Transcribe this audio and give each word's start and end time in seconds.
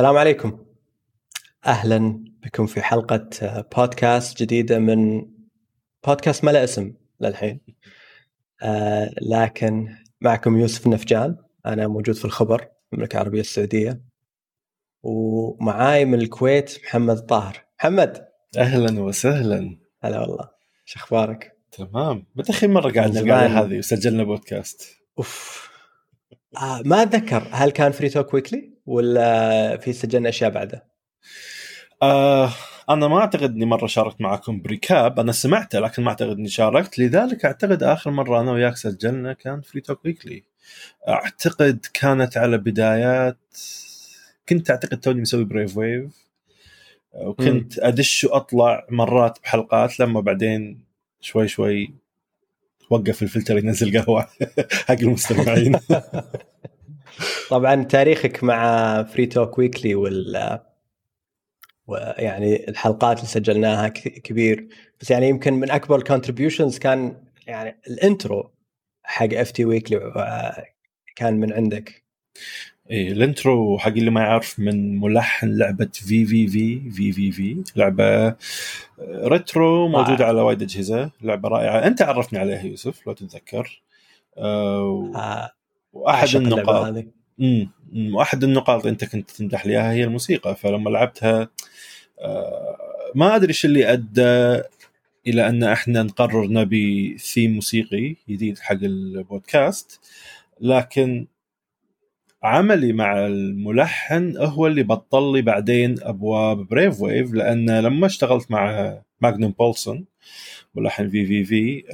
السلام 0.00 0.16
عليكم. 0.16 0.64
أهلا 1.66 2.24
بكم 2.42 2.66
في 2.66 2.82
حلقة 2.82 3.30
بودكاست 3.76 4.42
جديدة 4.42 4.78
من 4.78 5.26
بودكاست 6.06 6.44
ما 6.44 6.50
له 6.50 6.64
اسم 6.64 6.92
للحين. 7.20 7.60
آه 8.62 9.10
لكن 9.22 9.96
معكم 10.20 10.58
يوسف 10.58 10.86
النفجان. 10.86 11.36
أنا 11.66 11.86
موجود 11.86 12.14
في 12.14 12.24
الخبر 12.24 12.68
المملكة 12.92 13.14
العربية 13.14 13.40
السعودية. 13.40 14.02
ومعاي 15.02 16.04
من 16.04 16.20
الكويت 16.20 16.78
محمد 16.84 17.16
الطاهر 17.16 17.64
محمد. 17.78 18.28
أهلا 18.58 19.00
وسهلا. 19.00 19.78
هلا 20.02 20.20
والله. 20.20 20.48
شو 20.84 20.98
أخبارك؟ 20.98 21.58
تمام. 21.72 22.26
متى 22.34 22.52
اخر 22.52 22.68
مرة 22.68 22.92
قاعد 22.92 23.18
نلقى 23.18 23.46
هذه 23.46 23.78
وسجلنا 23.78 24.24
بودكاست؟ 24.24 24.96
أوف. 25.18 25.70
آه 26.56 26.82
ما 26.84 27.02
أتذكر. 27.02 27.48
هل 27.50 27.70
كان 27.70 27.92
Free 27.92 28.08
Talk 28.08 28.34
Weekly 28.34 28.79
ولا 28.90 29.76
في 29.76 29.92
سجلنا 29.92 30.28
أشياء 30.28 30.50
بعده؟ 30.50 30.84
آه 32.02 32.52
أنا 32.90 33.08
ما 33.08 33.18
أعتقد 33.18 33.54
إني 33.54 33.64
مرة 33.64 33.86
شاركت 33.86 34.20
معكم 34.20 34.62
ب 34.62 34.70
recap. 34.70 35.20
أنا 35.20 35.32
سمعته 35.32 35.80
لكن 35.80 36.02
ما 36.02 36.08
أعتقد 36.08 36.36
إني 36.36 36.48
شاركت. 36.48 36.98
لذلك 36.98 37.44
أعتقد 37.44 37.82
آخر 37.82 38.10
مرة 38.10 38.40
أنا 38.40 38.52
وياك 38.52 38.76
سجلنا 38.76 39.32
كان 39.32 39.60
Free 39.60 39.80
Talk 39.80 40.04
Weekly 40.04 40.44
أعتقد 41.08 41.86
كانت 41.94 42.36
على 42.36 42.58
بدايات 42.58 43.38
كنت 44.48 44.70
أعتقد 44.70 45.00
توني 45.00 45.20
مسوي 45.20 45.44
Brave 45.44 45.76
Wave 45.76 46.12
وكنت 47.14 47.78
أدش 47.78 48.24
وأطلع 48.24 48.86
مرات 48.90 49.38
بحلقات 49.42 50.00
لما 50.00 50.20
بعدين 50.20 50.80
شوي 51.20 51.48
شوي 51.48 51.94
وقف 52.90 53.22
الفلتر 53.22 53.58
ينزل 53.58 53.98
قهوة 53.98 54.26
حق 54.88 55.00
المستمعين. 55.00 55.78
طبعا 57.50 57.84
تاريخك 57.84 58.44
مع 58.44 59.02
Free 59.02 59.26
Talk 59.26 59.58
Weekly 59.58 59.94
وال 59.94 60.60
ويعني 61.86 62.68
الحلقات 62.68 63.16
اللي 63.16 63.28
سجلناها 63.28 63.88
كبير. 63.88 64.68
بس 65.00 65.10
يعني 65.10 65.28
يمكن 65.28 65.54
من 65.54 65.70
أكبر 65.70 65.96
ال 65.96 66.02
contributions 66.02 66.78
كان 66.78 67.16
يعني 67.46 67.80
ال 67.88 67.98
intro 67.98 68.50
حق 69.02 69.28
FT 69.32 69.64
Weekly 69.64 70.12
كان 71.16 71.34
من 71.40 71.52
عندك. 71.52 72.04
إيه 72.90 73.12
ال 73.12 73.23
intro 73.23 73.78
حق 73.78 73.88
اللي 73.88 74.10
ما 74.10 74.20
يعرف 74.20 74.58
من 74.58 75.00
ملحن 75.00 75.58
لعبة 75.58 75.88
في 75.92 76.26
في 76.26 76.46
في 76.46 76.90
في 76.90 77.12
في 77.12 77.32
في 77.32 77.62
لعبة 77.76 78.36
retro 79.00 79.88
موجودة 79.88 80.26
على 80.26 80.40
وايد 80.40 80.62
أجهزة 80.62 81.10
لعبة 81.22 81.48
رائعة. 81.48 81.86
أنت 81.86 82.02
عرفني 82.02 82.38
عليها 82.38 82.62
يوسف 82.62 83.06
لو 83.06 83.12
تتذكر. 83.12 83.82
آه. 84.36 85.50
وأحد 85.92 86.28
النقاط. 86.36 86.86
امم 87.40 87.70
وأحد 88.14 88.44
النقاط 88.44 88.86
أنت 88.86 89.04
كنت 89.04 89.30
تمدح 89.30 89.66
لي 89.66 89.72
إياها 89.72 89.92
هي 89.92 90.04
الموسيقى 90.04 90.56
فلما 90.56 90.90
لعبتها 90.90 91.48
أه 92.20 92.76
ما 93.14 93.36
أدري 93.36 93.48
إيش 93.48 93.64
اللي 93.64 93.92
أدى 93.92 94.62
إلى 95.26 95.48
أن 95.48 95.62
إحنا 95.64 96.02
نقرر 96.02 96.46
نبي 96.46 97.18
ثيم 97.18 97.54
موسيقي 97.54 98.16
جديد 98.28 98.58
حق 98.58 98.78
البودكاست 98.82 100.00
لكن 100.60 101.26
عملي 102.42 102.92
مع 102.92 103.26
الملحن 103.26 104.36
هو 104.36 104.66
اللي 104.66 104.82
بطل 104.82 105.32
لي 105.32 105.42
بعدين 105.42 105.94
أبواب 106.02 106.68
Brave 106.68 107.00
Wave 107.00 107.32
لأن 107.32 107.80
لما 107.80 108.06
اشتغلت 108.06 108.50
مع 108.50 108.94
ماجنوس 109.20 109.54
بولسون 109.58 110.04
ملحن 110.74 111.08
VVV 111.08 111.84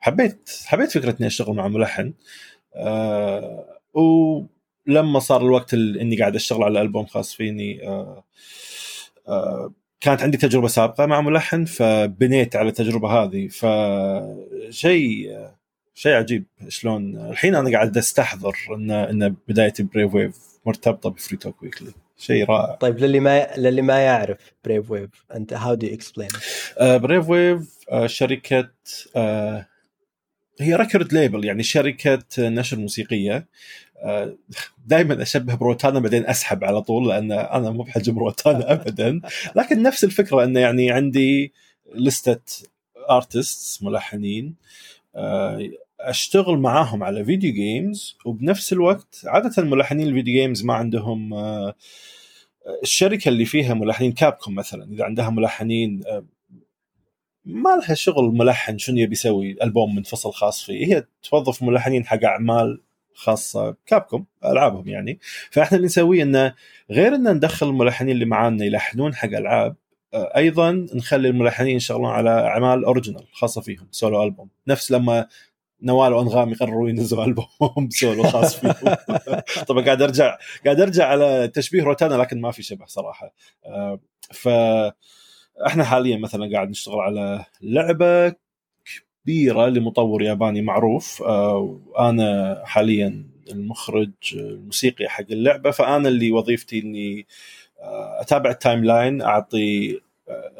حبيت 0.00 0.50
حبيت 0.66 0.90
فكرة 0.90 1.16
إني 1.20 1.26
أشتغل 1.26 1.54
مع 1.54 1.68
ملحن. 1.68 2.12
أه 2.76 3.80
ولما 3.94 5.18
صار 5.18 5.42
الوقت 5.42 5.74
إني 5.74 6.16
قاعد 6.16 6.34
أشتغل 6.34 6.62
على 6.62 6.80
ألبوم 6.80 7.06
خاص 7.06 7.34
فيني 7.34 7.88
أه 7.88 8.24
أه 9.28 9.72
كانت 10.00 10.22
عندي 10.22 10.36
تجربة 10.36 10.68
سابقة 10.68 11.06
مع 11.06 11.20
ملحن 11.20 11.64
فبنيت 11.64 12.56
على 12.56 12.68
التجربة 12.68 13.08
هذه. 13.08 13.48
فشيء 13.48 15.38
شيء 15.94 16.12
عجيب 16.12 16.44
شلون 16.68 17.30
الحين 17.30 17.54
أنا 17.54 17.70
قاعد 17.70 17.96
أستحضر 17.96 18.56
إن 18.74 18.90
إن 18.90 19.36
بدايه 19.48 19.72
Brave 19.78 20.14
Wave 20.14 20.38
مرتبطة 20.66 21.10
ب 21.10 21.15
Free 21.15 21.36
Talk 21.36 21.62
Weekly 21.62 21.92
شيء 22.16 22.44
رائع. 22.50 22.74
طيب 22.74 22.98
للي 22.98 23.20
ما 23.20 23.56
للي 23.56 23.82
ما 23.82 23.98
يعرف 23.98 24.38
Brave 24.64 24.90
Wave 24.90 25.10
أنت 25.34 25.52
how 25.52 25.74
do 25.74 25.86
explain 25.86 26.28
Brave 26.80 27.28
Wave 27.28 27.78
شركة 28.06 28.70
uh, 29.16 29.73
هي 30.60 30.74
record 30.74 31.12
label 31.12 31.44
يعني 31.44 31.62
شركة 31.62 32.24
نشر 32.38 32.78
موسيقية. 32.78 33.46
uh, 33.96 34.28
دائما 34.86 35.22
أشبه 35.22 35.54
بروتانا 35.54 36.00
بعدين 36.00 36.26
أسحب 36.26 36.64
على 36.64 36.82
طول 36.82 37.08
لأن 37.08 37.32
أنا 37.32 37.70
مو 37.70 37.82
بحجم 37.82 38.18
روتانا 38.18 38.72
ابدا. 38.72 39.20
لكن 39.56 39.82
نفس 39.82 40.04
الفكرة 40.04 40.44
إنه 40.44 40.60
يعني 40.60 40.90
عندي 40.90 41.52
لستة 41.94 42.66
artists 43.10 43.82
ملحنين. 43.82 44.54
أشتغل 46.00 46.58
معاهم 46.58 47.02
على 47.02 47.24
video 47.24 47.52
games 47.52 48.16
وبنفس 48.24 48.72
الوقت 48.72 49.22
عادة 49.24 49.62
ملحنين 49.62 50.08
ال 50.08 50.12
video 50.12 50.34
games 50.34 50.64
ما 50.64 50.74
عندهم 50.74 51.34
الشركة 52.82 53.28
اللي 53.28 53.44
فيها 53.44 53.74
ملحنين 53.74 54.12
كابكوم 54.12 54.54
مثلا 54.54 54.92
إذا 54.92 55.04
عندها 55.04 55.30
ملحنين 55.30 56.00
ما 57.44 57.70
لها 57.70 57.94
شغل 57.94 58.24
ملحن 58.24 58.78
شنو 58.78 58.96
يبي 58.98 59.12
يسوي 59.12 59.56
ألبوم 59.62 59.94
منفصل 59.94 60.32
خاص 60.32 60.62
فيه. 60.62 60.86
هي 60.86 61.04
توظف 61.22 61.62
ملحنين 61.62 62.06
حق 62.06 62.24
أعمال 62.24 62.80
خاصة 63.14 63.76
كابكوم 63.86 64.26
ألعابهم 64.44 64.88
يعني. 64.88 65.18
فإحنا 65.50 65.76
اللي 65.76 65.86
نسويه 65.86 66.22
إنه 66.22 66.54
غير 66.90 67.14
ان 67.14 67.32
ندخل 67.32 67.68
الملحنين 67.68 68.14
اللي 68.14 68.24
معانا 68.24 68.64
يلحنون 68.64 69.14
حق 69.14 69.28
ألعاب 69.28 69.76
أيضا 70.14 70.86
نخلي 70.94 71.28
الملحنين 71.28 71.76
يشتغلون 71.76 72.10
على 72.10 72.30
أعمال 72.30 72.84
original 72.84 73.24
خاصة 73.32 73.60
فيهم 73.60 73.88
solo 73.90 74.22
album. 74.22 74.48
نفس 74.68 74.90
لما 74.90 75.26
نوال 75.82 76.12
وأنغام 76.12 76.52
يقرروا 76.52 76.88
ينزلوا 76.88 77.24
ألبوم 77.24 77.88
سولو 78.00 78.22
خاص 78.22 78.56
فيهم. 78.56 78.96
طبعا 79.68 79.84
قاعد 79.84 80.02
أرجع 80.02 80.38
قاعد 80.64 80.80
أرجع 80.80 81.06
على 81.06 81.48
تشبيه 81.48 81.82
روتانا 81.82 82.14
لكن 82.14 82.40
ما 82.40 82.50
في 82.50 82.62
شبه 82.62 82.86
صراحة. 82.86 83.34
ف 84.32 84.48
إحنا 85.66 85.84
حاليا 85.84 86.18
مثلا 86.18 86.52
قاعد 86.52 86.70
نشتغل 86.70 86.98
على 87.00 87.44
لعبة 87.62 88.34
كبيرة 89.24 89.66
لمطور 89.66 90.22
ياباني 90.22 90.62
معروف 90.62 91.20
وأنا 91.20 92.62
حاليا 92.64 93.24
المخرج 93.50 94.10
الموسيقي 94.34 95.08
حق 95.08 95.24
اللعبة 95.30 95.70
فأنا 95.70 96.08
اللي 96.08 96.30
وظيفتي 96.30 96.78
إني 96.78 97.26
أتابع 98.20 98.50
ال 98.50 98.84
timeline 98.84 99.22
اعطي 99.22 100.00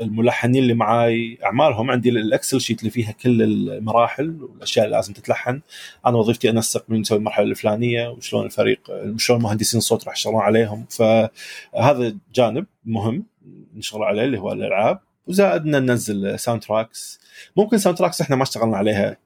الملحنين 0.00 0.62
اللي 0.62 0.75
معاي 0.75 1.38
أعمالهم. 1.44 1.91
عندي 1.91 2.09
ال 2.09 2.17
Excel 2.17 2.60
sheet 2.60 2.81
اللي 2.81 2.91
فيها 2.91 3.12
كل 3.12 3.43
المراحل 3.43 4.43
والأشياء 4.43 4.84
اللي 4.84 4.97
لازم 4.97 5.12
تتلحن. 5.12 5.60
أنا 6.06 6.16
وظيفتي 6.16 6.50
أنسق 6.50 6.84
من 6.88 7.00
نسوي 7.00 7.19
المرحلة 7.19 7.47
الفلانية 7.47 8.09
وشلون 8.09 8.47
الفريق 8.47 8.81
شلون 9.16 9.43
مهندسين 9.43 9.78
الصوت 9.78 10.04
راح 10.04 10.15
يشتغلون 10.15 10.41
عليهم. 10.41 10.87
فهذا 10.91 12.16
جانب 12.34 12.66
مهم. 12.84 13.25
نشتغل 13.75 14.03
عليه 14.03 14.25
اللي 14.25 14.38
هو 14.38 14.53
الألعاب. 14.53 15.00
وزائد 15.27 15.66
ننزل 15.66 16.38
soundtracks 16.38 17.20
ممكن 17.56 17.78
soundtracks 17.78 18.20
إحنا 18.21 18.37
ما 18.37 18.43
اشتغلنا 18.43 18.77
عليها 18.77 19.16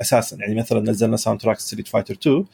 أساسا. 0.00 0.36
يعني 0.40 0.54
مثلا 0.54 0.80
نزلنا 0.80 1.16
soundtracks 1.16 1.66
ستريت 1.66 1.88
فايتر 1.88 2.14
2 2.14 2.44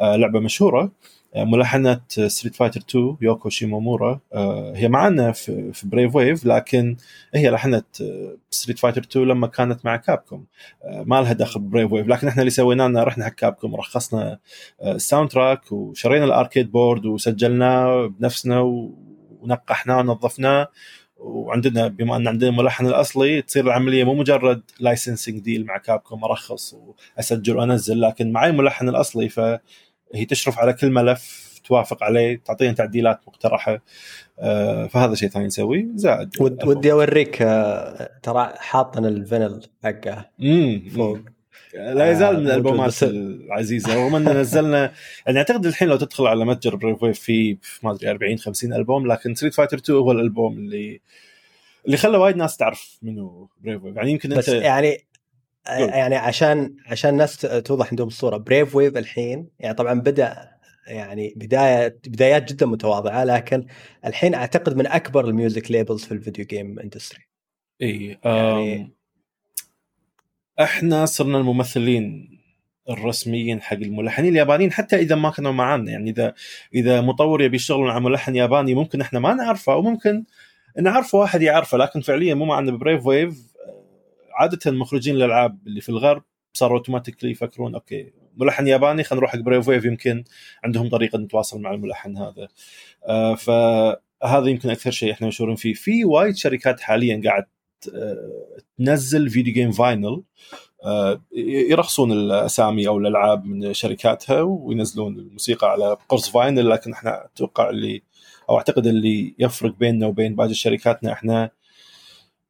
لعبة 0.00 0.40
مشهورة 0.40 0.92
ملحنة 1.36 2.00
ستريت 2.08 2.54
فايتر 2.54 2.80
2 2.90 3.16
يوكو 3.20 3.48
شيمومورا. 3.48 4.20
هي 4.74 4.88
معنا 4.88 5.32
في 5.32 5.82
بريف 5.84 6.14
ويف 6.16 6.46
لكن 6.46 6.96
هي 7.34 7.50
لحنت 7.50 7.86
ستريت 8.50 8.78
فايتر 8.78 9.00
2 9.00 9.28
لما 9.28 9.46
كانت 9.46 9.84
مع 9.84 9.96
كابكوم 9.96 10.46
ما 10.84 11.20
لها 11.20 11.32
دخل 11.32 11.60
ببريف 11.60 11.92
ويف 11.92 12.06
لكن 12.06 12.28
إحنا 12.28 12.42
اللي 12.42 12.50
سويناه 12.50 12.86
إنه 12.86 13.02
رحنا 13.02 13.24
حق 13.24 13.34
كابكوم 13.34 13.76
رخصنا 13.76 14.38
ال 14.82 15.30
soundtrack 15.30 15.72
وشرينا 15.72 16.24
ال 16.24 16.31
arcade 16.31 16.72
board 16.72 17.06
وسجلناه 17.06 18.06
بنفسنا 18.06 18.60
ونقحناه 19.42 19.98
ونظفناه 19.98 20.68
وعندنا 21.16 21.88
بما 21.88 22.16
أن 22.16 22.28
عندنا 22.28 22.50
الملحن 22.50 22.86
الأصلي 22.86 23.42
تصير 23.42 23.64
العملية 23.64 24.04
مو 24.04 24.14
مجرد 24.14 24.62
licensing 24.80 25.38
deal 25.38 25.66
مع 25.66 25.78
كابكوم 25.78 26.24
أرخص 26.24 26.74
وأسجل 26.74 27.56
وأنزل 27.56 28.00
لكن 28.00 28.32
معي 28.32 28.50
الملحن 28.50 28.88
الأصلي 28.88 29.28
ف 29.28 29.40
هي 30.14 30.24
تشرف 30.28 30.58
على 30.58 30.72
كل 30.72 30.90
ملف 30.90 31.52
توافق 31.64 32.02
عليه 32.02 32.42
تعطينا 32.44 32.72
تعديلات 32.72 33.20
مقترحة 33.26 33.82
آه 34.38 34.86
فهذا 34.86 35.14
شيء 35.14 35.28
ثاني 35.28 35.46
نسويه 35.46 35.86
زائد 35.94 36.30
ود 36.40 36.64
ودي 36.64 36.92
أوريك 36.92 37.42
آه 37.42 38.10
ترى 38.22 38.52
حاطن 38.56 39.04
ال 39.06 39.16
vinyl 39.16 39.66
حقه 39.84 40.30
فوق. 40.94 41.18
لا 41.74 42.10
يزال 42.10 42.40
من 42.40 42.46
الألبومات 42.46 43.02
العزيزة. 43.02 43.94
رغم 43.94 44.16
ان 44.16 44.28
نزلنا 44.40 44.92
يعني 45.26 45.38
أعتقد 45.38 45.66
الحين 45.66 45.88
لو 45.88 45.96
تدخل 45.96 46.26
على 46.26 46.44
متجر 46.44 46.76
بريف 46.76 47.02
ويف 47.02 47.20
في 47.20 47.56
ما 47.82 47.92
أدري 47.92 48.10
40 48.10 48.38
50 48.38 48.72
ألبوم 48.72 49.06
لكن 49.06 49.34
ستريت 49.34 49.54
فايتر 49.54 49.76
2 49.76 49.98
هو 49.98 50.12
الألبوم 50.12 50.52
اللي 50.52 51.00
اللي 51.86 51.96
خلى 51.96 52.18
وايد 52.18 52.36
ناس 52.36 52.56
تعرف 52.56 52.98
منه 53.02 53.48
بريف 53.60 53.84
ويف. 53.84 53.96
يعني 53.96 54.10
يمكن 54.10 54.28
بس 54.28 54.48
أنت 54.48 54.64
يعني 54.64 55.06
يعني 55.66 56.16
عشان 56.16 56.76
عشان 56.86 57.10
الناس 57.10 57.36
توضح 57.40 57.88
عندهم 57.90 58.08
الصورة 58.08 58.36
بريف 58.36 58.76
ويف 58.76 58.96
الحين 58.96 59.48
يعني 59.58 59.74
طبعا 59.74 60.00
بدأ 60.00 60.52
يعني 60.86 61.34
بداية 61.36 61.98
بدايات 62.06 62.52
جدا 62.52 62.66
متواضعة 62.66 63.24
لكن 63.24 63.66
الحين 64.06 64.34
أعتقد 64.34 64.76
من 64.76 64.86
أكبر 64.86 65.24
ال 65.24 65.32
music 65.32 65.70
labels 65.70 66.04
في 66.04 66.12
ال 66.12 66.17
video 66.17 66.44
game 66.44 66.78
industry 66.78 67.20
اي 67.82 68.18
يعني... 68.24 69.01
إحنا 70.60 71.06
صرنا 71.06 71.38
الممثلين 71.38 72.28
الرسميين 72.90 73.62
حق 73.62 73.76
الملحنين 73.76 74.32
اليابانيين 74.32 74.72
حتى 74.72 74.96
إذا 74.96 75.14
ما 75.14 75.30
كانوا 75.30 75.52
معنا 75.52 75.90
يعني 75.90 76.10
إذا 76.10 76.34
إذا 76.74 77.00
مطور 77.00 77.42
يبي 77.42 77.56
يشتغل 77.56 77.80
مع 77.80 77.98
ملحن 77.98 78.36
ياباني 78.36 78.74
ممكن 78.74 79.00
إحنا 79.00 79.18
ما 79.18 79.34
نعرفه 79.34 79.72
أو 79.72 79.82
ممكن 79.82 80.24
نعرفه 80.80 81.18
واحد 81.18 81.42
يعرفه 81.42 81.78
لكن 81.78 82.00
فعليا 82.00 82.34
مو 82.34 82.44
معنا 82.44 82.70
ببريف 82.70 83.06
ويف 83.06 83.52
عادة 84.34 84.70
مخرجين 84.72 85.16
الألعاب 85.16 85.58
اللي 85.66 85.80
في 85.80 85.88
الغرب 85.88 86.22
صاروا 86.52 86.78
automatically 86.78 87.30
يفكرون 87.30 87.74
okay 87.74 88.12
ملحن 88.36 88.68
ياباني 88.68 89.04
خلينا 89.04 89.20
نروح 89.20 89.32
حق 89.32 89.38
بريف 89.38 89.68
ويف 89.68 89.84
يمكن 89.84 90.24
عندهم 90.64 90.88
طريقة 90.88 91.18
نتواصل 91.18 91.60
مع 91.60 91.74
الملحن 91.74 92.16
هذا. 92.16 92.48
آه 93.06 93.34
فهذا 93.34 94.46
يمكن 94.46 94.70
أكثر 94.70 94.90
شيء 94.90 95.12
إحنا 95.12 95.26
مشهورين 95.26 95.56
فيه. 95.56 95.74
في 95.74 96.04
وايد 96.04 96.36
شركات 96.36 96.80
حاليا 96.80 97.20
قاعد 97.24 97.44
تنزل 98.78 99.30
video 99.30 99.54
game 99.54 99.70
vinyl 99.70 100.22
يرخصون 101.70 102.12
الأسامي 102.12 102.88
أو 102.88 102.98
الألعاب 102.98 103.44
من 103.44 103.72
شركاتها 103.74 104.40
وينزلون 104.42 105.18
الموسيقى 105.18 105.70
على 105.70 105.96
قرص 106.08 106.30
vinyl 106.30 106.70
لكن 106.70 106.92
إحنا 106.92 107.24
أتوقع 107.24 107.70
اللي 107.70 108.02
أو 108.50 108.56
أعتقد 108.58 108.86
اللي 108.86 109.34
يفرق 109.38 109.74
بيننا 109.78 110.06
وبين 110.06 110.36
باقي 110.36 110.54
شركاتنا 110.54 111.12
إحنا 111.12 111.50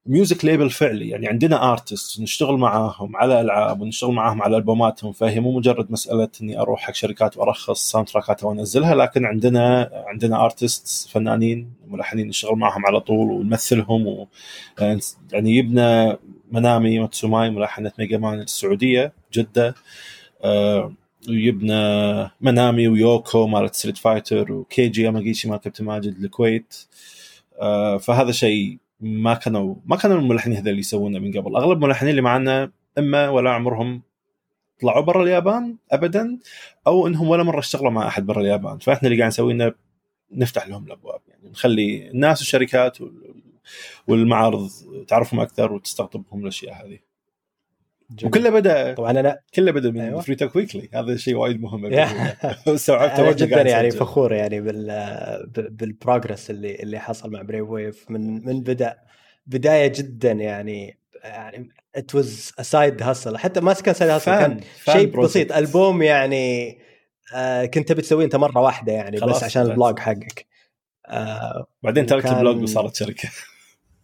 ميوزك 0.06 0.44
ليبل 0.44 0.70
فعلي. 0.70 1.08
يعني 1.08 1.28
عندنا 1.28 1.72
ارتست 1.72 2.20
نشتغل 2.20 2.56
معاهم 2.56 3.16
على 3.16 3.40
ألعاب 3.40 3.81
ونشتغل 3.81 4.12
معاهم 4.12 4.43
على 4.43 4.56
ألبوماتهم 4.56 5.12
فهي 5.12 5.40
مو 5.40 5.58
مجرد 5.58 5.93
مسألة 5.93 6.28
إني 6.43 6.60
أروح 6.60 6.81
حق 6.81 6.94
شركات 6.94 7.37
وأرخص 7.37 7.90
ساوند 7.90 8.08
تراكات 8.08 8.44
وانزلها 8.44 8.94
لكن 8.94 9.25
عندنا 9.25 9.90
عندنا 10.06 10.44
ارتست 10.44 11.08
فنانين 11.10 11.72
ملحنين 11.88 12.28
نشتغل 12.28 12.56
معاهم 12.56 12.87
على 12.87 13.00
طول 13.00 13.31
ونمثلهم 13.31 14.06
و 14.06 14.28
يعني 15.32 15.56
يبنى 15.56 16.16
منامي 16.50 16.99
ماتسوماي 16.99 17.50
ملحنة 17.50 17.93
ميجا 17.99 18.19
مان 18.19 18.40
السعودية 18.40 19.12
جدة 19.32 19.75
آه 20.44 20.93
ويبنى 21.28 22.31
منامي 22.40 22.88
ويوكو 22.88 23.46
مالت 23.46 23.75
ستريت 23.75 23.99
فايتر 23.99 24.52
وكيجي 24.52 25.02
ياماجيشي 25.02 25.49
مال 25.49 25.58
كابتن 25.58 25.84
ماجد 25.84 26.16
الكويت 26.25 26.75
آه 27.60 27.99
فهذا 27.99 28.32
شيء 28.32 28.78
ما 29.02 29.34
كانوا 29.34 29.75
ما 29.84 29.96
كانوا 29.96 30.19
الملحنين 30.19 30.56
هذول 30.56 30.78
يسوونه 30.78 31.19
من 31.19 31.38
قبل. 31.38 31.56
أغلب 31.56 31.72
الملحنين 31.72 32.10
اللي 32.10 32.22
معنا 32.22 32.72
إما 32.99 33.28
ولا 33.28 33.50
عمرهم 33.50 34.02
طلعوا 34.81 35.00
برا 35.00 35.22
اليابان 35.22 35.76
ابدا 35.93 36.38
أو 36.87 37.06
إنهم 37.06 37.28
ولا 37.28 37.43
مرة 37.43 37.58
اشتغلوا 37.58 37.90
مع 37.90 38.08
أحد 38.08 38.26
برا 38.26 38.40
اليابان. 38.40 38.78
فإحنا 38.78 39.08
اللي 39.08 39.19
قاعد 39.19 39.28
نسوي 39.28 39.52
إنه 39.52 39.72
نفتح 40.32 40.69
لهم 40.69 40.87
الأبواب. 40.87 41.20
يعني 41.28 41.50
نخلي 41.50 42.10
الناس 42.10 42.40
والشركات 42.40 42.99
والمعارض 44.08 44.70
تعرفهم 45.08 45.40
أكثر 45.40 45.72
وتستقطبهم 45.72 46.43
الأشياء 46.43 46.87
هذه. 46.87 46.99
جميل. 48.14 48.26
وكله 48.26 48.50
بدا 48.50 48.94
طبعا 48.94 49.11
أنا 49.11 49.38
كله 49.55 49.73
بدأ 49.73 49.91
من 49.91 50.00
أيوة. 50.00 50.20
فري 50.20 50.35
توك 50.35 50.56
ويكلي 50.56 50.88
هذا 50.94 51.17
شيء 51.17 51.35
وايد 51.35 51.61
مهم 51.61 51.87
استوعبت 52.69 53.20
أنا 53.20 53.32
جدا 53.32 53.62
يعني 53.62 53.91
فخور 53.91 54.32
يعني 54.32 54.61
بال 54.61 54.87
بال 55.70 55.87
progress 55.87 56.50
اللي 56.50 56.75
اللي 56.75 56.99
حصل 56.99 57.31
مع 57.31 57.43
بريف 57.43 57.69
ويف 57.69 58.11
من 58.11 58.47
من 58.47 58.62
بدا 58.62 58.97
بداية 59.47 59.87
جدا 59.87 60.32
يعني 60.32 60.99
يعني 61.25 61.69
it 61.96 62.14
was 62.14 62.52
side 62.60 63.02
hustle 63.02 63.38
حتى 63.38 63.61
ما 63.61 63.73
كان 63.73 63.94
side 63.94 64.10
hustle 64.10 64.32
كان 64.32 64.61
شيء 64.93 65.20
بسيط. 65.20 65.53
ألبوم 65.53 66.03
يعني 66.03 66.79
آه 67.35 67.64
كنت 67.64 67.88
تبي 67.88 68.03
تسويه 68.03 68.25
أنت 68.25 68.37
مرة 68.37 68.61
واحدة 68.61 68.93
يعني 68.93 69.20
بس 69.20 69.44
عشان 69.44 69.62
البلوج 69.62 69.99
حقك. 69.99 70.47
آه 71.06 71.67
بعدين 71.82 72.06
تركت 72.06 72.26
ال 72.26 72.34
blog 72.34 72.62
وصارت 72.62 72.94
شركة. 72.94 73.29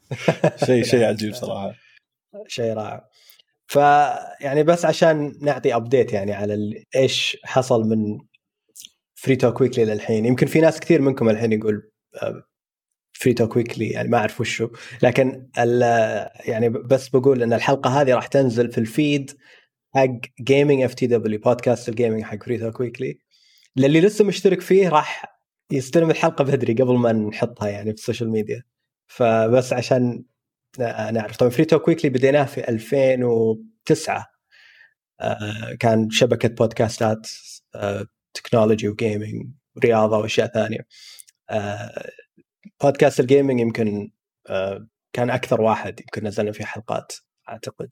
شيء 0.66 0.84
شيء 0.84 1.04
عجيب 1.04 1.34
صراحة. 1.34 1.74
شيء 2.46 2.72
رائع. 2.72 3.04
فيعني 3.68 4.62
بس 4.62 4.84
عشان 4.84 5.38
نعطي 5.40 5.74
update 5.74 6.12
يعني 6.12 6.32
على 6.32 6.84
إيش 6.96 7.36
حصل 7.44 7.88
من 7.88 8.18
فري 9.14 9.36
توك 9.36 9.60
ويكلي 9.60 9.84
للحين. 9.84 10.24
يمكن 10.24 10.46
في 10.46 10.60
ناس 10.60 10.80
كثير 10.80 11.02
منكم 11.02 11.28
الحين 11.28 11.52
يقول 11.52 11.90
فري 13.12 13.32
توك 13.34 13.56
ويكلي 13.56 13.90
يعني 13.90 14.08
ما 14.08 14.18
أعرف 14.18 14.40
وشو. 14.40 14.68
لكن 15.02 15.48
يعني 16.46 16.68
بس 16.68 17.08
بقول 17.08 17.42
إن 17.42 17.52
الحلقة 17.52 18.00
هذه 18.00 18.14
راح 18.14 18.26
تنزل 18.26 18.72
في 18.72 18.78
ال 18.78 18.89
feed 18.89 19.30
حق 19.94 20.20
Gaming 20.40 20.82
FTW 20.82 21.40
بودكاست 21.40 21.88
ال 21.88 21.93
gaming 21.93 22.22
حق 22.22 22.44
فري 22.44 22.58
توك 22.58 22.80
ويكلي 22.80 23.18
للي 23.76 24.00
لسه 24.00 24.24
مشترك 24.24 24.60
فيه 24.60 24.88
راح 24.88 25.40
يستلم 25.72 26.10
الحلقة 26.10 26.44
بدري 26.44 26.72
قبل 26.74 26.96
ما 26.96 27.12
نحطها 27.12 27.68
يعني 27.68 27.90
في 27.90 27.98
السوشيال 27.98 28.30
ميديا 28.30 28.62
فبس 29.06 29.72
عشان 29.72 30.24
نعرف 31.12 31.36
طبعا 31.36 31.50
فري 31.50 31.64
توك 31.64 31.88
ويكلي 31.88 32.10
بديناه 32.10 32.44
في 32.44 32.68
2009 32.68 34.26
آه، 35.20 35.74
كان 35.80 36.10
شبكة 36.10 36.48
بودكاستات 36.48 37.28
تكنولوجي 38.34 38.88
و 38.88 38.97
gaming 38.97 39.46
ورياضه 39.76 40.18
وأشياء 40.18 40.46
ثانية. 40.46 40.86
آه، 41.50 42.10
بودكاست 42.82 43.20
ال 43.20 43.26
gaming 43.26 43.60
يمكن 43.60 44.10
آه، 44.50 44.86
كان 45.12 45.30
أكثر 45.30 45.60
واحد 45.60 46.00
يمكن 46.00 46.26
نزلنا 46.26 46.52
فيه 46.52 46.64
حلقات 46.64 47.12
أعتقد. 47.48 47.88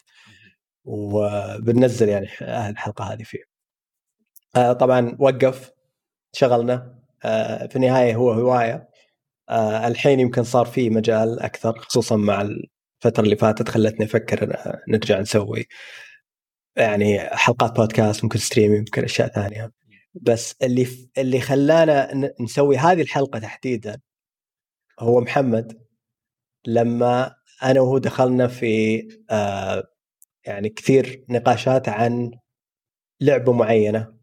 وبننزل 0.84 2.08
يعني 2.08 2.26
الحلقة 2.70 3.04
هذه 3.12 3.22
فيه. 3.22 3.42
طبعا 4.72 5.16
وقف 5.20 5.70
شغلنا. 6.32 6.96
في 7.70 7.76
النهاية 7.76 8.16
هو 8.16 8.32
هواية. 8.32 8.88
آه 9.48 9.88
الحين 9.88 10.20
يمكن 10.20 10.44
صار 10.44 10.66
في 10.66 10.90
مجال 10.90 11.40
أكثر 11.40 11.78
خصوصا 11.78 12.16
مع 12.16 12.48
الفترة 12.96 13.24
اللي 13.24 13.36
فاتت 13.36 13.68
خلتني 13.68 14.06
أفكر 14.06 14.56
نرجع 14.88 15.20
نسوي 15.20 15.66
يعني 16.76 17.20
حلقات 17.20 17.76
بودكاست 17.76 18.24
ممكن 18.24 18.38
stream 18.38 18.72
ممكن 18.72 19.04
أشياء 19.04 19.28
ثانية. 19.28 19.72
بس 20.14 20.56
اللي 20.62 20.86
اللي 21.18 21.40
خلانا 21.40 22.10
نسوي 22.40 22.76
هذه 22.76 23.02
الحلقة 23.02 23.38
تحديدا 23.38 24.00
هو 25.00 25.20
محمد. 25.20 25.86
لما 26.66 27.36
أنا 27.62 27.80
وهو 27.80 27.98
دخلنا 27.98 28.48
في 28.48 29.02
آه 29.30 29.84
يعني 30.46 30.68
كثير 30.68 31.24
نقاشات 31.28 31.88
عن 31.88 32.30
لعبة 33.20 33.52
معينة 33.52 34.14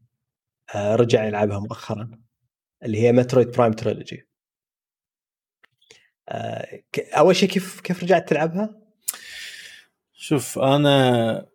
آه 0.75 0.95
رجع 0.95 1.25
يلعبها 1.25 1.59
مؤخرا 1.59 2.11
اللي 2.83 3.01
هي 3.01 3.11
مترويد 3.11 3.51
برايم 3.51 3.73
Trilogy 3.73 4.27
أول 7.17 7.35
شيء 7.35 7.49
كيف 7.49 7.81
كيف 7.81 8.03
رجعت 8.03 8.29
تلعبها؟ 8.29 8.75
شوف 10.13 10.59
أنا 10.59 11.45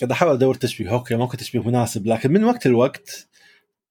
قاعد 0.00 0.10
أحاول 0.12 0.32
أدور 0.32 0.54
تشبيه. 0.54 0.90
أوكي 0.92 1.14
ممكن 1.16 1.36
تشبيه 1.36 1.62
مناسب 1.62 2.06
لكن 2.06 2.32
من 2.32 2.44
وقت 2.44 2.66
لوقت 2.66 3.28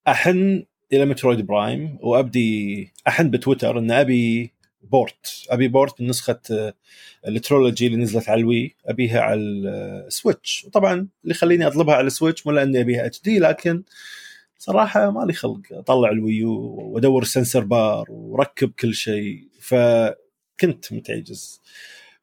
أحن 0.07 0.65
إلى 0.93 1.05
Metroid 1.05 1.45
Prime 1.45 1.97
وأبدي 2.01 2.91
أحن 3.07 3.29
بتويتر 3.29 3.79
إن 3.79 3.91
أبي 3.91 4.53
port. 4.81 5.45
أبي 5.49 5.67
port 5.67 6.01
من 6.01 6.07
نسخة 6.07 6.39
آه، 6.51 6.73
ال 7.27 7.35
trilogy 7.35 7.87
اللي 7.87 7.97
نزلت 7.97 8.29
على 8.29 8.39
ال 8.41 8.48
Wii. 8.48 8.75
أبيها 8.85 9.21
على 9.21 9.39
ال 9.39 9.55
Switch. 9.55 10.65
وطبعا 10.65 10.93
اللي 10.93 11.31
يخليني 11.35 11.67
أطلبها 11.67 11.95
على 11.95 12.07
ال 12.07 12.13
Switch 12.13 12.47
مو 12.47 12.53
لأني 12.53 12.81
أبيها 12.81 13.05
HD 13.05 13.39
لكن 13.39 13.83
صراحة 14.57 15.11
ما 15.11 15.25
لي 15.25 15.33
خلق 15.33 15.61
أطلع 15.71 16.09
ال 16.09 16.18
Wii 16.18 16.43
U 16.43 16.51
وأدور 16.53 17.21
ال 17.21 17.27
sensor 17.27 17.63
bar 17.63 18.05
وركب 18.09 18.71
كل 18.79 18.93
شيء. 18.93 19.52
فكنت 19.63 20.93
متعجز. 20.93 21.61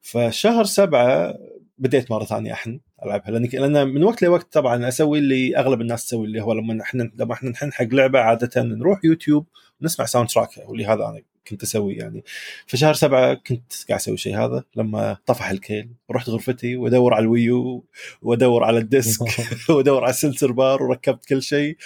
فشهر 0.01 0.63
سبعة 0.63 1.35
بديت 1.77 2.11
مره 2.11 2.25
ثانية 2.25 2.53
أحن 2.53 2.79
ألعبها 3.05 3.31
لأن 3.31 3.49
لأن 3.53 3.87
من 3.87 4.03
وقت 4.03 4.21
لوقت 4.21 4.53
طبعا 4.53 4.87
أسوي 4.87 5.19
اللي 5.19 5.57
أغلب 5.57 5.81
الناس 5.81 6.05
تسوي 6.05 6.25
اللي 6.25 6.41
هو 6.41 6.53
لما 6.53 6.81
إحنا 6.81 7.11
لما 7.15 7.33
إحنا 7.33 7.49
نحن 7.49 7.73
حق 7.73 7.87
لعبة 7.91 8.19
عادة 8.19 8.61
نروح 8.61 9.05
يوتيوب 9.05 9.47
ونسمع 9.81 10.05
soundtrack 10.05 10.49
واللي 10.67 10.85
هذا 10.85 11.05
أنا 11.05 11.21
كنت 11.47 11.63
أسوي 11.63 11.93
يعني. 11.95 12.23
في 12.67 12.77
شهر 12.77 12.93
سبعة 12.93 13.33
كنت 13.33 13.73
قاعد 13.89 13.99
أسوي 13.99 14.17
شيء 14.17 14.37
هذا 14.37 14.63
لما 14.75 15.17
طفح 15.25 15.49
الكيل 15.49 15.89
رحت 16.11 16.29
غرفتي 16.29 16.75
وأدور 16.75 17.13
على 17.13 17.23
ال 17.23 17.35
Wii 17.35 17.73
U 17.73 17.85
وأدور 18.21 18.63
على 18.63 18.77
ال 18.77 18.87
disc 18.87 19.25
وأدور 19.69 20.03
على 20.03 20.09
ال 20.09 20.15
sensor 20.15 20.51
bar 20.51 20.83
وركبت 20.83 21.25
كل 21.25 21.43
شيء. 21.43 21.77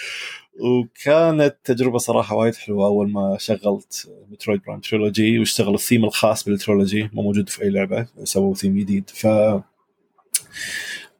وكانت 0.60 1.56
تجربة 1.64 1.98
صراحة 1.98 2.36
وايد 2.36 2.54
حلوة 2.54 2.86
أول 2.86 3.10
ما 3.10 3.36
شغلت 3.40 4.10
Metroid 4.30 4.62
Prime 4.66 4.80
Trilogy 4.80 5.38
واشتغل 5.38 5.74
الثيم 5.74 6.04
الخاص 6.04 6.44
بال 6.44 6.59
trilogy 6.59 7.10
مو 7.12 7.22
موجود 7.22 7.48
في 7.48 7.62
أي 7.62 7.70
لعبة 7.70 8.06
سووا 8.24 8.54
ثيم 8.54 8.78
جديد. 8.78 9.10
ف 9.10 9.26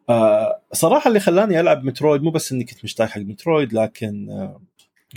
آه 0.09 0.61
صراحة 0.73 1.09
اللي 1.09 1.21
خلاني 1.21 1.61
ألعب 1.61 1.85
Metroid 1.85 2.23
مو 2.23 2.31
بس 2.31 2.53
إني 2.53 2.65
كنت 2.65 2.85
مشتاق 2.85 3.09
حق 3.09 3.21
Metroid 3.21 3.73
لكن 3.73 4.31
آه 4.31 4.61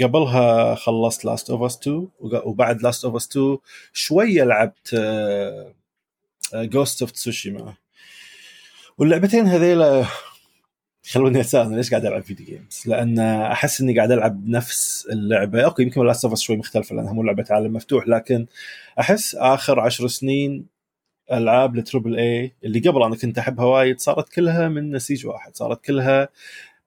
قبلها 0.03 0.75
خلصت 0.75 1.25
Last 1.25 1.49
of 1.49 1.61
Us 1.61 1.77
2 1.77 2.07
وبعد 2.21 2.81
Last 2.81 3.05
of 3.05 3.15
Us 3.15 3.27
2 3.27 3.57
شوية 3.93 4.43
لعبت 4.43 4.95
Ghost 6.53 7.01
of 7.01 7.11
Tsushima 7.11 7.73
واللعبتين 8.97 9.47
هذيلا 9.47 10.05
خلوني 11.03 11.39
اتساءل 11.39 11.75
ليش 11.75 11.89
قاعد 11.89 12.05
ألعب 12.05 12.23
video 12.23 12.45
games؟ 12.45 12.83
لأن 12.85 13.19
أحس 13.19 13.81
إني 13.81 13.95
قاعد 13.97 14.11
ألعب 14.11 14.47
نفس 14.47 15.07
اللعبة، 15.11 15.61
أوكي 15.61 15.83
يمكن 15.83 16.05
Last 16.05 16.25
of 16.25 16.32
Us 16.32 16.39
شوي 16.39 16.57
مختلفة 16.57 16.95
لأنها 16.95 17.13
مو 17.13 17.23
لعبة 17.23 17.45
عالم 17.49 17.73
مفتوح 17.73 18.07
لكن 18.07 18.45
أحس 18.99 19.35
آخر 19.35 19.79
عشر 19.79 20.07
سنين 20.07 20.65
ألعاب 21.31 21.75
ال 21.75 21.81
triple 21.81 22.15
A 22.17 22.53
اللي 22.63 22.79
قبل 22.79 23.03
أنا 23.03 23.15
كنت 23.15 23.37
أحبها 23.37 23.65
وايد 23.65 23.99
صارت 23.99 24.29
كلها 24.29 24.67
من 24.67 24.91
نسيج 24.91 25.25
واحد، 25.27 25.55
صارت 25.55 25.85
كلها 25.85 26.29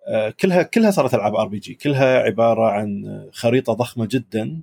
آه، 0.09 0.31
كلها 0.31 0.63
كلها 0.63 0.91
صارت 0.91 1.15
ألعاب 1.15 1.35
RPG، 1.35 1.75
كلها 1.75 2.19
عبارة 2.19 2.71
عن 2.71 3.05
خريطة 3.33 3.73
ضخمة 3.73 4.09
جدا 4.11 4.61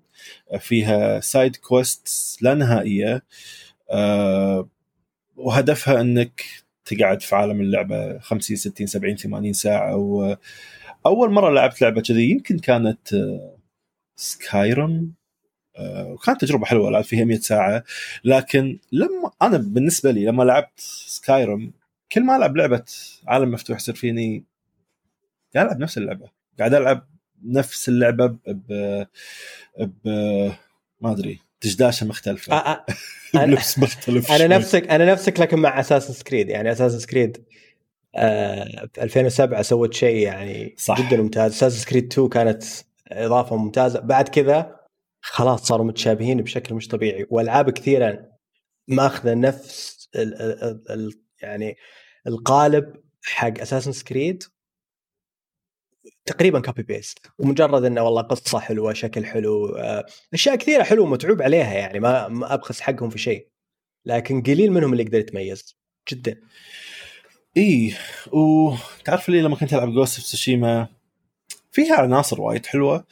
فيها 0.60 1.20
side 1.20 1.56
quest 1.56 2.38
لا 2.42 2.54
نهائية 2.54 3.24
آه، 3.92 4.68
وهدفها 5.38 6.02
إنك 6.02 6.42
تقعد 6.90 7.22
في 7.22 7.36
عالم 7.36 7.62
اللعبة 7.62 8.20
50 8.20 8.56
60 8.58 8.88
70 8.88 9.16
80 9.16 9.54
ساعة 9.54 9.96
واول 9.96 11.32
مرة 11.32 11.50
لعبت 11.50 11.82
لعبة 11.82 12.02
كذي 12.02 12.30
يمكن 12.30 12.60
كانت 12.60 13.16
Skyrim 14.16 15.14
آه، 15.78 16.08
وكانت 16.08 16.42
تجربة 16.42 16.66
حلوة 16.66 16.90
لعبت 16.92 17.06
فيها 17.06 17.26
100 17.26 17.40
ساعة. 17.40 17.84
لكن 18.24 18.80
لما 18.92 19.32
أنا 19.42 19.58
بالنسبة 19.58 20.12
لي 20.12 20.26
لما 20.26 20.44
لعبت 20.44 20.80
Skyrim 21.08 21.72
كل 22.12 22.24
ما 22.24 22.36
ألعب 22.36 22.58
لعبة 22.58 22.86
عالم 23.28 23.52
مفتوح 23.52 23.78
يصير 23.78 23.96
فيني 23.96 24.44
قاعد 25.56 25.66
ألعب 25.66 25.80
نفس 25.80 25.98
اللعبة. 25.98 26.30
قاعد 26.60 26.74
ألعب 26.74 27.08
نفس 27.44 27.90
اللعبة 27.90 28.26
ب... 28.28 28.36
ب... 29.80 30.08
ما 31.02 31.12
أدري. 31.12 31.40
دشداشة 31.64 32.06
مختلفة. 32.06 32.54
آه 32.54 32.86
آه. 33.36 33.46
لبس 33.46 33.80
مختلف 33.80 34.32
أنا 34.32 34.58
نفسك 34.58 34.88
أنا 34.88 35.06
نفسك 35.06 35.40
لكن 35.40 35.60
مع 35.60 35.80
Assassin's 35.80 36.12
Creed 36.12 36.50
يعني 36.50 36.72
Assassin's 36.72 36.92
Creed 36.92 37.44
آه 38.16 38.90
2007 38.98 39.62
سوت 39.62 39.94
شيء 39.94 40.18
يعني 40.18 40.76
صح. 40.78 41.02
جدا 41.02 41.18
ممتاز. 41.22 41.52
Assassin's 41.52 41.82
Creed 41.82 42.14
2 42.14 42.30
كانت 42.30 42.64
إضافة 43.08 43.56
ممتازة. 43.56 44.00
بعد 44.00 44.30
كذا 44.30 44.80
خلاص 45.22 45.68
صاروا 45.68 45.86
متشابهين 45.86 46.42
بشكل 46.42 46.76
مش 46.76 46.88
طبيعي. 46.88 47.26
وألعاب 47.30 47.70
كثيرة 47.70 48.30
ماخذة 48.88 49.34
نفس 49.34 50.10
ال 50.16 50.42
ال 50.42 50.92
ال 50.92 51.12
يعني 51.42 51.78
القالب 52.28 52.94
حق 53.24 53.60
Assassin's 53.62 53.92
Creed 53.92 54.44
تقريبا 56.26 56.60
copy 56.60 56.84
paste 56.84 57.20
ومجرد 57.40 57.84
إنه 57.84 58.02
والله 58.04 58.22
قصة 58.22 58.60
حلوة 58.60 58.94
شكل 58.94 59.26
حلو 59.26 59.76
آه، 59.76 60.06
أشياء 60.34 60.56
كثيرة 60.56 60.84
حلوة 60.84 61.08
متعوب 61.08 61.42
عليها 61.42 61.74
يعني 61.74 62.00
ما 62.00 62.54
أبخس 62.54 62.82
حقهم 62.82 63.10
في 63.10 63.18
شيء. 63.18 63.48
لكن 64.06 64.42
قليل 64.44 64.72
منهم 64.72 64.92
اللي 64.92 65.04
يقدر 65.04 65.20
يتميز 65.20 65.78
جدا. 66.12 66.38
إي 67.58 67.94
وتعرف 68.32 69.30
لي 69.30 69.42
لما 69.42 69.56
كنت 69.56 69.74
ألعب 69.74 69.94
Ghost 69.94 70.20
Tsushima 70.20 70.88
فيها 71.72 71.96
عناصر 71.96 72.42
وايد 72.42 72.66
حلوة. 72.66 73.06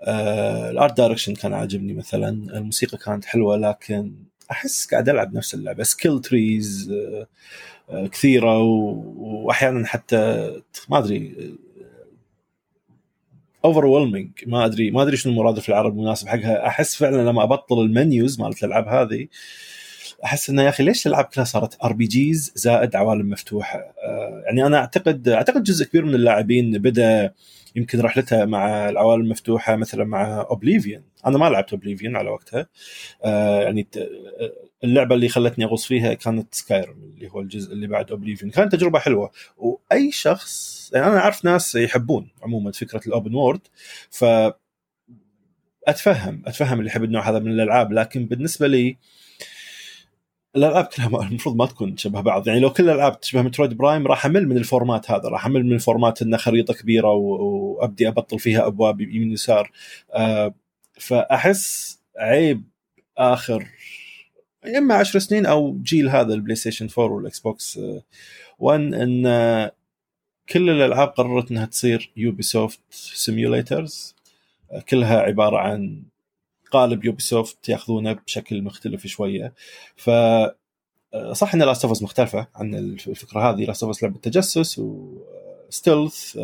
آه 0.00 0.70
ال 0.70 0.76
art 0.76 0.96
direction 0.96 1.34
كان 1.34 1.54
عاجبني 1.54 1.92
مثلا 1.94 2.28
الموسيقى 2.28 2.98
كانت 2.98 3.24
حلوة 3.24 3.56
لكن 3.56 4.14
أحس 4.50 4.86
قاعد 4.86 5.08
ألعب 5.08 5.34
نفس 5.34 5.54
اللعبة. 5.54 5.82
skill 5.82 6.20
trees 6.20 6.92
آه 6.92 7.26
كثيرة 8.06 8.58
واحيانا 8.58 9.86
حتى 9.86 10.16
ما 10.88 10.98
أدري 10.98 11.34
over 13.64 13.86
ما 14.46 14.64
ادري 14.64 14.90
ما 14.90 15.02
أدري 15.02 15.16
شنو 15.16 15.32
المرادف 15.32 15.68
العربي 15.68 15.96
المناسب 15.96 16.28
حقها. 16.28 16.66
أحس 16.66 16.96
فعلا 16.96 17.30
لما 17.30 17.42
أبطل 17.42 17.80
ال 17.80 17.90
menus 17.90 18.40
مالت 18.40 18.64
الألعاب 18.64 18.88
هذه 18.88 19.26
أحس 20.24 20.50
إنه 20.50 20.62
يا 20.62 20.68
أخي 20.68 20.84
ليش 20.84 21.06
الألعاب 21.06 21.24
كلها 21.24 21.44
صارت 21.44 21.84
RPGs 21.84 22.52
زائد 22.54 22.96
عوالم 22.96 23.30
مفتوحة؟ 23.30 23.78
آه 23.78 24.42
يعني 24.46 24.66
أنا 24.66 24.76
اعتقد 24.76 25.28
أعتقد 25.28 25.62
جزء 25.62 25.84
كبير 25.86 26.04
من 26.04 26.14
اللاعبين 26.14 26.72
بدأ 26.78 27.32
يمكن 27.76 28.00
رحلته 28.00 28.44
مع 28.44 28.88
العوالم 28.88 29.24
المفتوحة 29.24 29.76
مثلا 29.76 30.04
مع 30.04 30.40
Oblivion 30.40 31.02
أنا 31.26 31.38
ما 31.38 31.50
لعبت 31.50 31.72
Oblivion 31.72 32.16
على 32.16 32.30
وقتها. 32.30 32.66
آه 33.24 33.62
يعني 33.62 33.86
اللعبة 34.84 35.14
اللي 35.14 35.28
خلتني 35.28 35.64
أغوص 35.64 35.86
فيها 35.86 36.14
كانت 36.14 36.54
Skyrim 36.54 36.96
اللي 37.14 37.28
هو 37.30 37.40
الجزء 37.40 37.72
اللي 37.72 37.86
بعد 37.86 38.10
Oblivion 38.10 38.50
كانت 38.50 38.72
تجربة 38.72 38.98
حلوة. 38.98 39.30
وأي 39.56 40.12
شخص 40.12 40.90
يعني 40.94 41.06
أنا 41.06 41.18
أعرف 41.18 41.44
ناس 41.44 41.74
يحبون 41.74 42.28
عموما 42.42 42.72
فكرة 42.72 43.00
ال 43.06 43.12
open 43.12 43.34
world 43.34 43.60
ف 44.10 44.24
أتفهم 45.86 46.42
أتفهم 46.46 46.78
اللي 46.78 46.90
يحب 46.90 47.04
النوع 47.04 47.30
هذا 47.30 47.38
من 47.38 47.50
الألعاب. 47.52 47.92
لكن 47.92 48.26
بالنسبة 48.26 48.66
لي 48.66 48.96
الألعاب 50.56 50.84
كلها 50.84 51.22
المفروض 51.28 51.56
ما 51.56 51.66
تكون 51.66 51.96
شبه 51.96 52.20
بعض. 52.20 52.48
يعني 52.48 52.60
لو 52.60 52.72
كل 52.72 52.84
الألعاب 52.84 53.20
تشبه 53.20 53.42
Metroid 53.42 53.74
Prime 53.74 54.06
راح 54.06 54.26
أمل 54.26 54.48
من 54.48 54.56
ال 54.56 54.64
format 54.64 55.10
هذا. 55.10 55.28
راح 55.28 55.46
أمل 55.46 55.64
من 55.66 55.72
ال 55.72 55.79
format 55.79 56.22
انه 56.22 56.36
خريطة 56.36 56.74
كبيرة 56.74 57.12
وأبدي 57.12 58.08
أبطل 58.08 58.38
فيها 58.38 58.66
أبواب 58.66 59.00
يمين 59.00 59.32
يسار 59.32 59.70
أه 60.14 60.54
فأحس 60.98 61.98
عيب 62.18 62.62
آخر 63.18 63.66
إما 64.76 64.94
10 64.94 65.20
سنين 65.20 65.46
أو 65.46 65.78
جيل 65.82 66.08
هذا 66.08 66.34
ال 66.34 66.56
PlayStation 66.56 66.88
4 66.98 67.14
وال 67.16 67.40
Xbox 67.40 67.80
1 68.58 68.80
إن 68.80 69.70
كل 70.48 70.70
الألعاب 70.70 71.08
قررت 71.08 71.50
إنها 71.50 71.66
تصير 71.66 72.12
Ubisoft 72.16 72.80
simulators 72.90 74.14
كلها 74.88 75.20
عبارة 75.20 75.58
عن 75.58 76.02
قالب 76.72 77.04
Ubisoft 77.04 77.68
ياخذونه 77.68 78.12
بشكل 78.12 78.62
مختلف 78.62 79.06
شوية. 79.06 79.54
ف 79.96 80.10
صح 81.32 81.54
إن 81.54 81.62
Last 81.62 82.02
مختلفة 82.02 82.46
عن 82.54 82.74
الفكرة 82.74 83.50
هذه. 83.50 83.64
Last 83.64 84.02
لعبة 84.02 84.18
تجسس 84.18 84.78
و 84.78 84.98
stealth 84.98 86.38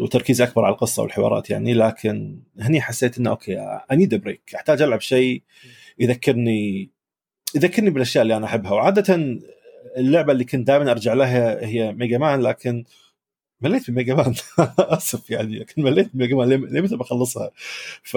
وتركيز 0.00 0.40
أكبر 0.40 0.64
على 0.64 0.72
القصة 0.74 1.02
والحوارات 1.02 1.50
يعني. 1.50 1.74
لكن 1.74 2.40
هني 2.60 2.80
حسيت 2.80 3.18
إنه 3.18 3.30
أوكي 3.30 3.58
I 3.92 3.96
need 3.96 4.14
break 4.14 4.54
أحتاج 4.54 4.82
ألعب 4.82 5.00
شيء 5.00 5.42
يذكرني 5.98 6.90
يذكرني 7.54 7.90
بالأشياء 7.90 8.22
اللي 8.22 8.36
أنا 8.36 8.46
أحبها. 8.46 8.72
وعادة 8.72 9.40
اللعبة 9.96 10.32
اللي 10.32 10.44
كنت 10.44 10.66
دائما 10.66 10.90
أرجع 10.90 11.12
لها 11.12 11.66
هي 11.66 11.92
Mega 11.92 12.18
Man 12.18 12.42
لكن 12.42 12.84
مليت 13.60 13.90
ب 13.90 13.95
Mega 13.95 14.14
Man 14.14 14.34
آسف 14.78 15.30
يعني 15.30 15.58
لكن 15.58 15.82
مليت 15.82 16.10
ب 16.14 16.18
Mega 16.18 16.36
Man 16.36 16.48
ليه 16.48 16.80
متى 16.80 16.96
بخلصها 16.96 17.50
ف 18.02 18.16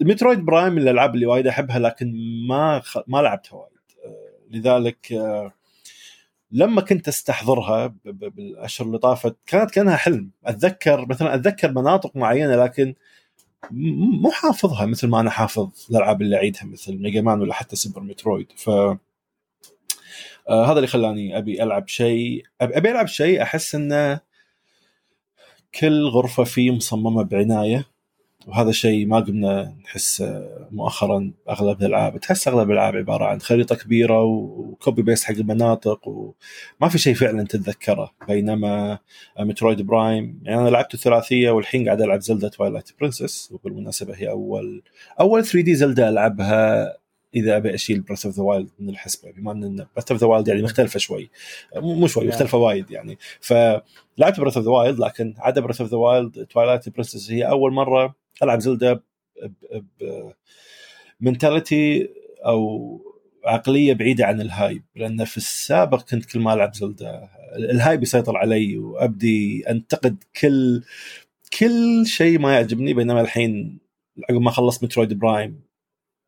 Metroid 0.00 0.38
Prime 0.38 0.72
من 0.72 0.82
الألعاب 0.82 1.14
اللي 1.14 1.26
وايد 1.26 1.46
أحبها 1.46 1.78
لكن 1.78 2.14
ما 2.48 2.80
خ... 2.80 2.98
ما 3.06 3.18
لعبتها 3.18 3.56
وايد. 3.56 3.74
لذلك 4.50 5.12
لما 6.52 6.80
كنت 6.80 7.08
أستحضرها 7.08 7.94
بالأشهر 8.04 8.86
اللي 8.86 8.98
طافت 8.98 9.36
كانت 9.46 9.70
كأنها 9.70 9.96
حلم. 9.96 10.30
أتذكر 10.44 11.06
مثلا 11.06 11.34
أتذكر 11.34 11.72
مناطق 11.72 12.16
معينة 12.16 12.56
لكن 12.56 12.94
مو 13.70 14.30
حافظها 14.30 14.86
مثل 14.86 15.08
ما 15.08 15.20
أنا 15.20 15.30
حافظ 15.30 15.70
الألعاب 15.90 16.22
اللي 16.22 16.36
أعيدها 16.36 16.64
مثل 16.64 16.96
Mega 16.98 17.20
Man 17.20 17.40
ولا 17.40 17.54
حتى 17.54 17.76
Super 17.76 18.00
Metroid 18.00 18.52
ف 18.56 18.68
آه 20.48 20.66
هذا 20.66 20.72
اللي 20.72 20.86
خلاني 20.86 21.38
أبي 21.38 21.62
ألعب 21.62 21.88
شيء. 21.88 22.44
أبي 22.60 22.90
ألعب 22.90 23.06
شيء 23.06 23.42
أحس 23.42 23.74
إنه 23.74 24.20
كل 25.80 26.08
غرفة 26.08 26.44
فيه 26.44 26.70
مصممة 26.70 27.22
بعناية. 27.22 27.86
وهذا 28.46 28.72
شيء 28.72 29.06
ما 29.06 29.20
قمنا 29.20 29.76
نحس 29.84 30.24
مؤخرا 30.70 31.32
أغلب 31.48 31.80
الألعاب. 31.80 32.18
تحس 32.18 32.48
أغلب 32.48 32.70
الألعاب 32.70 32.96
عبارة 32.96 33.24
عن 33.24 33.40
خريطة 33.40 33.74
كبيرة 33.74 34.22
و 34.22 34.38
copy 34.38 35.02
paste 35.02 35.24
حق 35.24 35.34
المناطق 35.34 36.08
وما 36.08 36.88
في 36.90 36.98
شيء 36.98 37.14
فعلا 37.14 37.42
تتذكره. 37.44 38.10
بينما 38.28 38.98
Metroid 39.40 39.82
Prime 39.82 40.40
يعني 40.42 40.60
أنا 40.60 40.68
لعبت 40.68 40.94
الثلاثية 40.94 41.50
والحين 41.50 41.84
قاعد 41.84 42.02
ألعب 42.02 42.20
Zelda 42.20 42.48
Twilight 42.48 42.90
Princess 43.00 43.52
وبالمناسبة 43.52 44.14
هي 44.16 44.30
اول 44.30 44.82
أول 45.20 45.44
3D 45.44 45.74
Zelda 45.74 46.08
ألعبها 46.08 46.96
إذا 47.34 47.56
أبي 47.56 47.74
أشيل 47.74 48.00
Breath 48.00 48.26
of 48.26 48.34
the 48.34 48.42
Wild 48.42 48.68
من 48.78 48.88
الحسبة. 48.88 49.30
بما 49.32 49.52
إن 49.52 49.86
Breath 49.96 50.10
of 50.10 50.20
the 50.20 50.26
Wild 50.26 50.48
يعني 50.48 50.62
مختلفة 50.62 50.98
شوي. 50.98 51.30
مو 51.76 52.06
شوي 52.06 52.26
مختلفة 52.26 52.58
وايد 52.58 52.90
يعني. 52.90 53.18
فلعبت 53.40 54.40
Breath 54.40 54.56
of 54.56 54.64
the 54.66 54.70
Wild 54.70 54.98
لكن 54.98 55.34
عدا 55.38 55.60
Breath 55.60 55.80
of 55.80 55.90
the 55.90 55.96
Wild 55.96 56.46
Twilight 56.46 56.88
Princess 56.88 57.30
هي 57.30 57.42
أول 57.42 57.72
مرة 57.72 58.23
ألعب 58.42 58.60
Zelda 58.60 59.00
ب 61.20 61.29
mentality 61.29 62.08
أو 62.46 63.00
عقلية 63.44 63.92
بعيدة 63.92 64.26
عن 64.26 64.40
ال 64.40 64.48
hype 64.48 64.82
لأن 64.96 65.24
في 65.24 65.36
السابق 65.36 66.02
كنت 66.02 66.24
كل 66.24 66.40
ما 66.40 66.54
ألعب 66.54 66.74
Zelda 66.74 67.28
ال 67.56 67.65
hype 67.65 68.02
يسيطر 68.02 68.36
علي 68.36 68.78
وأبدي 68.78 69.70
أنتقد 69.70 70.24
كل 70.40 70.82
كل 71.60 72.06
شيء 72.06 72.38
ما 72.38 72.54
يعجبني 72.54 72.94
بينما 72.94 73.20
الحين 73.20 73.78
عقب 74.30 74.40
ما 74.40 74.50
خلصت 74.50 74.84
Metroid 74.84 75.12
Prime 75.18 75.60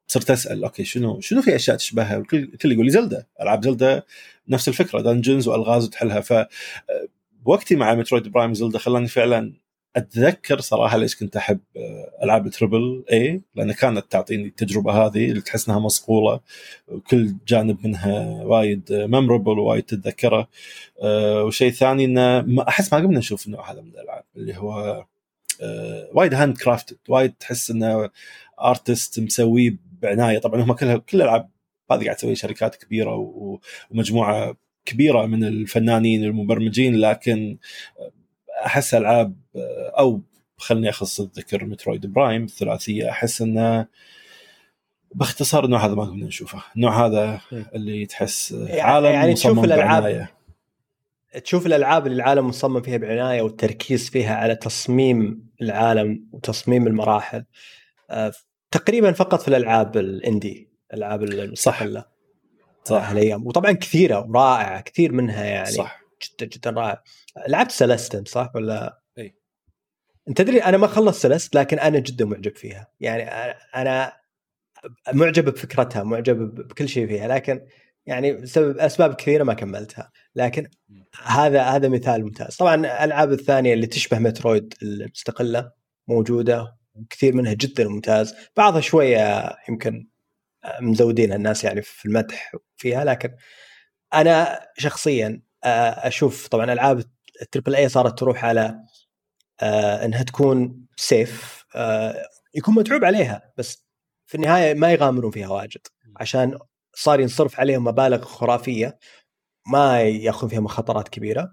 صرت 0.06 0.30
أسأل 0.30 0.64
okay 0.64 0.84
شنو 0.84 1.20
شنو 1.20 1.42
في 1.42 1.56
أشياء 1.56 1.76
تشبهها؟ 1.76 2.16
الكل 2.16 2.72
يقول 2.72 2.84
لي 2.84 2.90
Zelda 2.90 3.26
العاب 3.40 3.64
Zelda 3.64 4.02
نفس 4.48 4.68
الفكرة 4.68 5.00
dungeons 5.00 5.48
وألغاز 5.48 5.84
وتحلها. 5.84 6.20
ف 6.20 6.46
وقتي 7.44 7.76
مع 7.76 7.94
Metroid 7.94 8.28
Prime 8.28 8.54
Zelda 8.54 8.78
خلاني 8.78 9.08
فعلا 9.08 9.52
أتذكر 9.96 10.60
صراحة 10.60 10.96
ليش 10.96 11.16
كنت 11.16 11.36
أحب 11.36 11.60
آه، 11.76 12.10
ألعاب 12.22 12.48
triple 12.48 13.04
A 13.12 13.42
لأن 13.54 13.72
كانت 13.72 14.12
تعطيني 14.12 14.46
التجربة 14.46 14.92
هذه 14.92 15.30
اللي 15.30 15.40
تحس 15.40 15.68
إنها 15.68 15.78
مصقولة 15.80 16.40
وكل 16.88 17.34
جانب 17.48 17.86
منها 17.86 18.42
وايد 18.44 18.92
memorable 18.92 19.58
ووايد 19.58 19.82
تتذكره. 19.82 20.48
أه 21.02 21.44
وشيء 21.44 21.70
ثاني 21.70 22.04
إنه 22.04 22.40
ما 22.42 22.68
أحس 22.68 22.92
ما 22.92 22.98
قمنا 22.98 23.18
نشوف 23.18 23.46
النوع 23.46 23.72
هذا 23.72 23.80
من 23.80 23.88
الألعاب 23.88 24.24
اللي 24.36 24.56
هو 24.56 25.04
أه 25.62 26.10
وايد 26.12 26.34
handcrafted 26.34 26.98
وايد 27.08 27.32
تحس 27.32 27.70
إنه 27.70 28.10
artist 28.60 29.20
مسويه 29.20 29.76
بعناية. 30.02 30.38
طبعا 30.38 30.62
هم 30.62 30.72
كلها 30.72 30.96
كل 30.96 31.16
الألعاب 31.16 31.50
هذه 31.92 32.04
قاعد 32.04 32.16
تسوي 32.16 32.34
شركات 32.34 32.76
كبيرة 32.76 33.14
ومجموعة 33.90 34.56
كبيرة 34.84 35.26
من 35.26 35.44
الفنانين 35.44 36.24
المبرمجين 36.24 36.96
لكن 36.96 37.58
أحس 38.64 38.94
ألعاب 38.94 39.36
أو 39.98 40.22
خلني 40.56 40.88
اخص 40.88 41.20
الذكر 41.20 41.64
Metroid 41.64 42.06
Prime 42.06 42.44
الثلاثية 42.44 43.10
أحس 43.10 43.42
إنه 43.42 43.86
باختصار 45.14 45.64
النوع 45.64 45.86
هذا 45.86 45.94
ما 45.94 46.04
كنا 46.04 46.26
نشوفه. 46.26 46.62
النوع 46.76 47.06
هذا 47.06 47.40
اللي 47.52 48.06
تحس 48.06 48.52
يعني 48.52 48.80
عالم 48.80 49.06
يعني 49.06 49.34
تشوف 49.34 49.64
الالعاب 49.64 50.02
بعناية. 50.02 50.36
تشوف 51.44 51.66
الألعاب 51.66 52.06
اللي 52.06 52.16
العالم 52.16 52.46
مصمم 52.46 52.82
فيها 52.82 52.96
بعناية 52.96 53.42
والتركيز 53.42 54.10
فيها 54.10 54.36
على 54.36 54.56
تصميم 54.56 55.46
العالم 55.62 56.28
وتصميم 56.32 56.86
المراحل 56.86 57.44
آه، 58.10 58.32
تقريبا 58.70 59.12
فقط 59.12 59.42
في 59.42 59.48
الألعاب 59.48 59.96
الإندي 59.96 60.68
الألعاب 60.92 61.22
المستقلة 61.22 62.04
صح. 62.84 63.10
الأيام 63.10 63.46
وطبعا 63.46 63.72
كثيرة 63.72 64.26
ورائعة 64.28 64.80
كثير 64.80 65.12
منها 65.12 65.44
يعني. 65.44 65.70
صح. 65.70 66.05
جدا 66.24 66.46
جدا 66.46 66.70
رائع 66.70 67.02
لعبت 67.48 67.70
سلستن 67.70 68.24
صح 68.24 68.52
ولا؟ 68.54 69.00
اي 69.18 69.36
أنت 70.28 70.38
تدري 70.38 70.58
أنا 70.64 70.76
ما 70.76 70.86
خلصت 70.86 71.22
سلست 71.22 71.54
لكن 71.54 71.78
أنا 71.78 71.98
جدا 71.98 72.24
معجب 72.24 72.56
فيها. 72.56 72.92
يعني 73.00 73.22
أنا 73.74 74.12
معجب 75.12 75.44
بفكرتها 75.44 76.02
معجب 76.02 76.54
بكل 76.54 76.88
شيء 76.88 77.06
فيها 77.06 77.28
لكن 77.28 77.66
يعني 78.06 78.32
بسبب 78.32 78.78
أسباب 78.78 79.14
كثيرة 79.14 79.44
ما 79.44 79.54
كملتها. 79.54 80.12
لكن 80.34 80.66
هذا 81.22 81.62
هذا 81.62 81.88
مثال 81.88 82.24
ممتاز. 82.24 82.56
طبعا 82.56 82.74
الألعاب 82.74 83.32
الثانية 83.32 83.74
اللي 83.74 83.86
تشبه 83.86 84.18
مترويد 84.18 84.74
المستقلة 84.82 85.72
موجودة 86.08 86.76
وكثير 86.94 87.34
منها 87.34 87.52
جدا 87.52 87.88
ممتاز. 87.88 88.34
بعضها 88.56 88.80
شوية 88.80 89.56
يمكن 89.68 90.08
مزودين 90.80 91.32
الناس 91.32 91.64
يعني 91.64 91.82
في 91.82 92.06
المدح 92.06 92.52
فيها 92.76 93.04
لكن 93.04 93.36
أنا 94.14 94.60
شخصيا 94.78 95.42
أشوف 96.06 96.48
طبعا 96.48 96.72
ألعاب 96.72 97.04
التربل 97.42 97.74
اي 97.74 97.88
صارت 97.88 98.18
تروح 98.18 98.44
على 98.44 98.80
آه، 99.60 100.04
إنها 100.04 100.22
تكون 100.22 100.86
سيف 100.96 101.64
آه، 101.74 102.28
يكون 102.54 102.74
متعوب 102.74 103.04
عليها 103.04 103.52
بس 103.56 103.86
في 104.26 104.34
النهاية 104.34 104.74
ما 104.74 104.92
يغامرون 104.92 105.30
فيها 105.30 105.48
واجد 105.48 105.80
عشان 106.16 106.58
صار 106.94 107.20
ينصرف 107.20 107.60
عليهم 107.60 107.84
مبالغ 107.84 108.22
خرافية 108.24 108.98
ما 109.72 110.02
يأخذون 110.02 110.50
فيها 110.50 110.60
مخاطرات 110.60 111.08
كبيرة 111.08 111.52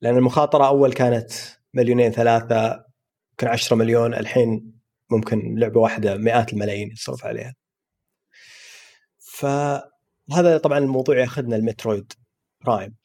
لأن 0.00 0.16
المخاطرة 0.16 0.66
أول 0.66 0.92
كانت 0.92 1.32
مليونين 1.74 2.12
ثلاثة 2.12 2.84
يمكن 3.30 3.48
10 3.48 3.76
مليون 3.76 4.14
الحين 4.14 4.72
ممكن 5.10 5.54
لعبة 5.58 5.80
واحدة 5.80 6.16
مئات 6.16 6.52
الملايين 6.52 6.92
يصرف 6.92 7.24
عليها. 7.26 7.54
فهذا 9.18 10.58
طبعا 10.58 10.78
الموضوع 10.78 11.18
يأخذنا 11.18 11.56
المترويد 11.56 12.12
برايم 12.64 12.96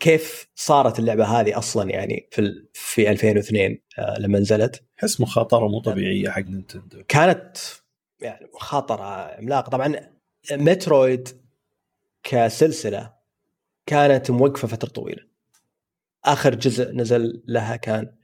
كيف 0.00 0.48
صارت 0.54 0.98
اللعبة 0.98 1.24
هذه 1.24 1.58
أصلا 1.58 1.90
يعني 1.90 2.28
في 2.32 2.66
في 2.72 3.10
2002 3.10 3.78
آه، 3.98 4.18
لما 4.18 4.38
نزلت؟ 4.38 4.84
احس 4.98 5.20
مخاطرة 5.20 5.68
مو 5.68 5.80
طبيعية 5.80 6.30
حق 6.30 6.42
Nintendo. 6.42 7.02
كانت 7.08 7.56
يعني 8.20 8.46
مخاطرة 8.54 9.04
عملاقة. 9.04 9.70
طبعا 9.70 10.10
Metroid 10.52 11.28
كسلسلة 12.22 13.14
كانت 13.86 14.30
موقفة 14.30 14.68
فترة 14.68 14.88
طويلة. 14.88 15.22
آخر 16.24 16.54
جزء 16.54 16.92
نزل 16.92 17.42
لها 17.46 17.76
كان 17.76 18.14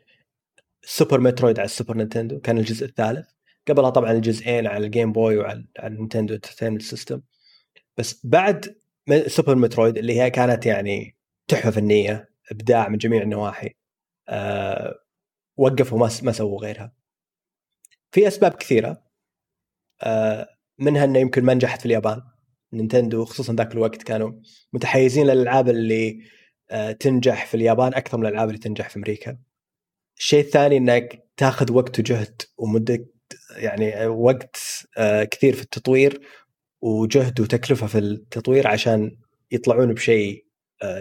Super 0.83 1.21
Metroid 1.21 1.59
على 1.59 1.67
ال 1.67 1.72
Super 1.72 1.97
Nintendo 1.97 2.41
كان 2.41 2.59
الجزء 2.59 2.87
الثالث. 2.87 3.35
قبلها 3.69 3.91
طبعا 3.91 4.13
الجزئين 4.13 4.67
على 4.67 4.87
ال 4.87 4.92
Game 4.92 5.13
Boy 5.13 5.37
وعلى 5.37 5.65
ال 5.85 5.91
Nintendo 5.91 6.35
Entertainment 6.35 6.83
System 6.83 7.21
بس 7.97 8.27
بعد 8.27 8.77
Super 9.27 9.55
Metroid 9.55 9.99
اللي 9.99 10.21
هي 10.21 10.31
كانت 10.31 10.67
يعني 10.67 11.17
تحفة 11.49 11.71
فنية 11.71 12.29
إبداع 12.53 12.89
من 12.89 12.99
جميع 12.99 13.23
النواحي. 13.23 13.71
أه 14.29 14.95
وقفوا 15.57 15.99
ما 15.99 16.11
ما 16.23 16.33
سووا 16.33 16.61
غيرها. 16.61 16.93
في 18.13 18.29
أسباب 18.29 18.55
كثيرة. 18.55 19.05
أه 20.03 20.49
منها 20.79 21.05
إنه 21.05 21.19
يمكن 21.19 21.45
ما 21.45 21.55
نجحت 21.55 21.81
في 21.81 21.87
اليابان. 21.87 22.23
نينتندو 22.73 23.25
خصوصا 23.25 23.53
ذاك 23.55 23.73
الوقت 23.73 24.03
كانوا 24.03 24.33
متحيزين 24.73 25.27
للألعاب 25.27 25.69
اللي 25.69 26.21
أه 26.71 26.93
تنجح 26.93 27.47
في 27.47 27.55
اليابان 27.55 27.95
أكثر 27.95 28.19
من 28.19 28.27
الألعاب 28.27 28.49
اللي 28.49 28.61
تنجح 28.61 28.89
في 28.89 28.97
أمريكا. 28.97 29.39
الشيء 30.19 30.41
الثاني 30.41 30.77
إنك 30.77 31.29
تاخذ 31.37 31.73
وقت 31.73 31.99
وجهد 31.99 32.43
ومدة 32.59 33.07
يعني 33.57 34.07
وقت 34.07 34.57
آه، 34.99 35.25
كثير 35.25 35.55
في 35.55 35.63
التطوير 35.63 36.21
وجهد 36.81 37.41
وتكلفة 37.41 37.87
في 37.87 37.99
التطوير 37.99 38.69
عشان 38.69 39.17
يطلعون 39.51 39.95
بشيء 39.95 40.44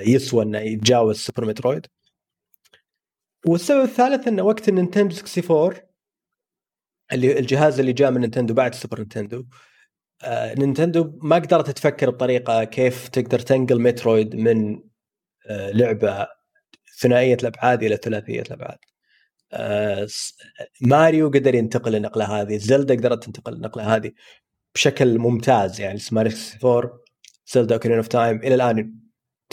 يسوى 0.07 0.43
أنه 0.43 0.59
يتجاوز 0.59 1.17
Super 1.17 1.45
Metroid 1.45 1.87
والسبب 3.45 3.83
الثالث 3.83 4.27
انه 4.27 4.43
وقت 4.43 4.69
ال 4.69 4.74
Nintendo 4.74 5.15
64 5.15 5.73
اللي 7.13 7.39
الجهاز 7.39 7.79
اللي 7.79 7.93
جاء 7.93 8.11
من 8.11 8.21
نينتندو 8.21 8.53
بعد 8.53 8.75
سوبر 8.75 8.99
نينتندو 8.99 9.45
آه 10.23 10.53
نينتندو 10.53 11.19
ما 11.21 11.35
قدرت 11.35 11.69
تفكر 11.71 12.09
بطريقة 12.09 12.63
كيف 12.63 13.07
تقدر 13.07 13.39
تنقل 13.39 13.81
Metroid 13.81 14.35
من 14.35 14.81
آه 15.49 15.71
لعبة 15.71 16.27
ثنائية 16.99 17.37
الأبعاد 17.41 17.83
إلى 17.83 17.97
ثلاثية 17.97 18.41
الأبعاد. 18.41 18.77
آه 19.53 20.07
ماريو 20.81 21.29
قدر 21.29 21.55
ينتقل 21.55 21.95
النقله 21.95 22.41
هذه، 22.41 22.57
Zelda 22.57 22.95
قدرت 22.95 23.23
تنتقل 23.23 23.53
النقله 23.53 23.95
هذه 23.95 24.11
بشكل 24.75 25.19
ممتاز 25.19 25.81
يعني 25.81 25.99
ماريو 26.11 26.31
64 26.31 26.99
Zelda 27.47 27.75
Ocarina 27.75 27.97
of 27.97 28.07
Time 28.07 28.37
إلى 28.37 28.55
الآن 28.55 29.02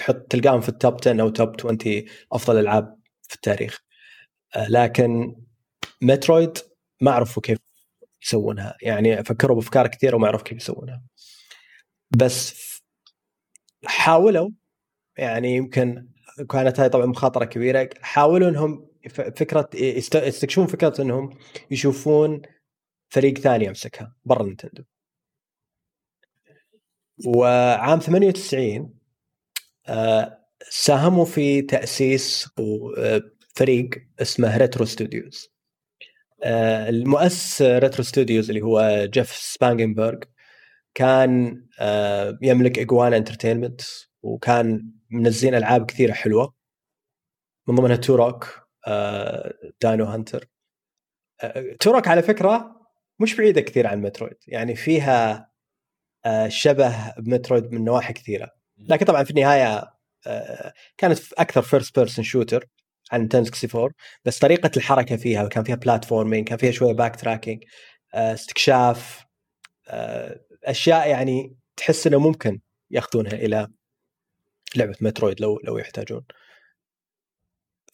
تحط 0.00 0.16
تلقاهم 0.16 0.60
في 0.60 0.68
ال 0.68 0.75
top 0.75 0.94
10 0.94 1.22
أو 1.22 1.28
top 1.28 1.56
20 1.60 2.04
أفضل 2.32 2.58
ألعاب 2.58 2.98
في 3.22 3.34
التاريخ. 3.34 3.78
آه، 4.56 4.68
لكن 4.68 5.36
Metroid 6.02 6.58
ما 7.00 7.10
عرفوا 7.10 7.42
كيف 7.42 7.58
يسوونها. 8.22 8.76
يعني 8.82 9.24
فكروا 9.24 9.56
بأفكار 9.56 9.86
كثيرة 9.86 10.16
وما 10.16 10.28
عرفوا 10.28 10.44
كيف 10.44 10.58
يسوونها. 10.58 11.02
بس 12.10 12.54
حاولوا 13.86 14.50
يعني 15.18 15.56
يمكن 15.56 16.08
كانت 16.50 16.80
هاي 16.80 16.88
طبعا 16.88 17.06
مخاطرة 17.06 17.44
كبيرة. 17.44 17.90
حاولوا 18.02 18.48
إنهم 18.48 18.90
فكرة 19.36 19.70
يستكشفون 19.74 20.66
فكرة 20.66 21.02
إنهم 21.02 21.38
يشوفون 21.70 22.42
فريق 23.10 23.38
ثاني 23.38 23.64
يمسكها 23.64 24.14
برا 24.24 24.42
Nintendo 24.44 24.84
وعام 27.26 27.98
98 27.98 28.80
آه، 28.82 28.99
ساهموا 30.70 31.24
في 31.24 31.62
تأسيس 31.62 32.48
فريق 33.56 33.90
اسمه 34.20 34.56
Retro 34.56 34.84
Studios 34.84 35.50
آه، 36.44 36.88
المؤسس 36.88 37.62
Retro 37.62 38.04
Studios 38.04 38.50
اللي 38.50 38.62
هو 38.62 39.06
Jeff 39.06 39.32
Spangenberg 39.32 40.18
كان 40.94 41.62
آه، 41.80 42.38
يملك 42.42 42.78
Iguana 42.78 43.16
Entertainment 43.16 43.80
وكان 44.22 44.92
منزلين 45.10 45.54
ألعاب 45.54 45.86
كثيرة 45.86 46.12
حلوة. 46.12 46.54
من 47.68 47.74
ضمنها 47.74 47.96
Turok 47.96 48.66
Dino 49.82 50.04
Hunter 50.04 50.48
Turok 51.80 52.08
على 52.08 52.22
فكرة 52.22 52.80
مش 53.18 53.36
بعيدة 53.36 53.60
كثير 53.60 53.86
عن 53.86 54.00
Metroid 54.02 54.36
يعني 54.46 54.76
فيها 54.76 55.50
شبه 56.48 57.14
ب 57.18 57.25
Metroid 57.25 57.72
من 57.72 57.84
نواحي 57.84 58.12
كثيرة. 58.12 58.59
لكن 58.88 59.06
طبعا 59.06 59.24
في 59.24 59.30
النهاية 59.30 59.90
آه، 60.26 60.72
كانت 60.98 61.32
أكثر 61.32 61.62
first 61.62 61.98
person 61.98 62.24
shooter 62.24 62.66
عن 63.12 63.20
Nintendo 63.20 63.50
64 63.50 63.90
بس 64.24 64.38
طريقة 64.38 64.70
الحركة 64.76 65.16
فيها 65.16 65.48
كان 65.48 65.64
فيها 65.64 65.76
platforming 65.76 66.48
كان 66.48 66.58
فيها 66.58 66.70
شوية 66.70 66.92
backtracking 66.92 67.64
استكشاف 68.14 69.24
آه، 69.88 70.40
أشياء 70.64 71.08
يعني 71.08 71.56
تحس 71.76 72.06
إنه 72.06 72.18
ممكن 72.18 72.60
يأخذونها 72.90 73.32
إلى 73.32 73.68
لعبة 74.76 74.96
Metroid 75.00 75.40
لو 75.40 75.60
لو 75.64 75.78
يحتاجون. 75.78 76.24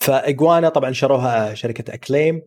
ف 0.00 0.10
Iguana 0.10 0.68
طبعا 0.68 0.92
شروها 0.92 1.54
شركة 1.54 1.94
Acclaim 1.94 2.42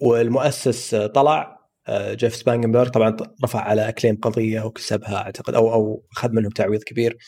والمؤسس 0.00 0.94
طلع 0.94 1.54
آه، 1.88 2.14
Jeff 2.14 2.34
Spangenberg 2.36 2.88
طبعا 2.88 3.16
رفع 3.44 3.60
على 3.60 3.88
Acclaim 3.88 4.16
قضية 4.16 4.60
وكسبها 4.60 5.16
أعتقد 5.16 5.54
أو 5.54 5.72
أو 5.72 6.04
أخذ 6.12 6.30
منهم 6.32 6.50
تعويض 6.50 6.82
كبير. 6.82 7.18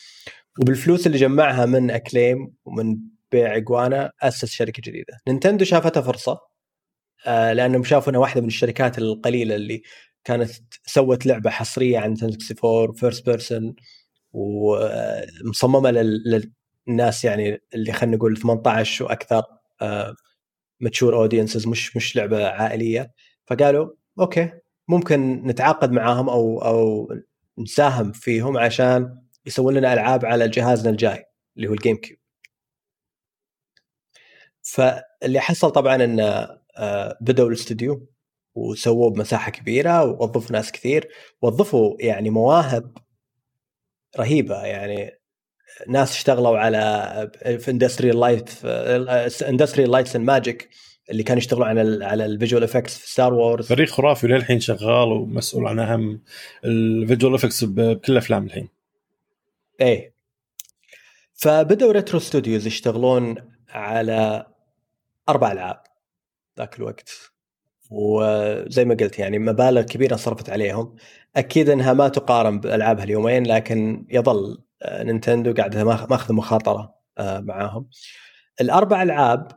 وبالفلوس 0.61 1.07
اللي 1.07 1.17
جمعها 1.17 1.65
من 1.65 1.91
Acclaim 1.91 2.53
ومن 2.65 2.97
بيع 3.31 3.55
Iguana 3.55 4.11
أسس 4.21 4.45
شركة 4.45 4.81
جديدة. 4.85 5.17
Nintendo 5.27 5.65
شافتها 5.65 6.01
فرصة 6.01 6.39
آه، 7.27 7.53
لأنهم 7.53 7.83
شافوا 7.83 8.09
إنها 8.09 8.21
واحدة 8.21 8.41
من 8.41 8.47
الشركات 8.47 8.97
القليلة 8.97 9.55
اللي 9.55 9.81
كانت 10.23 10.51
سوت 10.85 11.25
لعبة 11.25 11.49
حصرية 11.49 11.99
عن 11.99 12.11
64 12.23 12.93
first 12.93 13.25
person 13.29 13.75
ومصممة 14.33 15.91
للناس 16.87 17.25
يعني 17.25 17.61
اللي 17.73 17.91
خلينا 17.93 18.17
نقول 18.17 18.37
18 18.37 19.05
وأكثر 19.05 19.43
mature 20.79 21.15
audiences 21.15 21.67
مش 21.67 21.95
مش 21.95 22.15
لعبة 22.15 22.47
عائلية. 22.47 23.13
فقالوا 23.45 23.89
okay 24.19 24.51
ممكن 24.87 25.43
نتعاقد 25.47 25.91
معاهم 25.91 26.29
أو 26.29 26.61
أو 26.61 27.09
نساهم 27.59 28.11
فيهم 28.11 28.57
عشان 28.57 29.26
يسوون 29.47 29.73
لنا 29.73 29.93
ألعاب 29.93 30.25
على 30.25 30.47
جهازنا 30.49 30.89
الجاي 30.89 31.25
اللي 31.57 31.67
هو 31.67 31.73
ال 31.73 31.95
GameCube 31.95 32.19
فاللي 34.61 35.39
حصل 35.39 35.71
طبعا 35.71 35.95
انه 35.95 36.57
آه، 36.77 37.17
بدأوا 37.21 37.47
الاستوديو 37.47 38.07
وسووه 38.55 39.09
بمساحة 39.09 39.51
كبيرة 39.51 40.03
ووظفوا 40.05 40.51
ناس 40.51 40.71
كثير 40.71 41.09
وظفوا 41.41 41.95
يعني 41.99 42.29
مواهب 42.29 42.97
رهيبة 44.19 44.65
يعني 44.65 45.11
ناس 45.87 46.11
اشتغلوا 46.11 46.57
على 46.57 47.31
في 47.59 47.71
Industrial 47.71 48.19
Light 48.19 48.65
Industrial 49.41 49.91
Lights 49.91 50.15
and 50.15 50.25
Magic 50.25 50.69
اللي 51.11 51.23
كانوا 51.23 51.37
يشتغلوا 51.37 51.65
على 51.65 52.05
على 52.05 52.25
الفيجوال 52.25 52.63
افكتس 52.63 52.97
في 52.97 53.11
ستار 53.11 53.33
وورز 53.33 53.67
فريق 53.67 53.89
خرافي 53.89 54.27
للحين 54.27 54.59
شغال 54.59 55.07
ومسؤول 55.07 55.67
عن 55.67 55.79
أهم 55.79 56.21
ال 56.65 56.75
visual 56.75 57.33
effects 57.33 57.63
بكل 57.63 58.13
الافلام 58.13 58.45
الحين. 58.45 58.76
إيه. 59.81 60.13
فبدأوا 61.33 61.91
Retro 61.91 62.19
Studios 62.19 62.67
يشتغلون 62.67 63.35
على 63.69 64.45
أربع 65.29 65.51
ألعاب 65.51 65.83
ذاك 66.57 66.77
الوقت. 66.79 67.09
وزي 67.91 68.85
ما 68.85 68.95
قلت 68.95 69.19
يعني 69.19 69.39
مبالغ 69.39 69.81
كبيرة 69.81 70.15
صرفت 70.15 70.49
عليهم. 70.49 70.95
أكيد 71.35 71.69
إنها 71.69 71.93
ما 71.93 72.07
تقارن 72.07 72.59
بألعابها 72.59 73.03
اليومين 73.03 73.47
لكن 73.47 74.05
يظل 74.09 74.63
آه، 74.81 75.03
نينتندو 75.03 75.53
قاعدة 75.53 75.83
ماخذ 75.83 76.33
مخاطرة 76.33 76.95
آه، 77.17 77.39
معاهم. 77.39 77.89
الأربع 78.61 79.03
ألعاب 79.03 79.51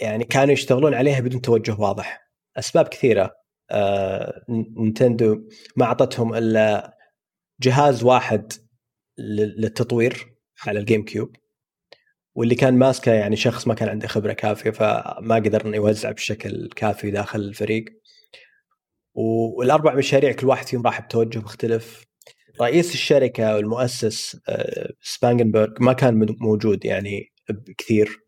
يعني 0.00 0.24
كانوا 0.24 0.52
يشتغلون 0.52 0.94
عليها 0.94 1.20
بدون 1.20 1.40
توجه 1.40 1.76
واضح. 1.80 2.30
أسباب 2.56 2.88
كثيرة 2.88 3.36
آه، 3.70 4.44
نينتندو 4.48 5.48
ما 5.76 5.84
أعطتهم 5.84 6.34
إلا 6.34 6.96
جهاز 7.60 8.04
واحد 8.04 8.52
للتطوير 9.18 10.34
على 10.66 10.78
ال 10.78 11.04
GameCube 11.04 11.36
واللي 12.38 12.54
كان 12.54 12.74
ماسكه 12.74 13.12
يعني 13.12 13.36
شخص 13.36 13.66
ما 13.66 13.74
كان 13.74 13.88
عنده 13.88 14.08
خبرة 14.08 14.32
كافية 14.32 14.70
فما 14.70 15.34
قدر 15.34 15.66
إنه 15.66 15.76
يوزع 15.76 16.10
بشكل 16.10 16.68
كافي 16.76 17.10
داخل 17.10 17.40
الفريق. 17.40 17.84
والأربع 19.14 19.94
مشاريع 19.94 20.32
كل 20.32 20.46
واحد 20.46 20.66
فيهم 20.66 20.82
راح 20.82 21.00
بتوجه 21.00 21.38
مختلف. 21.38 22.04
رئيس 22.60 22.94
الشركة 22.94 23.56
والمؤسس 23.56 24.40
آه، 24.48 24.92
Spangenberg 25.02 25.68
ما 25.80 25.92
كان 25.92 26.36
موجود 26.40 26.84
يعني 26.84 27.32
بكثير. 27.50 28.18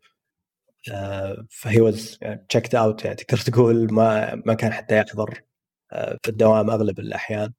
آه، 0.91 1.45
ف 1.49 1.81
he 1.81 1.96
was 1.96 2.19
checked 2.49 2.75
out 2.75 3.05
يعني 3.05 3.15
تقدر 3.15 3.37
تقول 3.41 3.93
ما 3.93 4.35
ما 4.45 4.53
كان 4.53 4.73
حتى 4.73 4.97
يحضر 4.97 5.41
آه، 5.91 6.17
في 6.23 6.29
الدوام 6.29 6.69
أغلب 6.69 6.99
الأحيان. 6.99 7.53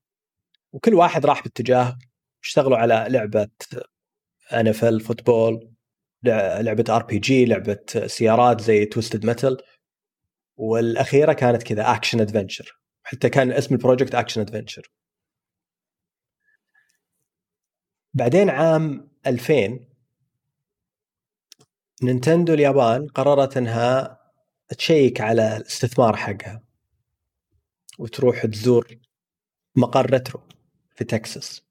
وكل 0.73 0.95
واحد 0.95 1.27
راح 1.27 1.43
باتجاه 1.43 1.99
اشتغلوا 2.43 2.79
على 2.79 3.07
لعبة 3.09 3.49
NFL 4.53 5.01
football 5.01 5.73
لعبة 6.23 6.85
RPG 6.97 7.45
لعبة 7.45 7.79
سيارات 8.07 8.61
زي 8.61 8.85
Twisted 8.85 9.27
Metal 9.27 9.63
والأخيرة 10.57 11.33
كانت 11.33 11.63
كذا 11.63 11.95
action 11.95 12.21
adventure 12.21 12.79
حتى 13.03 13.29
كان 13.29 13.53
اسم 13.53 13.75
ال 13.75 13.80
project 13.80 14.15
action 14.15 14.41
adventure 14.41 14.93
بعدين 18.15 18.51
عام 18.51 19.11
2000 19.27 19.79
نينتندو 22.03 22.55
اليابان 22.55 23.07
قررت 23.09 23.57
إنها 23.57 24.19
تشيك 24.79 25.21
على 25.21 25.57
الاستثمار 25.57 26.17
حقها. 26.17 26.63
وتروح 27.99 28.47
تزور 28.47 28.99
مقر 29.77 30.11
ريترو 30.11 30.41
في 30.97 31.05
تكساس. 31.05 31.63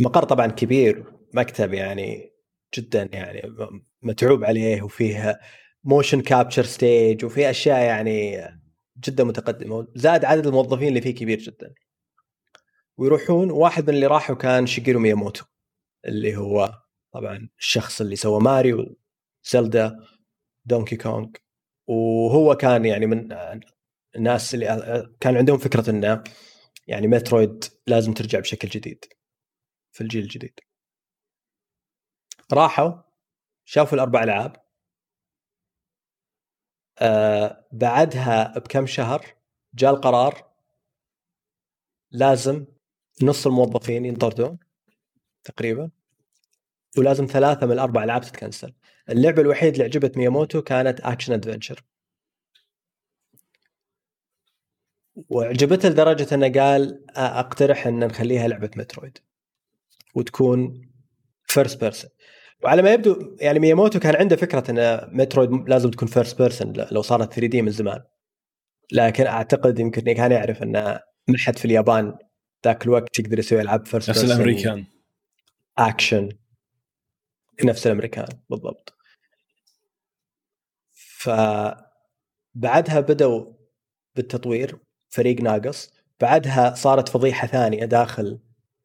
مقر 0.00 0.24
طبعا 0.24 0.46
كبير 0.46 1.04
مكتب 1.34 1.74
يعني 1.74 2.32
جدا 2.74 3.10
يعني 3.12 3.42
متعوب 4.02 4.44
عليه 4.44 4.82
وفيه 4.82 5.40
motion 5.84 6.20
capture 6.20 6.64
stage 6.64 7.24
وفيه 7.24 7.50
أشياء 7.50 7.80
يعني 7.80 8.38
جدا 8.98 9.24
متقدمة 9.24 9.86
زاد 9.94 10.24
عدد 10.24 10.46
الموظفين 10.46 10.88
اللي 10.88 11.00
فيه 11.00 11.14
كبير 11.14 11.38
جدا. 11.38 11.74
ويروحون 12.96 13.50
واحد 13.50 13.90
من 13.90 13.96
اللي 13.96 14.06
راحوا 14.06 14.36
كان 14.36 14.66
شيجيرو 14.66 15.00
مياموتو 15.00 15.44
اللي 16.04 16.36
هو 16.36 16.72
طبعا 17.12 17.48
الشخص 17.58 18.00
اللي 18.00 18.16
سوى 18.16 18.40
ماريو 18.40 18.96
زلدا 19.44 19.96
دونكي 20.64 20.96
كونغ. 20.96 21.28
وهو 21.86 22.54
كان 22.54 22.84
يعني 22.84 23.06
من 23.06 23.28
الناس 24.16 24.54
اللي 24.54 25.10
كان 25.20 25.36
عندهم 25.36 25.58
فكرة 25.58 25.90
إنه 25.90 26.24
يعني 26.86 27.06
مترويد 27.06 27.64
لازم 27.86 28.12
ترجع 28.12 28.40
بشكل 28.40 28.68
جديد. 28.68 29.04
في 29.98 30.04
الجيل 30.04 30.22
الجديد. 30.22 30.60
راحوا 32.52 32.92
شافوا 33.64 33.94
الأربع 33.94 34.22
ألعاب. 34.22 34.56
آه 36.98 37.66
بعدها 37.72 38.58
بكم 38.58 38.86
شهر 38.86 39.34
جاء 39.74 39.90
القرار 39.90 40.52
لازم 42.10 42.66
نص 43.22 43.46
الموظفين 43.46 44.04
ينطردون 44.04 44.58
تقريبا 45.44 45.90
ولازم 46.98 47.26
ثلاثة 47.26 47.66
من 47.66 47.72
الأربع 47.72 48.04
ألعاب 48.04 48.22
تت 48.22 48.34
cancel. 48.34 48.74
اللعبة 49.08 49.42
الوحيدة 49.42 49.72
اللي 49.72 49.84
عجبت 49.84 50.16
مياموتو 50.16 50.62
كانت 50.62 51.00
action 51.00 51.32
adventure 51.32 51.84
وعجبته 55.30 55.88
لدرجة 55.88 56.34
إنه 56.34 56.52
قال 56.60 57.04
أقترح 57.16 57.86
إن 57.86 58.06
نخليها 58.06 58.48
لعبة 58.48 58.70
مترويد. 58.76 59.18
وتكون 60.18 60.90
first 61.44 61.80
person 61.80 62.10
وعلى 62.64 62.82
ما 62.82 62.92
يبدو 62.92 63.36
يعني 63.40 63.58
مياموتو 63.58 64.00
كان 64.00 64.16
عنده 64.16 64.36
فكرة 64.36 64.70
إن 64.70 65.08
مترويد 65.16 65.68
لازم 65.68 65.90
تكون 65.90 66.08
first 66.08 66.42
person 66.42 66.72
لو 66.90 67.02
صارت 67.02 67.32
3D 67.32 67.62
من 67.62 67.70
زمان. 67.70 68.02
لكن 68.92 69.26
أعتقد 69.26 69.78
يمكن 69.78 70.12
كان 70.12 70.32
يعرف 70.32 70.62
إن 70.62 70.72
ما 71.28 71.38
حد 71.38 71.58
في 71.58 71.64
اليابان 71.64 72.18
ذاك 72.64 72.84
الوقت 72.84 73.18
يقدر 73.18 73.38
يسوي 73.38 73.60
ألعاب 73.60 73.86
first 73.86 74.10
نفس 74.10 74.24
الأمريكان. 74.24 74.84
اكشن 75.78 76.28
نفس 77.64 77.86
الأمريكان 77.86 78.28
بالضبط. 78.50 78.94
ف 80.94 81.30
بعدها 82.54 83.00
بدأوا 83.00 83.52
بالتطوير 84.16 84.78
فريق 85.08 85.40
ناقص. 85.40 85.92
بعدها 86.20 86.74
صارت 86.74 87.08
فضيحة 87.08 87.46
ثانية 87.46 87.84
داخل 87.84 88.38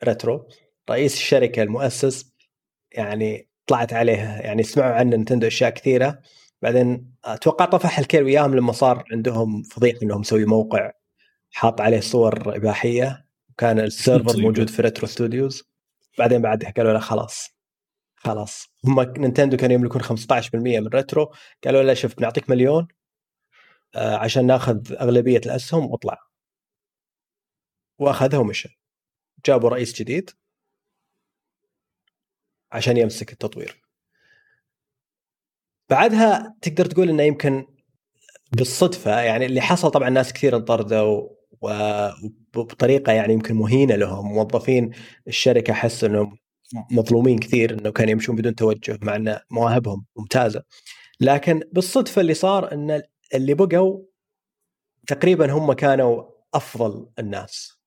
ريترو 0.03 0.47
رئيس 0.89 1.13
الشركة 1.13 1.63
المؤسس 1.63 2.33
يعني 2.91 3.49
طلعت 3.67 3.93
عليها 3.93 4.41
يعني 4.41 4.63
سمعوا 4.63 4.93
عن 4.93 5.09
نينتندو 5.09 5.47
أشياء 5.47 5.69
كثيرة. 5.69 6.21
بعدين 6.61 7.15
أتوقع 7.25 7.65
طفح 7.65 7.99
الكيل 7.99 8.23
وياهم 8.23 8.55
لما 8.55 8.71
صار 8.71 9.03
عندهم 9.11 9.63
فضيحة 9.63 9.99
إنهم 10.03 10.19
مسوي 10.19 10.45
موقع 10.45 10.91
حاط 11.51 11.81
عليه 11.81 11.99
صور 11.99 12.55
إباحية 12.55 13.25
وكان 13.49 13.79
السيرفر 13.79 14.37
موجود 14.37 14.69
في 14.69 14.81
Retro 14.81 15.07
Studios 15.07 15.63
بعدين 16.19 16.41
بعدها 16.41 16.71
قالوا 16.71 16.93
له 16.93 16.99
خلاص 16.99 17.49
خلاص. 18.15 18.67
هم 18.85 19.01
نينتندو 19.01 19.57
كانوا 19.57 19.75
يملكون 19.75 20.01
15% 20.01 20.53
من 20.53 20.87
ريترو 20.87 21.33
قالوا 21.63 21.83
له 21.83 21.93
شوف 21.93 22.15
بنعطيك 22.17 22.49
مليون 22.49 22.87
آه، 23.95 24.15
عشان 24.15 24.47
ناخذ 24.47 24.93
أغلبية 24.93 25.41
الأسهم 25.45 25.85
واطلع 25.91 26.17
وأخذها 27.99 28.39
ومشى. 28.39 28.79
جابوا 29.45 29.69
رئيس 29.69 29.93
جديد. 29.93 30.29
عشان 32.73 32.97
يمسك 32.97 33.31
التطوير. 33.31 33.81
بعدها 35.89 36.55
تقدر 36.61 36.85
تقول 36.85 37.09
إنه 37.09 37.23
يمكن 37.23 37.65
بالصدفة 38.51 39.21
يعني 39.21 39.45
اللي 39.45 39.61
حصل 39.61 39.91
طبعا 39.91 40.09
ناس 40.09 40.33
كثير 40.33 40.55
انطردوا 40.55 41.29
وبطريقة 42.55 43.11
يعني 43.11 43.33
يمكن 43.33 43.55
مهينة 43.55 43.95
لهم. 43.95 44.33
موظفين 44.33 44.91
الشركة 45.27 45.73
حسوا 45.73 46.09
انهم 46.09 46.37
مظلومين 46.91 47.39
كثير 47.39 47.73
إنه 47.73 47.91
كانوا 47.91 48.11
يمشون 48.11 48.35
بدون 48.35 48.55
توجه 48.55 48.99
مع 49.01 49.15
إن 49.15 49.39
مواهبهم 49.51 50.05
ممتازة. 50.15 50.63
لكن 51.19 51.61
بالصدفة 51.71 52.21
اللي 52.21 52.33
صار 52.33 52.73
إن 52.73 53.01
اللي 53.33 53.53
بقوا 53.53 53.99
تقريبا 55.07 55.51
هم 55.51 55.73
كانوا 55.73 56.23
أفضل 56.53 57.09
الناس. 57.19 57.82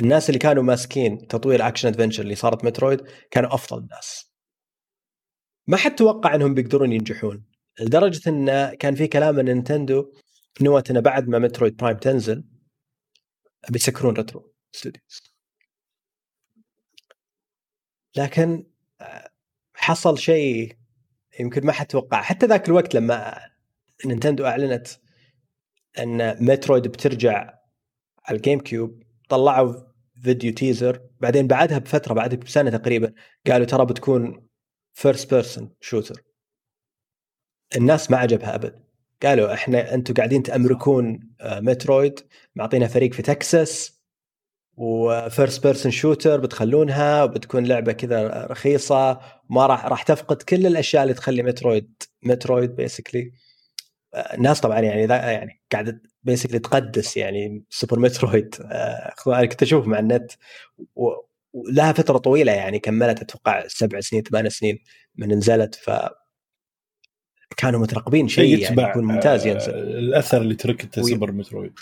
الناس 0.00 0.28
اللي 0.28 0.38
كانوا 0.38 0.62
ماسكين 0.62 1.28
تطوير 1.28 1.68
action 1.68 1.88
adventure 1.88 2.22
اللي 2.22 2.34
صارت 2.34 2.64
مترويد 2.64 3.00
كانوا 3.30 3.54
أفضل 3.54 3.78
الناس 3.78 4.32
ما 5.66 5.76
حد 5.76 5.94
توقع 5.94 6.34
إنهم 6.34 6.54
بيقدرون 6.54 6.92
ينجحون 6.92 7.44
لدرجة 7.80 8.28
انه 8.28 8.74
كان 8.74 8.94
في 8.94 9.06
كلام 9.06 9.34
من 9.34 9.44
نينتندو 9.44 10.12
نوت 10.60 10.90
إنه 10.90 11.00
بعد 11.00 11.28
ما 11.28 11.38
مترويد 11.38 11.76
برايم 11.76 11.96
تنزل 11.96 12.44
بيسكرون 13.70 14.14
Retro 14.14 14.52
Studios 14.72 15.34
لكن 18.16 18.66
آه، 19.00 19.30
حصل 19.74 20.18
شيء 20.18 20.76
يمكن 21.40 21.66
ما 21.66 21.72
حد 21.72 21.86
توقع. 21.86 22.22
حتى 22.22 22.46
ذاك 22.46 22.68
الوقت 22.68 22.94
لما 22.94 23.40
نينتندو 24.06 24.46
أعلنت 24.46 24.88
إن 25.98 26.44
مترويد 26.44 26.88
بترجع 26.88 27.58
على 28.24 28.36
ال 28.36 28.60
GameCube 28.60 29.03
طلعوا 29.28 29.74
فيديو 30.22 30.52
teaser 30.52 31.00
بعدين 31.20 31.46
بعدها 31.46 31.78
بفترة 31.78 32.14
بعدها 32.14 32.38
بسنة 32.38 32.70
تقريبا 32.70 33.12
قالوا 33.46 33.66
ترى 33.66 33.86
بتكون 33.86 34.48
first 34.92 35.34
person 35.34 35.70
shooter 35.80 36.22
الناس 37.76 38.10
ما 38.10 38.16
عجبها 38.16 38.54
أبد. 38.54 38.84
قالوا 39.22 39.54
إحنا 39.54 39.94
أنتم 39.94 40.14
قاعدين 40.14 40.42
تأمركون 40.42 41.20
مترويد 41.42 42.20
معطينا 42.56 42.86
فريق 42.86 43.12
في 43.12 43.22
تكساس 43.22 44.00
و 44.76 44.91
first 44.91 45.66
person 45.66 45.92
shooter 45.92 46.40
بتخلونها 46.40 47.24
وبتكون 47.24 47.64
لعبة 47.64 47.92
كذا 47.92 48.46
رخيصة 48.46 49.20
ما 49.50 49.66
راح 49.66 49.86
راح 49.86 50.02
تفقد 50.02 50.42
كل 50.42 50.66
الأشياء 50.66 51.02
اللي 51.02 51.14
تخلي 51.14 51.42
مترويد 51.42 52.02
مترويد 52.22 52.76
basically 52.76 53.32
الناس 54.14 54.60
طبعا 54.60 54.80
يعني 54.80 55.02
يعني 55.02 55.62
قاعدة 55.72 56.02
basically 56.22 56.58
تقدس 56.58 57.16
يعني 57.16 57.64
سوبر 57.70 57.98
مترويد. 57.98 58.54
أنا 59.26 59.46
كنت 59.46 59.62
أشوف 59.62 59.86
مع 59.86 59.98
النت 59.98 60.32
ولها 61.52 61.92
فترة 61.92 62.18
طويلة 62.18 62.52
يعني 62.52 62.78
كملت 62.78 63.20
أتوقع 63.20 63.66
سبع 63.66 64.00
سنين 64.00 64.22
ثمان 64.22 64.48
سنين 64.48 64.78
من 65.16 65.32
نزلت 65.32 65.74
ف 65.74 65.90
كانوا 67.56 67.80
مترقبين 67.80 68.28
شيء 68.28 68.58
يعني 68.58 68.82
يكون 68.82 69.04
ممتاز 69.04 69.46
ينزل. 69.46 69.72
آه، 69.72 69.78
الأثر 69.78 70.42
اللي 70.42 70.54
تركته 70.54 71.02
وي... 71.02 71.10
سوبر 71.10 71.32
مترويد. 71.32 71.78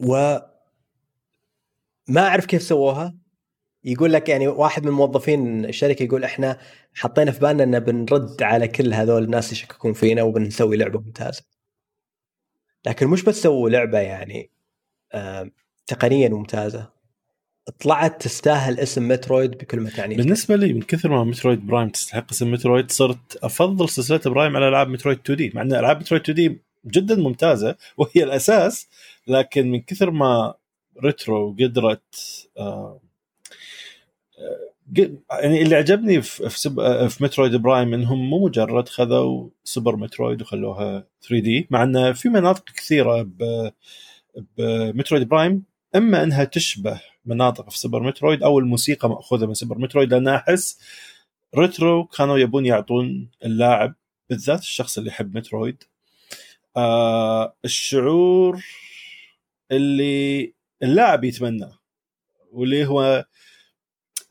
و 0.00 0.38
ما 2.08 2.20
أعرف 2.28 2.46
كيف 2.46 2.62
سووها. 2.62 3.18
يقول 3.84 4.12
لك 4.12 4.28
يعني 4.28 4.48
واحد 4.48 4.84
من 4.84 4.90
موظفين 4.90 5.64
الشركة 5.64 6.02
يقول 6.02 6.24
إحنا 6.24 6.58
حطينا 6.94 7.30
في 7.30 7.40
بالنا 7.40 7.64
إن 7.64 7.78
بنرد 7.78 8.42
على 8.42 8.68
كل 8.68 8.94
هذول 8.94 9.24
الناس 9.24 9.52
يشككون 9.52 9.92
فينا 9.92 10.22
وبنسوي 10.22 10.76
لعبة 10.76 11.00
ممتازة. 11.00 11.42
لكن 12.86 13.06
مش 13.06 13.22
بس 13.22 13.42
سووا 13.42 13.70
لعبة 13.70 13.98
يعني 13.98 14.50
آه 15.12 15.50
تقنيا 15.86 16.28
ممتازة. 16.28 16.98
طلعت 17.80 18.22
تستاهل 18.22 18.80
اسم 18.80 19.08
مترويد 19.08 19.50
بكل 19.50 19.80
ما 19.80 19.90
تعنيه 19.90 20.16
بالنسبة 20.16 20.56
لي 20.56 20.72
من 20.72 20.82
كثر 20.82 21.08
ما 21.08 21.24
مترويد 21.24 21.66
برايم 21.66 21.88
تستحق 21.88 22.30
اسم 22.30 22.52
مترويد 22.52 22.90
صرت 22.90 23.36
أفضل 23.42 23.88
سلسلة 23.88 24.20
برايم 24.26 24.56
على 24.56 24.68
ألعاب 24.68 24.88
مترويد 24.88 25.18
2D. 25.18 25.52
مع 25.54 25.62
إن 25.62 25.72
ألعاب 25.72 25.96
مترويد 26.00 26.22
2D 26.22 26.60
جدا 26.86 27.14
ممتازة 27.14 27.76
وهي 27.96 28.24
الأساس 28.24 28.88
لكن 29.26 29.70
من 29.70 29.80
كثر 29.80 30.10
ما 30.10 30.54
ريترو 31.04 31.56
قدرت 31.60 32.14
آه 32.58 33.00
يعني 35.30 35.62
اللي 35.62 35.74
عجبني 35.76 36.22
في 36.22 36.48
في, 36.50 37.08
في 37.10 37.24
مترويد 37.24 37.56
برايم 37.56 37.94
إنهم 37.94 38.30
مو 38.30 38.46
مجرد 38.46 38.88
خذوا 38.88 39.48
سوبر 39.64 39.96
مترويد 39.96 40.42
وخلوها 40.42 41.06
3D 41.28 41.66
مع 41.70 41.82
انه 41.82 42.12
في 42.12 42.28
مناطق 42.28 42.64
كثيرة 42.64 43.30
بمترويد 44.58 45.28
برايم 45.28 45.62
إما 45.96 46.22
إنها 46.22 46.44
تشبه 46.44 47.00
مناطق 47.24 47.70
في 47.70 47.78
سوبر 47.78 48.02
مترويد 48.02 48.42
أو 48.42 48.58
الموسيقى 48.58 49.08
مأخوذة 49.08 49.46
من 49.46 49.54
سوبر 49.54 49.78
مترويد 49.78 50.14
لأن 50.14 50.28
أحس 50.28 50.78
ريترو 51.56 52.04
كانوا 52.04 52.38
يبون 52.38 52.66
يعطون 52.66 53.30
اللاعب 53.44 53.94
بالذات 54.30 54.60
الشخص 54.60 54.98
اللي 54.98 55.10
يحب 55.10 55.36
مترويد 55.36 55.82
آه 56.76 57.56
الشعور 57.64 58.64
اللي 59.72 60.54
اللاعب 60.82 61.24
يتمناه 61.24 61.78
واللي 62.52 62.86
هو 62.86 63.24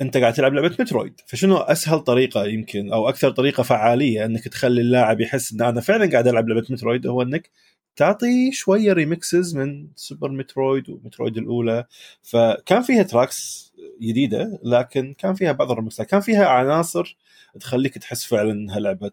انت 0.02 0.18
قاعد 0.18 0.34
تلعب 0.34 0.54
لعبة 0.54 0.76
مترويد. 0.80 1.22
فشنو 1.28 1.58
أسهل 1.58 2.00
طريقة 2.00 2.46
يمكن 2.46 2.94
أو 2.94 3.10
أكثر 3.10 3.32
طريقة 3.32 3.64
فعالية 3.64 4.26
إنك 4.26 4.48
تخلي 4.48 4.82
اللاعب 4.82 5.22
يحس 5.22 5.54
إن 5.54 5.62
أنا 5.62 5.82
فعلا 5.82 6.12
قاعد 6.12 6.28
ألعب 6.28 6.50
لعبة 6.50 6.66
مترويد 6.70 7.08
هو 7.08 7.22
إنك 7.22 7.50
تعطي 7.96 8.52
شوية 8.52 8.94
remixes 8.94 9.56
من 9.56 9.88
سوبر 9.96 10.32
مترويد 10.32 10.90
ومترويد 10.90 11.38
الأولى. 11.38 11.86
فكان 12.22 12.82
فيها 12.82 13.04
tracks 13.04 13.68
جديدة 14.02 14.60
لكن 14.64 15.14
كان 15.14 15.34
فيها 15.34 15.52
بعض 15.52 15.72
ال 15.72 15.77
remixات 15.77 16.08
كان 16.08 16.20
فيها 16.20 16.48
عناصر 16.48 17.18
تخليك 17.60 17.98
تحس 17.98 18.26
فعلا 18.26 18.52
إنها 18.52 18.80
لعبة 18.80 19.12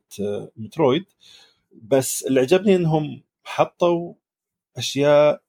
مترويد. 0.56 1.04
بس 1.82 2.22
اللي 2.22 2.40
عجبني 2.40 2.76
إنهم 2.76 3.22
حطوا 3.44 4.14
أشياء 4.76 5.40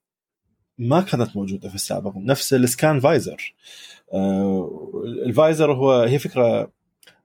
ما 0.77 1.01
كانت 1.01 1.35
موجودة 1.35 1.69
في 1.69 1.75
السابق 1.75 2.13
نفس 2.17 2.53
ال 2.53 2.62
scan 2.62 2.99
visor. 2.99 3.53
ال 5.25 5.33
visor 5.33 5.73
هو 5.73 6.01
هي 6.01 6.19
فكرة 6.19 6.71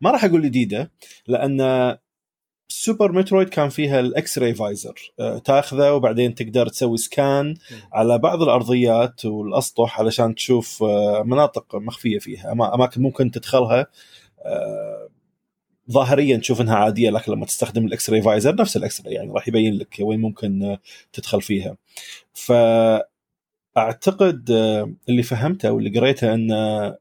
ما 0.01 0.11
راح 0.11 0.25
أقول 0.25 0.43
جديدة 0.43 0.91
لأن 1.27 1.61
سوبر 2.69 3.13
مترويد 3.13 3.49
كان 3.49 3.69
فيها 3.69 4.01
ال 4.01 4.39
X-ray 4.39 4.55
visor 4.55 5.13
تاخذه 5.45 5.93
وبعدين 5.93 6.35
تقدر 6.35 6.69
تسوي 6.69 6.97
scan 6.97 7.55
على 7.93 8.19
بعض 8.19 8.43
الأرضيات 8.43 9.25
والأسطح 9.25 10.01
علشان 10.01 10.35
تشوف 10.35 10.83
آه، 10.83 11.23
مناطق 11.23 11.77
مخفية 11.77 12.19
فيها 12.19 12.53
أماكن 12.53 13.03
ممكن 13.03 13.31
تدخلها 13.31 13.87
آه، 14.43 15.09
ظاهريا 15.91 16.37
تشوف 16.37 16.61
إنها 16.61 16.75
عادية 16.75 17.11
لكن 17.11 17.33
لما 17.33 17.47
تستخدم 17.47 17.87
ال 17.87 18.11
X-ray 18.11 18.23
visor 18.23 18.55
نفس 18.55 18.77
X-ray 18.77 19.15
يعني 19.15 19.33
راح 19.33 19.49
يبين 19.49 19.75
لك 19.75 19.97
وين 20.01 20.21
ممكن 20.21 20.77
تدخل 21.13 21.43
فيها. 21.43 21.77
ف 22.35 22.53
أعتقد 23.77 24.51
آه، 24.51 24.93
اللي 25.09 25.23
فهمته 25.23 25.73
واللي 25.73 25.99
قريته 25.99 26.35
أن 26.35 26.51
آه، 26.53 26.99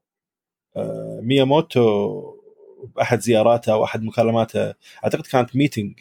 مياموتو 1.23 2.39
بأحد 2.95 3.19
زياراته 3.19 3.73
أو 3.73 3.83
أحد 3.83 4.03
مكالماته 4.03 4.73
أعتقد 5.03 5.27
كانت 5.27 5.55
meeting 5.55 5.93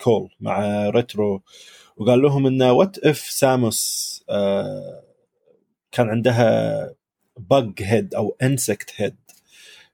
call 0.00 0.30
مع 0.40 0.88
ريترو 0.90 1.42
وقال 1.96 2.22
لهم 2.22 2.46
انه 2.46 2.72
what 2.72 2.98
if 2.98 3.18
ساموس 3.18 4.24
كان 5.92 6.08
عندها 6.08 6.90
bug 7.38 7.72
head 7.78 8.14
أو 8.14 8.36
insect 8.42 8.92
head 8.96 9.16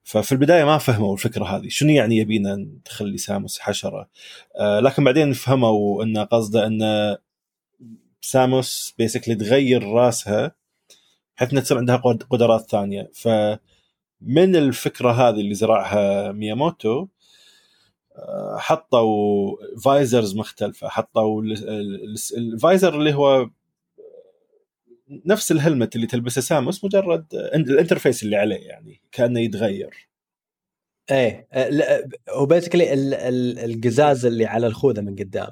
ففي 0.04 0.32
البداية 0.32 0.64
ما 0.64 0.78
فهموا 0.78 1.12
الفكرة 1.14 1.44
هذه 1.44 1.68
شنو 1.68 1.90
يعني 1.90 2.16
يبينا 2.16 2.66
نخلي 2.86 3.18
ساموس 3.18 3.58
حشرة؟ 3.58 4.08
آه، 4.56 4.80
لكن 4.80 5.04
بعدين 5.04 5.32
فهموا 5.32 6.04
انه 6.04 6.24
قصده 6.24 6.66
انه 6.66 7.18
ساموس 8.20 8.94
basically 8.98 9.34
تغير 9.34 9.82
راسها 9.92 10.54
بحيث 11.36 11.50
إنها 11.52 11.62
تصير 11.62 11.78
عندها 11.78 11.96
قدرات 12.30 12.70
ثانية. 12.70 13.10
فمن 13.14 14.56
الفكرة 14.56 15.12
هذه 15.12 15.40
اللي 15.40 15.54
زرعها 15.54 16.32
مياموتو 16.32 17.06
آه، 18.16 18.56
حطوا 18.58 19.56
visors 19.84 20.36
مختلفة 20.36 20.88
حطوا 20.88 21.42
ال 22.36 22.46
visor 22.46 22.94
اللي 22.94 23.14
هو 23.14 23.50
نفس 25.26 25.52
ال 25.52 25.59
helmet 25.59 25.96
اللي 25.96 26.06
تلبسه 26.06 26.40
ساموس 26.40 26.84
مجرد 26.84 27.34
ال 27.34 27.43
interface 27.43 28.22
اللي 28.22 28.36
عليه 28.36 28.56
يعني 28.68 29.00
كأنه 29.12 29.40
يتغير. 29.40 30.08
إيه 31.10 31.48
هو 32.30 32.46
basically 32.46 32.94
القزاز 33.64 34.26
اللي 34.26 34.46
على 34.46 34.66
الخوذة 34.66 35.00
من 35.00 35.16
قدام. 35.16 35.50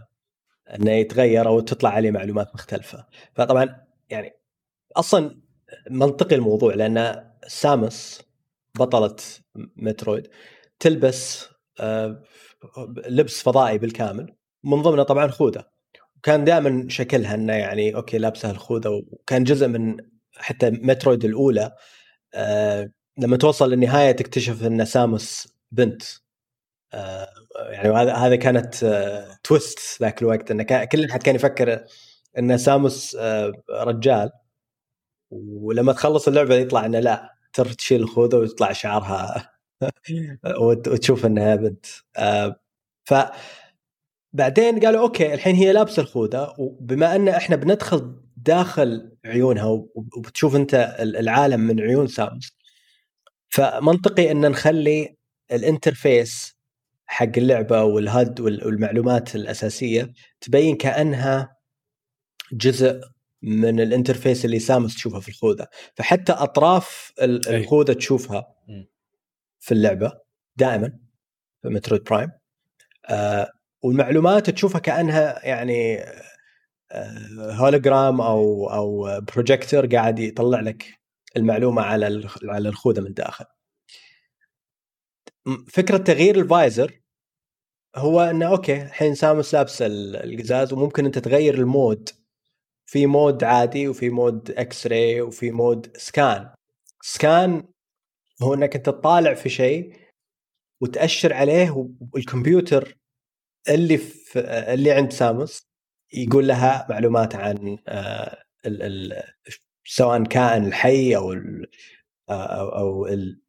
انه 0.75 0.91
يتغير 0.91 1.49
أو 1.49 1.61
تطلع 1.61 1.91
عليه 1.91 2.11
معلومات 2.11 2.55
مختلفة. 2.55 3.07
فطبعا 3.35 3.87
يعني 4.11 4.33
أصلا 4.97 5.41
منطقي 5.91 6.37
الموضوع 6.37 6.75
لأن 6.75 7.25
سامس 7.47 8.23
بطلة 8.79 9.17
مترويد 9.77 10.29
تلبس 10.81 11.49
آه، 11.81 12.23
لبس 13.09 13.43
فضائي 13.43 13.79
بالكامل 13.79 14.35
من 14.65 14.83
ضمنه 14.83 15.03
طبعا 15.03 15.29
خوذة. 15.29 15.65
وكان 16.17 16.45
دائما 16.45 16.89
شكلها 16.89 17.35
إنه 17.35 17.53
يعني 17.53 17.95
أوكي 17.95 18.19
لابسه 18.19 18.51
الخوذة 18.51 18.89
وكان 18.89 19.45
جزء 19.45 19.69
من 19.69 19.97
حتى 20.37 20.71
مترويد 20.71 21.25
الأولى 21.25 21.73
آه، 22.35 22.93
لما 23.19 23.37
توصل 23.37 23.71
للنهاية 23.71 24.13
تكتشف 24.13 24.67
إن 24.67 24.85
ساموس 24.85 25.49
بنت 25.73 26.03
آه، 26.95 27.29
يعني 27.59 27.89
هذا 27.95 28.15
هذا 28.15 28.37
كانت 28.37 28.75
twist 29.45 29.79
ذاك 30.03 30.23
الوقت. 30.23 30.51
إنه 30.51 30.63
كل 30.85 31.05
أحد 31.05 31.23
كان 31.23 31.35
يفكر 31.35 31.85
إن 32.39 32.59
ساموس 32.59 33.17
آه، 33.21 33.53
رجال. 33.71 34.31
ولما 35.31 35.93
تخلص 35.93 36.29
اللعبة 36.29 36.55
يطلع 36.55 36.87
إنه 36.87 36.99
لا 37.01 37.35
تروح 37.53 37.73
تشيل 37.73 38.03
الخوذة 38.03 38.37
ويطلع 38.37 38.73
شعرها. 38.73 39.53
وتشوف 40.61 41.27
إنها 41.27 41.57
بنت. 41.57 41.87
آه، 42.17 42.61
ف 43.05 43.15
بعدين 44.33 44.81
قالوا 44.81 45.01
okay 45.01 45.35
الحين 45.35 45.55
هي 45.57 45.73
لابسة 45.73 46.03
الخوذة. 46.03 46.55
وبما 46.59 47.17
إن 47.17 47.29
إحنا 47.29 47.57
بندخل 47.57 48.17
داخل 48.37 49.13
عيونها 49.25 49.65
وبتشوف 49.95 50.57
أنت 50.57 50.97
العالم 51.01 51.61
من 51.61 51.81
عيون 51.81 52.07
ساموس 52.07 52.53
فمنطقي 53.49 54.31
إن 54.31 54.51
نخلي 54.51 55.17
ال 55.53 55.63
interface 55.63 56.58
حق 57.11 57.31
اللعبة 57.37 57.85
وال 57.85 58.07
HUD 58.07 58.41
والمعلومات 58.41 59.35
الأساسية 59.37 60.13
تبين 60.41 60.77
كأنها 60.77 61.57
جزء 62.53 63.01
من 63.43 63.81
ال 63.81 63.87
interface 63.87 64.45
اللي 64.45 64.59
سامس 64.59 64.95
تشوفه 64.95 65.21
في 65.21 65.29
الخوذة. 65.29 65.67
فحتى 65.95 66.33
أطراف 66.33 67.13
الخوذة 67.23 67.93
تشوفها 67.93 68.47
في 69.61 69.73
اللعبة 69.73 70.13
دائما 70.57 70.99
في 71.63 71.69
مترويد 71.69 72.05
برايم. 72.05 72.31
آه 73.11 73.53
والمعلومات 73.83 74.51
تشوفها 74.51 74.81
كأنها 74.81 75.47
يعني 75.47 76.05
هولوجرام 77.39 78.21
أو 78.21 78.71
أو 78.71 79.21
بروجيكتور 79.21 79.87
قاعد 79.87 80.19
يطلع 80.19 80.61
لك 80.61 80.85
المعلومة 81.37 81.83
على 81.83 82.29
على 82.45 82.69
الخوذة 82.69 83.01
من 83.01 83.13
داخل 83.13 83.45
فكرة 85.69 85.97
تغيير 85.97 86.41
ال 86.41 86.51
visor 86.51 87.01
هو 87.97 88.21
إنه 88.21 88.47
okay 88.47 88.83
الحين 88.83 89.15
سامس 89.15 89.55
لابس 89.55 89.83
القزاز 89.83 90.73
وممكن 90.73 91.05
أنت 91.05 91.19
تغير 91.19 91.55
ال 91.55 91.64
mode. 91.64 92.09
في 92.87 93.07
mode 93.07 93.45
عادي 93.45 93.89
وفي 93.89 94.11
mode 94.11 94.51
X-ray 94.51 95.21
وفي 95.21 95.51
mode 95.51 95.97
scan. 95.97 96.51
scan 97.03 97.69
هو 98.43 98.55
إنك 98.55 98.77
أنت 98.77 98.87
تطالع 98.87 99.35
في 99.35 99.49
شيء 99.49 99.97
وتأشر 100.81 101.35
عليه 101.35 101.91
والكمبيوتر 102.15 102.99
اللي 103.69 103.99
في 103.99 104.41
اللي 104.75 104.91
عند 104.93 105.13
سامس 105.13 105.69
يقول 106.13 106.49
لها 106.49 106.87
معلومات 106.91 107.35
عن 107.35 107.79
آه، 107.89 108.43
سواء 109.85 110.25
كائن 110.25 110.67
الحي 110.67 111.17
أو 111.17 111.33
ال 111.33 111.67
أو, 112.31 112.69
أو 112.69 113.07
ال 113.07 113.43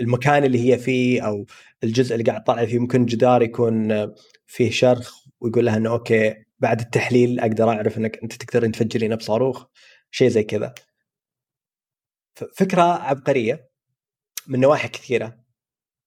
المكان 0.00 0.44
اللي 0.44 0.72
هي 0.72 0.78
فيه 0.78 1.26
أو 1.26 1.46
الجزء 1.84 2.14
اللي 2.14 2.24
قاعد 2.24 2.44
طالع 2.44 2.66
فيه 2.66 2.78
ممكن 2.78 3.06
جدار 3.06 3.42
يكون 3.42 4.06
فيه 4.46 4.70
شرخ 4.70 5.14
ويقول 5.40 5.66
لها 5.66 5.76
إنه 5.76 5.90
أوكي 5.90 6.34
بعد 6.58 6.80
التحليل 6.80 7.40
أقدر 7.40 7.68
أعرف 7.68 7.98
إنك 7.98 8.18
أنت 8.22 8.32
تقدر 8.32 8.68
تفجرين 8.70 9.16
بصاروخ 9.16 9.66
شيء 10.10 10.28
زي 10.28 10.42
كذا. 10.42 10.74
فكرة 12.56 12.82
عبقرية 12.82 13.70
من 14.46 14.60
نواحي 14.60 14.88
كثيرة. 14.88 15.44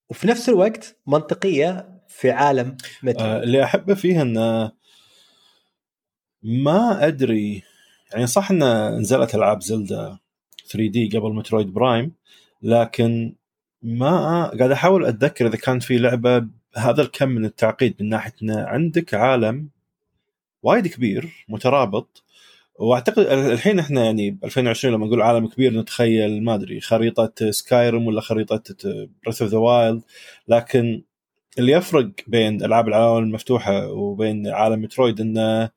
وفي 0.09 0.27
نفس 0.27 0.49
الوقت 0.49 0.99
منطقية 1.07 2.01
في 2.07 2.31
عالم 2.31 2.77
مترو. 3.03 3.25
آه 3.25 3.43
اللي 3.43 3.63
أحبه 3.63 3.93
فيها 3.93 4.21
إنه 4.21 4.71
ما 6.43 7.07
أدري 7.07 7.63
يعني 8.11 8.27
صح 8.27 8.51
إن 8.51 8.89
نزلت 8.99 9.35
ألعاب 9.35 9.61
زلدا 9.61 10.19
3D 10.71 11.09
قبل 11.17 11.33
مترويد 11.33 11.73
برايم 11.73 12.15
لكن 12.61 13.35
ما 13.87 14.45
قاعد 14.57 14.71
أحاول 14.71 15.05
أتذكر 15.05 15.47
إذا 15.47 15.57
كان 15.57 15.79
في 15.79 15.97
لعبة 15.97 16.47
هذا 16.75 17.01
الكم 17.01 17.29
من 17.29 17.45
التعقيد 17.45 17.95
من 17.99 18.09
ناحيه 18.09 18.33
ان 18.43 18.51
عندك 18.51 19.13
عالم 19.13 19.69
وايد 20.63 20.87
كبير 20.87 21.45
مترابط 21.49 22.23
وأعتقد 22.75 23.25
الحين 23.25 23.79
إحنا 23.79 24.05
يعني 24.05 24.31
ب 24.31 24.45
2020 24.45 24.95
لما 24.95 25.05
نقول 25.05 25.21
عالم 25.21 25.47
كبير 25.47 25.73
نتخيل 25.79 26.43
ما 26.43 26.55
أدري 26.55 26.79
خريطة 26.79 27.51
سكايرم 27.51 28.07
ولا 28.07 28.21
خريطة 28.21 28.63
بريث 29.23 29.41
اوف 29.41 29.51
ذا 29.51 29.57
وايلد 29.57 30.01
لكن 30.47 31.03
اللي 31.59 31.71
يفرق 31.71 32.09
بين 32.27 32.63
ألعاب 32.63 32.87
العالم 32.87 33.23
المفتوحة 33.23 33.87
وبين 33.87 34.47
عالم 34.47 34.81
مترويد 34.81 35.21
إنه 35.21 35.69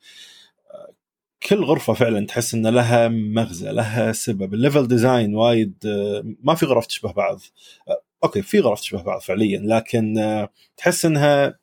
كل 1.49 1.65
غرفة 1.65 1.93
فعلا 1.93 2.27
تحس 2.27 2.55
إن 2.55 2.67
لها 2.67 3.09
مغزى 3.09 3.73
لها 3.73 4.13
سبب. 4.13 4.55
ال 4.55 4.61
level 4.61 4.89
design 4.89 5.35
وايد 5.35 5.75
ما 6.43 6.55
في 6.55 6.67
غرف 6.67 6.87
تشبه 6.87 7.13
بعض. 7.13 7.41
okay 8.25 8.43
في 8.43 8.61
غرف 8.61 8.81
تشبه 8.81 9.03
بعض 9.03 9.21
فعليا 9.21 9.61
لكن 9.65 10.15
تحس 10.77 11.05
إنها 11.05 11.59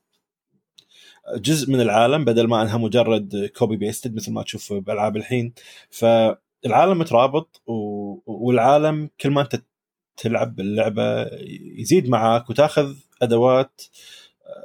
جزء 1.36 1.72
من 1.72 1.82
العالم 1.82 2.26
بدل 2.26 2.48
ما 2.48 2.62
إنها 2.62 2.78
مجرد 2.78 3.52
copy 3.58 3.76
pasted 3.78 4.16
مثل 4.16 4.32
ما 4.32 4.44
تشوف 4.44 4.74
بألعاب 4.74 5.18
الحين. 5.18 5.54
فالعالم 5.90 7.00
مترابط 7.00 7.62
والعالم 8.26 9.10
كل 9.22 9.30
ما 9.30 9.42
أنت 9.42 9.62
تلعب 10.18 10.60
اللعبه 10.60 11.26
يزيد 11.78 12.10
معاك 12.10 12.50
وتأخذ 12.50 12.96
أدوات 13.22 13.82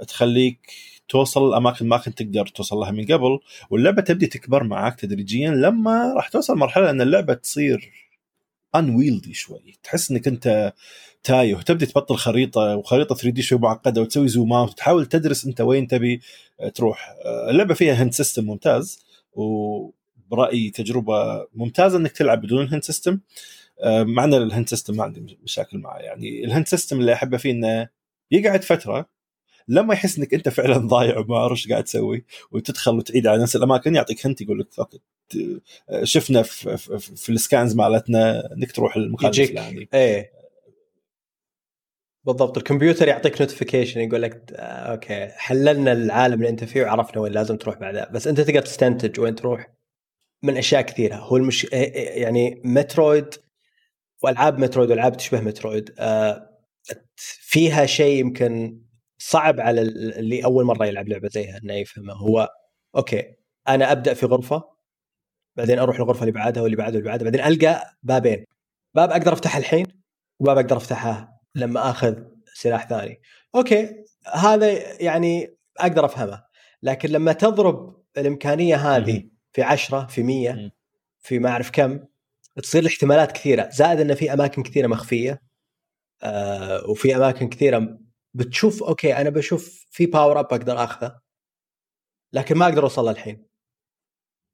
تخليك 0.08 0.72
توصل 1.12 1.48
الأماكن 1.48 1.88
ما 1.88 1.96
كنت 1.96 2.22
تقدر 2.22 2.46
توصل 2.46 2.76
لها 2.76 2.90
من 2.90 3.04
قبل 3.04 3.38
واللعبة 3.70 4.02
تبدي 4.02 4.26
تكبر 4.26 4.64
معاك 4.64 5.00
تدريجيا 5.00 5.50
لما 5.50 6.12
راح 6.16 6.28
توصل 6.28 6.56
مرحلة 6.56 6.90
إن 6.90 7.00
اللعبة 7.00 7.34
تصير 7.34 7.92
unwieldy 8.74 9.34
شوي. 9.34 9.78
تحس 9.82 10.10
إنك 10.10 10.28
أنت 10.28 10.72
تايه 11.22 11.54
وتبدي 11.54 11.86
تبطل 11.86 12.16
خريطة 12.16 12.76
وخريطة 12.76 13.14
3D 13.14 13.42
شوي 13.42 13.58
معقدة 13.58 14.00
وتسوي 14.00 14.28
zoom 14.28 14.60
ات 14.60 14.68
وتحاول 14.68 15.06
تدرس 15.06 15.46
أنت 15.46 15.60
وين 15.60 15.86
تبي 15.86 16.20
تروح. 16.74 17.14
اللعبة 17.48 17.74
فيها 17.74 17.94
hint 17.94 18.12
system 18.12 18.44
ممتاز 18.44 19.04
وبرأيي 19.32 20.70
تجربة 20.70 21.46
ممتازة 21.54 21.98
إنك 21.98 22.12
تلعب 22.12 22.40
بدون 22.42 22.68
hint 22.68 22.82
system 22.82 23.18
مع 23.86 24.24
إن 24.24 24.34
ال 24.34 24.41
hint 24.41 24.68
system 24.68 24.96
ما 24.96 25.04
عندي 25.04 25.38
مشاكل 25.42 25.78
معه 25.78 25.96
يعني. 25.98 26.44
ال 26.44 26.48
hint 26.48 26.66
system 26.68 27.00
اللي 27.00 27.12
أحبه 27.12 27.36
فيه 27.36 27.50
إنه 27.50 27.88
يقعد 28.30 28.64
فترة 28.64 29.21
لما 29.68 29.94
يحس 29.94 30.18
إنك 30.18 30.34
أنت 30.34 30.48
فعلا 30.48 30.76
ضايع 30.88 31.18
وما 31.18 31.36
أعرف 31.36 31.52
إيش 31.52 31.68
قاعد 31.68 31.84
تسوي 31.84 32.24
وتدخل 32.50 32.96
وتعيد 32.96 33.26
على 33.26 33.42
نفس 33.42 33.56
الاماكن 33.56 33.94
يعطيك 33.94 34.26
hint 34.26 34.40
يقول 34.40 34.60
لك 34.60 34.68
okay 34.78 35.00
شفنا 36.02 36.42
في, 36.42 36.76
في, 36.76 36.98
في 36.98 37.32
ال 37.32 37.39
scans 37.39 37.74
مالتنا 37.74 38.52
إنك 38.52 38.72
تروح 38.72 38.96
المكان 38.96 39.30
الفلاني. 39.30 39.88
إيه. 39.94 40.30
بالضبط. 42.24 42.56
الكمبيوتر 42.58 43.08
يعطيك 43.08 43.40
notification 43.40 44.00
يقول 44.00 44.22
لك 44.22 44.52
آه، 44.52 44.62
okay 44.62 45.26
حللنا 45.26 45.92
العالم 45.92 46.34
اللي 46.34 46.48
أنت 46.48 46.64
فيه 46.64 46.82
وعرفنا 46.82 47.20
وين 47.20 47.32
لازم 47.32 47.56
تروح 47.56 47.78
بعدها 47.78 48.10
بس 48.10 48.26
أنت 48.26 48.40
تقدر 48.40 48.62
تستنتج 48.62 49.20
وين 49.20 49.34
تروح 49.34 49.72
من 50.42 50.56
أشياء 50.56 50.82
كثيرة. 50.82 51.16
هو 51.16 51.36
المش 51.36 51.72
إيه، 51.72 51.94
إيه، 51.94 52.22
يعني 52.22 52.62
مترويد 52.64 53.34
وألعاب 54.22 54.58
مترويد 54.58 54.90
وألعاب 54.90 55.16
تشبه 55.16 55.40
مترويد 55.40 55.94
آه 55.98 56.48
فيها 57.16 57.86
شيء 57.86 58.20
يمكن 58.20 58.80
صعب 59.22 59.60
على 59.60 59.82
اللي 59.82 60.44
أول 60.44 60.64
مرة 60.64 60.86
يلعب 60.86 61.08
لعبة 61.08 61.28
زيها 61.28 61.58
إنه 61.58 61.74
يفهمها. 61.74 62.14
هو 62.14 62.48
okay 62.96 63.34
أنا 63.68 63.92
أبدأ 63.92 64.14
في 64.14 64.26
غرفة 64.26 64.62
بعدين 65.56 65.78
أروح 65.78 65.96
الغرفة 65.96 66.20
اللي 66.20 66.32
بعدها 66.32 66.62
واللي 66.62 66.76
بعدها 66.76 66.96
واللي 66.96 67.10
بعدها 67.10 67.24
بعدين 67.24 67.44
ألقى 67.44 67.96
بابين. 68.02 68.44
باب 68.94 69.10
أقدر 69.10 69.32
أفتحه 69.32 69.58
الحين 69.58 69.86
وباب 70.40 70.58
أقدر 70.58 70.76
أفتحه 70.76 71.40
لما 71.54 71.90
آخذ 71.90 72.14
سلاح 72.54 72.88
ثاني. 72.88 73.20
okay 73.54 74.04
هذا 74.34 75.02
يعني 75.02 75.56
أقدر 75.78 76.04
أفهمه. 76.04 76.44
لكن 76.82 77.08
لما 77.08 77.32
تضرب 77.32 78.02
الإمكانية 78.18 78.76
هذه 78.76 79.28
في 79.52 79.62
عشرة 79.62 80.06
في 80.06 80.22
مية 80.22 80.72
في 81.20 81.38
ما 81.38 81.50
أعرف 81.50 81.70
كم 81.70 82.00
تصير 82.62 82.82
الاحتمالات 82.82 83.32
كثيرة. 83.32 83.68
زائد 83.70 84.00
إن 84.00 84.14
في 84.14 84.32
أماكن 84.32 84.62
كثيرة 84.62 84.86
مخفية 84.86 85.42
آه 86.22 86.90
وفي 86.90 87.16
أماكن 87.16 87.48
كثيرة 87.48 88.01
بتشوف 88.34 88.82
okay 88.82 89.16
أنا 89.16 89.30
بشوف 89.30 89.86
في 89.90 90.06
power 90.06 90.40
up 90.40 90.44
أقدر 90.44 90.84
أخذه 90.84 91.20
لكن 92.32 92.56
ما 92.56 92.64
أقدر 92.66 92.82
أوصل 92.82 93.08
الحين 93.08 93.46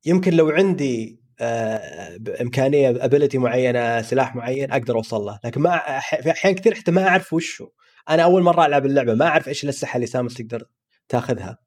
يمكن 0.06 0.32
لو 0.34 0.50
عندي 0.50 1.20
آه 1.40 2.18
إمكانية 2.40 3.04
ability 3.04 3.38
معينة 3.38 4.02
سلاح 4.02 4.36
معين 4.36 4.72
أقدر 4.72 4.96
أوصل 4.96 5.20
له 5.20 5.40
لكن 5.44 5.60
ما 5.60 6.00
في 6.22 6.30
أحيان 6.30 6.54
كثير 6.54 6.74
حتى 6.74 6.90
ما 6.90 7.08
أعرف 7.08 7.32
وش 7.32 7.62
هو 7.62 7.70
أنا 8.08 8.24
أول 8.24 8.42
مرة 8.42 8.66
ألعب 8.66 8.86
اللعبة 8.86 9.14
ما 9.14 9.26
أعرف 9.26 9.48
إيش 9.48 9.64
الأسلحة 9.64 9.96
اللي 9.96 10.06
سامس 10.06 10.34
تقدر 10.34 10.64
تاخذها. 11.08 11.58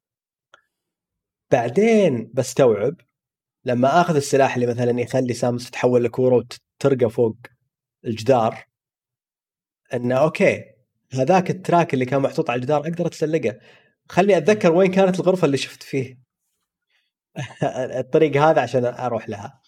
بعدين 1.51 2.31
بستوعب 2.33 2.95
لما 3.65 4.01
آخذ 4.01 4.15
السلاح 4.15 4.55
اللي 4.55 4.67
مثلا 4.67 5.01
يخلي 5.01 5.33
سامس 5.33 5.69
تتحول 5.69 6.03
لكورة 6.03 6.35
وترقى 6.35 7.09
فوق 7.09 7.37
الجدار 8.05 8.65
إنه 9.93 10.15
okay 10.15 10.70
هذاك 11.13 11.49
ال 11.49 11.56
track 11.56 11.93
اللي 11.93 12.05
كان 12.05 12.21
محطوط 12.21 12.49
على 12.49 12.57
الجدار 12.57 12.79
أقدر 12.81 13.07
أتسلقه. 13.07 13.59
خلي 14.09 14.37
أتذكر 14.37 14.71
وين 14.71 14.91
كانت 14.91 15.19
الغرفة 15.19 15.45
اللي 15.45 15.57
شفت 15.57 15.83
فيه. 15.83 16.19
الطريق 17.99 18.37
هذا 18.37 18.61
عشان 18.61 18.85
أروح 18.85 19.29
لها. 19.29 19.61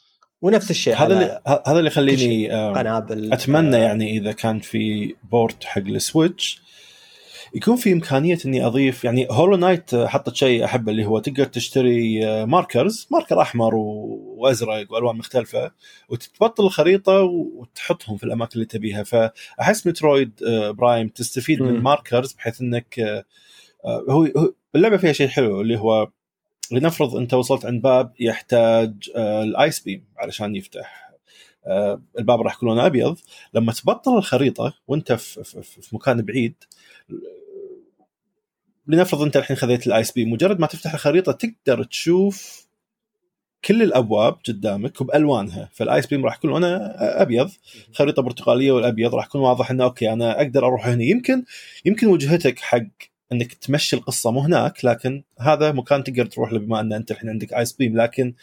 ونفس 0.44 0.72
الشيء 0.72 0.96
هذا 0.96 1.14
اللي 1.14 1.42
هذا 1.68 1.80
اللي 1.80 1.88
يخليني 1.88 2.50
قنابل 2.50 3.34
أتمنى 3.34 3.78
يعني 3.78 4.18
إذا 4.18 4.32
كان 4.32 4.60
في 4.60 5.16
port 5.32 5.64
حق 5.64 5.82
السويتش 5.82 6.62
يكون 7.56 7.76
في 7.76 7.94
إمكانية 7.94 8.38
إني 8.46 8.66
أضيف 8.66 9.04
يعني 9.04 9.28
Hollow 9.32 9.58
Knight 9.58 9.96
حطت 9.96 10.36
شيء 10.36 10.66
أحبه 10.66 10.92
اللي 10.92 11.06
هو 11.06 11.20
تقدر 11.20 11.46
تشتري 11.46 12.26
markers 12.46 13.08
marker 13.12 13.42
أحمر 13.42 13.76
وأزرق 13.76 14.92
وألوان 14.92 15.16
مختلفة 15.16 15.72
وتبطل 16.10 16.66
الخريطة 16.66 17.22
وتحطهم 17.22 18.18
في 18.18 18.24
الأماكن 18.24 18.52
اللي 18.56 18.66
تبيها. 18.66 19.04
فأحس 19.04 19.88
Metroid 19.88 20.32
Prime 20.78 21.08
تستفيد. 21.08 21.62
من 21.62 21.80
markers 21.82 22.34
بحيث 22.34 22.62
إنك 22.62 23.24
هو 24.10 24.28
اللعبة 24.76 24.98
فيها 24.98 25.14
شيء 25.14 25.28
حلو 25.28 25.62
اللي 25.62 25.80
هو 25.80 26.10
لنفرض 26.72 27.16
أنت 27.16 27.34
وصلت 27.34 27.66
عند 27.66 27.82
باب 27.82 28.14
يحتاج 28.20 28.94
ال 29.18 29.33
ice 29.33 29.80
beam 29.80 30.06
علشان 30.18 30.56
يفتح. 30.56 31.12
الباب 32.20 32.42
راح 32.42 32.56
يكون 32.56 32.70
لونه 32.70 32.86
أبيض. 32.86 33.18
لما 33.54 33.72
تبطل 33.72 34.18
الخريطة 34.18 34.74
وأنت 34.88 35.14
في, 35.14 35.44
في, 35.44 35.62
في 35.82 35.96
مكان 35.96 36.22
بعيد 36.22 36.56
لنفرض 38.88 39.22
أنت 39.22 39.38
الحين 39.38 39.58
خذيت 39.58 39.88
ال 39.88 39.94
ice 39.94 40.12
beam 40.12 40.26
مجرد 40.26 40.60
ما 40.60 40.68
تفتح 40.68 40.94
الخريطة 40.94 41.32
تقدر 41.32 41.84
تشوف 41.84 42.68
كل 43.66 43.82
الأبواب 43.82 44.38
قدامك 44.48 45.02
وبالوانها 45.02 45.70
فال 45.74 45.87
ice 45.87 46.08
beam 46.08 46.26
راح 46.26 46.36
يكون 46.36 46.50
لونه 46.50 46.78
أبيض 46.98 47.52
خريطة 47.94 48.22
برتقالية 48.22 48.72
والأبيض 48.72 49.16
راح 49.16 49.26
يكون 49.26 49.42
واضح 49.42 49.72
إنه 49.72 49.84
okay 49.84 50.14
أنا 50.14 50.42
أقدر 50.42 50.68
أروح 50.68 50.88
هنا. 50.88 51.04
يمكن 51.04 51.44
يمكن 51.86 52.08
وجهتك 52.08 52.60
حق 52.60 52.88
إنك 53.32 53.54
تمشي 53.54 53.96
القصة 53.96 54.32
مو 54.32 54.40
هناك 54.40 54.86
لكن 54.86 55.24
هذا 55.40 55.72
مكان 55.72 56.04
تقدر 56.04 56.26
تروح 56.26 56.54
له 56.54 56.60
بما 56.60 56.80
أن 56.80 56.94
أنت 56.94 57.12
الحين 57.12 57.30
عندك 57.30 57.54
ice 57.54 57.74
beam. 57.74 57.98
لكن 58.02 58.34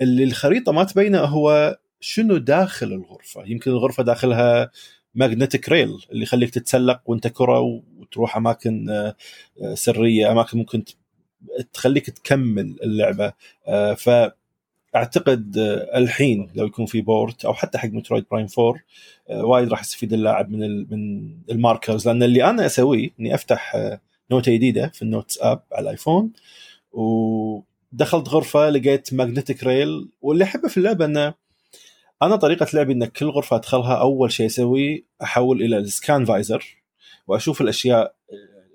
اللي 0.00 0.24
الخريطة 0.24 0.72
ما 0.72 0.84
تبينه 0.84 1.20
هو 1.20 1.78
شنو 2.00 2.36
داخل 2.36 2.92
الغرفة. 2.92 3.44
يمكن 3.46 3.70
الغرفة 3.70 4.02
داخلها 4.02 4.70
magnetic 5.14 5.68
rail 5.68 5.98
اللي 6.12 6.22
يخليك 6.22 6.50
تتسلق 6.50 7.00
وانت 7.06 7.26
كرة 7.26 7.82
وتروح 8.04 8.36
أماكن 8.36 8.90
آه، 8.90 9.16
آه، 9.62 9.74
سرية 9.74 10.32
أماكن 10.32 10.58
ممكن 10.58 10.84
تخليك 11.72 12.10
تكمل 12.10 12.76
اللعبة. 12.82 13.32
آه، 13.66 13.94
ف 13.94 14.10
اعتقد 14.96 15.54
الحين 15.94 16.50
لو 16.54 16.66
يكون 16.66 16.86
في 16.86 17.00
port 17.00 17.44
أو 17.44 17.54
حتى 17.54 17.78
حق 17.78 17.88
Metroid 17.88 18.24
Prime 18.30 18.46
4 18.58 18.80
وايد 19.30 19.68
راح 19.68 19.80
يستفيد 19.80 20.12
اللاعب 20.12 20.50
من 20.50 20.86
من 20.90 21.30
ال 21.50 21.56
markers. 21.56 22.08
لأن 22.08 22.22
اللي 22.22 22.44
أنا 22.44 22.66
أسويه 22.66 23.10
إني 23.20 23.34
أفتح 23.34 23.76
note 24.30 24.48
ة 24.48 24.52
جديدة 24.52 24.88
في 24.88 25.02
ال 25.02 25.08
Notes 25.08 25.38
app 25.42 25.62
على 25.72 25.82
ال 25.82 25.89
iPhone 25.89 26.32
ودخلت 26.92 28.28
غرفة 28.28 28.70
لقيت 28.70 29.14
magnetic 29.14 29.64
rail 29.64 30.08
واللي 30.22 30.44
أحبه 30.44 30.68
في 30.68 30.76
اللعبة 30.76 31.04
إنه 31.04 31.34
أنا 32.22 32.36
طريقة 32.36 32.66
لعبي 32.74 32.92
إن 32.92 33.04
كل 33.04 33.26
غرفة 33.26 33.56
أدخلها 33.56 33.94
أول 33.94 34.32
شيء 34.32 34.46
أسوي 34.46 35.04
أحول 35.22 35.62
إلى 35.62 35.78
ال 35.78 35.87
scan 35.87 36.24
visor 36.24 36.83
وأشوف 37.26 37.60
الأشياء 37.60 38.14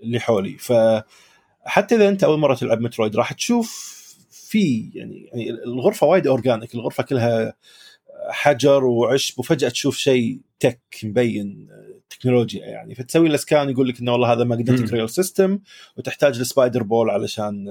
اللي 0.04 0.20
حولي. 0.20 0.58
فحتى 0.58 1.96
إذا 1.96 2.10
أنت 2.10 2.24
أول 2.24 2.40
مرة 2.40 2.56
تلعب 2.56 2.82
Metroid 2.82 3.16
راح 3.16 3.34
تشوف 3.34 4.00
في 4.32 4.92
يعني, 4.94 5.30
يعني 5.34 5.50
الغرفة 5.50 6.08
وايد 6.08 6.28
organic 6.28 6.76
الغرفة 6.76 7.04
كلها 7.04 7.54
حجر 8.30 8.84
وعشب 8.84 9.40
وفجأة 9.40 9.70
تشوف 9.70 9.98
شيء 9.98 10.42
tech 10.60 10.82
مبين 11.04 11.68
تكنولوجيا 12.10 12.66
يعني. 12.66 12.96
فتسوي 12.96 13.30
له 13.30 13.38
scan 13.38 13.70
يقول 13.70 13.88
لك 13.88 14.00
إنه 14.00 14.12
والله 14.12 14.34
هذا 14.34 14.44
magnetic 14.44 14.94
rail 14.94 15.10
system 15.10 15.60
وتحتاج 15.98 16.42
ل 16.42 16.48
spider 16.48 16.84
ball 16.84 17.10
علشان 17.10 17.66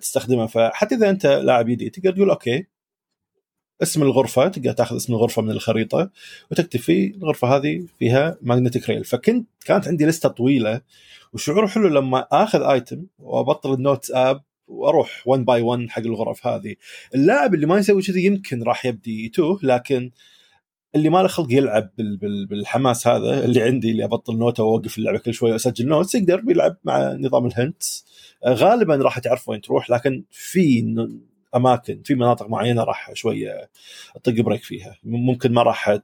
تستخدمه. 0.00 0.46
فحتى 0.46 0.94
إذا 0.94 1.10
أنت 1.10 1.26
لاعب 1.26 1.66
جديد 1.66 1.90
تقدر 1.90 2.12
تقول 2.12 2.30
okay 2.30 2.66
اسم 3.82 4.02
الغرفة 4.02 4.48
تقدر 4.48 4.72
تاخذ 4.72 4.96
اسم 4.96 5.12
الغرفة 5.12 5.42
من 5.42 5.50
الخريطة 5.50 6.10
وتكتب 6.50 6.80
فيه 6.80 7.14
الغرفة 7.14 7.56
هذه 7.56 7.84
فيها 7.98 8.38
magnetic 8.42 8.90
rail 8.90 9.04
فكنت 9.04 9.48
كانت 9.64 9.88
عندي 9.88 10.06
لستة 10.06 10.28
طويلة 10.28 10.80
وشعور 11.32 11.68
حلو 11.68 11.88
لما 11.88 12.26
آخذ 12.32 12.62
item 12.62 13.06
وأبطل 13.18 13.74
ال 13.74 13.80
Notes 13.80 14.10
app 14.10 14.42
وأروح 14.68 15.22
1 15.26 15.44
by 15.44 15.62
1 15.62 15.88
حق 15.88 16.02
الغرف 16.02 16.46
هذه. 16.46 16.74
اللاعب 17.14 17.54
اللي 17.54 17.66
ما 17.66 17.78
يسوي 17.78 18.02
كذي 18.02 18.24
يمكن 18.24 18.62
راح 18.62 18.86
يبدي 18.86 19.24
يتوه 19.24 19.58
لكن 19.62 20.10
اللي 20.94 21.08
ما 21.08 21.22
له 21.22 21.28
خلق 21.28 21.52
يلعب 21.52 21.90
بالحماس 22.48 23.06
هذا 23.08 23.44
اللي 23.44 23.62
عندي 23.62 23.90
اللي 23.90 24.04
أبطل 24.04 24.38
نوته 24.38 24.62
واوقف 24.62 24.98
اللعبة 24.98 25.18
كل 25.18 25.34
شوية 25.34 25.52
وأسجل 25.52 25.88
notes 25.88 26.14
يقدر 26.14 26.42
يلعب 26.48 26.76
مع 26.84 27.12
نظام 27.12 27.46
ال 27.46 27.55
hints. 27.55 28.06
غالبا 28.46 28.96
راح 28.96 29.18
تعرف 29.18 29.48
وين 29.48 29.60
تروح 29.60 29.90
لكن 29.90 30.24
في 30.30 30.96
أماكن 31.56 32.02
في 32.04 32.14
مناطق 32.14 32.48
معينة 32.48 32.84
راح 32.84 33.12
شوية 33.14 33.70
تطق 34.14 34.40
brake 34.40 34.62
فيها. 34.62 34.96
ممكن 35.04 35.52
ما 35.52 35.62
راح 35.62 35.98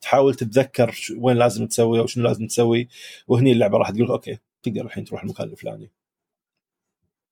تحاول 0.00 0.34
تتذكر 0.34 0.96
وين 1.18 1.36
لازم 1.36 1.66
تسوي 1.66 2.00
أو 2.00 2.06
شنو 2.06 2.24
لازم 2.24 2.46
تسوي 2.46 2.88
وهني 3.28 3.52
اللعبة 3.52 3.78
راح 3.78 3.90
تقول 3.90 4.08
okay 4.08 4.38
تقدر 4.62 4.84
الحين 4.84 5.04
تروح 5.04 5.22
المكان 5.22 5.48
الفلاني. 5.48 5.90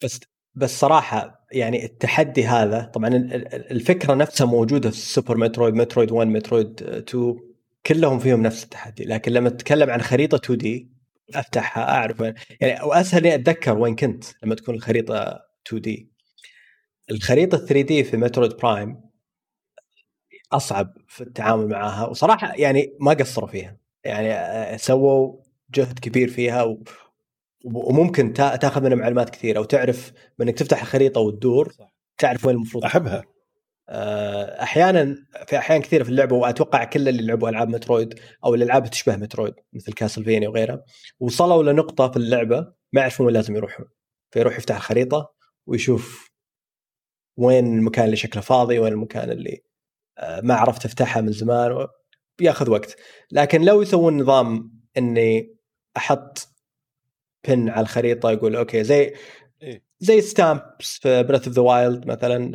بس 0.04 0.20
بس 0.54 0.78
صراحة 0.80 1.46
يعني 1.52 1.84
التحدي 1.84 2.44
هذا 2.44 2.90
طبعا 2.94 3.08
الفكرة 3.70 4.14
نفسها 4.14 4.46
موجودة 4.46 4.90
في 4.90 4.96
Super 4.96 5.36
Metroid 5.36 5.74
Metroid 5.74 6.12
1 6.12 6.28
Metroid 6.28 6.82
2 6.82 7.40
كلهم 7.86 8.18
فيهم 8.18 8.42
نفس 8.42 8.64
التحدي. 8.64 9.04
لكن 9.04 9.32
لما 9.32 9.48
تتكلم 9.48 9.90
عن 9.90 10.02
خريطة 10.02 10.36
2D 10.36 10.88
أفتحها 11.34 11.82
أعرف 11.90 12.20
يعني 12.60 12.82
وأسهل 12.82 13.26
إني 13.26 13.34
أتذكر 13.34 13.78
وين 13.78 13.96
كنت 13.96 14.24
لما 14.42 14.54
تكون 14.54 14.74
الخريطة 14.74 15.40
2D. 15.66 16.13
الخريطة 17.10 17.58
3D 17.58 18.04
في 18.04 18.16
Metroid 18.16 18.56
Prime 18.56 19.00
أصعب 20.52 20.96
في 21.08 21.20
التعامل 21.20 21.68
معها 21.68 22.06
وصراحة 22.06 22.52
يعني 22.54 22.96
ما 23.00 23.12
قصروا 23.12 23.48
فيها. 23.48 23.78
يعني 24.04 24.78
سووا 24.78 25.36
جهد 25.74 25.98
كبير 25.98 26.28
فيها 26.28 26.76
وممكن 27.64 28.32
تاخذ 28.32 28.82
منها 28.82 28.96
معلومات 28.96 29.30
كثيرة 29.30 29.60
وتعرف 29.60 30.12
انك 30.42 30.58
تفتح 30.58 30.80
الخريطة 30.80 31.20
وتدور 31.20 31.72
تعرف 32.18 32.44
وين 32.44 32.56
المفروض 32.56 32.84
أحبها. 32.84 33.24
آه، 33.88 34.62
أحيانا 34.62 35.16
في 35.46 35.58
أحيان 35.58 35.80
كثيرة 35.80 36.02
في 36.04 36.10
اللعبة 36.10 36.36
وأتوقع 36.36 36.84
كل 36.84 37.08
اللي 37.08 37.22
لعبوا 37.22 37.48
ألعاب 37.48 37.68
مترويد 37.68 38.14
أو 38.44 38.54
الالعاب 38.54 38.90
تشبه 38.90 39.16
مترويد 39.16 39.54
مثل 39.72 39.92
كاسلفينيا 39.92 40.48
وغيرها 40.48 40.84
وصلوا 41.20 41.72
لنقطة 41.72 42.10
في 42.10 42.16
اللعبة 42.16 42.72
ما 42.92 43.00
يعرفون 43.00 43.26
وين 43.26 43.34
لازم 43.34 43.56
يروحون. 43.56 43.86
فيروح 44.30 44.58
يفتح 44.58 44.76
الخريطة 44.76 45.34
ويشوف 45.66 46.33
وين 47.36 47.78
المكان 47.78 48.04
اللي 48.04 48.16
شكله 48.16 48.42
فاضي 48.42 48.78
وين 48.78 48.92
المكان 48.92 49.30
اللي 49.30 49.62
آه، 50.18 50.40
ما 50.40 50.54
عرفت 50.54 50.84
أفتحها 50.84 51.22
من 51.22 51.32
زمان 51.32 51.86
بياخذ 52.38 52.70
وقت. 52.70 52.96
لكن 53.32 53.62
لو 53.62 53.82
يسوون 53.82 54.22
نظام 54.22 54.72
إني 54.98 55.56
أحط 55.96 56.48
pin 57.48 57.68
على 57.68 57.80
الخريطة 57.80 58.30
يقول 58.30 58.56
okay 58.56 58.84
زي 58.84 59.14
إيه. 59.62 59.84
زي 60.00 60.20
stamps 60.20 60.98
في 61.02 61.22
Breath 61.22 61.46
of 61.46 61.56
the 61.56 61.62
Wild 61.62 62.06
مثلا 62.06 62.52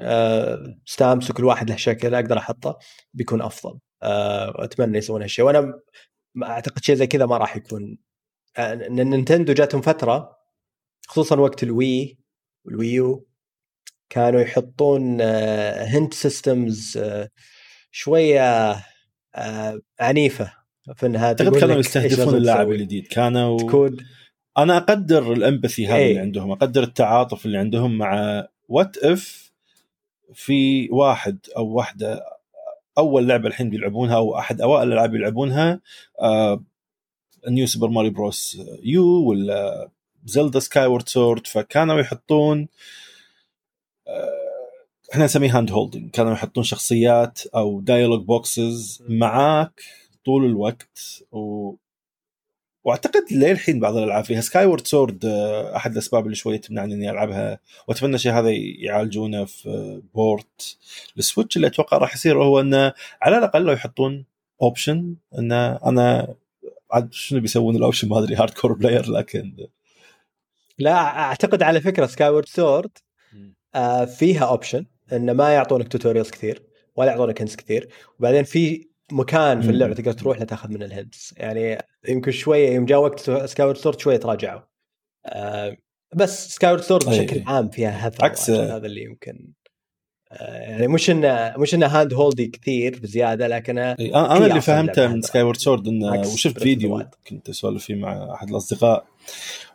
stamps 0.86 1.30
وكل 1.30 1.46
واحد 1.46 1.70
له 1.70 1.76
شكل 1.76 2.16
أقدر 2.16 2.38
أحطه 2.38 2.78
بيكون 3.14 3.42
أفضل. 3.42 3.80
آه، 4.04 4.64
أتمنى 4.64 4.98
يسوون 4.98 5.22
هالشيء 5.22 5.46
وأنا 5.46 5.80
أعتقد 6.44 6.84
شيء 6.84 6.96
زي 6.96 7.08
كذا 7.08 7.26
ما 7.26 7.38
راح 7.38 7.58
يكون. 7.58 7.98
آه، 8.58 8.76
Nintendo 8.76 9.54
جاتهم 9.54 9.82
فترة 9.82 10.38
خصوصا 11.08 11.40
وقت 11.40 11.64
ال 11.64 12.20
Wii 12.66 12.87
وال 12.87 13.01
Wii 13.01 13.22
U 13.22 13.29
كانوا 14.10 14.42
يحطون 14.42 15.22
hint 15.22 16.14
systems 16.14 17.00
شوية 17.92 18.76
عنيفة. 20.00 20.54
في 20.96 21.06
انها 21.06 21.28
أعتقد 21.28 21.58
كانوا 21.58 21.76
يستهدفون 21.76 22.36
اللاعب 22.36 22.72
الجديد. 22.72 23.08
كانوا 23.08 23.58
تكون 23.60 23.98
أنا 24.58 24.78
أقدر 24.78 25.34
ال 25.34 25.40
empathy 25.40 25.88
هذا 25.88 25.96
اللي 25.96 26.08
إيه. 26.08 26.20
عندهم 26.20 26.52
أقدر 26.52 26.84
التعاطف 26.84 27.46
اللي 27.46 27.58
عندهم 27.58 27.98
مع 27.98 28.48
what 28.68 28.98
if 28.98 29.52
في 30.34 30.90
واحد 30.92 31.40
أو 31.58 31.68
واحدة 31.68 32.22
أول 32.98 33.28
لعبة 33.28 33.48
الحين 33.48 33.70
بيلعبونها 33.70 34.16
أو 34.16 34.38
أحد 34.38 34.62
أوائل 34.62 34.88
الألعاب 34.88 35.16
يلعبونها 35.16 35.82
آه 36.22 36.64
New 37.48 37.68
Super 37.68 37.88
Mario 37.88 38.10
Bros 38.10 38.62
U 38.84 39.30
ولا 39.30 39.90
Zelda 40.26 40.60
Skyward 40.60 41.10
Sword 41.10 41.48
فكانوا 41.48 42.00
يحطون 42.00 42.62
آه 42.62 42.68
إحنا 45.14 45.26
نسميه 45.26 45.58
hand 45.58 45.72
holding 45.72 46.12
كانوا 46.12 46.34
يحطون 46.34 46.64
شخصيات 46.64 47.40
أو 47.56 47.82
dialogue 47.82 48.26
boxes 48.26 49.04
معاك 49.10 49.82
طول 50.26 50.46
الوقت. 50.46 51.24
و 51.32 51.74
وأعتقد 52.84 53.24
للحين 53.32 53.80
بعض 53.80 53.98
الألعاب 53.98 54.24
فيها. 54.24 54.42
Skyward 54.42 54.88
Sword 54.88 55.26
أحد 55.76 55.92
الأسباب 55.92 56.26
اللي 56.26 56.36
شوية 56.36 56.58
تمنعني 56.62 56.94
إني 56.94 57.10
ألعبها. 57.12 57.60
وأتمنى 57.88 58.16
الشيء 58.16 58.32
هذا 58.32 58.50
يعالجونه 58.80 59.46
في 59.46 60.02
port 60.14 60.78
ال 61.18 61.23
Switch 61.23 61.56
اللي 61.58 61.68
أتوقع 61.68 61.98
راح 61.98 62.14
يصير 62.16 62.44
هو 62.44 62.60
إنه 62.60 62.94
على 63.22 63.38
الأقل 63.38 63.62
لو 63.62 63.74
يحطون 63.74 64.26
option 64.62 65.16
إنه 65.40 65.76
أنا 65.76 66.36
عاد 66.92 67.14
شنو 67.14 67.40
بيسوون 67.40 67.76
ال 67.76 67.80
option 67.80 68.10
ما 68.10 68.20
أدري 68.20 68.36
hardcore 68.36 68.74
player 68.74 69.12
لكن 69.12 69.68
لا 70.80 71.20
أعتقد 71.20 71.64
على 71.64 71.82
فكرة 71.82 72.06
Skyward 72.06 72.46
Sword 72.46 72.92
فيها 74.18 74.46
option 74.46 74.86
إنه 75.14 75.34
ما 75.34 75.54
يعطونك 75.54 75.88
tutorials 75.88 76.30
كثير 76.30 76.64
ولا 76.96 77.12
يعطونك 77.12 77.42
hints 77.42 77.56
كثير. 77.56 77.90
وبعدين 78.20 78.44
في 78.44 78.90
مكان 79.12 79.62
في 79.62 79.70
اللعبة 79.70 79.94
تقدر 79.94 80.12
تروح 80.12 80.42
لتاخذ 80.42 80.70
من 80.70 80.84
ال 80.84 80.92
hints 80.92 81.34
يعني 81.38 81.78
يمكن 82.10 82.32
شوية 82.32 82.70
يوم 82.70 82.86
جاء 82.86 83.00
وقت 83.00 83.20
Skyward 83.46 83.76
Sword 83.76 84.00
شوية 84.00 84.18
تراجعوا. 84.18 84.62
آه 85.26 85.78
بس 86.16 86.50
Skyward 86.56 86.82
Sword 86.82 87.06
بشكل 87.06 87.44
عام 87.48 87.70
فيها 87.70 87.90
هذا 87.90 88.16
عكس 88.22 88.50
هذا 88.50 88.88
اللي 88.88 89.04
يمكن 89.04 89.54
آه 90.32 90.60
يعني 90.60 90.88
مش 90.88 91.10
انه 91.10 91.54
مش 91.58 91.74
إنه 91.76 91.88
hand 91.88 92.14
holdy 92.14 92.48
كثير 92.48 93.00
بزيادة 93.00 93.48
لكن 93.48 93.78
أنا 93.78 94.38
اللي 94.46 94.62
فهمته 94.62 95.08
من 95.08 95.22
Skyward 95.22 95.58
Sword 95.58 95.88
إنه 95.88 96.20
وشفت 96.20 96.60
فيديو 96.60 97.04
كنت 97.28 97.50
أسولف 97.50 97.84
فيه 97.84 97.96
مع 97.96 98.34
أحد 98.34 98.50
الأصدقاء. 98.50 99.06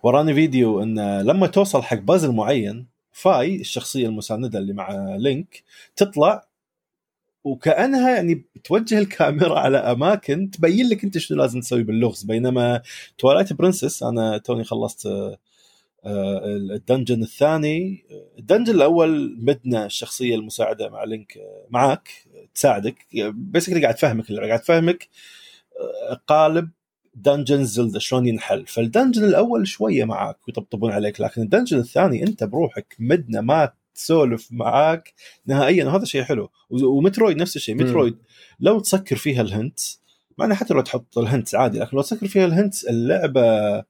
وراني 0.03 0.35
فيديو 0.35 0.83
إنه 0.83 1.23
لما 1.23 1.47
توصل 1.47 1.83
حق 1.83 1.99
بازل 1.99 2.33
معين 2.33 2.94
Fi 3.15 3.57
الشخصية 3.61 4.07
المساندة 4.07 4.59
اللي 4.59 4.73
مع 4.73 5.17
Link 5.17 5.63
تطلع 5.97 6.47
وكأنها 7.45 8.11
يعني 8.17 8.35
بتوجه 8.57 8.99
الكاميرا 8.99 9.59
على 9.59 9.79
أماكن 9.79 10.51
تبين 10.51 10.89
لك 10.89 11.05
أنت 11.05 11.19
شنو 11.19 11.39
لازم 11.39 11.61
تسوي 11.61 11.83
باللغز. 11.83 12.23
بينما 12.25 12.83
Twilight 13.19 13.53
Princess 13.53 14.03
أنا 14.03 14.39
توني 14.39 14.65
خلصت 14.65 15.07
آه، 15.07 15.39
ال 16.47 16.56
dungeon 16.56 17.23
الثاني. 17.23 18.05
ال 18.39 18.43
dungeon 18.43 18.75
الأول 18.75 19.37
Midna 19.41 19.87
الشخصية 19.87 20.35
المساعدة 20.35 20.89
مع 20.91 21.05
Link 21.05 21.39
آه، 21.39 21.67
معاك 21.71 22.09
تساعدك. 22.55 23.07
basically 23.35 23.83
قاعد 23.83 23.95
تفهمك 23.95 24.33
قاعد 24.33 24.61
تفهمك 24.61 25.09
آه، 26.11 26.21
قالب 26.27 26.71
dungeon 27.15 27.65
زلدا 27.65 27.99
شلون 27.99 28.27
ينحل 28.27 28.67
فال 28.67 28.80
dungeon 28.80 29.25
الأول 29.25 29.67
شوية 29.67 30.05
معاك 30.05 30.49
ويطبطبون 30.49 30.93
عليك 30.93 31.21
لكن 31.21 31.43
ال 31.43 31.47
dungeon 31.47 31.79
الثاني 31.79 32.23
أنت 32.23 32.45
بروحك 32.45 32.97
مدنا 32.99 33.41
ما 33.41 33.73
تسولف 33.95 34.49
معاك 34.53 35.13
نهائيا. 35.47 35.85
وهذا 35.85 36.05
شيء 36.05 36.23
حلو. 36.23 36.51
ومترويد 36.71 37.37
نفس 37.37 37.57
الشيء. 37.57 37.75
مترويد 37.75 38.17
لو 38.61 38.81
تسكر 38.81 39.17
فيها 39.17 39.43
ال 39.43 39.50
hint 39.50 39.81
مع 40.39 40.55
حتى 40.55 40.75
لو 40.75 40.81
تحط 40.81 41.19
ال 41.19 41.26
hint 41.26 41.55
عادي 41.55 41.79
لكن 41.79 41.97
لو 41.97 42.03
تسكر 42.03 42.27
فيها 42.27 42.47
ال 42.47 42.54
hint 42.54 42.85
اللعبة 42.85 43.85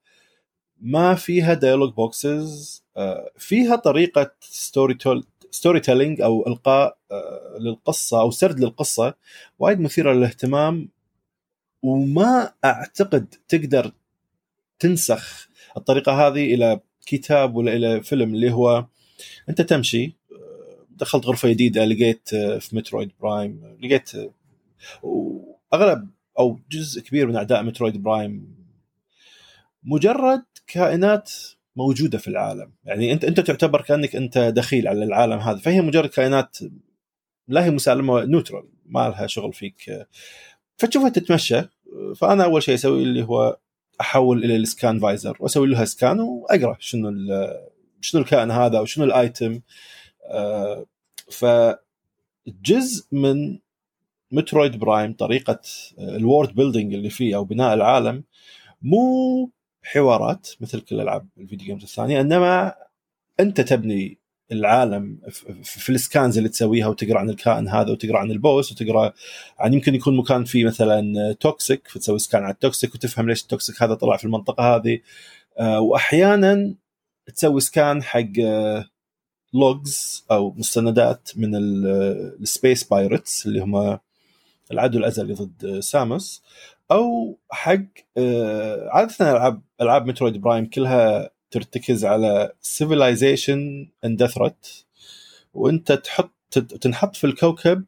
ما 0.80 1.14
فيها 1.14 1.54
dialogue 1.54 1.92
boxes 1.94 2.84
آه، 2.96 3.30
فيها 3.38 3.76
طريقة 3.76 4.30
story 4.40 4.94
tell 4.94 5.24
storytelling 5.50 6.20
أو 6.20 6.46
إلقاء 6.46 6.98
آه، 7.10 7.58
للقصة 7.60 8.20
أو 8.20 8.30
سرد 8.30 8.60
للقصة 8.60 9.14
وايد 9.58 9.80
مثيرة 9.80 10.12
للاهتمام. 10.12 10.88
وما 11.84 12.52
أعتقد 12.64 13.34
تقدر 13.48 13.92
تنسخ 14.78 15.48
الطريقة 15.76 16.26
هذه 16.26 16.54
إلى 16.54 16.80
كتاب 17.06 17.56
ولا 17.56 17.76
إلى 17.76 18.02
فيلم 18.02 18.34
اللي 18.34 18.52
هو 18.52 18.86
أنت 19.48 19.60
تمشي 19.60 20.04
آه، 20.04 20.86
دخلت 20.90 21.26
غرفة 21.26 21.48
جديدة 21.48 21.84
لقيت 21.84 22.28
في 22.34 22.68
مترويد 22.76 23.10
برايم 23.20 23.78
لقيت 23.82 24.10
واغلب 25.02 26.08
أو 26.38 26.60
جزء 26.70 27.02
كبير 27.02 27.26
من 27.26 27.36
أعداء 27.36 27.62
مترويد 27.62 28.02
برايم 28.02 28.54
مجرد 29.82 30.44
كائنات 30.66 31.32
موجودة 31.76 32.18
في 32.18 32.28
العالم. 32.28 32.72
يعني 32.84 33.12
أنت 33.12 33.24
أنت 33.24 33.40
تعتبر 33.40 33.80
كأنك 33.82 34.16
أنت 34.16 34.38
دخيل 34.38 34.88
على 34.88 35.04
العالم 35.04 35.38
هذا 35.38 35.58
فهي 35.58 35.80
مجرد 35.80 36.08
كائنات 36.08 36.58
لا 37.48 37.64
هي 37.64 37.70
مسالمة 37.70 38.24
neutral 38.24 38.64
ما 38.86 39.08
لها 39.08 39.26
شغل 39.26 39.52
فيك. 39.52 40.06
فتشوفها 40.76 41.08
تتمشى. 41.08 41.62
فأنا 42.16 42.44
أول 42.44 42.62
شيء 42.62 42.74
أسوي 42.74 43.02
اللي 43.02 43.22
هو 43.22 43.58
أحول 44.00 44.44
إلى 44.44 44.56
ال 44.56 44.65
scan 44.65 44.98
visor 44.98 45.36
وأسوي 45.40 45.66
لها 45.66 45.84
scan 45.84 46.20
وأقرأ 46.20 46.76
شنو 46.80 47.12
شنو 48.00 48.20
الكائن 48.20 48.50
هذا 48.50 48.78
أو 48.78 48.84
شنو 48.84 49.04
ال 49.04 49.14
item. 49.14 49.60
آه، 50.24 50.86
فجزء 51.30 53.06
من 53.12 53.58
مترويد 54.32 54.78
برايم 54.78 55.12
طريقة 55.12 55.60
ال 55.98 56.08
world 56.08 56.54
building 56.54 56.94
اللي 56.94 57.10
فيه 57.10 57.36
أو 57.36 57.44
بناء 57.44 57.74
العالم 57.74 58.24
مو 58.82 59.50
حوارات 59.82 60.48
مثل 60.60 60.80
كل 60.80 61.00
ألعاب 61.00 61.28
ال 61.38 61.43
video 61.43 61.66
games 61.66 61.82
الثانية 61.82 62.20
إنما 62.20 62.74
أنت 63.40 63.60
تبني 63.60 64.18
العالم 64.58 65.18
في 65.62 65.90
ال 65.90 65.98
scans 65.98 66.36
اللي 66.36 66.48
تسويها 66.48 66.86
وتقرأ 66.86 67.18
عن 67.18 67.30
الكائن 67.30 67.68
هذا 67.68 67.90
وتقرأ 67.90 68.18
عن 68.18 68.30
ال 68.30 68.39
boss 68.39 68.72
وتقرأ 68.72 69.12
عن 69.58 69.74
يمكن 69.74 69.94
يكون 69.94 70.16
مكان 70.16 70.44
فيه 70.44 70.64
مثلا 70.64 71.32
toxic 71.32 71.88
فتسوي 71.88 72.18
scan 72.18 72.42
على 72.42 72.52
ال 72.52 72.59
toxic 72.59 72.94
وتفهم 72.94 73.28
ليش 73.28 73.42
ال 73.42 73.49
toxic 73.49 73.82
هذا 73.82 73.94
طلع 73.94 74.16
في 74.16 74.24
المنطقة 74.24 74.76
هذه. 74.76 75.00
آه، 75.58 75.80
واحيانا 75.80 76.74
تسوي 77.34 77.60
scan 77.60 78.02
حق 78.02 78.32
logs 79.54 80.24
آه، 80.30 80.34
أو 80.34 80.54
مستندات 80.56 81.30
من 81.36 81.50
ال 81.54 81.76
Space 81.76 82.84
Pirates 82.84 83.46
اللي 83.46 83.60
هم 83.60 83.98
العدو 84.72 84.98
الأزلي 84.98 85.34
ضد 85.34 85.80
ساموس. 85.80 86.42
أو 86.90 87.38
حق 87.50 87.84
آه، 88.18 88.88
عادة 88.90 89.14
العاب 89.20 89.62
ألعاب 89.80 90.06
مترويد 90.06 90.40
برايم 90.40 90.66
كلها 90.66 91.30
ترتكز 91.54 92.04
على 92.04 92.52
civilization 92.60 93.88
and 94.04 94.22
death 94.22 94.38
وانت 95.54 95.92
تحط 95.92 96.30
تنحط 96.80 97.16
في 97.16 97.24
الكوكب 97.24 97.84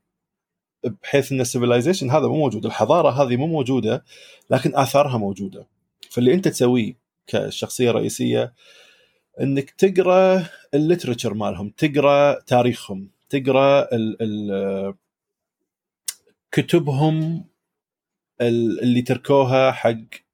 بحيث 1.02 1.32
إن 1.32 1.40
ال 1.40 1.46
civilization 1.46 2.11
هذا 2.10 2.26
مو 2.26 2.36
موجود. 2.36 2.66
الحضارة 2.66 3.10
هذه 3.10 3.36
مو 3.36 3.46
موجودة 3.46 4.04
لكن 4.50 4.76
آثارها 4.76 5.18
موجودة. 5.18 5.66
فاللي 6.10 6.34
أنت 6.34 6.48
تسويه 6.48 6.94
كشخصية 7.26 7.90
رئيسية 7.90 8.54
إنك 9.40 9.70
تقرأ 9.70 10.46
ال 10.74 10.80
literature 10.80 11.34
مالهم 11.34 11.68
تقرأ 11.68 12.40
تاريخهم 12.40 13.10
تقرأ 13.28 13.94
ال 13.94 14.22
ال 14.22 14.94
كتبهم 16.52 17.44
اللي 18.40 19.02
تركوها 19.02 19.72
حق 19.72 20.26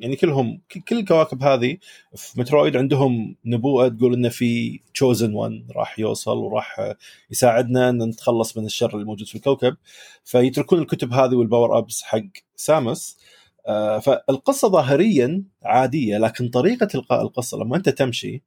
يعني 0.00 0.16
كلهم 0.16 0.60
كل 0.88 0.98
الكواكب 0.98 1.42
هذه 1.42 1.76
في 2.16 2.40
مترويد 2.40 2.76
عندهم 2.76 3.36
نبوءة 3.44 3.88
تقول 3.88 4.14
إنه 4.14 4.28
في 4.28 4.80
chosen 4.94 5.34
one 5.34 5.66
راح 5.76 5.98
يوصل 5.98 6.38
وراح 6.38 6.94
يساعدنا 7.30 7.88
إن 7.88 8.02
نتخلص 8.02 8.56
من 8.56 8.66
الشر 8.66 8.98
الموجود 8.98 9.26
في 9.26 9.34
الكوكب. 9.34 9.76
فيتركون 10.24 10.78
الكتب 10.78 11.12
هذه 11.12 11.34
وال 11.34 11.47
power 11.47 11.78
ups 11.78 12.02
حق 12.02 12.26
سامس 12.56 13.18
آه، 13.66 13.98
فالقصة 13.98 14.68
ظاهريا 14.68 15.42
عادية 15.62 16.18
لكن 16.18 16.48
طريقة 16.48 16.88
القاء 16.94 17.22
القصة 17.22 17.58
لما 17.58 17.76
أنت 17.76 17.88
تمشي 17.88 18.42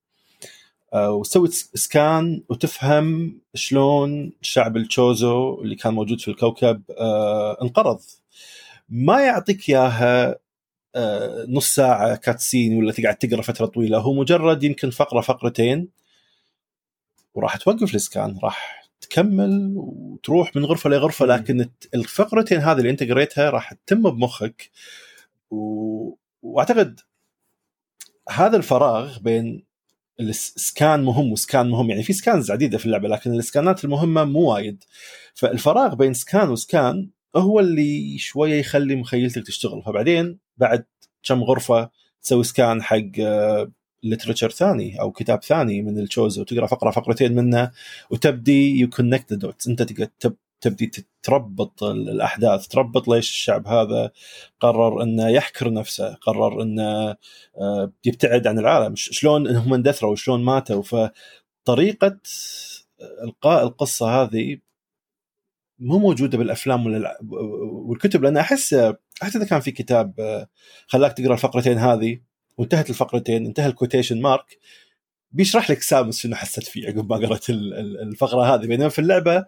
آه، 0.93 1.11
وتسوي 1.11 1.47
scan 1.51 2.43
وتفهم 2.49 3.39
شلون 3.53 4.31
شعب 4.41 4.77
التشوزو 4.77 5.61
اللي 5.61 5.75
كان 5.75 5.93
موجود 5.93 6.19
في 6.19 6.27
الكوكب 6.27 6.81
آه، 6.97 7.57
انقرض. 7.61 7.99
ما 8.89 9.21
يعطيك 9.21 9.69
إياها 9.69 10.35
نص 11.47 11.75
ساعة 11.75 12.15
كاتسين 12.15 12.77
ولا 12.77 12.91
تقعد 12.91 13.15
تقرأ 13.15 13.41
فترة 13.41 13.65
طويلة. 13.65 13.97
هو 13.97 14.13
مجرد 14.13 14.63
يمكن 14.63 14.89
فقرة 14.89 15.21
فقرتين 15.21 15.89
وراح 17.33 17.57
توقف 17.57 17.91
الإسكان. 17.91 18.39
راح 18.43 18.89
تكمل 19.01 19.73
وتروح 19.75 20.55
من 20.55 20.65
غرفة 20.65 20.89
لغرفة 20.89 21.25
لكن 21.25 21.69
الفقرتين 21.95 22.59
هذه 22.59 22.77
اللي 22.77 22.89
أنت 22.89 23.03
قريتها 23.03 23.49
راح 23.49 23.73
تتم 23.73 24.01
بمخك. 24.09 24.69
و... 25.51 26.15
وأعتقد 26.41 26.99
هذا 28.29 28.57
الفراغ 28.57 29.19
بين 29.19 29.63
السكان 30.19 31.03
مهم 31.03 31.31
وسكان 31.31 31.69
مهم. 31.69 31.89
يعني 31.89 32.03
في 32.03 32.13
سكانز 32.13 32.51
عديدة 32.51 32.77
في 32.77 32.85
اللعبة 32.85 33.07
لكن 33.07 33.33
السكانات 33.33 33.85
المهمة 33.85 34.23
مو 34.23 34.39
وايد. 34.39 34.83
فالفراغ 35.33 35.95
بين 35.95 36.13
scan 36.13 36.49
و 36.49 36.61
scan 36.61 37.09
هو 37.35 37.59
اللي 37.59 38.17
شوية 38.17 38.55
يخلي 38.59 38.95
مخيلتك 38.95 39.47
تشتغل. 39.47 39.83
فبعدين 39.83 40.39
بعد 40.57 40.85
كم 41.23 41.43
غرفة 41.43 41.89
تسوي 42.21 42.43
scan 42.43 42.83
حق 42.83 42.97
literature 44.03 44.47
آه، 44.47 44.49
ثاني 44.49 45.01
أو 45.01 45.11
كتاب 45.11 45.43
ثاني 45.43 45.81
من 45.81 45.99
التشوزو 45.99 46.39
وتقرأ 46.39 46.67
فقرة 46.67 46.91
فقرتين 46.91 47.35
منه 47.35 47.71
وتبدي 48.09 48.79
you 48.79 48.89
connect 48.89 49.33
dots 49.33 49.67
أنت 49.67 49.81
تبدي 50.61 50.91
تربط 51.23 51.83
الأحداث 51.83 52.67
تربط 52.67 53.07
ليش 53.07 53.29
الشعب 53.29 53.67
هذا 53.67 54.11
قرر 54.59 55.03
إنه 55.03 55.29
يحكر 55.29 55.73
نفسه 55.73 56.13
قرر 56.13 56.61
إنه 56.61 57.15
آه، 57.57 57.91
يبتعد 58.05 58.47
عن 58.47 58.59
العالم. 58.59 58.95
شلون 58.95 59.47
إنهم 59.47 59.73
اندثروا 59.73 60.15
شلون 60.15 60.43
ماتوا. 60.43 60.83
فطريقة 60.83 62.19
إلقاء 63.23 63.63
القصة 63.63 64.21
هذه 64.23 64.57
مو 65.79 65.99
موجودة 65.99 66.37
بالأفلام 66.37 67.05
والكتب 67.71 68.23
لأن 68.23 68.37
أحس 68.37 68.73
حتى 69.21 69.37
إذا 69.37 69.45
كان 69.45 69.59
في 69.59 69.71
كتاب 69.71 70.13
خلاك 70.87 71.13
تقرأ 71.13 71.33
الفقرتين 71.33 71.77
هذه 71.77 72.19
وانتهت 72.57 72.89
الفقرتين 72.89 73.45
انتهى 73.45 73.67
الكوتيشن 73.67 74.21
مارك 74.21 74.59
بيشرح 75.33 75.71
لك 75.71 75.81
سامس 75.81 76.19
شنو 76.19 76.35
حسيت 76.35 76.63
فيه 76.63 76.87
عقب 76.87 77.09
ما 77.09 77.27
قرأت 77.27 77.49
الفقرة 77.49 78.55
هذه. 78.55 78.65
بينما 78.65 78.89
في 78.89 78.99
اللعبة 78.99 79.45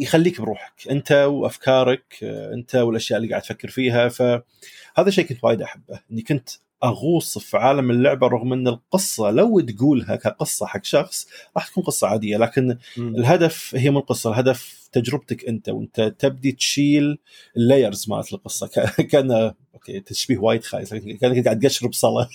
يخليك 0.00 0.40
بروحك. 0.40 0.88
أنت 0.90 1.12
وأفكارك 1.12 2.18
أنت 2.22 2.74
والأشياء 2.74 3.16
اللي 3.18 3.30
قاعد 3.30 3.42
تفكر 3.42 3.68
فيها. 3.68 4.08
فهذا 4.08 5.10
شيء 5.10 5.24
كنت 5.24 5.44
وايد 5.44 5.62
أحبه 5.62 6.00
إني 6.10 6.22
كنت 6.22 6.48
أغوص 6.84 7.38
في 7.38 7.56
عالم 7.56 7.90
اللعبة 7.90 8.26
رغم 8.26 8.52
أن 8.52 8.68
القصة 8.68 9.30
لو 9.30 9.60
تقولها 9.60 10.16
كقصة 10.16 10.66
حق 10.66 10.84
شخص 10.84 11.26
راح 11.56 11.68
تكون 11.68 11.84
قصة 11.84 12.06
عادية 12.06 12.36
لكن 12.36 12.78
م. 12.96 13.16
الهدف 13.16 13.74
هي 13.74 13.90
من 13.90 13.96
القصة 13.96 14.30
الهدف 14.30 14.88
تجربتك 14.92 15.44
أنت 15.44 15.68
وأنت 15.68 16.14
تبدي 16.18 16.52
تشيل 16.52 17.18
ال 17.56 17.64
layers 17.64 18.10
مالت 18.10 18.32
القصة 18.32 18.66
كان 19.12 19.52
okay 19.74 20.00
تشبيه 20.00 20.38
وايد 20.38 20.64
خايس 20.64 20.94
كأنك 20.94 21.44
قاعد 21.44 21.60
تقشر 21.60 21.86
بصله 21.86 22.28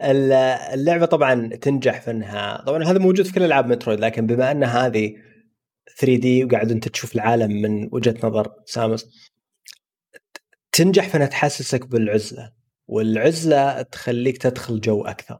اللعبة 0.74 1.06
طبعا 1.06 1.48
تنجح 1.48 2.00
في 2.00 2.10
إنها 2.10 2.62
طبعا 2.66 2.84
هذا 2.84 2.98
موجود 2.98 3.26
في 3.26 3.32
كل 3.32 3.42
ألعاب 3.42 3.66
مترويد 3.66 4.00
لكن 4.00 4.26
بما 4.26 4.50
إن 4.50 4.64
هذه 4.64 5.16
3D 5.98 6.44
وقاعد 6.44 6.70
أنت 6.70 6.88
تشوف 6.88 7.14
العالم 7.14 7.62
من 7.62 7.88
وجهة 7.92 8.16
نظر 8.24 8.52
سامس 8.64 9.33
تنجح 10.74 11.08
في 11.08 11.16
انها 11.16 11.26
تحسسك 11.26 11.86
بالعزلة 11.86 12.52
والعزلة 12.88 13.82
تخليك 13.82 14.38
تدخل 14.38 14.80
جو 14.80 15.04
أكثر. 15.04 15.38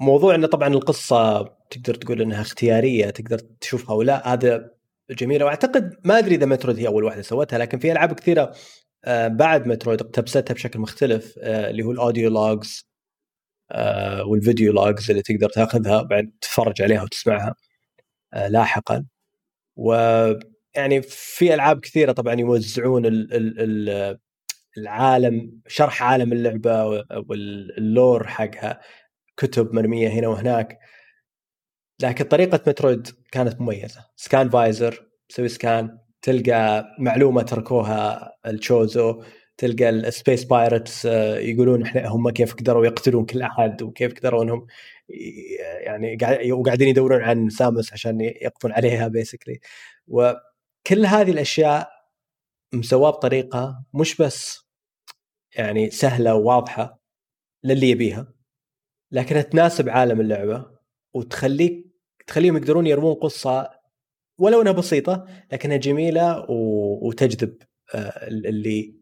موضوع 0.00 0.34
إنه 0.34 0.46
طبعا 0.46 0.68
القصة 0.68 1.42
تقدر 1.70 1.94
تقول 1.94 2.22
إنها 2.22 2.40
اختيارية 2.42 3.10
تقدر 3.10 3.38
تشوفها 3.38 3.96
ولا 3.96 4.32
هذا 4.32 4.70
جميلة. 5.10 5.44
وأعتقد 5.44 5.96
ما 6.04 6.18
أدري 6.18 6.34
إذا 6.34 6.46
مترويد 6.46 6.78
هي 6.78 6.86
أول 6.86 7.04
واحدة 7.04 7.22
سوتها 7.22 7.58
لكن 7.58 7.78
في 7.78 7.92
ألعاب 7.92 8.12
كثيرة 8.12 8.54
آه، 9.04 9.28
بعد 9.28 9.66
مترويد 9.66 10.00
اقتبستها 10.02 10.54
بشكل 10.54 10.78
مختلف 10.78 11.38
آه، 11.38 11.70
اللي 11.70 11.82
هو 11.82 11.92
ال 11.92 11.98
audio 11.98 12.30
logs 12.30 12.88
وال 14.26 14.39
video 14.39 14.72
logs 14.72 15.10
اللي 15.10 15.22
تقدر 15.22 15.48
تأخذها 15.50 16.02
بعد 16.02 16.32
تتفرج 16.40 16.82
عليها 16.82 17.02
وتسمعها 17.02 17.54
لاحقا. 18.48 19.06
ويعني 20.78 21.02
في 21.02 21.54
ألعاب 21.54 21.80
كثيرة 21.80 22.12
طبعا 22.12 22.34
يوزعون 22.34 23.02
العالم 24.78 25.60
شرح 25.66 26.02
عالم 26.02 26.32
اللعبة 26.32 26.84
وال 27.28 27.61
lore 27.61 28.26
حقها 28.26 28.80
كتب 29.36 29.74
مرمية 29.74 30.08
هنا 30.08 30.28
وهناك. 30.28 30.78
لكن 32.02 32.24
طريقة 32.24 32.60
مترويد 32.66 33.08
كانت 33.32 33.60
مميزة. 33.60 34.06
scan 34.16 34.50
visor 34.50 35.06
تسوي 35.28 35.48
scan 35.48 35.98
تلقى 36.22 36.84
معلومة 36.98 37.42
تركوها 37.42 38.32
التشوزو 38.46 39.22
تلقى 39.56 39.88
ال 39.88 39.97
Space 39.97 40.44
Pirates 40.44 41.04
يقولون 41.04 41.82
إحنا 41.82 42.08
هم 42.08 42.30
كيف 42.30 42.54
قدروا 42.54 42.86
يقتلون 42.86 43.24
كل 43.26 43.42
أحد 43.42 43.82
وكيف 43.82 44.14
قدروا 44.14 44.42
إنهم 44.42 44.66
يعني 45.80 46.18
وقاعدين 46.52 46.88
يدورون 46.88 47.22
عن 47.22 47.48
ساموس 47.48 47.92
عشان 47.92 48.20
يقضون 48.20 48.72
عليها 48.72 49.08
basically 49.08 49.60
وكل 50.80 51.06
هذه 51.06 51.30
الأشياء 51.30 51.90
مسواه 52.74 53.10
بطريقة 53.10 53.84
مش 53.94 54.16
بس 54.16 54.68
يعني 55.56 55.90
سهلة 55.90 56.34
وواضحة 56.34 57.00
للي 57.64 57.90
يبيها 57.90 58.32
لكنها 59.12 59.42
تناسب 59.42 59.88
عالم 59.88 60.20
اللعبة 60.20 60.66
وتخليك 61.14 61.86
تخليهم 62.26 62.56
يقدرون 62.56 62.86
يرمون 62.86 63.14
قصة 63.14 63.70
ولو 64.38 64.62
إنها 64.62 64.72
بسيطة 64.72 65.26
لكنها 65.52 65.76
جميلة 65.76 66.46
وتجذب 67.02 67.56
آه، 67.94 68.28
اللي 68.28 68.98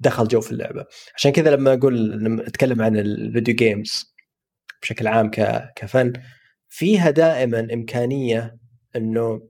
دخل 0.00 0.28
جو 0.28 0.40
في 0.40 0.52
اللعبة. 0.52 0.86
عشان 1.14 1.32
كذا 1.32 1.50
لما 1.50 1.74
أقول 1.74 2.10
لما 2.10 2.46
أتكلم 2.48 2.82
عن 2.82 2.96
ال 2.96 3.06
video 3.06 3.54
games 3.54 4.14
بشكل 4.82 5.06
عام 5.06 5.30
كفن 5.76 6.12
فيها 6.68 7.10
دائما 7.10 7.68
إمكانية 7.74 8.58
إنه 8.96 9.48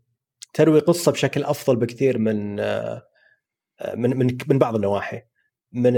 تروي 0.54 0.80
قصة 0.80 1.12
بشكل 1.12 1.44
أفضل 1.44 1.76
بكثير 1.76 2.18
من 2.18 2.56
من 3.94 4.16
من 4.16 4.38
من 4.48 4.58
بعض 4.58 4.74
النواحي. 4.74 5.22
من 5.72 5.92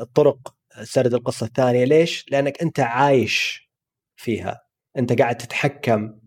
الطرق 0.00 0.54
سرد 0.82 1.14
القصة 1.14 1.46
الثانية. 1.46 1.84
ليش؟ 1.84 2.26
لأنك 2.30 2.62
أنت 2.62 2.80
عايش 2.80 3.70
فيها. 4.16 4.62
أنت 4.98 5.18
قاعد 5.20 5.36
تتحكم 5.36 6.20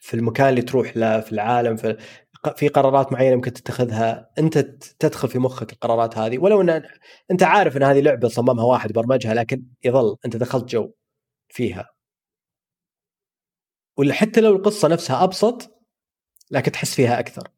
في 0.00 0.14
المكان 0.14 0.48
اللي 0.48 0.62
تروح 0.62 0.96
له 0.96 1.20
في 1.20 1.32
العالم 1.32 1.76
في 1.76 1.96
في 2.56 2.68
قرارات 2.68 3.12
معينة 3.12 3.36
ممكن 3.36 3.52
تتخذها. 3.52 4.30
أنت 4.38 4.58
تدخل 4.98 5.28
في 5.28 5.38
مخك 5.38 5.72
القرارات 5.72 6.18
هذه. 6.18 6.38
ولو 6.38 6.60
أن 6.60 6.82
أنت 7.30 7.42
عارف 7.42 7.76
أن 7.76 7.82
هذه 7.82 8.00
لعبة 8.00 8.28
صممها 8.28 8.64
واحد 8.64 8.92
برمجها 8.92 9.34
لكن 9.34 9.64
يظل 9.84 10.16
أنت 10.24 10.36
دخلت 10.36 10.64
جو 10.64 10.92
فيها. 11.48 11.90
ولا 13.98 14.14
حتى 14.14 14.40
لو 14.40 14.56
القصة 14.56 14.88
نفسها 14.88 15.24
أبسط 15.24 15.75
لكن 16.50 16.72
تحس 16.72 16.94
فيها 16.94 17.18
أكثر. 17.18 17.48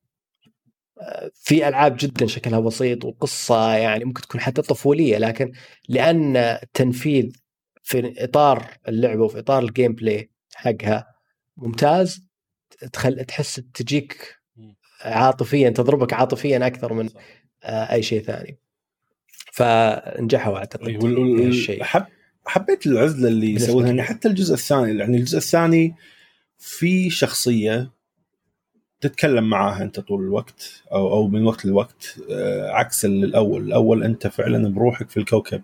في 1.34 1.68
ألعاب 1.68 1.96
جدا 2.00 2.26
شكلها 2.26 2.60
بسيط 2.60 3.04
وقصة 3.04 3.74
يعني 3.74 4.04
ممكن 4.04 4.22
تكون 4.22 4.40
حتى 4.40 4.62
طفولية 4.62 5.18
لكن 5.18 5.52
لأن 5.88 6.36
التنفيذ 6.36 7.32
في 7.82 8.24
إطار 8.24 8.66
اللعبة 8.88 9.22
وفي 9.22 9.38
إطار 9.38 9.62
ال 9.62 9.92
gameplay 9.92 10.30
حقها 10.54 11.06
ممتاز 11.56 12.24
تخل 12.92 13.24
تحس 13.24 13.62
تجيك 13.74 14.38
عاطفيا 15.00 15.70
تضربك 15.70 16.12
عاطفيا 16.12 16.66
أكثر 16.66 16.92
من 16.92 17.08
آه، 17.64 17.92
أي 17.92 18.02
شيء 18.02 18.22
ثاني. 18.22 18.58
فنجحوا 19.52 20.56
أعتقد 20.56 21.04
الشيء 21.40 21.82
حب 21.82 22.06
حبيت 22.46 22.86
العزلة 22.86 23.28
اللي 23.28 23.52
يسوونها 23.52 23.88
يعني 23.88 24.02
حتى 24.02 24.28
الجزء 24.28 24.54
الثاني 24.54 24.98
يعني 24.98 25.16
الجزء 25.16 25.38
الثاني 25.38 25.94
في 26.58 27.10
شخصية 27.10 27.90
تتكلم 29.00 29.50
معاها 29.50 29.82
انت 29.82 30.00
طول 30.00 30.20
الوقت 30.24 30.82
أو 30.92 31.12
أو 31.12 31.28
من 31.28 31.44
وقت 31.44 31.64
لوقت 31.64 32.16
آه، 32.30 32.70
عكس 32.70 33.04
الأول، 33.04 33.62
الأول 33.62 34.02
أنت 34.02 34.26
فعلا 34.26 34.68
بروحك 34.74 35.10
في 35.10 35.16
الكوكب. 35.16 35.62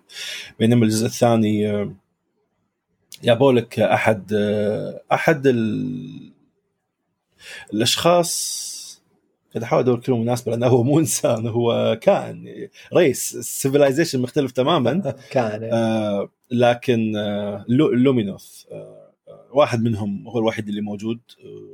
بينما 0.58 0.84
الجزء 0.84 1.06
الثاني 1.06 1.70
آه، 1.70 1.92
يابولك 3.22 3.80
أحد 3.80 4.32
آه، 4.32 5.00
أحد 5.12 5.46
الأشخاص 7.72 8.74
قاعد 9.54 9.62
أحاول 9.64 9.82
أدور 9.82 10.00
كلمة 10.00 10.18
مناسبة 10.18 10.52
لأنه 10.52 10.66
هو 10.66 10.82
مو 10.82 10.98
إنسان 10.98 11.46
هو 11.46 11.98
كائن. 12.02 12.68
race 12.94 13.34
ال 13.36 13.43
civilization 13.43 14.20
مختلف 14.20 14.52
تماما. 14.52 15.14
كائن 15.30 15.64
آه 15.72 16.28
لكن 16.50 17.16
آه 17.16 17.64
لومينوث 17.68 18.64
آه 18.72 19.10
واحد 19.52 19.82
منهم 19.82 20.28
هو 20.28 20.38
الوحيد 20.38 20.68
اللي 20.68 20.80
موجود 20.80 21.20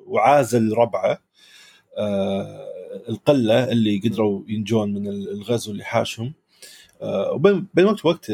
وعازل 0.07 0.73
ربعه. 0.73 1.13
آه 1.13 1.19
القلة 3.09 3.73
اللي 3.73 4.01
قدروا 4.05 4.43
ينجون 4.49 4.95
من 4.95 5.07
الغزو 5.07 5.73
اللي 5.73 5.85
حاشهم. 5.85 6.33
آه 7.03 7.33
وبين 7.33 7.85
وقت 7.85 8.05
وقت 8.07 8.33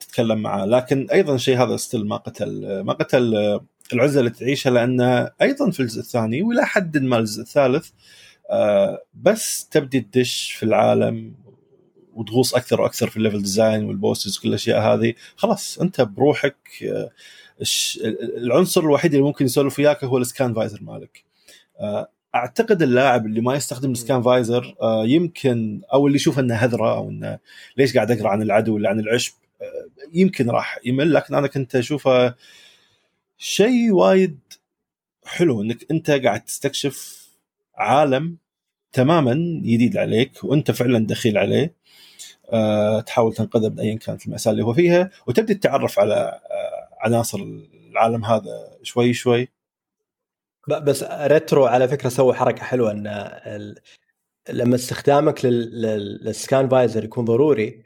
تتكلم 0.00 0.38
معاه. 0.38 0.66
لكن 0.66 1.06
أيضا 1.12 1.36
شيء 1.36 1.62
هذا 1.62 1.76
still 1.76 2.06
ما 2.06 2.16
قتل 2.16 2.80
ما 2.80 2.92
قتل 2.92 3.60
العزلة 3.92 4.20
اللي 4.20 4.30
تعيشها 4.30 4.70
لأنه 4.70 5.30
أيضا 5.42 5.70
في 5.70 5.80
الجزء 5.80 6.00
الثاني 6.00 6.42
وإلى 6.42 6.66
حد 6.66 6.98
ما 6.98 7.18
الجزء 7.18 7.42
الثالث 7.42 7.90
آه 8.50 9.02
بس 9.14 9.68
تبدي 9.68 10.00
تدش 10.00 10.52
في 10.52 10.62
العالم 10.62 11.34
وتغوص 12.14 12.54
أكثر 12.54 12.80
وأكثر 12.80 13.10
في 13.10 13.16
ال 13.16 13.20
level 13.20 13.42
design 13.42 13.84
وال 13.84 13.97
bosses 13.97 14.38
وكل 14.38 14.48
الأشياء 14.48 14.80
هذه. 14.80 15.14
خلاص 15.36 15.78
أنت 15.78 16.00
بروحك 16.00 16.56
آه 16.84 17.10
العنصر 18.36 18.80
الوحيد 18.80 19.14
اللي 19.14 19.26
ممكن 19.26 19.44
يسولف 19.44 19.78
وياك 19.78 20.04
هو 20.04 20.18
ال 20.18 20.25
scan 20.25 20.54
visor 20.54 20.82
مالك. 20.82 21.24
آه 21.80 22.08
أعتقد 22.36 22.82
اللاعب 22.82 23.26
اللي 23.26 23.40
ما 23.40 23.54
يستخدم 23.54 23.92
ال 23.92 23.98
scan 23.98 24.22
visor 24.22 24.76
آه 24.82 25.04
يمكن 25.06 25.80
أو 25.92 26.06
اللي 26.06 26.16
يشوف 26.16 26.38
أنه 26.38 26.54
هذره 26.54 26.96
أو 26.96 27.10
إنه 27.10 27.38
ليش 27.76 27.94
قاعد 27.94 28.10
أقرأ 28.10 28.28
عن 28.28 28.42
العدو 28.42 28.74
ولا 28.74 28.88
عن 28.88 29.00
العشب 29.00 29.32
آه 29.62 29.86
يمكن 30.12 30.50
راح 30.50 30.78
يمل. 30.84 31.14
لكن 31.14 31.34
أنا 31.34 31.46
كنت 31.46 31.76
أشوفه 31.76 32.34
شيء 33.38 33.92
وايد 33.92 34.38
حلو 35.26 35.62
إنك 35.62 35.86
أنت 35.90 36.10
قاعد 36.10 36.44
تستكشف 36.44 37.26
عالم 37.76 38.36
تماما 38.92 39.34
جديد 39.62 39.96
عليك 39.96 40.44
وأنت 40.44 40.70
فعلا 40.70 41.06
دخيل 41.06 41.38
عليه. 41.38 41.74
أه 42.52 43.00
تحاول 43.00 43.34
تنقذه 43.34 43.68
من 43.68 43.80
ايا 43.80 43.94
كانت 43.96 44.26
المأساة 44.26 44.50
اللي 44.52 44.64
هو 44.64 44.74
فيها 44.74 45.10
وتبدأ 45.26 45.54
تتعرف 45.54 45.98
على 45.98 46.40
عناصر 47.00 47.38
العالم 47.90 48.24
هذا 48.24 48.68
شوي 48.82 49.12
شوي. 49.14 49.48
بس 50.68 51.04
Retro 51.10 51.66
على 51.66 51.88
فكرة 51.88 52.08
سوى 52.08 52.34
حركة 52.34 52.62
حلوة 52.62 52.90
إن 52.90 53.74
لما 54.50 54.74
استخدامك 54.74 55.44
لل 55.44 55.85
scan 55.85 56.68
visor 56.68 57.04
يكون 57.04 57.24
ضروري 57.24 57.82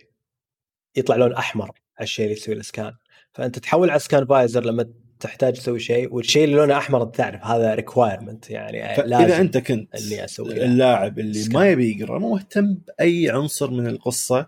يطلع 0.96 1.16
لون 1.16 1.32
أحمر 1.32 1.70
على 1.98 2.04
الشيء 2.04 2.24
اللي 2.24 2.36
يسوي 2.36 2.54
ال 2.54 2.62
scan 2.62 2.92
فأنت 3.32 3.58
تحول 3.58 3.90
على 3.90 3.98
scan 3.98 4.26
visor 4.26 4.64
لما 4.64 4.90
تحتاج 5.20 5.52
تسوي 5.52 5.80
شيء 5.80 6.14
والشيء 6.14 6.44
اللي 6.44 6.56
لونه 6.56 6.78
أحمر 6.78 7.04
تعرف 7.04 7.44
هذا 7.44 7.74
requirement 7.74 8.50
يعني 8.50 9.02
لازم 9.08 9.24
اذا 9.24 9.40
أنت 9.40 9.58
كنت 9.58 9.94
اللي 9.94 10.24
أسوي 10.24 10.64
اللاعب 10.64 11.18
اللي 11.18 11.42
scan. 11.42 11.54
ما 11.54 11.70
يبي 11.70 12.00
يقرأ 12.00 12.18
مو 12.18 12.30
مهتم 12.30 12.74
بأي 12.74 13.30
عنصر 13.30 13.70
من 13.70 13.86
القصة 13.86 14.46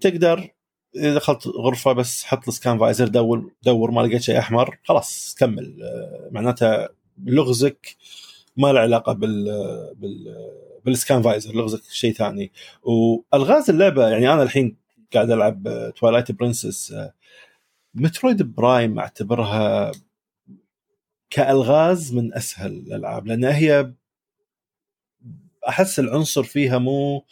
تقدر 0.00 0.48
إذا 0.96 1.14
دخلت 1.14 1.46
غرفة 1.46 1.92
بس 1.92 2.24
حط 2.24 2.48
ال 2.48 2.54
scan 2.54 2.78
visor 2.78 3.08
دور 3.08 3.52
دور 3.62 3.90
ما 3.90 4.00
لقيت 4.00 4.22
شيء 4.22 4.38
أحمر 4.38 4.78
خلاص 4.84 5.36
كمل 5.38 5.82
آه، 5.82 6.28
معناته 6.32 6.88
لغزك 7.24 7.96
ما 8.56 8.72
له 8.72 8.80
علاقة 8.80 9.12
بال 9.12 9.44
بال 9.96 10.36
بال 10.84 10.97
scan 10.97 11.22
visor 11.22 11.54
لغزك 11.54 11.82
شيء 11.90 12.12
ثاني. 12.12 12.52
والغاز 12.82 13.70
اللعبة 13.70 14.08
يعني 14.08 14.32
أنا 14.32 14.42
الحين 14.42 14.76
قاعد 15.14 15.30
ألعب 15.30 15.92
توايلايت 15.96 16.32
برنسس 16.32 16.94
مترويد 17.94 18.42
برايم 18.42 18.98
أعتبرها 18.98 19.92
كألغاز 21.30 22.14
من 22.14 22.34
أسهل 22.34 22.72
الألعاب 22.72 23.26
لأن 23.26 23.44
هي 23.44 23.92
أحس 25.68 25.98
العنصر 25.98 26.42
فيها 26.42 26.78
مو 26.78 27.24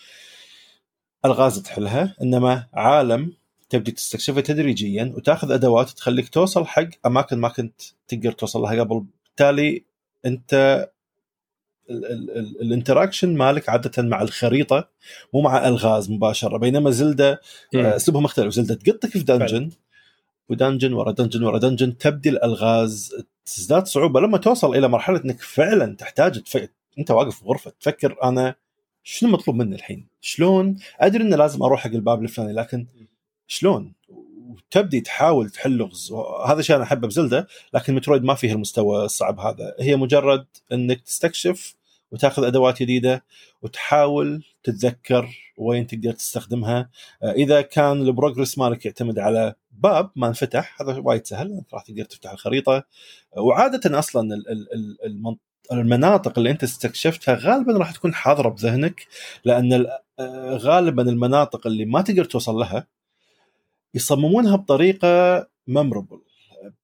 ألغاز 1.24 1.62
تحلها 1.62 2.16
إنما 2.22 2.66
عالم 2.72 3.33
تبدي 3.68 3.91
تستكشفه 3.91 4.41
تدريجيا 4.41 5.12
وتأخذ 5.16 5.53
أدوات 5.53 5.91
تخليك 5.91 6.28
توصل 6.28 6.66
حق 6.66 6.89
أماكن 7.07 7.39
ما 7.39 7.49
كنت 7.49 7.81
تقدر 8.09 8.33
توصل 8.33 8.61
لها 8.61 8.81
قبل 8.81 9.05
بالتالي 9.41 9.84
انت 10.26 10.88
ال 12.61 12.67
interaction 12.67 13.37
مالك 13.36 13.68
عادة 13.68 14.03
مع 14.03 14.22
الخريطة 14.22 14.88
مو 15.34 15.41
مع 15.41 15.68
الغاز 15.68 16.11
مباشرة 16.11 16.57
بينما 16.57 16.91
زلدة 16.91 17.41
آه، 17.74 17.97
اسلوبها 17.97 18.22
مختلف. 18.22 18.55
زلدة 18.55 18.74
تقطك 18.74 19.11
في 19.11 19.18
dungeon 19.18 19.71
و 20.49 20.54
dungeon 20.54 20.93
ورا 20.93 21.12
dungeon 21.12 21.43
ورا 21.43 21.59
dungeon 21.59 21.99
تبدي 21.99 22.28
الألغاز 22.28 23.14
تزداد 23.45 23.86
صعوبة. 23.86 24.20
لما 24.20 24.38
توصل 24.38 24.76
إلى 24.76 24.88
مرحلة 24.88 25.20
إنك 25.24 25.41
فعلا 25.41 25.97
تحتاج 25.97 26.43
تف... 26.43 26.68
أنت 26.99 27.11
واقف 27.11 27.38
في 27.38 27.45
غرفة 27.45 27.72
تفكر 27.80 28.16
أنا 28.22 28.55
شنو 29.03 29.30
مطلوب 29.30 29.57
مني 29.57 29.74
الحين؟ 29.74 30.07
شلون؟ 30.20 30.76
أدري 31.01 31.22
إنه 31.22 31.36
لازم 31.36 31.62
أروح 31.62 31.80
حق 31.80 31.91
الباب 31.91 32.22
الفلاني 32.22 32.53
لكن 32.53 32.86
شلون؟ 33.47 33.93
وتبدي 34.51 35.01
تحاول 35.01 35.51
تحل 35.51 35.73
لغز 35.73 36.13
هذا 36.47 36.63
شيء 36.63 36.77
أنا 36.77 36.85
أحبه 36.85 37.09
بزلدة 37.09 37.47
لكن 37.75 37.95
مترويد 37.95 38.25
ما 38.25 38.35
فيه 38.35 38.53
المستوى 38.53 39.05
الصعب 39.05 39.41
هذا. 39.41 39.75
هي 39.81 39.97
مجرد 39.97 40.47
إنك 40.73 41.01
تستكشف 41.01 41.77
وتأخذ 42.13 42.45
أدوات 42.45 42.83
جديدة 42.83 43.25
وتحاول 43.63 44.45
تتذكر 44.63 45.29
وين 45.57 45.87
تقدر 45.87 46.13
تستخدمها. 46.13 46.91
إذا 47.25 47.61
كان 47.61 48.03
البروجرس 48.03 48.59
مالك 48.59 48.87
يعتمد 48.87 49.19
على 49.19 49.55
باب 49.71 50.11
ما 50.17 50.29
انفتح 50.29 50.83
هذا 50.83 50.99
وايد 50.99 51.27
سهل 51.27 51.63
راح 51.75 51.83
تقدر 51.83 52.05
تفتح 52.05 52.33
الخريطة. 52.33 52.85
وعادة 53.37 53.99
أصلا 53.99 54.29
المناطق 55.73 56.39
اللي 56.39 56.51
أنت 56.51 56.63
استكشفتها 56.63 57.35
غالبا 57.35 57.79
راح 57.79 57.93
تكون 57.93 58.15
حاضرة 58.15 58.49
بذهنك 58.49 59.07
لأن 59.45 59.87
غالبا 60.51 61.03
المناطق 61.03 61.67
اللي 61.67 61.85
ما 61.85 62.03
تقدر 62.03 62.25
توصل 62.25 62.55
لها 62.55 62.87
يصممونها 63.95 64.57
بطريقة 64.57 65.47
ممربل 65.66 66.20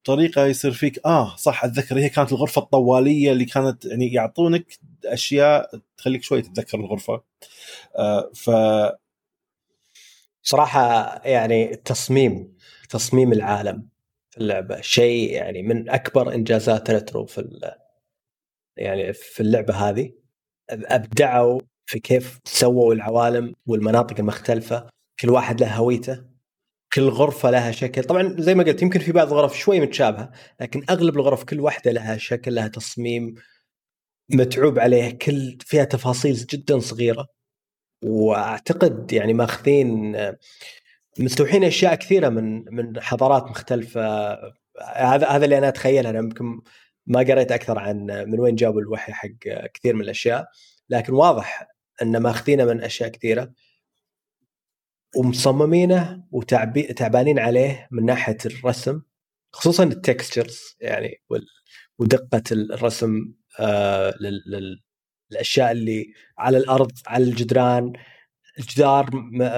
بطريقة 0.04 0.46
يصير 0.46 0.72
فيك 0.72 1.07
آه 1.07 1.36
صح 1.36 1.64
أتذكر 1.64 1.98
هي 1.98 2.09
كانت 2.09 2.32
الغرفة 2.32 2.62
الطوالية 2.62 3.32
اللي 3.32 3.44
كانت 3.44 3.84
يعني 3.84 4.12
يعطونك 4.12 4.66
أشياء 5.07 5.80
تخليك 5.96 6.22
شوي 6.22 6.42
تتذكر 6.42 6.78
الغرفة. 6.80 7.22
آه 7.98 8.30
ف 8.34 8.50
صراحة 10.42 10.80
يعني 11.24 11.72
التصميم 11.72 12.57
تصميم 12.90 13.32
العالم 13.32 13.88
في 14.30 14.38
اللعبة 14.38 14.80
شيء 14.80 15.30
يعني 15.32 15.62
من 15.62 15.90
أكبر 15.90 16.34
إنجازات 16.34 16.90
ريترو 16.90 17.26
في 17.26 17.70
يعني 18.76 19.12
في 19.12 19.40
اللعبة 19.40 19.74
هذه. 19.74 20.12
أبدعوا 20.70 21.61
في 21.86 21.98
كيف 22.00 22.40
سووا 22.44 22.94
العوالم 22.94 23.54
والمناطق 23.66 24.20
المختلفة 24.20 24.86
كل 25.20 25.30
واحد 25.30 25.61
له 25.61 25.76
هويته. 25.76 26.36
كل 26.97 27.09
غرفة 27.09 27.51
لها 27.51 27.70
شكل. 27.70 28.05
طبعا 28.05 28.36
زي 28.38 28.55
ما 28.55 28.64
قلت 28.64 28.82
يمكن 28.82 29.01
في 29.01 29.12
بعض 29.12 29.32
الغرف 29.32 29.59
شوي 29.59 29.80
متشابهة 29.80 30.30
لكن 30.61 30.84
أغلب 30.90 31.16
الغرف 31.16 31.44
كل 31.44 31.61
واحدة 31.61 31.92
لها 31.92 32.16
شكل 32.16 32.55
لها 32.55 32.68
تصميم 32.68 33.34
متعوب 34.30 34.78
عليه 34.78 35.11
كل 35.11 35.59
فيها 35.61 35.84
تفاصيل 35.84 36.34
جدا 36.34 36.78
صغيرة. 36.78 37.26
وأعتقد 38.05 39.12
يعني 39.12 39.34
ماخذين 39.34 40.16
مستوحين 41.18 41.64
أشياء 41.64 41.94
كثيرة 41.94 42.28
من 42.28 42.64
من 42.74 43.01
حضارات 43.01 43.44
مختلفة. 43.44 44.32
هذا 44.94 45.28
هذا 45.28 45.44
اللي 45.44 45.59
أنا 45.59 45.68
أتخيله. 45.68 46.11
أنا 46.11 46.18
يمكن 46.18 46.61
ما 47.07 47.20
قريت 47.20 47.53
أكثر 47.53 47.78
عن 47.78 48.07
من 48.07 48.40
وين 48.40 48.55
جابوا 48.55 48.80
الوحي 48.80 49.12
حق 49.12 49.28
كثير 49.74 49.94
من 49.94 50.01
الأشياء 50.01 50.49
لكن 50.90 51.12
واضح 51.12 51.68
أن 52.03 52.16
ماخذينه 52.16 52.64
من 52.64 52.82
أشياء 52.82 53.09
كثيرة. 53.09 53.53
ومصممينه 55.16 56.24
وتعبانين 56.32 57.38
عليه 57.38 57.88
من 57.90 58.04
ناحية 58.04 58.36
الرسم 58.46 59.02
خصوصا 59.52 59.84
التكستشرز 59.84 60.76
يعني 60.80 61.22
ودقة 61.98 62.42
الرسم 62.52 63.32
آه 63.61 64.14
للاشياء 65.30 65.72
اللي 65.72 66.12
على 66.38 66.59
الأرض 66.59 66.92
على 67.07 67.24
الجدران 67.24 67.92
الجدار 68.59 69.11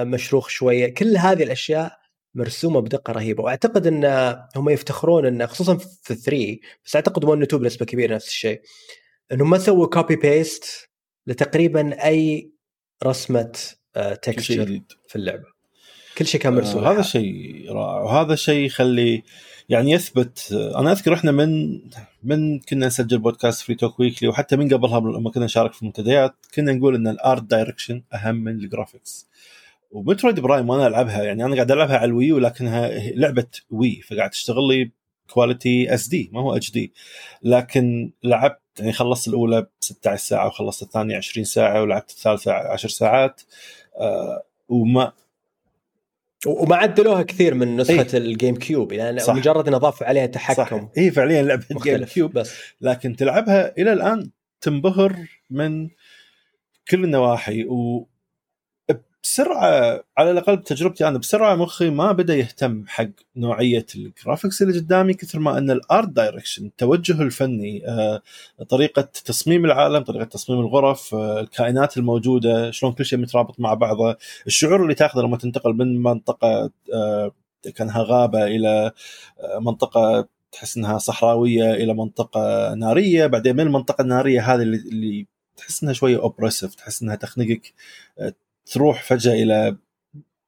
مشروخ 0.05 0.49
شوية 0.49 0.93
كل 0.93 1.17
هذه 1.17 1.43
الأشياء 1.43 1.99
مرسومة 2.35 2.79
بدقة 2.79 3.13
رهيبة. 3.13 3.43
وأعتقد 3.43 3.87
إن 3.87 4.05
هم 4.55 4.69
يفتخرون 4.69 5.25
انه 5.25 5.45
خصوصا 5.45 5.77
في 5.77 6.15
3 6.15 6.57
بس 6.85 6.95
أعتقد 6.95 7.25
1 7.25 7.41
2 7.41 7.61
بنسبة 7.61 7.85
كبيرة 7.85 8.15
نفس 8.15 8.27
الشيء 8.27 8.61
إنهم 9.31 9.49
ما 9.49 9.57
سووا 9.57 9.87
copy 9.87 10.15
paste 10.15 10.89
لتقريبا 11.27 12.05
أي 12.05 12.51
رسمة 13.03 13.59
texture 13.93 14.61
آه، 14.61 14.81
في 15.07 15.15
اللعبة. 15.15 15.45
كل 16.17 16.25
شيء 16.25 16.41
كان 16.41 16.53
مرسوم. 16.53 16.83
آه 16.83 16.91
هذا 16.91 17.01
شيء 17.01 17.65
رائع. 17.71 18.01
وهذا 18.01 18.35
شيء 18.35 18.65
يخلي 18.65 19.23
يعني 19.69 19.91
يثبت 19.91 20.47
أنا 20.75 20.91
أذكر 20.91 21.13
إحنا 21.13 21.31
من 21.31 21.81
من 22.23 22.59
كنا 22.59 22.87
نسجل 22.87 23.17
بودكاست 23.17 23.61
free 23.61 23.75
talk 23.75 23.99
weekly 23.99 24.29
وحتى 24.29 24.55
من 24.55 24.73
قبلها 24.73 24.99
لما 24.99 25.31
كنا 25.31 25.45
نشارك 25.45 25.73
في 25.73 25.81
المنتديات 25.81 26.35
كنا 26.55 26.73
نقول 26.73 26.95
إن 26.95 27.07
ال 27.07 27.16
art 27.16 27.43
direction 27.43 28.03
أهم 28.13 28.35
من 28.35 28.51
ال 28.51 28.59
graphics 28.59 29.27
ومترويد 29.91 30.39
برايم 30.39 30.69
وأنا 30.69 30.87
ألعبها 30.87 31.23
يعني 31.23 31.45
أنا 31.45 31.55
قاعد 31.55 31.71
ألعبها 31.71 31.97
على 31.97 32.05
الوي 32.05 32.31
ولكنها 32.31 32.89
لعبة 33.15 33.47
وي 33.71 34.01
فقاعد 34.01 34.29
تشتغل 34.29 34.67
لي 34.67 34.91
quality 35.29 35.93
SD 35.93 36.29
ما 36.33 36.41
هو 36.41 36.55
HD 36.55 36.93
لكن 37.43 38.11
لعبت 38.23 38.59
يعني 38.79 38.93
خلصت 38.93 39.27
الأولى 39.27 39.61
ب 39.61 39.67
16 39.79 40.23
ساعة 40.23 40.47
وخلصت 40.47 40.83
الثانية 40.83 41.17
20 41.17 41.43
ساعة 41.45 41.81
ولعبت 41.81 42.09
الثالثة 42.09 42.51
10 42.53 42.89
ساعات. 42.89 43.41
آه 43.41 43.78
وما 44.69 45.13
وما 46.47 46.75
عدلوها 46.75 47.23
كثير 47.23 47.53
من 47.53 47.77
نسخة 47.77 47.93
إيه؟ 47.93 48.17
الجيم 48.17 48.55
كيوب 48.55 48.91
يعني 48.91 49.19
صح. 49.19 49.33
مجرد 49.35 49.67
إن 49.67 49.73
أضافوا 49.73 50.07
عليها 50.07 50.25
تحكم 50.25 50.89
اي 50.97 51.11
فعليا 51.11 51.41
لعبة 51.41 51.65
الجيم 51.71 52.03
كيوب 52.03 52.33
بس 52.33 52.53
لكن 52.81 53.15
تلعبها 53.15 53.73
إلى 53.77 53.93
الآن 53.93 54.29
تنبهر 54.61 55.15
من 55.49 55.89
كل 56.89 57.03
النواحي 57.03 57.63
و 57.63 58.08
بسرعة 59.23 60.03
على 60.17 60.31
الأقل 60.31 60.57
بتجربتي 60.57 61.07
أنا 61.07 61.17
بسرعة 61.17 61.55
مخي 61.55 61.89
ما 61.89 62.11
بدأ 62.11 62.35
يهتم 62.35 62.83
حق 62.87 63.09
نوعية 63.35 63.85
ال 63.95 64.02
graphics 64.02 64.61
اللي 64.61 64.79
قدامي 64.79 65.13
كثر 65.13 65.39
ما 65.39 65.57
أن 65.57 65.71
ال 65.71 65.81
art 65.81 66.09
direction 66.09 66.65
التوجه 66.65 67.21
الفني 67.21 67.87
آه، 67.87 68.21
طريقة 68.69 69.01
تصميم 69.01 69.65
العالم 69.65 70.03
طريقة 70.03 70.25
تصميم 70.25 70.59
الغرف 70.59 71.15
آه، 71.15 71.39
الكائنات 71.39 71.97
الموجودة 71.97 72.71
شلون 72.71 72.93
كل 72.93 73.05
شيء 73.05 73.19
مترابط 73.19 73.59
مع 73.59 73.73
بعضه 73.73 74.17
الشعور 74.47 74.83
اللي 74.83 74.95
تاخذه 74.95 75.21
لما 75.21 75.37
تنتقل 75.37 75.73
من 75.73 76.03
منطقة 76.03 76.71
آه، 76.93 77.31
كأنها 77.75 78.03
غابة 78.03 78.43
إلى 78.45 78.91
منطقة 79.61 80.27
تحس 80.51 80.77
إنها 80.77 80.97
صحراوية 80.97 81.73
إلى 81.73 81.93
منطقة 81.93 82.73
نارية 82.73 83.27
بعدين 83.27 83.55
من 83.55 83.61
المنطقة 83.61 84.01
النارية 84.01 84.53
هذه 84.53 84.61
اللي 84.61 85.27
تحس 85.57 85.83
إنها 85.83 85.93
شوية 85.93 86.17
oppressive 86.17 86.75
تحس 86.75 87.01
إنها 87.01 87.15
تخنقك 87.15 87.73
تروح 88.65 89.03
فجأة 89.03 89.33
إلى 89.33 89.77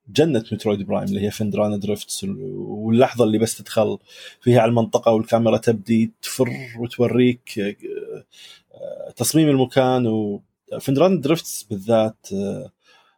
جنة 0.09 0.43
مترويد 0.51 0.81
برايم 0.81 1.03
اللي 1.03 1.21
هي 1.21 1.31
Phendrana 1.31 1.77
Drifts 1.77 2.23
واللحظة 2.23 3.23
اللي 3.23 3.37
بس 3.37 3.57
تدخل 3.57 3.97
فيها 4.41 4.61
على 4.61 4.69
المنطقة 4.69 5.11
والكاميرا 5.11 5.57
تبدي 5.57 6.11
تفر 6.21 6.49
وتوريك 6.79 7.59
آه، 7.59 9.11
تصميم 9.15 9.49
المكان 9.49 10.07
و 10.07 10.19
Phendrana 10.19 11.21
Drifts 11.21 11.63
بالذات 11.63 12.27
آه، 12.33 12.71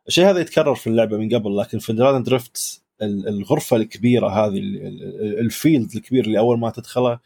الشيء 0.07 0.29
هذا 0.29 0.39
يتكرر 0.39 0.75
في 0.75 0.87
اللعبة 0.87 1.17
من 1.17 1.35
قبل 1.35 1.57
لكن 1.57 1.79
Phendrana 1.79 2.19
Drifts 2.19 2.83
الغرفة 3.01 3.77
الكبيرة 3.77 4.27
هذه 4.27 4.57
ال 5.39 5.49
field 5.49 5.95
الكبير 5.95 6.25
اللي 6.25 6.39
أول 6.39 6.59
ما 6.59 6.69
تدخله 6.69 7.19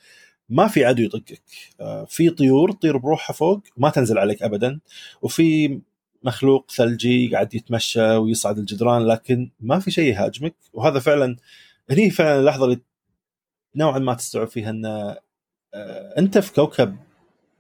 ما 0.50 0.68
في 0.68 0.86
عدو 0.86 1.04
يطقك 1.04 1.42
آه، 1.82 2.06
في 2.06 2.30
طيور 2.30 2.72
تطير 2.72 2.98
بروحها 2.98 3.34
فوق 3.34 3.62
ما 3.78 3.90
تنزل 3.90 4.18
عليك 4.18 4.44
ابدا 4.44 4.80
وفي 5.22 5.80
مخلوق 6.24 6.72
ثلجي 6.72 7.28
قاعد 7.28 7.56
يتمشى 7.56 8.16
ويصعد 8.16 8.58
الجدران 8.58 9.06
لكن 9.08 9.50
ما 9.60 9.80
في 9.80 9.92
شيء 9.92 10.14
يهاجمك. 10.14 10.56
وهذا 10.74 11.00
فعلا 11.00 11.38
هني 11.90 12.10
فعلا 12.10 12.40
اللحظه 12.40 12.66
اللي 12.66 12.80
نوعا 13.76 14.00
ما 14.00 14.14
تستوعب 14.14 14.48
فيها 14.48 14.70
إن 14.70 14.86
آه، 14.86 16.14
أنت 16.18 16.38
في 16.38 16.54
كوكب 16.54 16.98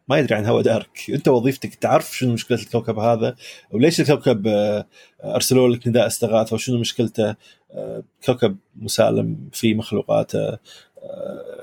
ما 0.07 0.17
يدري 0.17 0.35
عن 0.35 0.45
هوا 0.45 0.61
دارك. 0.61 1.09
أنت 1.09 1.27
وظيفتك 1.27 1.75
تعرف 1.75 2.17
شنو 2.17 2.33
مشكلة 2.33 2.59
الكوكب 2.59 2.99
هذا 2.99 3.35
وليش 3.71 4.01
الكوكب 4.01 4.47
آه، 4.47 4.85
ارسلوا 5.23 5.69
لك 5.69 5.87
نداء 5.87 6.07
استغاثة 6.07 6.53
وشنو 6.53 6.79
مشكلته؟ 6.79 7.35
آه، 7.71 8.03
كوكب 8.25 8.57
مسالم 8.75 9.49
في 9.53 9.73
مخلوقاته. 9.73 10.57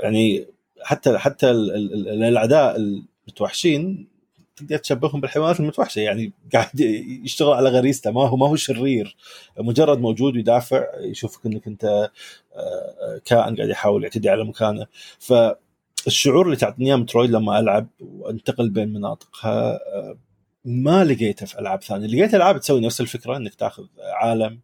يعني 0.02 0.46
حتى 0.82 1.18
حتى 1.18 1.50
الأعداء 1.50 2.76
المتوحشين 2.76 4.13
تقدر 4.56 4.76
تشبههم 4.76 5.20
بالحيوانات 5.20 5.60
المتوحشة 5.60 6.00
يعني 6.00 6.32
قاعد 6.52 6.80
يشتغل 7.24 7.52
على 7.52 7.68
غريزته 7.68 8.10
ما 8.10 8.28
هو 8.28 8.36
ما 8.36 8.48
هو 8.48 8.56
شرير. 8.56 9.16
مجرد 9.58 9.98
موجود 9.98 10.36
يدافع 10.36 10.84
يشوفك 11.00 11.46
إنك 11.46 11.66
أنت 11.66 12.10
آه، 12.56 13.20
كائن 13.24 13.56
قاعد 13.56 13.68
يحاول 13.68 14.02
يعتدي 14.02 14.28
على 14.28 14.44
مكانه. 14.44 14.86
فالشعور 15.18 16.46
اللي 16.46 16.56
تعطيني 16.56 16.88
إياه 16.88 16.96
مترويد 16.96 17.30
لما 17.30 17.58
ألعب 17.58 17.86
وأنتقل 18.00 18.70
بين 18.70 18.92
مناطقها 18.92 19.72
آه، 19.74 20.18
ما 20.64 21.04
لقيته 21.04 21.46
في 21.46 21.58
ألعاب 21.58 21.82
ثانية. 21.82 22.06
لقيت 22.06 22.34
ألعاب 22.34 22.60
تسوي 22.60 22.80
نفس 22.80 23.00
الفكرة 23.00 23.36
إنك 23.36 23.54
تاخذ 23.54 23.84
عالم 23.98 24.60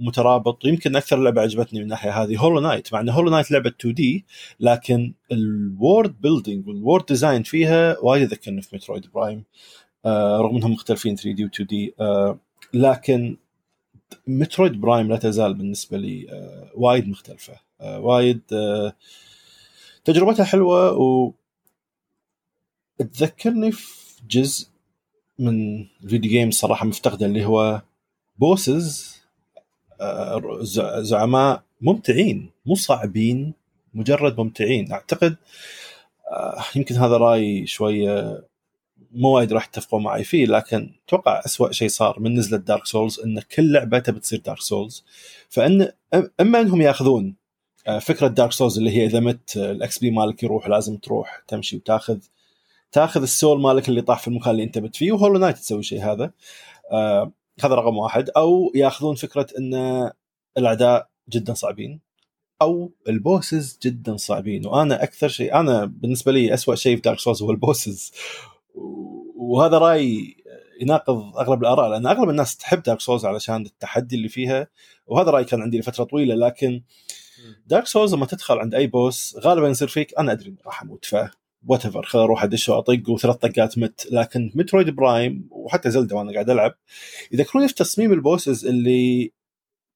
آه، 0.00 0.04
مترابط 0.04 0.64
ويمكن 0.64 0.96
أكثر 0.96 1.16
لعبة 1.16 1.42
عجبتني 1.42 1.78
من 1.78 1.84
الناحيه 1.84 2.22
هذه 2.22 2.36
هولو 2.36 2.60
نايت 2.60 2.92
مع 2.92 3.00
إن 3.00 3.08
هولو 3.08 3.30
نايت 3.30 3.50
لعبة 3.50 3.70
2 3.80 3.94
D 3.94 4.24
لكن 4.60 5.14
ال 5.32 5.47
world 5.47 6.20
building 6.20 6.68
وال 6.68 6.79
world 6.79 7.06
design 7.06 7.42
فيها 7.42 7.98
وايد 8.02 8.22
يذكرني 8.22 8.62
في 8.62 8.76
مترويد 8.76 9.06
برايم 9.14 9.44
آه 10.06 10.38
رغم 10.40 10.56
إنهم 10.56 10.72
مختلفين 10.72 11.16
3 11.16 11.32
D 11.32 11.44
و 11.44 11.48
2 11.48 11.66
D 11.66 11.94
آه 12.00 12.38
لكن 12.74 13.36
مترويد 14.26 14.80
برايم 14.80 15.08
لا 15.08 15.16
تزال 15.16 15.54
بالنسبة 15.54 15.98
لي 15.98 16.26
آه 16.30 16.70
وايد 16.74 17.08
مختلفة. 17.08 17.60
آه 17.80 18.00
وايد 18.00 18.40
آه 18.52 18.92
تجربتها 20.04 20.44
حلوة 20.44 20.92
و 20.92 21.32
تذكرني 22.98 23.72
في 23.72 24.20
جزء 24.30 24.68
من 25.38 25.80
ال 26.04 26.08
video 26.08 26.30
game 26.30 26.50
صراحة 26.50 26.86
مفتقدة 26.86 27.26
اللي 27.26 27.44
هو 27.44 27.82
bosses 28.38 29.17
زعماء 31.00 31.62
ممتعين 31.80 32.50
مو 32.66 32.74
صعبين 32.74 33.54
مجرد 33.94 34.40
ممتعين. 34.40 34.92
أعتقد 34.92 35.36
آه، 36.30 36.64
يمكن 36.76 36.94
هذا 36.94 37.16
رأي 37.16 37.66
شوية 37.66 38.44
مو 39.12 39.28
وايد 39.28 39.52
راح 39.52 39.66
تتفقوا 39.66 40.00
معي 40.00 40.24
فيه 40.24 40.46
لكن 40.46 40.90
أتوقع 41.06 41.42
أسوأ 41.46 41.72
شيء 41.72 41.88
صار 41.88 42.20
من 42.20 42.34
نزلت 42.34 42.60
دارك 42.60 42.86
سولز 42.86 43.20
إن 43.20 43.40
كل 43.40 43.72
لعبه 43.72 43.98
تبي 43.98 44.20
تصير 44.20 44.40
دارك 44.40 44.60
سولز 44.60 45.04
ف 45.48 45.70
إن 45.70 45.92
أما 46.40 46.60
إنهم 46.60 46.80
يأخذون 46.80 47.34
آه، 47.86 47.98
فكرة 47.98 48.28
دارك 48.28 48.52
سولز 48.52 48.78
اللي 48.78 48.90
هي 48.90 49.06
إذا 49.06 49.20
مت 49.20 49.56
ال 49.56 49.98
XP 49.98 50.10
مالك 50.10 50.42
يروح 50.42 50.68
لازم 50.68 50.96
تروح 50.96 51.42
تمشي 51.48 51.76
وتاخذ 51.76 52.18
تاخذ 52.92 53.22
ال 53.22 53.30
soul 53.30 53.60
مالك 53.60 53.88
اللي 53.88 54.02
طاح 54.02 54.18
في 54.18 54.28
المكان 54.28 54.50
اللي 54.50 54.62
أنت 54.62 54.78
مت 54.78 54.96
فيه 54.96 55.12
و 55.12 55.16
Hollow 55.16 55.38
Knight 55.38 55.56
تسوي 55.58 55.82
شيء 55.82 56.04
هذا. 56.04 56.30
آه 56.92 57.32
هذا 57.64 57.74
رقم 57.74 57.96
واحد. 57.96 58.30
أو 58.30 58.72
ياخذون 58.74 59.14
فكرة 59.14 59.46
إن 59.58 59.74
الأعداء 60.58 61.08
جدا 61.28 61.54
صعبين. 61.54 62.00
أو 62.62 62.92
ال 63.08 63.18
bosses 63.18 63.78
جدا 63.82 64.16
صعبين. 64.16 64.66
وأنا 64.66 65.02
أكثر 65.02 65.28
شيء 65.28 65.54
أنا 65.54 65.84
بالنسبة 65.84 66.32
لي 66.32 66.54
اسوء 66.54 66.74
شيء 66.74 66.96
في 66.96 67.02
Dark 67.02 67.18
Souls 67.18 67.42
هو 67.42 67.50
ال 67.50 67.58
bosses. 67.58 68.12
وهذا 69.36 69.78
رأي 69.78 70.36
يناقض 70.80 71.36
أغلب 71.38 71.62
الآراء 71.62 71.88
لأن 71.88 72.06
أغلب 72.06 72.30
الناس 72.30 72.56
تحب 72.56 72.82
Dark 72.82 73.00
Souls 73.00 73.24
علشان 73.26 73.66
التحدي 73.66 74.16
اللي 74.16 74.28
فيها. 74.28 74.68
وهذا 75.06 75.30
رأي 75.30 75.44
كان 75.44 75.62
عندي 75.62 75.78
لفترة 75.78 76.04
طويلة 76.04 76.34
لكن 76.34 76.82
Dark 77.66 77.86
Souls 77.86 78.14
لما 78.14 78.26
تدخل 78.26 78.58
عند 78.58 78.74
أي 78.74 78.86
boss 78.86 79.36
غالبا 79.40 79.68
يصير 79.68 79.88
فيك 79.88 80.18
أنا 80.18 80.32
أدري 80.32 80.54
راح 80.66 80.82
أموت. 80.82 81.14
whatever 81.66 82.02
خل 82.02 82.18
أروح 82.18 82.42
أدش 82.44 82.68
وأطق 82.68 83.10
وثلاث 83.10 83.36
طقات 83.36 83.78
مت. 83.78 84.06
لكن 84.12 84.52
Metroid 84.54 84.90
Prime 84.90 85.48
وحتى 85.50 85.90
Zelda 85.90 86.16
وأنا 86.16 86.32
قاعد 86.32 86.50
ألعب 86.50 86.74
يذكروني 87.32 87.68
في 87.68 87.74
تصميم 87.74 88.12
ال 88.12 88.20
bosses 88.20 88.66
اللي 88.66 89.32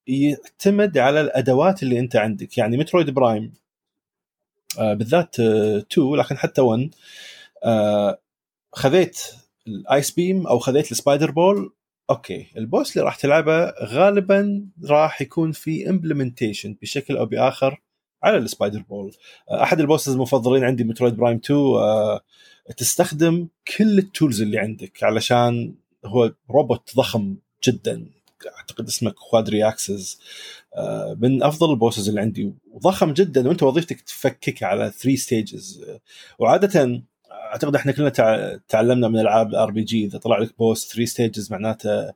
يعتمد 0.07 0.99
على 0.99 1.21
الأدوات 1.21 1.83
اللي 1.83 1.99
أنت 1.99 2.17
عندك. 2.17 2.59
يعني 2.59 2.77
Metroid 2.77 3.11
Prime 3.11 3.53
آه 4.79 4.95
بالذات 4.95 5.41
2 5.41 5.85
آه 5.99 6.17
لكن 6.17 6.37
حتى 6.39 6.61
1 6.61 6.95
آه 7.65 8.19
خذيت 8.73 9.19
ال 9.67 9.78
Ice 9.78 10.11
Beam 10.11 10.47
أو 10.47 10.59
خذيت 10.59 10.93
ال 10.93 10.98
Spider 10.98 11.31
Ball 11.31 11.73
okay. 12.11 12.47
ال 12.57 12.64
boss 12.64 12.93
اللي 12.97 13.05
راح 13.05 13.17
تلعبه 13.17 13.71
غالبا 13.85 14.67
راح 14.85 15.23
يكون 15.23 15.53
في 15.53 15.91
implementation 15.91 16.77
بشكل 16.83 17.17
أو 17.17 17.27
بآخر 17.27 17.81
على 18.23 18.39
ال 18.39 18.45
Spider 18.45 18.83
Ball. 18.89 19.13
أحد 19.51 19.81
ال 19.81 19.86
bosses 19.86 20.13
المفضلين 20.13 20.65
عندي 20.65 20.85
Metroid 20.85 21.17
Prime 21.17 21.41
2 21.45 21.61
آه، 21.61 22.21
تستخدم 22.77 23.49
كل 23.77 23.99
ال 23.99 24.06
tools 24.06 24.43
اللي 24.43 24.59
عندك 24.59 25.03
علشان 25.03 25.75
هو 26.05 26.33
روبوت 26.51 26.91
ضخم 26.97 27.37
جدا. 27.69 28.07
أعتقد 28.59 28.87
اسمه 28.87 29.11
Quadraxis 29.11 30.21
آه، 30.77 31.17
من 31.21 31.43
أفضل 31.43 31.71
ال 31.71 31.76
bosses 31.76 32.09
اللي 32.09 32.21
عندي. 32.21 32.53
وضخم 32.73 33.13
جدا. 33.13 33.49
وأنت 33.49 33.63
وظيفتك 33.63 34.01
تفكك 34.01 34.63
على 34.63 34.91
3 34.91 35.17
stages 35.17 35.85
وعادة 36.39 37.03
أعتقد 37.53 37.75
إحنا 37.77 37.93
كلنا 37.93 38.61
تعلمنا 38.69 39.09
من 39.09 39.19
ألعاب 39.19 39.51
ال 39.51 39.71
RPG 39.71 40.05
إذا 40.05 40.19
طلع 40.19 40.39
لك 40.39 40.59
boss 40.59 40.93
3 40.93 41.05
stages 41.05 41.53
معناته 41.53 42.13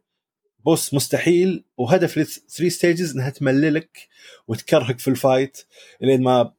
boss 0.67 0.95
مستحيل 0.95 1.65
وهدف 1.77 2.19
ال 2.19 2.27
3 2.27 2.69
stages 2.69 3.13
إنها 3.13 3.31
تمللك 3.31 4.09
وتكرهك 4.49 4.99
في 4.99 5.09
ال 5.09 5.18
fight 5.18 5.63
لين 6.01 6.23
ما 6.23 6.53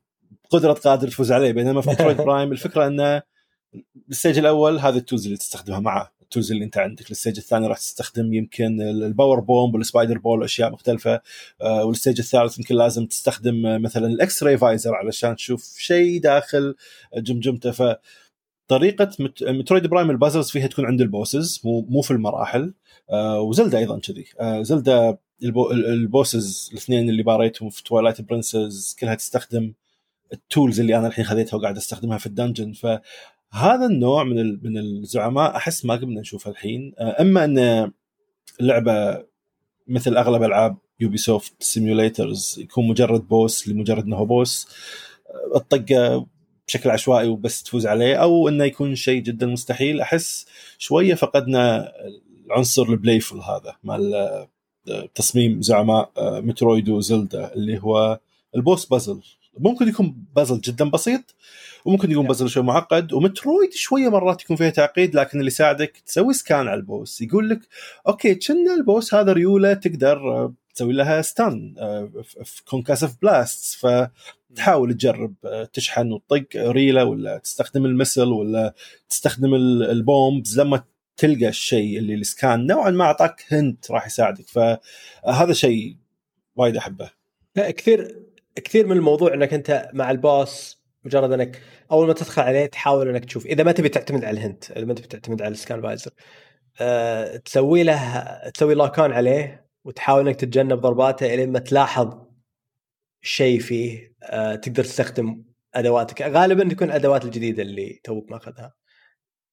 بقدرة 0.43 0.74
قادر 0.74 1.08
تفوز 1.08 1.32
عليه. 1.32 1.51
بينما 1.51 1.82
في 1.82 1.89
Metroid 1.89 2.18
Prime 2.18 2.51
الفكرة 2.58 2.88
إنه 2.88 3.22
ال 4.10 4.14
stage 4.14 4.38
الأول 4.38 4.80
هذه 4.80 4.97
ال 4.97 5.02
tools 5.02 5.26
اللي 5.26 5.38
تستخدمها 5.38 5.80
معه. 5.80 6.14
ال 6.22 6.26
tools 6.26 6.51
اللي 6.51 6.66
أنت 6.66 6.78
عندك. 6.78 7.12
ال 7.12 7.16
stage 7.16 7.38
الثاني 7.38 7.68
راح 7.68 7.78
تستخدم 7.78 8.34
يمكن 8.34 8.82
ال 8.82 8.91
Power 8.91 9.39
Bomb 9.39 9.76
وال 9.76 9.86
Spider 9.86 10.18
Ball 10.18 10.41
وأشياء 10.41 10.72
مختلفة. 10.72 11.22
آه، 11.62 11.86
وال 11.86 11.95
stage 11.95 12.20
الثالث 12.20 12.58
يمكن 12.58 12.76
لازم 12.76 13.05
تستخدم 13.05 13.82
مثلا 13.82 14.08
ال 14.08 14.43
X-Ray 14.43 14.58
Visor 14.58 14.95
علشان 14.95 15.36
تشوف 15.36 15.76
شيء 15.78 16.22
داخل 16.22 16.76
جمجمته. 17.18 17.72
ف 17.72 17.82
طريقة 18.68 19.09
Metroid 19.41 19.88
Prime 19.88 20.10
ال 20.10 20.14
puzzles 20.14 20.49
فيها 20.49 20.68
تكون 20.68 20.86
عند 20.86 21.01
ال 21.01 21.10
bosses 21.10 21.62
مو 21.63 21.82
مو 21.89 22.01
في 22.01 22.11
المراحل. 22.11 22.74
آه 23.09 23.41
و 23.41 23.47
Zelda 23.47 23.78
أيضا 23.78 23.99
كذي. 23.99 24.26
آه 24.39 24.61
Zelda 24.62 25.18
ال 25.43 25.51
bo- 25.51 25.72
ال 25.72 25.86
bosses 25.86 26.70
الاثنين 26.72 27.09
اللي 27.09 27.24
حاربتهم 27.24 27.70
في 27.70 27.84
Twilight 27.84 28.22
Princess 28.22 28.95
كلها 28.99 29.15
تستخدم 29.15 29.74
ال 30.34 30.41
tools 30.41 30.80
اللي 30.80 30.97
أنا 30.97 31.07
الحين 31.07 31.26
خذيتها 31.26 31.57
وقاعد 31.57 31.78
أستخدمها 31.78 32.18
في 32.18 32.26
ال 32.26 32.31
dungeon. 32.31 32.74
فهذا 32.74 33.86
النوع 33.86 34.24
من 34.24 34.63
من 34.63 34.78
الزعماء 34.78 35.55
أحس 35.55 35.86
ما 35.86 35.95
قمنا 35.95 36.22
نشوفه 36.22 36.51
الحين. 36.51 36.93
آه 36.99 37.22
إما 37.22 37.43
أن 37.45 37.91
اللعبه 38.61 39.24
مثل 39.88 40.18
أغلب 40.18 40.43
ألعاب 40.43 40.78
Ubisoft 40.99 41.64
simulators 41.64 42.60
يكون 42.59 42.88
مجرد 42.88 43.28
boss 43.28 43.68
لمجرد 43.68 44.03
إنه 44.03 44.24
boss 44.26 44.68
آه، 45.30 45.57
تطقه 45.58 46.28
بشكل 46.68 46.89
عشوائي 46.89 47.28
وبس 47.28 47.63
تفوز 47.63 47.88
عليه 47.88 48.15
أو 48.15 48.47
إنه 48.49 48.63
يكون 48.63 48.95
شيء 48.95 49.22
جدا 49.22 49.45
مستحيل. 49.47 50.01
أحس 50.01 50.45
شوية 50.78 51.15
فقدنا 51.15 51.91
العنصر 52.45 52.84
ال 52.84 52.90
playful 52.90 53.38
هذا 53.38 53.76
مال 53.84 54.15
آه، 54.89 55.09
تصميم 55.15 55.61
زعماء 55.61 56.11
آه، 56.18 56.39
Metroid 56.39 56.89
و 56.89 57.00
Zelda 57.00 57.53
اللي 57.53 57.80
هو 57.84 58.20
ال 58.55 58.62
boss 58.62 58.86
puzzle. 58.86 59.22
ممكن 59.59 59.88
يكون 59.88 60.15
بازل 60.36 60.61
جدا 60.61 60.89
بسيط 60.89 61.36
وممكن 61.86 62.11
يكون 62.11 62.28
بازل 62.28 62.49
شوي 62.49 62.63
معقد 62.63 63.13
و 63.14 63.21
Metroid 63.21 63.74
شوية 63.74 64.09
مرات 64.09 64.41
يكون 64.41 64.55
فيها 64.55 64.70
تعقيد 64.70 65.15
لكن 65.15 65.39
اللي 65.39 65.47
يساعدك 65.47 65.97
تسوي 66.05 66.34
scan 66.34 66.68
على 66.68 66.74
ال 66.74 66.82
boss. 66.82 67.22
يقول 67.22 67.49
لك 67.49 67.59
okay 68.08 68.36
كأن 68.36 68.74
ال 68.74 68.82
boss 68.82 69.14
هذا 69.13 69.34
ريوله 69.34 69.74
تقدر 69.74 70.18
آه، 70.18 70.53
تسوي 70.78 70.93
لها 70.93 71.21
stun 71.22 71.76
في 72.43 72.63
concussive 72.66 73.16
blast 73.22 73.86
فتحاول 73.86 74.93
تجرب 74.93 75.34
تشحن 75.73 76.11
وتطق 76.11 76.47
ريله 76.55 77.05
ولا 77.05 77.38
تستخدم 77.38 77.86
ال 77.86 77.91
missile 77.91 78.28
ولا 78.28 78.73
تستخدم 79.09 79.55
ال 79.55 79.73
bombs 79.73 80.60
لما 80.59 80.84
تلقى 81.17 81.47
الشيء 81.47 81.97
اللي 81.97 82.13
ال 82.14 82.24
scan 82.24 82.66
نوعا 82.65 82.89
ما 82.89 83.03
أعطاك 83.03 83.43
hint 83.49 83.91
راح 83.91 84.05
يساعدك. 84.07 84.45
فهذا 84.47 85.53
شيء 85.53 85.97
وايد 86.55 86.78
أحبه. 86.78 87.11
لا 87.55 87.71
كثير 87.71 88.25
كثير 88.55 88.88
من 88.88 88.97
الموضوع 88.97 89.34
إنك 89.34 89.53
أنت 89.53 89.89
مع 89.93 90.11
ال 90.12 90.26
boss 90.26 90.84
مجرد 91.03 91.32
إنك 91.32 91.61
أول 91.91 92.07
ما 92.07 92.13
تدخل 92.13 92.41
عليه 92.41 92.65
تحاول 92.65 93.09
إنك 93.09 93.25
تشوف. 93.25 93.45
إذا 93.45 93.63
ما 93.63 93.71
تبي 93.71 93.89
تعتمد 93.89 94.25
على 94.25 94.38
ال 94.39 94.46
hint 94.46 94.72
إذا 94.71 94.86
ما 94.86 94.93
تبي 94.93 95.07
تعتمد 95.07 95.41
على 95.41 95.51
ال 95.51 95.58
Scan 95.58 95.82
Visor 95.82 96.12
أه 96.82 97.38
تسوي 97.38 97.84
له 97.84 98.28
تسوي 98.53 98.75
lock 98.76 98.99
on 98.99 99.12
عليه. 99.11 99.66
وتحاول 99.88 100.28
إنك 100.28 100.36
تتجنب 100.36 100.82
ضرباته 100.82 101.34
الين 101.34 101.52
ما 101.52 101.60
تلاحظ 101.60 102.28
شيء 103.22 103.60
فيه 103.60 104.14
أه 104.24 104.56
تقدر 104.56 104.84
تستخدم 104.84 105.44
أدواتك. 105.76 106.22
غالبا 106.22 106.70
تكون 106.70 106.88
الأدوات 106.88 107.26
الجديدة 107.26 107.64
اللي 107.64 108.00
توك 108.04 108.32
ماخذها 108.32 108.74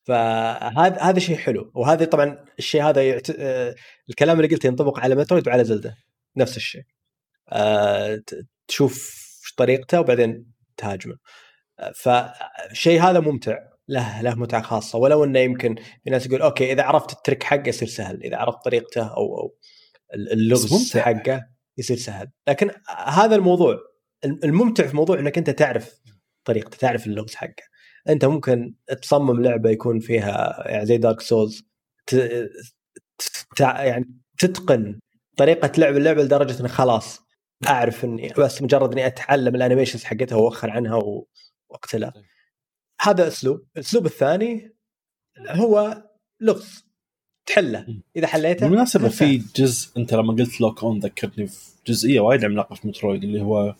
فهذا 0.04 1.02
هذا 1.02 1.18
شيء 1.18 1.36
حلو. 1.36 1.72
وهذا 1.74 2.04
طبعا 2.04 2.44
الشيء 2.58 2.82
هذا 2.82 3.08
يعت... 3.08 3.30
آه، 3.30 3.74
الكلام 4.10 4.40
اللي 4.40 4.54
قلته 4.54 4.66
ينطبق 4.66 5.00
على 5.00 5.14
مترويد 5.14 5.48
وعلى 5.48 5.64
زلدة. 5.64 5.96
نفس 6.36 6.56
الشيء. 6.56 6.82
أه 7.52 8.22
تشوف 8.68 9.14
طريقته 9.56 10.00
وبعدين 10.00 10.46
تهاجمه. 10.76 11.16
آه، 11.80 11.92
فالشيء 11.96 13.02
هذا 13.02 13.20
ممتع. 13.20 13.58
له 13.88 14.22
له 14.22 14.34
متعة 14.34 14.62
خاصة. 14.62 14.98
ولو 14.98 15.24
إنه 15.24 15.38
يمكن 15.38 15.74
في 16.04 16.10
ناس 16.10 16.26
يقول 16.26 16.42
أوكي 16.42 16.72
إذا 16.72 16.82
عرفت 16.82 17.12
الترك 17.12 17.42
حقه 17.42 17.68
يصير 17.68 17.88
سهل. 17.88 18.22
إذا 18.24 18.36
عرفت 18.36 18.64
طريقته 18.64 19.02
أو 19.16 19.38
أو 19.38 19.56
اللغز 20.14 20.96
حقه 20.96 21.46
يصير 21.78 21.96
سهل. 21.96 22.30
لكن 22.48 22.70
هذا 23.06 23.36
الموضوع 23.36 23.78
الممتع 24.24 24.86
في 24.86 24.96
موضوع 24.96 25.18
إنك 25.18 25.38
أنت 25.38 25.50
تعرف 25.50 26.00
طريقته 26.44 26.76
تعرف 26.76 27.06
اللغز 27.06 27.34
حقه. 27.34 27.62
أنت 28.08 28.24
ممكن 28.24 28.74
تصمم 29.02 29.42
لعبة 29.42 29.70
يكون 29.70 30.00
فيها 30.00 30.64
يعني 30.68 30.86
زي 30.86 30.96
Dark 30.98 31.20
Souls 31.20 31.62
يعني 33.60 34.20
تتقن 34.38 35.00
طريقة 35.36 35.72
لعب 35.78 35.96
اللعبة 35.96 36.22
لدرجة 36.22 36.60
انك 36.60 36.70
خلاص 36.70 37.20
أعرف 37.66 38.04
إني 38.04 38.32
بس 38.38 38.62
مجرد 38.62 38.92
إني 38.92 39.06
أتعلم 39.06 39.54
ال 39.54 39.59
animations 39.59 40.04
حقتها 40.04 40.36
وأوخر 40.36 40.70
عنها 40.70 41.24
وأقتلها. 41.68 42.12
هذا 43.00 43.28
أسلوب. 43.28 43.66
الأسلوب 43.76 44.06
الثاني 44.06 44.76
هو 45.48 46.04
لغز. 46.40 46.84
تحله. 47.46 47.86
إذا 48.16 48.26
حليته 48.26 48.66
بالمناسبة 48.66 49.08
في 49.08 49.42
جزء 49.56 49.88
أنت 49.96 50.14
لما 50.14 50.32
قلت 50.32 50.60
lock 50.60 50.84
on 50.84 50.98
ذكرتني 50.98 51.46
في 51.46 51.58
جزئية 51.86 52.20
وايد 52.20 52.44
عملاقة 52.44 52.74
في 52.74 52.88
Metroid 52.88 53.24
اللي 53.24 53.40
هو 53.40 53.74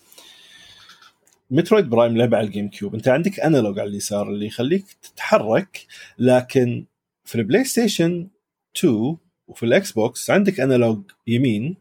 Metroid 1.50 1.90
Prime 1.90 2.16
لعبة 2.16 2.36
على 2.36 2.46
ال 2.46 2.68
GameCube. 2.68 2.94
أنت 2.94 3.08
عندك 3.08 3.40
analog 3.40 3.78
على 3.78 3.90
اليسار 3.90 4.28
اللي 4.28 4.46
يخليك 4.46 4.84
تتحرك 5.02 5.86
لكن 6.18 6.84
في 7.24 7.34
ال 7.34 7.64
PlayStation 7.64 8.28
2 8.76 9.16
وفي 9.48 9.62
ال 9.62 9.92
Xbox 9.92 10.30
عندك 10.30 10.60
analog 10.60 11.02
يمين 11.26 11.76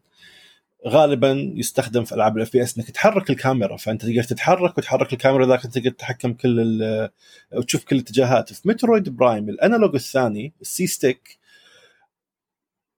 غالبا 0.88 1.54
يستخدم 1.56 2.04
في 2.04 2.16
ألعاب 2.16 2.38
ال 2.38 2.54
FPS 2.54 2.78
إنك 2.78 2.92
تحرك 2.92 3.30
الكاميرا. 3.30 3.78
فأنت 3.78 4.06
تقدر 4.06 4.24
تتحرك 4.24 4.78
وتحرك 4.78 5.14
الكاميرا 5.14 5.46
ذاك 5.46 5.62
تقدر 5.62 5.90
تتحكم 5.90 6.34
كل 6.34 7.10
وتشوف 7.54 7.84
كل 7.84 7.96
الاتجاهات 7.96 8.54
في 8.54 8.70
Metroid 8.70 9.10
Prime 9.10 9.50
ال 9.50 9.56
analog 9.56 9.96
الثاني 9.96 10.54
ال 10.62 10.88
C-stick 10.88 11.43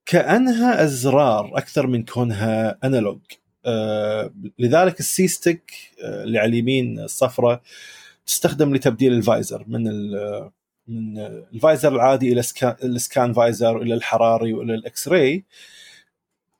كأنها 0.06 0.84
أزرار 0.84 1.58
أكثر 1.58 1.88
من 1.88 2.06
كونها 2.06 2.78
analog. 2.84 3.22
آه 3.66 4.34
لذلك 4.60 5.00
ال 5.00 5.28
C-stick 5.28 5.72
آه 6.04 6.24
اللي 6.24 6.40
على 6.40 6.50
اليمين 6.50 7.00
الصفراء 7.00 7.62
تستخدم 8.26 8.76
لتبديل 8.76 9.14
ال 9.14 9.22
visor 9.22 9.66
من 9.68 9.84
من 10.88 11.18
ال 11.54 11.61
visor 11.61 11.96
العادي 11.96 12.32
إلى 12.34 12.44
ال 12.84 12.94
Scan 12.94 13.34
Visor 13.34 13.82
إلى 13.82 13.94
الحراري 13.94 14.54
وإلى 14.54 14.76
ال 14.76 15.08
X-Ray 15.08 15.46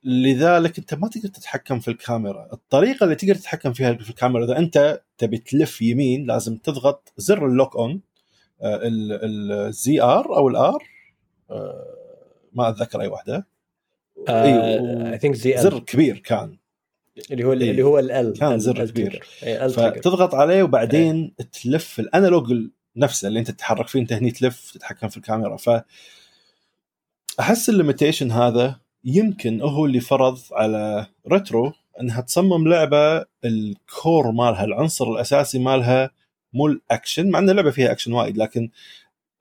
لذلك 0.04 0.78
أنت 0.78 0.94
ما 0.94 1.08
تقدر 1.08 1.28
تتحكم 1.28 1.80
في 1.80 1.88
الكاميرا. 1.88 2.48
الطريقة 2.52 3.04
اللي 3.04 3.14
تقدر 3.14 3.34
تتحكم 3.34 3.72
فيها 3.72 3.92
في 3.94 4.10
الكاميرا 4.10 4.44
إذا 4.44 4.58
أنت 4.58 5.02
تبي 5.18 5.38
تلف 5.38 5.82
يمين 5.82 6.26
لازم 6.26 6.56
تضغط 6.56 7.12
زر 7.16 7.46
ال 7.46 7.52
lock 7.52 7.76
on 7.76 8.00
ال 8.62 10.02
ZR 10.02 10.36
أو 10.36 10.48
ال 10.48 10.65
R 10.65 10.82
آه، 11.50 11.95
ما 12.56 12.68
أتذكر 12.68 13.00
أي 13.00 13.06
واحدة. 13.06 13.46
I 14.28 15.18
think 15.18 15.34
Z 15.34 15.56
زر 15.56 15.78
كبير 15.78 16.18
كان. 16.18 16.56
اللي 17.30 17.44
هو 17.44 17.52
اللي 17.52 17.82
هو 17.82 17.98
ال 17.98 18.38
كان 18.38 18.58
زر 18.58 18.86
كبير. 18.86 19.24
فتضغط 19.68 20.34
عليه 20.34 20.62
وبعدين 20.62 21.34
أي. 21.40 21.46
تلف 21.62 22.00
ال 22.00 22.07
analog 22.07 22.52
نفسه 22.96 23.28
اللي 23.28 23.40
أنت 23.40 23.50
تتحرك 23.50 23.88
فيه 23.88 24.00
أنت 24.00 24.12
هني 24.12 24.30
تلف 24.30 24.70
تتحكم 24.74 25.08
في 25.08 25.16
الكاميرا. 25.16 25.56
ف 25.56 25.70
أحس 27.40 27.68
ال 27.68 27.74
limitation 27.74 28.30
هذا 28.30 28.80
يمكن 29.04 29.60
هو 29.60 29.86
اللي 29.86 30.00
فرض 30.00 30.38
على 30.52 31.06
Retro 31.28 31.72
إنها 32.00 32.20
تصمم 32.20 32.68
لعبة 32.68 33.24
ال 33.44 33.61
core 33.61 34.30
مالها 34.30 34.64
العنصر 34.64 35.10
الأساسي 35.12 35.58
مالها 35.58 36.10
مو 36.52 36.66
الأكشن 36.66 37.30
مع 37.30 37.38
إن 37.38 37.50
اللعبة 37.50 37.70
فيها 37.70 37.92
أكشن 37.92 38.12
وايد 38.12 38.36
لكن 38.36 38.70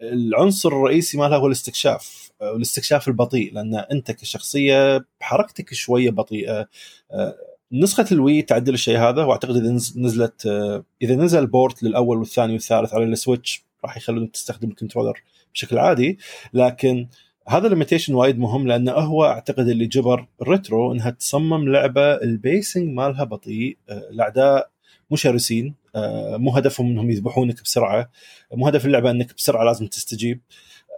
العنصر 0.01 0.69
الرئيسي 0.69 1.17
مالها 1.17 1.37
هو 1.37 1.47
الاستكشاف 1.47 2.31
والاستكشاف 2.41 3.07
البطيء 3.07 3.53
لأن 3.53 3.75
أنت 3.75 4.11
كشخصية 4.11 5.05
بحركتك 5.19 5.73
شوية 5.73 6.09
بطيئة. 6.09 6.67
آه، 7.11 7.35
نسخة 7.71 8.05
ال 8.11 8.19
Wii 8.19 8.41
تعدل 8.41 8.73
الشيء 8.73 8.97
هذا 8.97 9.23
وأعتقد 9.23 9.55
إذا 9.55 9.71
نزلت 9.71 10.45
آه، 10.45 10.83
إذا 11.01 11.15
نزل 11.15 11.47
port 11.47 11.83
للأول 11.83 12.17
والثاني 12.17 12.53
والثالث 12.53 12.93
على 12.93 13.03
ال 13.03 13.12
Switch 13.12 13.65
راح 13.85 13.97
يخلونك 13.97 14.31
تستخدم 14.31 14.69
ال 14.69 14.74
controller 14.74 15.23
بشكل 15.53 15.77
عادي. 15.77 16.17
لكن 16.53 17.07
هذا 17.47 17.65
ال 17.65 17.70
limitation 17.70 18.13
وايد 18.13 18.39
مهم 18.39 18.67
لأنه 18.67 18.91
هو 18.91 19.25
أعتقد 19.25 19.67
اللي 19.67 19.85
جبر 19.85 20.27
Retro 20.43 20.91
إنها 20.91 21.09
تصمم 21.09 21.69
لعبة 21.69 22.13
ال 22.13 22.24
pacing 22.24 22.89
مالها 22.89 23.23
بطيء 23.23 23.77
آه، 23.89 24.09
الأعداء 24.09 24.69
مو 25.11 25.17
شرسين 25.17 25.75
آه، 25.95 26.37
مو 26.37 26.51
هدفهم 26.51 26.87
إنهم 26.87 27.11
يذبحونك 27.11 27.63
بسرعة 27.63 28.11
مو 28.53 28.67
هدف 28.67 28.85
اللعبة 28.85 29.11
إنك 29.11 29.35
بسرعة 29.35 29.63
لازم 29.63 29.87
تستجيب. 29.87 30.41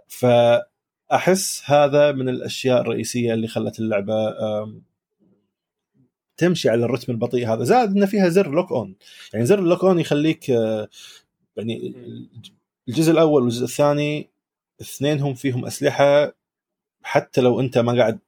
فأحس 0.08 1.62
هذا 1.64 2.12
من 2.12 2.28
الأشياء 2.28 2.80
الرئيسية 2.80 3.34
اللي 3.34 3.48
خلت 3.48 3.78
اللعبة 3.78 4.14
تمشي 6.38 6.68
على 6.68 6.84
الرتم 6.84 7.12
البطيء 7.12 7.52
هذا. 7.52 7.64
زائد 7.64 7.96
إن 7.96 8.06
فيها 8.06 8.28
زر 8.28 8.50
lock 8.50 8.72
on 8.72 8.94
يعني 9.32 9.46
زر 9.46 9.58
ال 9.58 9.63
lock 9.63 9.84
on 9.84 10.00
يخليك 10.00 10.50
آه، 10.50 10.88
يعني 11.56 11.94
الجزء 12.88 13.12
الأول 13.12 13.42
والجزء 13.42 13.64
الثاني 13.64 14.28
اثنينهم 14.80 15.34
فيهم 15.34 15.66
أسلحة 15.66 16.34
حتى 17.02 17.40
لو 17.40 17.60
أنت 17.60 17.78
ما 17.78 17.98
قاعد 17.98 18.18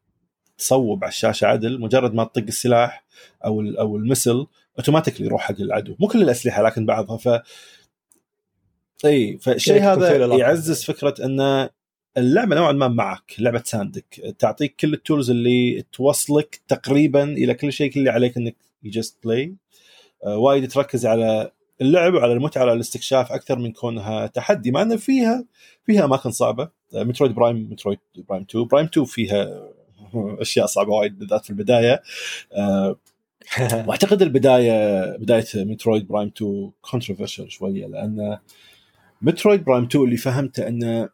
تصوب 0.58 1.04
على 1.04 1.10
الشاشة 1.10 1.46
عدل 1.46 1.80
مجرد 1.80 2.14
ما 2.14 2.24
تطق 2.24 2.42
السلاح 2.42 3.04
أو 3.44 3.60
أو 3.60 3.96
ال 3.96 4.03
missile 4.03 4.46
automatically 4.80 5.26
يروح 5.26 5.42
حق 5.42 5.60
العدو. 5.60 5.96
مو 6.00 6.08
كل 6.08 6.22
الأسلحة 6.22 6.62
لكن 6.62 6.86
بعضها. 6.86 7.16
ف 7.16 7.28
إي 9.04 9.38
فالشيء 9.38 9.82
هذا 9.82 10.26
يعزز 10.36 10.84
فكرة 10.84 11.14
إن 11.24 11.68
اللعبة 12.16 12.56
نوعا 12.56 12.72
ما 12.72 12.88
معك 12.88 13.34
لعبة 13.38 13.58
تساندك 13.58 14.34
تعطيك 14.38 14.76
كل 14.80 14.94
ال 14.94 15.00
tools 15.00 15.30
اللي 15.30 15.84
توصلك 15.92 16.60
تقريبا 16.68 17.24
إلى 17.24 17.54
كل 17.54 17.72
شيء 17.72 17.96
اللي 17.96 18.10
عليك 18.10 18.36
إنك 18.36 18.56
just 18.84 19.16
play 19.24 19.54
آه 20.24 20.36
وايد 20.36 20.70
تركز 20.70 21.06
على 21.06 21.50
اللعب 21.80 22.14
وعلى 22.14 22.32
المتعة 22.32 22.62
على 22.62 22.72
الاستكشاف 22.72 23.32
أكثر 23.32 23.58
من 23.58 23.72
كونها 23.72 24.26
تحدي 24.26 24.70
مع 24.70 24.82
إن 24.82 24.96
فيها 24.96 25.44
فيها 25.86 26.04
أماكن 26.04 26.30
صعبة. 26.30 26.68
مترويد 26.94 27.34
برايم 27.34 27.68
مترويد 27.70 27.98
برايم 28.28 28.46
2 28.50 28.64
برايم 28.64 28.86
2 28.86 29.06
فيها 29.06 29.68
أشياء 30.40 30.66
صعبة 30.66 30.92
وايد 30.92 31.18
بالذات 31.18 31.44
في 31.44 31.50
البداية. 31.50 32.02
آه 32.52 32.96
واعتقد 33.86 34.22
البداية 34.22 35.06
بداية 35.16 35.44
مترويد 35.54 36.08
برايم 36.08 36.32
2 36.36 36.70
controversial 36.80 37.50
شوية 37.50 37.86
لأن 37.86 38.38
مترويد 39.22 39.64
برايم 39.64 39.84
2 39.84 40.04
اللي 40.04 40.16
فهمته 40.16 40.68
إنه 40.68 41.08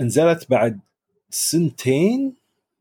نزلت 0.00 0.50
بعد 0.50 0.80
سنتين 1.30 2.34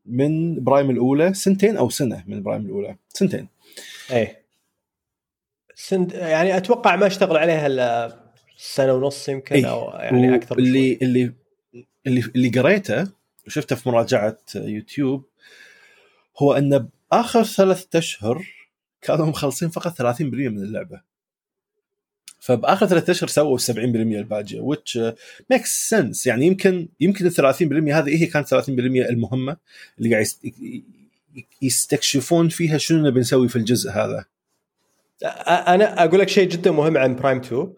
من 0.05 0.63
برايم 0.63 0.89
الأولى 0.89 1.33
سنتين 1.33 1.77
أو 1.77 1.89
سنة 1.89 2.23
من 2.27 2.43
برايم 2.43 2.65
الأولى 2.65 2.95
سنتين 3.09 3.47
إيه 4.11 4.43
سنت 5.75 6.13
يعني 6.13 6.57
أتوقع 6.57 6.95
ما 6.95 7.07
اشتغل 7.07 7.37
عليها 7.37 7.67
إلا 7.67 8.19
سنة 8.57 8.93
ونص 8.93 9.29
يمكن 9.29 9.55
إيه. 9.55 9.71
أو 9.71 9.89
يعني 9.89 10.35
أكثر 10.35 10.57
اللي. 10.57 10.99
اللي 11.01 11.33
اللي 12.07 12.23
اللي 12.35 12.49
قريته 12.49 13.07
وشفته 13.47 13.75
في 13.75 13.89
مراجعة 13.89 14.37
يوتيوب 14.55 15.25
هو 16.37 16.53
إن 16.53 16.89
بآخر 17.11 17.43
ثلاثة 17.43 17.99
أشهر 17.99 18.62
كانوا 19.03 19.25
مخلصين 19.25 19.69
فقط 19.69 20.01
30% 20.01 20.21
من 20.21 20.63
اللعبة. 20.63 21.13
فبآخر 22.43 22.87
ثلاثة 22.87 23.11
أشهر 23.11 23.27
سووا 23.27 23.57
70% 23.57 23.75
الباقيه 23.75 24.61
which 24.61 24.99
makes 25.49 25.89
sense 25.89 26.27
يعني 26.27 26.45
يمكن 26.45 26.89
يمكن 26.99 27.25
ال 27.25 27.31
30% 27.31 27.37
هذه 27.93 28.23
هي 28.23 28.25
كانت 28.25 28.55
30% 28.55 28.69
المهمة 28.69 29.57
اللي 29.99 30.11
قاعد 30.13 30.25
يستكشفون 31.61 32.49
فيها 32.49 32.77
شنو 32.77 33.07
نبي 33.07 33.19
نسوي 33.19 33.49
في 33.49 33.55
الجزء 33.55 33.91
هذا. 33.91 34.25
أنا 35.47 36.03
أقول 36.03 36.19
لك 36.19 36.29
شيء 36.29 36.49
جدا 36.49 36.71
مهم 36.71 36.97
عن 36.97 37.15
برايم 37.15 37.37
2 37.37 37.73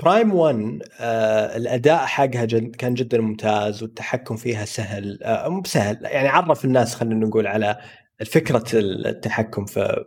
برايم 0.00 0.34
1 0.34 0.82
آه 1.00 1.56
الأداء 1.56 2.06
حقها 2.06 2.44
جد 2.44 2.76
كان 2.76 2.94
جدا 2.94 3.20
ممتاز 3.20 3.82
والتحكم 3.82 4.36
فيها 4.36 4.64
سهل. 4.64 5.22
آه 5.22 5.48
مو 5.48 5.60
بسهل 5.60 5.98
يعني 6.02 6.28
عرف 6.28 6.64
الناس 6.64 6.94
خلينا 6.94 7.26
نقول 7.26 7.46
على 7.46 7.78
فكره 8.26 8.64
التحكم 8.74 9.64
في 9.64 10.04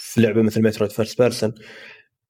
في 0.00 0.20
لعبه 0.20 0.42
مثل 0.42 0.62
مترويد 0.62 0.92
first 0.92 1.22
person 1.22 1.54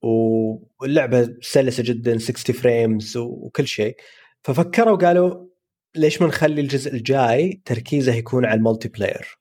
واللعبة 0.01 1.37
سلسة 1.41 1.83
جدا 1.83 2.17
60 2.17 2.55
frames 2.55 3.17
وكل 3.17 3.67
شيء. 3.67 3.95
ففكروا 4.43 4.97
قالوا 4.97 5.49
ليش 5.95 6.21
ما 6.21 6.27
نخلي 6.27 6.61
الجزء 6.61 6.93
الجاي 6.93 7.61
تركيزه 7.65 8.13
يكون 8.13 8.45
على 8.45 8.57
ال 8.57 8.87
multiplayer 8.87 9.39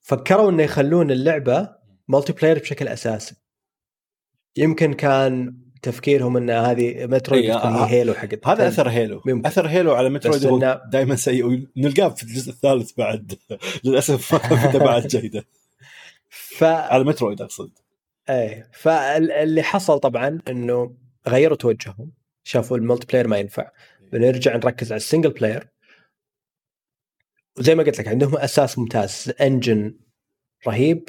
فكروا 0.00 0.50
إنه 0.50 0.62
يخلون 0.62 1.10
اللعبة 1.10 1.68
multiplayer 2.08 2.58
بشكل 2.58 2.88
أساسي. 2.88 3.34
يمكن 4.56 4.94
كان 4.94 5.56
تفكيرهم 5.82 6.36
إن 6.36 6.50
هذه 6.50 7.06
مترويد 7.06 7.44
هي 7.44 7.52
آه 7.52 7.84
هيلو 7.84 8.14
حق 8.14 8.28
هذا 8.46 8.68
أثر 8.68 8.88
هيلو 8.88 9.22
ممكن. 9.26 9.46
أثر 9.46 9.66
هيلو 9.66 9.94
على 9.94 10.10
مترويد 10.10 10.64
دائما 10.90 11.16
سيء 11.16 11.44
ونلقاه 11.44 12.08
في 12.08 12.22
الجزء 12.22 12.50
الثالث 12.50 12.92
بعد. 12.98 13.38
للأسف 13.84 14.34
ما 14.34 14.78
بعد 14.78 15.06
جيدة. 15.06 15.44
ف... 16.60 16.64
على 16.64 17.04
مترويد 17.04 17.42
أقصد. 17.42 17.70
إيه 18.28 18.70
فاللي 18.72 19.62
حصل 19.62 19.98
طبعا 19.98 20.38
إنه 20.48 20.96
غيروا 21.28 21.56
توجههم 21.56 22.12
شافوا 22.44 22.76
ال 22.76 23.06
multiplayer 23.06 23.28
ما 23.28 23.38
ينفع 23.38 23.70
بنرجع 24.12 24.56
نركز 24.56 24.92
على 24.92 24.96
ال 24.96 25.01
single 25.01 25.30
player. 25.30 25.68
وزي 27.58 27.74
ما 27.74 27.82
قلت 27.82 27.98
لك 27.98 28.08
عندهم 28.08 28.36
أساس 28.36 28.78
ممتاز 28.78 29.32
engine 29.40 29.98
رهيب 30.66 31.08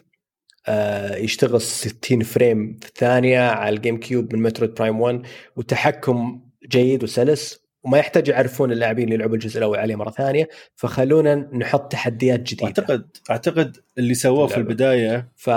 آه 0.68 1.16
يشتغل 1.16 1.62
60 1.62 2.24
frame 2.24 2.78
في 2.82 2.88
الثانية 2.88 3.40
على 3.40 3.76
الجيم 3.76 4.00
كيوب 4.00 4.36
من 4.36 4.42
مترويد 4.42 4.74
برايم 4.74 5.02
1 5.02 5.26
وتحكم 5.56 6.50
جيد 6.68 7.04
وسلس. 7.04 7.61
وما 7.84 7.98
يحتاج 7.98 8.28
يعرفون 8.28 8.72
اللاعبين 8.72 9.04
اللي 9.04 9.16
يلعبوا 9.16 9.36
الجزء 9.36 9.58
الأول 9.58 9.78
عليه 9.78 9.96
مرة 9.96 10.12
ثانية 10.12 10.50
فخلونا 10.76 11.36
نحط 11.36 11.92
تحديات 11.92 12.40
جديدة. 12.40 12.66
اعتقد 12.66 13.18
أعتقد 13.32 13.78
اللي 13.98 14.14
سووه 14.14 14.48
في 14.48 14.58
البداية 14.58 15.32
ف 15.36 15.50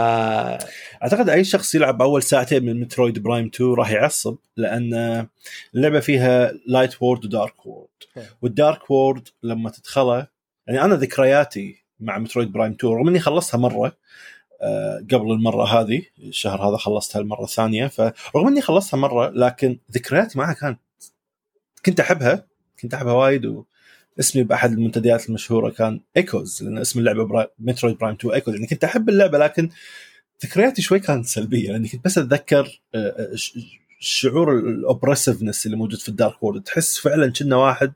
أعتقد 1.02 1.28
أي 1.28 1.44
شخص 1.44 1.74
يلعب 1.74 2.02
أول 2.02 2.22
ساعتين 2.22 2.64
من 2.64 2.80
مترويد 2.80 3.18
برايم 3.18 3.50
2 3.54 3.74
راح 3.74 3.90
يعصب 3.90 4.36
لأن 4.56 5.26
اللعبة 5.74 6.00
فيها 6.00 6.52
light 6.66 7.02
world 7.02 7.24
و 7.24 7.33
dark 7.33 7.66
world 7.66 7.88
وال 8.42 8.59
dark 8.59 8.90
world 8.90 9.28
لما 9.42 9.70
تدخله 9.70 10.26
يعني 10.66 10.82
أنا 10.82 10.94
ذكرياتي 10.94 11.84
مع 12.00 12.18
مترويد 12.18 12.52
برايم 12.52 12.72
2 12.72 12.94
رغم 12.94 13.08
إني 13.08 13.20
خلصتها 13.20 13.58
مرة 13.58 13.96
آه، 14.62 15.06
قبل 15.12 15.32
المرة 15.32 15.64
هذه 15.64 16.02
الشهر 16.18 16.68
هذا 16.68 16.76
خلصتها 16.76 17.20
المرة 17.20 17.44
الثانية 17.44 17.86
فرغم 17.86 18.46
إني 18.46 18.60
خلصتها 18.60 18.96
مرة 18.96 19.30
لكن 19.30 19.78
ذكرياتي 19.92 20.38
معها 20.38 20.52
كانت 20.52 20.78
كنت 21.87 22.01
أحبها 22.01 22.47
كنت 22.82 22.95
أحبها 22.95 23.12
وايد 23.12 23.64
واسمي 24.16 24.43
بأحد 24.43 24.72
المنتديات 24.72 25.28
المشهورة 25.28 25.70
كان 25.70 26.01
ايكوز 26.16 26.62
لأن 26.62 26.78
اسم 26.78 26.99
اللعبة 26.99 27.24
برا... 27.24 27.47
مترويد 27.59 27.99
برايم 27.99 28.14
2 28.14 28.35
ايكوز 28.35 28.55
يعني 28.55 28.66
كنت 28.66 28.85
أحب 28.85 29.09
اللعبة 29.09 29.39
لكن 29.39 29.70
ذكرياتي 30.45 30.82
شوي 30.82 30.99
كانت 30.99 31.26
سلبية 31.26 31.72
لأني 31.72 31.89
كنت 31.89 32.05
بس 32.05 32.18
أتذكر 32.18 32.80
آه، 32.95 32.99
آه، 32.99 33.37
شعور 33.99 34.59
ال 34.59 34.66
oppressiveness 34.66 35.66
اللي 35.66 35.76
موجود 35.76 35.99
في 35.99 36.09
ال 36.09 36.15
dark 36.15 36.42
world 36.42 36.62
تحس 36.62 36.99
فعلا 36.99 37.32
كأن 37.32 37.57
واحد 37.57 37.93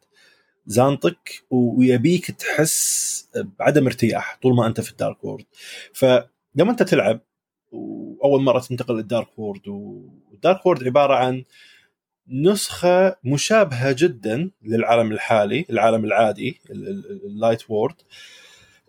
زانطك 0.67 1.43
ويبيك 1.51 2.31
تحس 2.31 3.29
بعدم 3.59 3.87
ارتياح 3.87 4.39
طول 4.43 4.55
ما 4.55 4.67
أنت 4.67 4.81
في 4.81 4.91
ال 4.91 4.98
dark 4.98 5.25
world 5.25 5.45
فلما 5.93 6.71
أنت 6.71 6.83
تلعب 6.83 7.21
وأول 7.73 8.43
مرة 8.43 8.61
تنتقل 8.61 8.97
لل 8.97 9.11
dark 9.11 9.39
world 9.39 9.69
وال 9.69 10.02
dark 10.02 10.67
world 10.67 10.85
عبارة 10.85 11.15
عن 11.15 11.45
نسخة 12.31 13.17
مشابهة 13.25 13.97
جدا 13.99 14.51
للعالم 14.63 15.13
الحالي 15.13 15.67
العالم 15.71 16.05
العادي 16.05 16.61
ال 16.71 16.88
light 16.88 17.71
world 17.71 17.95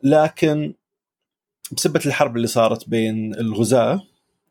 لكن 0.04 0.74
بسبة 1.72 2.02
الحرب 2.06 2.36
اللي 2.38 2.48
صارت 2.48 2.90
بين 2.90 3.34
الغزاة 3.34 4.02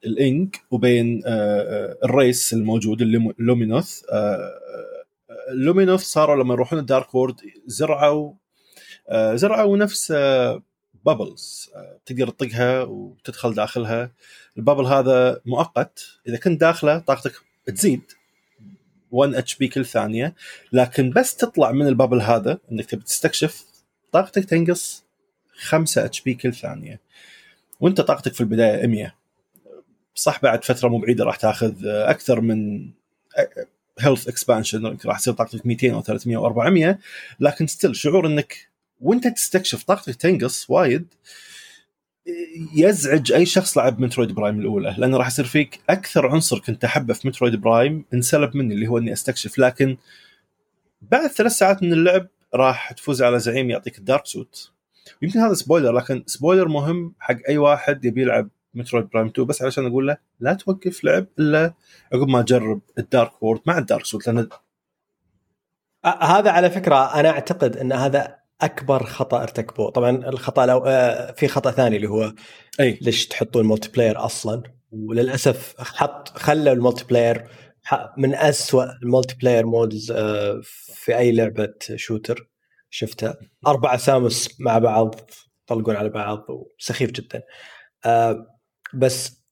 الإنق 0.04 0.60
وبين 0.70 1.22
آه، 1.26 1.30
آه، 1.30 1.98
ال 2.04 2.14
race 2.14 2.52
الموجود 2.52 3.02
اللومينوث 3.02 4.02
اللومينوث 5.50 6.02
صاروا 6.02 6.42
لما 6.42 6.54
يروحون 6.54 6.78
ال 6.78 6.85
dark 6.85 7.14
world 7.14 7.40
زرعوا 7.66 8.32
آه، 9.08 9.34
زرعوا 9.34 9.76
نفس 9.76 10.12
bubbles 11.04 11.70
تقدر 12.06 12.30
تطقها 12.30 12.82
وتدخل 12.82 13.54
داخلها. 13.54 14.12
ال 14.56 14.60
bubble 14.60 14.86
هذا 14.86 15.40
مؤقت. 15.46 16.00
إذا 16.28 16.36
كنت 16.36 16.60
داخله 16.60 16.98
طاقتك 16.98 17.32
تزيد 17.66 18.02
1 19.10 19.34
HP 19.34 19.68
كل 19.68 19.86
ثانية. 19.86 20.34
لكن 20.72 21.10
بس 21.10 21.36
تطلع 21.36 21.72
من 21.72 21.86
ال 21.86 21.91
bubble 21.91 22.20
هذا 22.20 22.58
إنك 22.72 22.86
تبي 22.86 23.02
تستكشف 23.02 23.64
طاقتك 24.12 24.44
تنقص 24.44 25.04
5 25.56 26.04
HP 26.04 26.34
كل 26.34 26.54
ثانية. 26.54 27.00
وأنت 27.80 28.00
طاقتك 28.00 28.34
في 28.34 28.40
البداية 28.40 28.86
100 28.86 29.14
صح 30.14 30.42
بعد 30.42 30.64
فترة 30.64 30.88
مو 30.88 30.98
بعيدة 30.98 31.24
راح 31.24 31.36
تاخذ 31.36 31.86
أكثر 31.86 32.40
من 32.40 32.90
health 33.98 34.28
expansion 34.28 34.98
راح 35.06 35.18
تصير 35.18 35.34
طاقتك 35.34 35.66
200 35.66 35.94
أو 35.94 36.02
300 36.02 36.36
أو 36.36 36.46
400 36.46 36.98
لكن 37.40 37.66
still 37.66 37.96
شعور 37.96 38.26
إنك 38.26 38.68
وأنت 39.00 39.26
تستكشف 39.28 39.82
طاقتك 39.82 40.14
تنقص 40.14 40.70
وايد. 40.70 41.06
يزعج 42.74 43.32
أي 43.32 43.46
شخص 43.46 43.78
لعب 43.78 44.00
مترويد 44.00 44.32
برايم 44.32 44.60
الأولى 44.60 44.94
لأنه 44.98 45.16
راح 45.16 45.26
يصير 45.26 45.44
فيك 45.44 45.80
أكثر 45.90 46.26
عنصر 46.26 46.58
كنت 46.58 46.84
أحبه 46.84 47.14
في 47.14 47.28
مترويد 47.28 47.56
برايم 47.56 48.04
انسلب 48.14 48.56
مني 48.56 48.74
اللي 48.74 48.86
هو 48.86 48.98
إني 48.98 49.12
أستكشف. 49.12 49.58
لكن 49.58 49.96
بعد 51.02 51.26
ثلاث 51.26 51.52
ساعات 51.52 51.82
من 51.82 51.92
اللعب 51.92 52.28
راح 52.54 52.92
تفوز 52.92 53.22
على 53.22 53.38
زعيم 53.38 53.70
يعطيك 53.70 53.98
ال 53.98 54.04
dark 54.04 54.26
suit. 54.26 54.72
يمكن 55.22 55.40
هذا 55.40 55.54
spoiler 55.54 55.92
لكن 55.92 56.22
spoiler 56.26 56.68
مهم 56.68 57.14
حق 57.20 57.36
أي 57.48 57.58
واحد 57.58 58.04
يبي 58.04 58.22
يلعب 58.22 58.48
مترويد 58.74 59.08
برايم 59.08 59.26
2 59.26 59.46
بس 59.46 59.62
علشان 59.62 59.86
أقول 59.86 60.06
له 60.06 60.16
لا 60.40 60.52
توقف 60.52 61.04
لعب 61.04 61.26
إلا 61.38 61.74
عقب 62.12 62.28
ما 62.28 62.42
تجرب 62.42 62.80
ال 62.98 63.07
dark 63.07 63.42
world 63.42 63.60
مع 63.66 63.78
ال 63.78 63.83
dark 63.83 64.04
suit 64.04 64.26
لأن 64.26 64.48
هذا 66.04 66.50
على 66.50 66.70
فكرة 66.70 67.20
أنا 67.20 67.30
أعتقد 67.30 67.76
إن 67.76 67.92
هذا 67.92 68.37
أكبر 68.60 69.04
خطأ 69.04 69.42
ارتكبوه. 69.42 69.90
طبعا 69.90 70.10
الخطأ 70.10 70.66
لو 70.66 70.78
آه، 70.86 71.32
في 71.32 71.48
خطأ 71.48 71.70
ثاني 71.70 71.96
اللي 71.96 72.08
هو 72.08 72.34
أي. 72.80 72.98
ليش 73.02 73.26
تحطون 73.26 73.62
ال 73.62 73.88
multiplayer 73.88 74.24
أصلا؟ 74.24 74.62
وللأسف 74.90 75.74
حط 75.80 76.28
خلوا 76.28 76.72
ال 76.72 77.04
multiplayer 77.04 77.48
من 78.16 78.34
أسوأ 78.34 78.84
ال 79.02 79.34
multiplayer 79.34 79.66
modes 79.66 80.12
في 80.94 81.18
أي 81.18 81.32
لعبة 81.32 81.74
shooter 81.96 82.48
شفتها. 82.90 83.36
أربع 83.66 83.96
Samus 83.96 84.60
مع 84.60 84.78
بعض 84.78 85.14
يطلقون 85.64 85.96
على 85.96 86.08
بعض 86.08 86.46
وسخيف 86.48 87.10
جدا. 87.10 87.42
آه، 88.06 88.46
بس 88.94 89.44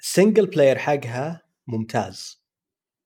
single 0.00 0.46
player 0.46 0.78
حقها 0.78 1.42
ممتاز. 1.66 2.42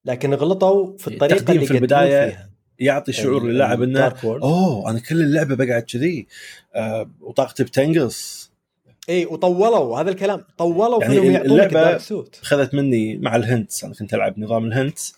لكن 0.05 0.35
غلطوا 0.35 0.97
في 0.99 1.09
الطريقة 1.09 1.53
اللي 1.53 1.67
في 1.67 1.75
البداية 1.75 2.31
فيها. 2.31 2.50
يعطي 2.81 3.13
شعور 3.13 3.47
للاعب 3.47 3.83
إنه 3.83 4.15
أوه 4.25 4.91
أنا 4.91 5.01
كل 5.01 5.21
اللعبة 5.21 5.55
بقعد 5.55 5.83
كذي. 5.83 6.27
آه 6.75 7.11
وطاقتي 7.21 7.65
بتنقص. 7.65 8.51
إي 9.09 9.27
وطولوا 9.27 10.01
هذا 10.01 10.11
الكلام. 10.11 10.45
طولوا 10.59 11.03
يعني 11.03 11.21
فيهم 11.21 11.37
اللعبة 11.37 11.97
اخذت 12.43 12.75
مني 12.75 13.19
مع 13.19 13.37
الهنتس. 13.37 13.85
أنا 13.85 13.95
كنت 13.95 14.15
ألعب 14.15 14.39
نظام 14.39 14.65
الهنتس 14.67 15.15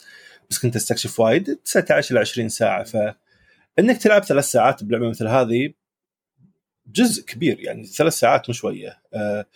بس 0.51 0.59
كنت 0.59 0.77
أستكشف 0.77 1.21
وايد. 1.21 1.57
19 1.65 2.15
ل 2.15 2.19
20 2.19 2.49
ساعة. 2.49 2.85
فإنك 2.85 4.03
تلعب 4.03 4.25
ثلاث 4.25 4.45
ساعات 4.45 4.85
بلعبة 4.85 5.09
مثل 5.09 5.27
هذه 5.27 5.73
جزء 6.87 7.25
كبير. 7.25 7.61
يعني 7.61 7.87
ثلاث 7.87 8.13
ساعات 8.13 8.49
مو 8.49 8.55
شوية. 8.55 9.03
آه 9.15 9.47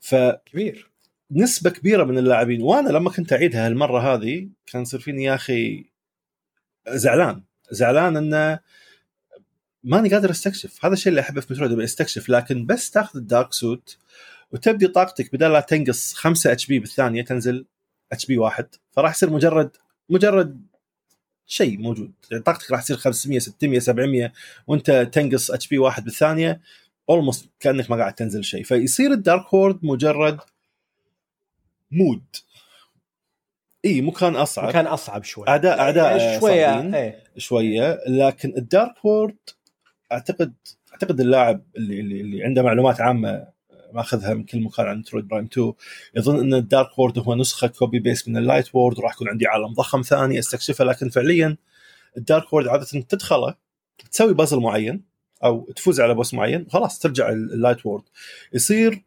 ف 0.00 0.14
كبير. 0.46 0.90
نسبة 1.30 1.70
كبيرة 1.70 2.04
من 2.04 2.18
اللاعبين. 2.18 2.62
وأنا 2.62 2.88
لما 2.88 3.10
كنت 3.10 3.32
أعيدها 3.32 3.68
المره 3.68 4.14
هذه 4.14 4.48
كان 4.66 4.82
يصير 4.82 5.00
فيني 5.00 5.24
يا 5.24 5.34
أخي 5.34 5.84
زعلان. 6.88 7.42
زعلان 7.70 8.16
انه 8.16 8.60
ماني 9.84 10.08
قادر 10.08 10.30
استكشف. 10.30 10.84
هذا 10.84 10.94
الشيء 10.94 11.10
اللي 11.10 11.20
أحبه 11.20 11.40
في 11.40 11.52
مترويد 11.52 11.80
استكشف 11.80 12.28
لكن 12.28 12.66
بس 12.66 12.90
تاخذ 12.90 13.18
الدارك 13.18 13.52
سوت 13.52 13.96
وتبدي 14.52 14.88
طاقتك 14.88 15.32
بدل 15.32 15.52
لا 15.52 15.60
تنقص 15.60 16.14
5 16.14 16.52
اتش 16.52 16.66
بي 16.66 16.78
بالثانية 16.78 17.22
تنزل 17.22 17.66
اتش 18.12 18.26
بي 18.26 18.38
واحد. 18.38 18.66
فراح 18.92 19.10
يصير 19.10 19.30
مجرد 19.30 19.70
مجرد 20.10 20.66
شيء 21.46 21.78
موجود. 21.78 22.12
يعني 22.30 22.42
طاقتك 22.42 22.70
راح 22.70 22.82
تصير 22.82 22.96
500 22.96 23.38
600 23.38 23.78
700 23.78 24.32
وانت 24.66 24.90
تنقص 25.12 25.50
HP 25.50 25.78
واحد 25.78 26.04
بالثانية 26.04 26.60
almost 27.10 27.50
كأنك 27.60 27.90
ما 27.90 27.96
قاعد 27.96 28.14
تنزل 28.14 28.44
شيء. 28.44 28.62
فيصير 28.62 29.12
ال 29.12 29.20
dark 29.20 29.52
world 29.52 29.78
مجرد 29.82 30.38
mode. 31.90 32.24
إي 33.84 34.00
مكان 34.00 34.36
أصعب. 34.36 34.68
مكان 34.68 34.86
أصعب 34.86 35.24
شوي. 35.24 35.48
اعداء 35.48 35.80
اعداء 35.80 36.40
شوية 36.40 36.94
إيه. 36.96 37.24
شوية. 37.36 38.00
لكن 38.08 38.54
ال 38.56 38.66
dark 38.66 39.04
world 39.04 39.36
أعتقد 40.12 40.54
أعتقد 40.92 41.20
اللاعب 41.20 41.62
اللي 41.76 42.00
اللي, 42.00 42.20
اللي 42.20 42.44
عنده 42.44 42.62
معلومات 42.62 43.00
عامة 43.00 43.46
ماخذها 43.92 44.34
من 44.34 44.44
كل 44.44 44.60
مكان 44.60 44.86
عن 44.86 45.02
Metroid 45.02 45.28
Prime 45.28 45.44
2 45.44 45.72
يظن 46.16 46.38
إن 46.38 46.54
ال 46.54 46.63
dark 46.63 46.98
world 46.98 47.18
هو 47.18 47.34
نسخة 47.34 47.66
copy 47.66 47.98
paste 47.98 48.28
من 48.28 48.36
ال 48.36 48.42
light 48.42 48.74
world 48.74 48.98
وراح 48.98 49.12
يكون 49.14 49.28
عندي 49.28 49.46
عالم 49.46 49.72
ضخم 49.72 50.02
ثاني 50.02 50.38
أستكشفه. 50.38 50.84
لكن 50.84 51.08
فعليا 51.08 51.56
ال 52.16 52.23
dark 52.23 52.52
world 52.52 52.68
عادة 52.68 52.84
تدخله 52.84 53.54
تسوي 54.10 54.34
بازل 54.34 54.60
معين 54.60 55.04
أو 55.44 55.72
تفوز 55.76 56.00
على 56.00 56.14
boss 56.14 56.34
معين 56.34 56.66
خلاص 56.70 56.98
ترجع 56.98 57.28
ال 57.28 57.38
light 57.38 57.86
world. 57.86 58.04
يصير 58.52 59.02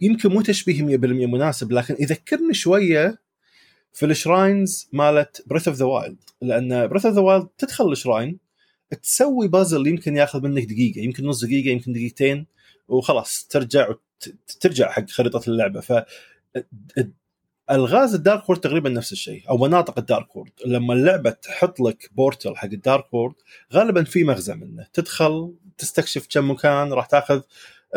يمكن 0.00 0.28
مو 0.28 0.40
تشبيه 0.40 0.82
100% 0.82 0.96
مناسب 1.04 1.72
لكن 1.72 1.96
يذكرني 2.00 2.54
شوية 2.54 3.25
في 3.96 4.06
ال 4.06 4.16
shrines 4.16 4.88
مالت 4.92 5.44
Breath 5.46 5.68
of 5.68 5.76
the 5.76 5.84
Wild 5.84 6.18
لأن 6.42 6.86
Breath 6.86 7.06
of 7.06 7.14
the 7.14 7.20
Wild 7.20 7.46
تدخل 7.58 7.92
ال 7.92 7.99
shrine 7.99 8.38
تسوي 9.02 9.48
بازل 9.48 9.86
يمكن 9.86 10.16
ياخذ 10.16 10.42
منك 10.42 10.64
دقيقة 10.64 11.00
يمكن 11.00 11.26
نص 11.26 11.44
دقيقة 11.44 11.68
يمكن 11.68 11.92
دقيقتين 11.92 12.46
وخلاص 12.88 13.46
ترجع 13.50 13.88
ترجع 14.60 14.90
حق 14.90 15.10
خريطة 15.10 15.42
اللعبة. 15.48 15.80
ف 15.80 15.92
الغاز 17.70 18.14
ال 18.14 18.21
dark 18.21 18.48
world 18.48 18.60
تقريبا 18.60 18.90
نفس 18.90 19.12
الشيء 19.12 19.42
أو 19.48 19.56
مناطق 19.56 19.98
ال 19.98 20.06
dark 20.06 20.36
world. 20.36 20.52
لما 20.66 20.94
اللعبة 20.94 21.30
تحط 21.30 21.80
لك 21.80 22.10
portal 22.12 22.56
حق 22.56 22.68
ال 22.72 22.80
dark 22.80 23.14
world 23.14 23.34
غالبا 23.72 24.04
في 24.04 24.24
مغزى 24.24 24.54
منه. 24.54 24.86
تدخل 24.92 25.54
تستكشف 25.78 26.26
كم 26.30 26.50
مكان 26.50 26.92
راح 26.92 27.06
تاخذ 27.06 27.42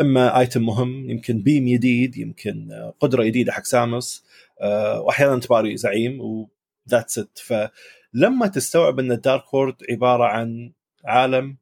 إما 0.00 0.38
item 0.38 0.62
مهم 0.62 1.10
يمكن 1.10 1.42
beam 1.42 1.68
جديد 1.68 2.16
يمكن 2.16 2.68
قدرة 3.00 3.24
جديده 3.24 3.52
حق 3.52 3.64
Samus 3.64 4.24
آه، 4.60 5.00
وأحيانا 5.00 5.40
تباري 5.40 5.76
زعيم 5.76 6.20
و 6.20 6.34
that's 6.34 7.18
it 7.18 7.38
فلما 7.38 8.46
تستوعب 8.46 8.98
إن 8.98 9.12
ال 9.12 9.20
dark 9.20 9.54
world 9.54 9.74
عبارة 9.90 10.24
عن 10.24 10.72
عالم 11.04 11.56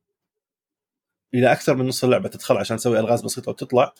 إلى 1.34 1.52
أكثر 1.52 1.76
من 1.76 1.86
نص 1.86 2.04
اللعبة 2.04 2.28
تدخل 2.28 2.56
عشان 2.56 2.76
تسوي 2.76 2.98
ألغاز 2.98 3.22
بسيطة 3.22 3.50
وتطلع 3.50 3.94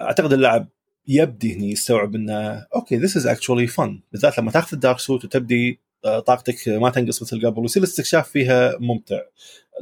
أعتقد 0.00 0.32
اللاعب 0.32 0.68
يبدي 1.08 1.54
هني 1.54 1.70
يستوعب 1.70 2.14
إنه 2.14 2.66
okay 2.74 2.96
this 2.96 3.16
is 3.16 3.26
actually 3.26 3.66
fun 3.66 4.00
بالذات 4.12 4.38
لما 4.38 4.50
تاخذ 4.50 4.68
ال 4.72 4.77
dark 4.77 4.98
suit 4.98 5.24
وتبدي 5.24 5.70
آه، 5.70 5.83
طاقتك 6.04 6.68
ما 6.68 6.90
تنقص 6.90 7.22
مثل 7.22 7.46
قبل 7.46 7.60
ويصير 7.60 7.82
الاستكشاف 7.82 8.28
فيها 8.28 8.76
ممتع. 8.78 9.20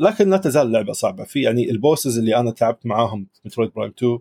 لكن 0.00 0.30
لا 0.30 0.36
تزال 0.36 0.66
اللعبة 0.66 0.92
صعبة. 0.92 1.24
في 1.24 1.42
يعني 1.42 1.70
ال 1.70 1.77
bosses 1.77 2.18
اللي 2.18 2.36
أنا 2.36 2.50
تعبت 2.50 2.86
معاهم 2.86 3.26
Metroid 3.44 3.72
Prime 3.72 3.92
2 3.98 4.18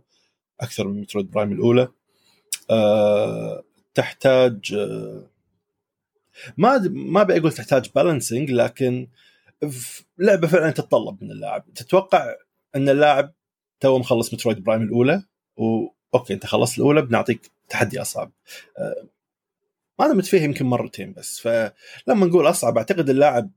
أكثر 0.61 0.87
من 0.87 1.01
Metroid 1.01 1.31
Prime 1.31 1.51
الأولى. 1.51 1.87
أه 2.69 3.63
تحتاج 3.93 4.73
أه 4.73 5.27
ما 6.57 6.77
ما 6.89 7.21
ابي 7.21 7.37
أقول 7.37 7.53
تحتاج 7.53 7.89
balancing 7.95 8.51
لكن 8.51 9.07
لعبة 10.17 10.47
فعلا 10.47 10.71
تتطلب 10.71 11.23
من 11.23 11.31
اللاعب. 11.31 11.73
تتوقع 11.75 12.35
إن 12.75 12.89
اللاعب 12.89 13.33
تو 13.79 13.99
مخلص 13.99 14.33
Metroid 14.33 14.63
Prime 14.63 14.81
الأولى؟ 14.81 15.23
و 15.57 15.72
okay 15.72 16.33
أنت 16.33 16.45
خلصت 16.45 16.77
الأولى 16.77 17.01
بنعطيك 17.01 17.51
تحدي 17.69 18.01
أصعب. 18.01 18.31
أه 18.77 19.07
أنا 19.99 20.13
متفهم 20.13 20.43
يمكن 20.43 20.65
مرتين 20.65 21.13
بس 21.13 21.39
فلما 21.39 22.25
نقول 22.25 22.49
أصعب 22.49 22.77
أعتقد 22.77 23.09
اللاعب 23.09 23.51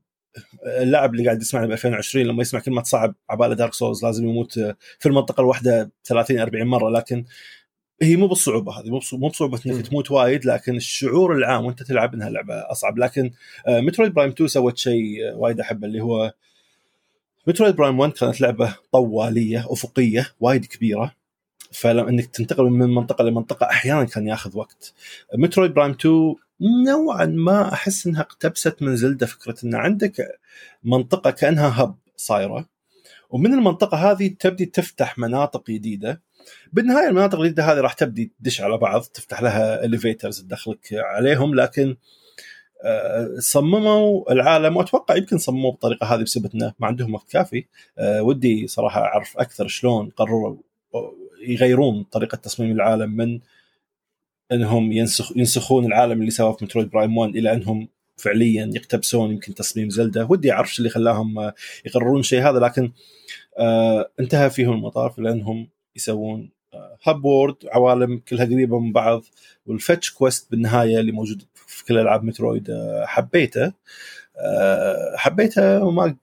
اللاعب 0.65 1.13
اللي 1.13 1.25
قاعد 1.25 1.41
يسمعنا 1.41 1.67
ب 1.67 1.71
2020 1.71 2.25
لما 2.25 2.41
يسمع 2.41 2.59
كلمة 2.59 2.83
صعب 2.83 3.15
عباله 3.29 3.55
Dark 3.55 3.73
Souls 3.73 4.05
لازم 4.05 4.27
يموت 4.29 4.53
في 4.99 5.05
المنطقة 5.05 5.41
الواحدة 5.41 5.91
30 6.05 6.39
40 6.39 6.67
مرة 6.67 6.89
لكن 6.89 7.25
هي 8.01 8.15
مو 8.15 8.27
بالصعوبة 8.27 8.79
هذه 8.79 8.89
مو 8.89 8.99
مو 9.13 9.27
بصعوبة 9.27 9.59
إنك 9.65 9.87
تموت 9.87 10.11
وايد 10.11 10.45
لكن 10.45 10.75
الشعور 10.75 11.35
العام 11.35 11.65
وأنت 11.65 11.83
تلعب 11.83 12.13
إنها 12.13 12.29
لعبة 12.29 12.53
أصعب. 12.71 12.97
لكن 12.97 13.31
Metroid 13.67 14.13
Prime 14.13 14.31
2 14.31 14.47
سوت 14.47 14.77
شيء 14.77 15.33
وايد 15.35 15.59
احبه 15.59 15.87
اللي 15.87 16.01
هو 16.01 16.33
Metroid 17.47 17.75
Prime 17.75 17.99
1 17.99 18.13
كانت 18.13 18.41
لعبة 18.41 18.75
طوالية 18.91 19.65
أفقية 19.69 20.31
وايد 20.39 20.65
كبيرة. 20.65 21.15
فلما 21.75 22.09
إنك 22.09 22.25
تنتقل 22.25 22.63
من 22.63 22.89
منطقة 22.89 23.23
لمنطقه 23.23 23.65
أحيانا 23.65 24.03
كان 24.03 24.27
ياخذ 24.27 24.57
وقت. 24.57 24.93
Metroid 25.33 25.73
Prime 25.73 25.91
2 25.91 26.35
نوعا 26.85 27.25
ما 27.25 27.73
أحس 27.73 28.07
إنها 28.07 28.21
اقتبست 28.21 28.81
من 28.81 28.95
Zelda 28.95 29.25
فكرة 29.25 29.55
إن 29.63 29.75
عندك 29.75 30.39
منطقة 30.83 31.31
كأنها 31.31 31.83
hub 31.83 31.95
صايرة 32.17 32.65
ومن 33.29 33.53
المنطقة 33.53 34.11
هذه 34.11 34.35
تبدي 34.39 34.65
تفتح 34.65 35.17
مناطق 35.17 35.71
جديدة. 35.71 36.21
بالنهاية 36.73 37.07
المناطق 37.07 37.39
الجديدة 37.39 37.63
هذه 37.63 37.79
راح 37.79 37.93
تبدي 37.93 38.31
تدش 38.39 38.61
على 38.61 38.77
بعض 38.77 39.01
تفتح 39.01 39.41
لها 39.41 39.85
elevators 39.85 40.41
تدخلك 40.41 40.87
عليهم 40.93 41.55
لكن 41.55 41.95
آه، 42.83 43.35
صمموا 43.39 44.31
العالم 44.31 44.77
وأتوقع 44.77 45.15
يمكن 45.15 45.37
صمموه 45.37 45.71
بالطريقة 45.71 46.05
هذه 46.05 46.23
بسبب 46.23 46.49
إنه 46.55 46.73
ما 46.79 46.87
عندهم 46.87 47.13
وقت 47.13 47.29
كافي. 47.31 47.65
آه، 47.97 48.21
ودي 48.23 48.67
صراحة 48.67 49.01
أعرف 49.01 49.37
أكثر 49.37 49.67
شلون 49.67 50.09
قرروا 50.09 50.57
يغيرون 51.45 52.03
طريقة 52.03 52.35
تصميم 52.35 52.71
العالم 52.71 53.11
من 53.11 53.39
إنهم 54.51 54.91
ينسخ 54.91 55.37
ينسخون 55.37 55.85
العالم 55.85 56.19
اللي 56.19 56.31
سواه 56.31 56.51
في 56.51 56.65
Metroid 56.65 56.89
Prime 56.89 57.17
1 57.17 57.35
إلى 57.35 57.53
إنهم 57.53 57.87
فعليا 58.17 58.71
يقتبسون 58.75 59.31
يمكن 59.31 59.53
تصميم 59.53 59.89
Zelda. 59.89 60.27
ودي 60.29 60.51
اعرف 60.51 60.77
اللي 60.79 60.89
خلاهم 60.89 61.39
آه، 61.39 61.53
يقررون 61.85 62.19
الشيء 62.19 62.41
هذا 62.49 62.59
لكن 62.59 62.91
آه 63.57 64.11
انتهى 64.19 64.49
فيهم 64.49 64.73
المطاف 64.73 65.19
لأنهم 65.19 65.67
يسوون 65.95 66.49
hub 67.03 67.25
world 67.25 67.55
عوالم 67.71 68.17
كلها 68.17 68.45
قريبة 68.45 68.79
من 68.79 68.91
بعض 68.91 69.23
وال 69.65 69.78
fetch 69.78 70.11
quest 70.11 70.51
بالنهاية 70.51 70.99
اللي 70.99 71.11
موجود 71.11 71.43
في 71.55 71.85
كل 71.85 71.97
ألعاب 71.97 72.23
Metroid 72.23 72.69
آه 72.69 73.05
حبيته. 73.05 73.73
آه 74.37 75.15
حبيته 75.17 75.83
وما 75.83 76.15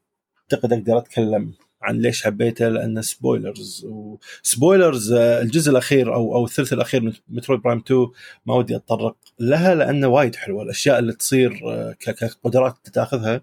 أعتقد 0.53 0.73
أقدر 0.73 0.99
أتكلم 0.99 1.53
عن 1.83 1.99
ليش 1.99 2.25
حبيته 2.25 2.69
لأنه 2.69 3.01
spoilers 3.01 3.87
و 3.89 4.03
spoilers 4.03 5.13
الجزء 5.13 5.71
الأخير 5.71 6.15
أو 6.15 6.37
أو 6.37 6.45
الثلث 6.45 6.73
الأخير 6.73 7.03
من 7.03 7.13
Metroid 7.29 7.63
Prime 7.63 7.79
2 7.79 8.07
ما 8.47 8.55
ودي 8.55 8.77
أتطرق 8.77 9.17
لها 9.41 9.75
لأنه 9.75 10.09
وايد 10.09 10.37
حلوة. 10.37 10.63
الأشياء 10.63 10.99
اللي 10.99 11.13
تصير 11.13 11.61
آه، 11.67 11.93
كقدرات 11.93 12.89
تاخذها 12.93 13.41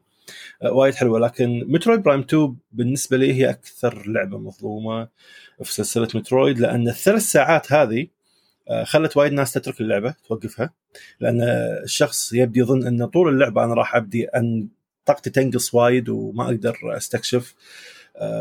آه، 0.63 0.71
وايد 0.71 0.95
حلوة. 0.95 1.19
لكن 1.19 1.65
Metroid 1.67 2.03
Prime 2.03 2.19
2 2.19 2.55
بالنسبة 2.71 3.17
لي 3.17 3.33
هي 3.33 3.49
أكثر 3.49 4.03
لعبة 4.07 4.37
مظلومة 4.37 5.07
في 5.63 5.73
سلسلة 5.73 6.07
Metroid 6.15 6.59
لأن 6.59 6.87
الثلاث 6.87 7.21
ساعات 7.21 7.73
هذه 7.73 8.07
آه، 8.69 8.83
خلت 8.83 9.17
وايد 9.17 9.33
ناس 9.33 9.53
تترك 9.53 9.81
اللعبة 9.81 10.15
توقفها. 10.27 10.73
لأن 11.19 11.41
الشخص 11.83 12.33
يبدي 12.33 12.59
يظن 12.59 12.87
ان 12.87 13.05
طول 13.05 13.33
اللعبة 13.33 13.63
أنا 13.63 13.73
راح 13.73 13.95
أبدي 13.95 14.25
أن 14.25 14.67
طاقتي 15.05 15.29
تنقص 15.29 15.73
وايد 15.73 16.09
وما 16.09 16.45
أقدر 16.45 16.77
أستكشف. 16.83 17.55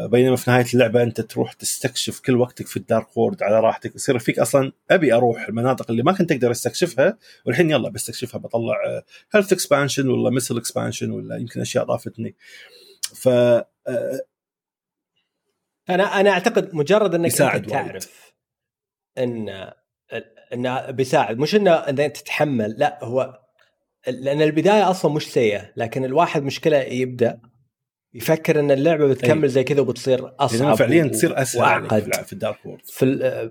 بينما 0.07 0.37
في 0.37 0.51
نهاية 0.51 0.67
اللعبة 0.75 1.03
أنت 1.03 1.21
تروح 1.21 1.53
تستكشف 1.53 2.21
كل 2.21 2.37
وقتك 2.37 2.67
في 2.67 2.77
ال 2.77 2.85
dark 2.85 3.17
world 3.17 3.43
على 3.43 3.61
راحتك 3.61 3.95
يصير 3.95 4.19
فيك 4.19 4.39
أصلا 4.39 4.73
أبي 4.91 5.15
أروح 5.15 5.49
المناطق 5.49 5.91
اللي 5.91 6.03
ما 6.03 6.13
كنت 6.13 6.33
أقدر 6.33 6.51
أستكشفها 6.51 7.19
والحين 7.47 7.71
يلا 7.71 7.89
بستكشفها 7.89 8.39
بطلع 8.39 9.03
health 9.35 9.53
expansion 9.53 10.09
ولا 10.09 10.31
missile 10.31 10.57
expansion 10.57 11.11
ولا 11.11 11.37
يمكن 11.37 11.61
أشياء 11.61 11.85
طافتني. 11.85 12.37
ف 13.15 13.29
آه، 13.29 14.21
أنا 15.91 16.21
أنا 16.21 16.31
أعتقد 16.31 16.75
مجرد 16.75 17.15
إنك 17.15 17.41
أنت 17.41 17.71
تعرف 17.71 18.33
إن 19.19 19.73
انه 20.53 20.91
بيساعد 20.91 21.39
مش 21.39 21.55
إنه 21.55 21.75
أنت 21.75 22.01
تتحمل 22.01 22.75
لا 22.79 22.99
هو 23.03 23.41
لأن 24.07 24.43
البداية 24.43 24.91
أصلا 24.91 25.13
مش 25.13 25.33
سيئة 25.33 25.73
لكن 25.77 26.05
الواحد 26.05 26.43
مشكلة 26.43 26.77
يبدأ 26.77 27.41
يفكر 28.15 28.61
إن 28.61 28.71
اللعبة 28.71 29.07
بتكمل 29.07 29.43
أي. 29.43 29.49
زي 29.49 29.65
كذا 29.65 29.81
وبتصير 29.81 30.35
أصعب 30.41 30.75
فعليا 30.75 31.05
و... 31.05 31.09
تصير 31.09 31.43
اسهل 31.43 31.63
وأعقد. 31.63 32.15
في 32.25 32.33
الدارك 32.33 32.67
وورد. 32.67 32.87
في 32.87 33.05
ال... 33.05 33.51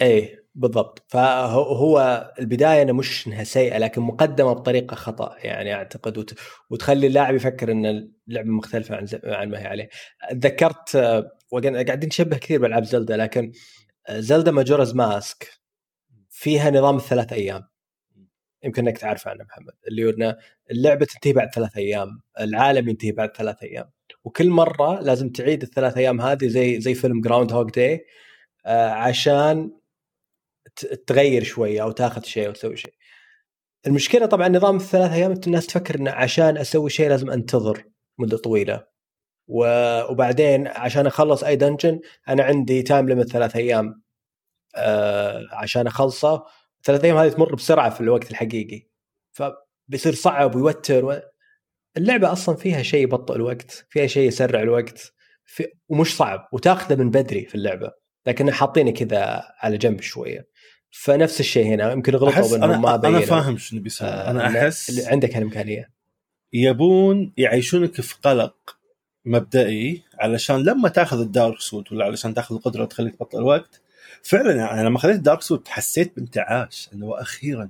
إيه 0.00 0.46
بالضبط. 0.54 1.04
فهو 1.08 2.32
البداية 2.38 2.82
أنا 2.82 2.92
مش 2.92 3.26
إنها 3.26 3.44
سيئة 3.44 3.78
لكن 3.78 4.02
مقدمة 4.02 4.52
بطريقة 4.52 4.94
خطأ 4.94 5.36
يعني 5.38 5.74
أعتقد 5.74 6.18
وت... 6.18 6.34
وتخلي 6.70 7.06
اللاعب 7.06 7.34
يفكر 7.34 7.72
إن 7.72 7.86
اللعبة 8.28 8.50
مختلفة 8.50 8.96
عن 8.96 9.06
ز... 9.06 9.16
عن 9.24 9.48
ما 9.50 9.58
هي 9.58 9.66
عليه. 9.66 9.88
تذكرت 10.30 10.96
قاعدين 11.52 12.08
نشبه 12.08 12.36
كثير 12.36 12.60
بألعاب 12.60 12.84
Zelda 12.84 13.16
لكن 13.16 13.52
Zelda 14.10 14.50
Majora's 14.50 14.94
Mask 14.94 15.48
فيها 16.30 16.70
نظام 16.70 16.96
الثلاث 16.96 17.32
أيام. 17.32 17.62
يمكن 18.64 18.88
إنك 18.88 18.98
تعرف 18.98 19.28
عنه 19.28 19.44
محمد 19.44 19.74
اللي 19.88 20.04
هو 20.04 20.36
اللعبة 20.70 21.06
تنتهي 21.06 21.32
بعد 21.32 21.54
ثلاث 21.54 21.76
أيام، 21.76 22.20
العالم 22.40 22.88
ينتهي 22.88 23.12
بعد 23.12 23.36
ثلاث 23.36 23.62
أيام، 23.62 23.90
وكل 24.24 24.50
مرة 24.50 25.00
لازم 25.00 25.28
تعيد 25.30 25.62
الثلاث 25.62 25.96
أيام 25.96 26.20
هذه 26.20 26.46
زي 26.48 26.80
زي 26.80 26.94
فيلم 26.94 27.20
Groundhog 27.20 27.74
Day 27.76 28.06
عشان 28.66 29.70
تغير 31.06 31.44
شوية 31.44 31.82
أو 31.82 31.90
تاخذ 31.90 32.22
شيء 32.22 32.46
أو 32.46 32.52
تسوي 32.52 32.76
شيء. 32.76 32.94
المشكلة 33.86 34.26
طبعا 34.26 34.48
نظام 34.48 34.76
الثلاث 34.76 35.12
أيام 35.12 35.32
الناس 35.46 35.66
تفكر 35.66 35.94
ان 35.94 36.08
عشان 36.08 36.56
أسوي 36.58 36.90
شيء 36.90 37.08
لازم 37.08 37.30
أنتظر 37.30 37.84
مدة 38.18 38.36
طويلة. 38.36 38.86
وبعدين 39.48 40.68
عشان 40.68 41.06
أخلص 41.06 41.44
أي 41.44 41.56
dungeon 41.56 42.00
أنا 42.28 42.42
عندي 42.44 42.82
time 42.82 43.08
limit 43.08 43.28
ثلاث 43.28 43.56
أيام 43.56 44.02
آه 44.76 45.42
عشان 45.52 45.86
أخلصه 45.86 46.44
ثلاث 46.86 47.04
أيام 47.04 47.16
هذه 47.16 47.28
تمر 47.28 47.54
بسرعة 47.54 47.90
في 47.90 48.00
الوقت 48.00 48.30
الحقيقي. 48.30 48.86
فبيصير 49.32 50.14
صعب 50.14 50.54
ويوتر 50.54 51.04
و... 51.04 51.20
اللعبة 51.96 52.32
أصلا 52.32 52.56
فيها 52.56 52.82
شيء 52.82 53.02
يبطئ 53.02 53.34
الوقت 53.34 53.86
فيها 53.90 54.06
شيء 54.06 54.28
يسرع 54.28 54.62
الوقت 54.62 55.12
في... 55.44 55.66
ومش 55.88 56.16
صعب 56.16 56.48
وتاخذه 56.52 56.94
من 56.94 57.10
بدري 57.10 57.44
في 57.44 57.54
اللعبة 57.54 57.92
لكن 58.26 58.50
حاطينه 58.50 58.90
كذا 58.90 59.42
على 59.58 59.78
جنب 59.78 60.00
شوية. 60.00 60.48
فنفس 60.90 61.40
الشيء 61.40 61.66
هنا 61.66 61.92
يمكن 61.92 62.14
غلطوا 62.16 62.50
بانهم 62.50 62.82
ما 62.82 62.96
بينوا 62.96 63.18
أنا 63.18 63.26
فاهم 63.26 63.56
شو 63.56 63.80
بيسوي. 63.80 64.08
آه 64.08 64.30
أنا 64.30 64.46
أحس 64.46 65.06
عندك 65.08 65.36
الامكانيه 65.36 65.90
يبون 66.52 67.32
يعيشونك 67.36 68.00
في 68.00 68.14
قلق 68.22 68.78
مبدئي 69.24 70.02
علشان 70.18 70.62
لما 70.62 70.88
تاخذ 70.88 71.20
ال 71.20 71.28
dark 71.28 71.60
suit 71.60 71.92
ولا 71.92 72.04
علشان 72.04 72.34
تاخذ 72.34 72.54
القدرة 72.54 72.84
تخليك 72.84 73.14
تبطئ 73.14 73.38
الوقت 73.38 73.82
فعلا 74.26 74.54
يعني 74.54 74.84
لما 74.84 74.98
خذيت 74.98 75.20
dark 75.20 75.42
suit 75.42 75.68
حسيت 75.68 76.16
بانتعاش 76.16 76.88
إنه 76.94 77.06
وأخيرا 77.06 77.68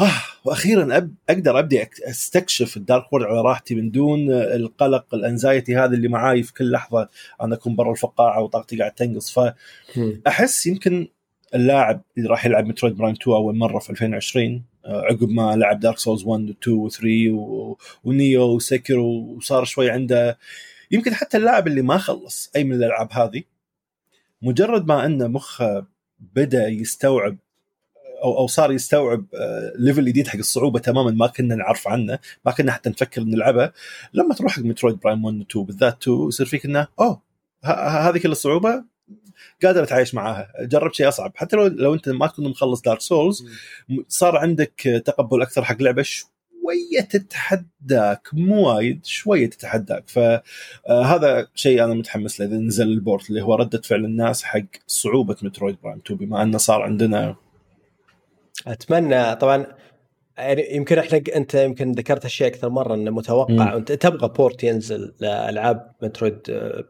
آه 0.00 0.22
وأخيرا 0.44 0.96
أب 0.96 1.14
أقدر 1.30 1.58
أبدي 1.58 1.88
أستكشف 2.08 2.76
ال 2.76 2.83
dark 2.83 3.12
world 3.12 3.24
على 3.24 3.40
راحتي 3.40 3.74
من 3.74 3.90
دون 3.90 4.30
القلق 4.30 5.14
ال 5.14 5.22
anxiety 5.22 5.76
هذا 5.76 5.94
اللي 5.94 6.08
معاي 6.08 6.42
في 6.42 6.52
كل 6.52 6.70
لحظة 6.70 7.08
أنا 7.42 7.54
أكون 7.54 7.76
برا 7.76 7.92
الفقاعة 7.92 8.42
وطاقتي 8.42 8.78
قاعد 8.78 8.92
تنقص. 8.92 9.38
فاحس 10.24 10.66
يمكن 10.66 11.08
اللاعب 11.54 12.02
اللي 12.18 12.28
راح 12.28 12.46
يلعب 12.46 12.66
Metroid 12.66 12.96
Prime 12.96 13.14
2 13.14 13.36
أول 13.36 13.56
مرة 13.56 13.78
في 13.78 13.90
2020 13.90 14.64
آه، 14.84 15.02
عقب 15.02 15.28
ما 15.28 15.56
لعب 15.56 15.80
Dark 15.80 15.98
Souls 15.98 16.24
1 16.24 16.42
و 16.48 16.52
2 16.62 16.76
و 16.76 16.88
3 16.88 17.30
و... 17.30 17.76
و 18.04 18.12
Nioh 18.12 18.42
و 18.42 18.50
Sekiro 18.50 18.98
وصار 18.98 19.64
شوي 19.64 19.90
عنده. 19.90 20.38
يمكن 20.90 21.14
حتى 21.14 21.36
اللاعب 21.36 21.66
اللي 21.66 21.82
ما 21.82 21.98
خلص 21.98 22.50
أي 22.56 22.64
من 22.64 22.72
الألعاب 22.72 23.12
هذه 23.12 23.42
مجرد 24.42 24.86
ما 24.86 25.06
ان 25.06 25.30
مخه 25.30 25.95
بدأ 26.20 26.68
يستوعب 26.68 27.36
أو 28.22 28.38
أو 28.38 28.46
صار 28.46 28.72
يستوعب 28.72 29.26
level 29.78 30.02
آه، 30.02 30.08
جديد 30.08 30.28
حق 30.28 30.38
الصعوبة 30.38 30.78
تماما 30.78 31.10
ما 31.10 31.26
كنا 31.26 31.54
نعرف 31.54 31.88
عنه 31.88 32.18
ما 32.46 32.52
كنا 32.52 32.72
حتى 32.72 32.90
نفكر 32.90 33.22
نلعبه. 33.22 33.72
لما 34.14 34.34
تروح 34.34 34.52
حق 34.52 34.62
Metroid 34.62 35.00
Prime 35.00 35.24
1 35.24 35.36
و 35.36 35.42
2 35.42 35.64
بالذات 35.64 36.02
2 36.02 36.28
يصير 36.28 36.46
فيك 36.46 36.64
إنه 36.64 36.88
أوه 37.00 37.22
هذه 37.64 38.18
كل 38.18 38.32
الصعوبه 38.32 38.84
قادر 39.64 39.82
أتعايش 39.82 40.14
معاها 40.14 40.52
جربت 40.60 40.94
شيء 40.94 41.08
أصعب. 41.08 41.32
حتى 41.36 41.56
لو 41.56 41.66
لو 41.66 41.94
أنت 41.94 42.08
ما 42.08 42.26
كنت 42.26 42.46
مخلص 42.46 42.80
Dark 42.80 43.00
Souls 43.00 43.46
صار 44.08 44.36
عندك 44.36 45.02
تقبل 45.06 45.42
أكثر 45.42 45.64
حق 45.64 45.82
لعبة 45.82 46.04
شوية 46.66 47.00
تتحداك 47.00 48.28
مو 48.32 48.68
وايد 48.68 49.04
شوية 49.04 49.50
تتحداك 49.50 50.04
فهذا 50.08 51.38
آه، 51.38 51.48
شيء 51.54 51.84
أنا 51.84 51.94
متحمس 51.94 52.40
له 52.40 52.46
إذا 52.46 52.56
نزل 52.56 52.88
ال 52.88 52.96
port 52.96 53.30
اللي 53.30 53.42
هو 53.42 53.54
ردة 53.54 53.80
فعل 53.80 54.04
الناس 54.04 54.42
حق 54.42 54.60
صعوبة 54.86 55.36
Metroid 55.42 55.76
Prime 55.82 56.00
2 56.06 56.18
بما 56.20 56.42
إنه 56.42 56.58
صار 56.58 56.82
عندنا 56.82 57.36
أتمنى 58.66 59.36
طبعا 59.36 59.66
يعني 60.38 60.76
يمكن 60.76 60.98
إحنا 60.98 61.22
أنت 61.36 61.54
يمكن 61.54 61.92
ذكرت 61.92 62.24
اشياء 62.24 62.48
أكثر 62.48 62.68
مرة 62.68 62.94
إنه 62.94 63.10
متوقع 63.10 63.74
وانت 63.74 63.92
تبغى 63.92 64.28
port 64.28 64.64
ينزل 64.64 65.14
لألعاب 65.20 65.92
Metroid 66.02 66.40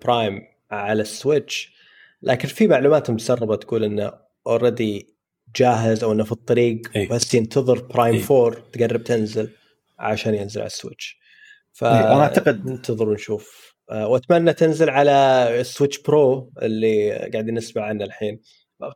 Prime 0.05 0.43
على 0.71 1.03
ال 1.03 1.13
Switch 1.13 1.77
لكن 2.23 2.49
في 2.49 2.67
معلومات 2.69 3.11
مسربه 3.11 3.57
تقول 3.57 3.85
إنه 3.85 4.13
already 4.47 5.17
جاهز 5.57 6.05
أو 6.05 6.13
إنه 6.13 6.25
في 6.25 6.33
الطريق 6.33 6.81
أي. 6.97 7.07
بس 7.07 7.35
ينتظر 7.35 7.83
Prime 7.83 8.15
أي. 8.15 8.25
4 8.31 8.63
تقرب 8.73 9.05
تنزل 9.05 9.51
عشان 9.99 10.35
ينزل 10.35 10.61
على 10.61 10.67
ال 10.67 10.73
Switch. 10.73 11.19
فانا 11.73 12.21
أعتقد 12.21 12.67
ننتظر 12.67 13.09
ونشوف. 13.09 13.77
آه، 13.91 14.09
وأتمنى 14.09 14.53
تنزل 14.53 14.91
على 14.91 15.47
ال 15.61 15.66
Switch 15.66 15.99
Pro 15.99 16.53
اللي 16.63 17.13
قاعدين 17.13 17.55
نسمع 17.55 17.83
عنه 17.83 18.05
الحين. 18.05 18.41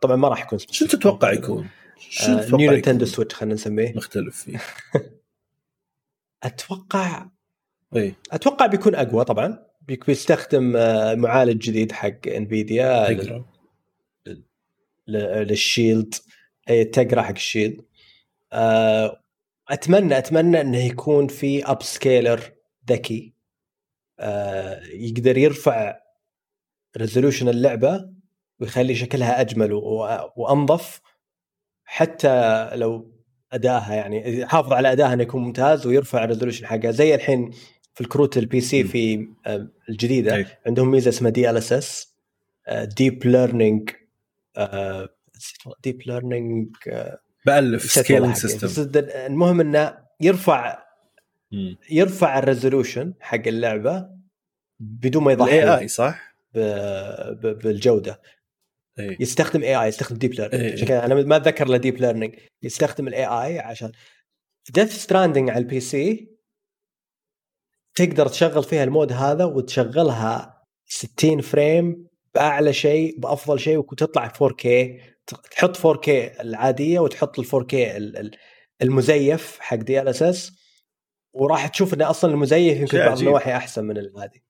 طبعا 0.02 0.16
ما 0.16 0.28
راح 0.28 0.42
يكون 0.42 0.58
شو 0.58 0.86
تتوقع 0.86 1.32
يكون؟ 1.32 1.68
شو 1.98 2.32
آه 2.32 2.56
new 2.56 2.72
Nintendo 2.72 3.06
Switch 3.06 3.34
خلينا 3.34 3.54
نسميه. 3.54 3.92
مختلف 3.96 4.42
فيه. 4.42 4.60
أتوقع 6.42 7.26
اي 7.96 8.14
أتوقع 8.32 8.66
بيكون 8.66 8.94
أقوى 8.94 9.24
طبعا. 9.24 9.66
بيستخدم 9.80 10.76
آه، 10.76 11.14
معالج 11.14 11.58
جديد 11.62 11.92
حق 11.92 12.28
Nvidia 12.28 13.10
لل... 15.08 15.46
لل 15.48 15.65
Shield 15.65 16.14
أي 16.70 16.84
تقرأ 16.84 17.22
حق 17.22 17.30
ال 17.30 17.36
Shield. 17.36 17.80
آه، 18.52 19.19
اتمنى 19.70 20.18
أتمنى 20.18 20.60
إنه 20.60 20.78
يكون 20.78 21.26
في 21.26 21.64
upscaler 21.70 22.40
ذكي. 22.90 23.34
آه، 24.18 24.80
يقدر 24.84 25.38
يرفع 25.38 25.96
resolution 26.96 27.48
اللعبة 27.48 28.10
ويخلي 28.60 28.94
شكلها 28.94 29.40
أجمل 29.40 29.72
وأنظف 30.36 31.00
حتى 31.84 32.68
لو 32.76 33.12
ادائها 33.52 33.94
يعني 33.94 34.38
يحافظ 34.38 34.72
على 34.72 34.92
ادائها 34.92 35.12
إنه 35.12 35.22
يكون 35.22 35.42
ممتاز 35.42 35.86
ويرفع 35.86 36.24
ال 36.24 36.28
resolution 36.28 36.66
حقها. 36.66 36.90
زي 36.90 37.14
الحين 37.14 37.50
في 37.94 38.00
الكروت 38.00 38.36
ال 38.38 38.60
PC 38.60 38.84
في 38.84 39.28
آه، 39.46 39.68
الجديدة. 39.88 40.34
أي. 40.34 40.46
عندهم 40.66 40.90
ميزة 40.90 41.08
اسمها 41.08 41.30
دي 41.30 41.50
ال 41.50 41.56
اس 41.56 41.72
اس 41.72 42.14
ديب 42.96 43.26
ليرنينج 43.26 43.90
ديب 45.84 46.02
ليرنينج 46.06 46.68
بألف 47.46 47.92
سكيلينج 47.92 48.34
سيستم 48.34 48.90
المهم 48.96 49.60
إنه 49.60 49.98
يرفع 50.20 50.82
يرفع 51.90 52.38
ال 52.38 52.45
resolution 52.45 53.14
حق 53.20 53.46
اللعبة 53.46 54.08
بدون 54.80 55.24
ما 55.24 55.32
يضحي 55.32 55.62
ال 55.62 55.78
AI 55.78 55.88
صح؟ 55.88 56.34
بالجودة. 57.42 58.20
أي. 58.98 59.16
يستخدم 59.20 59.62
AI 59.62 59.88
يستخدم 59.88 60.16
deep 60.16 60.34
learning 60.34 60.72
عشان 60.72 60.86
كذا 60.86 61.04
أنا 61.04 61.14
ما 61.14 61.36
أتذكر 61.36 61.68
له 61.68 61.76
deep 61.76 61.96
learning 61.96 62.34
يستخدم 62.62 63.08
ال 63.08 63.24
AI 63.24 63.58
عشان 63.58 63.92
Death 64.70 64.98
Stranding 64.98 65.50
على 65.50 65.58
ال 65.58 65.80
PC 65.80 66.30
تقدر 67.94 68.28
تشغل 68.28 68.64
فيها 68.64 68.84
ال 68.84 68.90
mode 68.90 69.12
هذا 69.12 69.44
وتشغلها 69.44 70.64
60 70.86 71.40
frame 71.40 72.08
بأعلى 72.34 72.72
شيء 72.72 73.20
بأفضل 73.20 73.60
شيء 73.60 73.78
وتطلع 73.78 74.28
4K 74.28 74.66
تحط 75.34 75.76
4K 75.76 76.08
العادية 76.40 77.00
وتحط 77.00 77.38
ال 77.38 77.46
4K 77.46 77.74
المزيف 78.82 79.58
حق 79.60 79.76
DLSS 79.76 80.52
وراح 81.34 81.66
تشوف 81.66 81.94
انه 81.94 82.10
أصلا 82.10 82.30
المزيف 82.30 82.78
يمكن 82.78 82.98
بعض 82.98 83.18
النواحي 83.18 83.52
أحسن 83.52 83.84
من 83.84 83.98
العادي. 83.98 84.44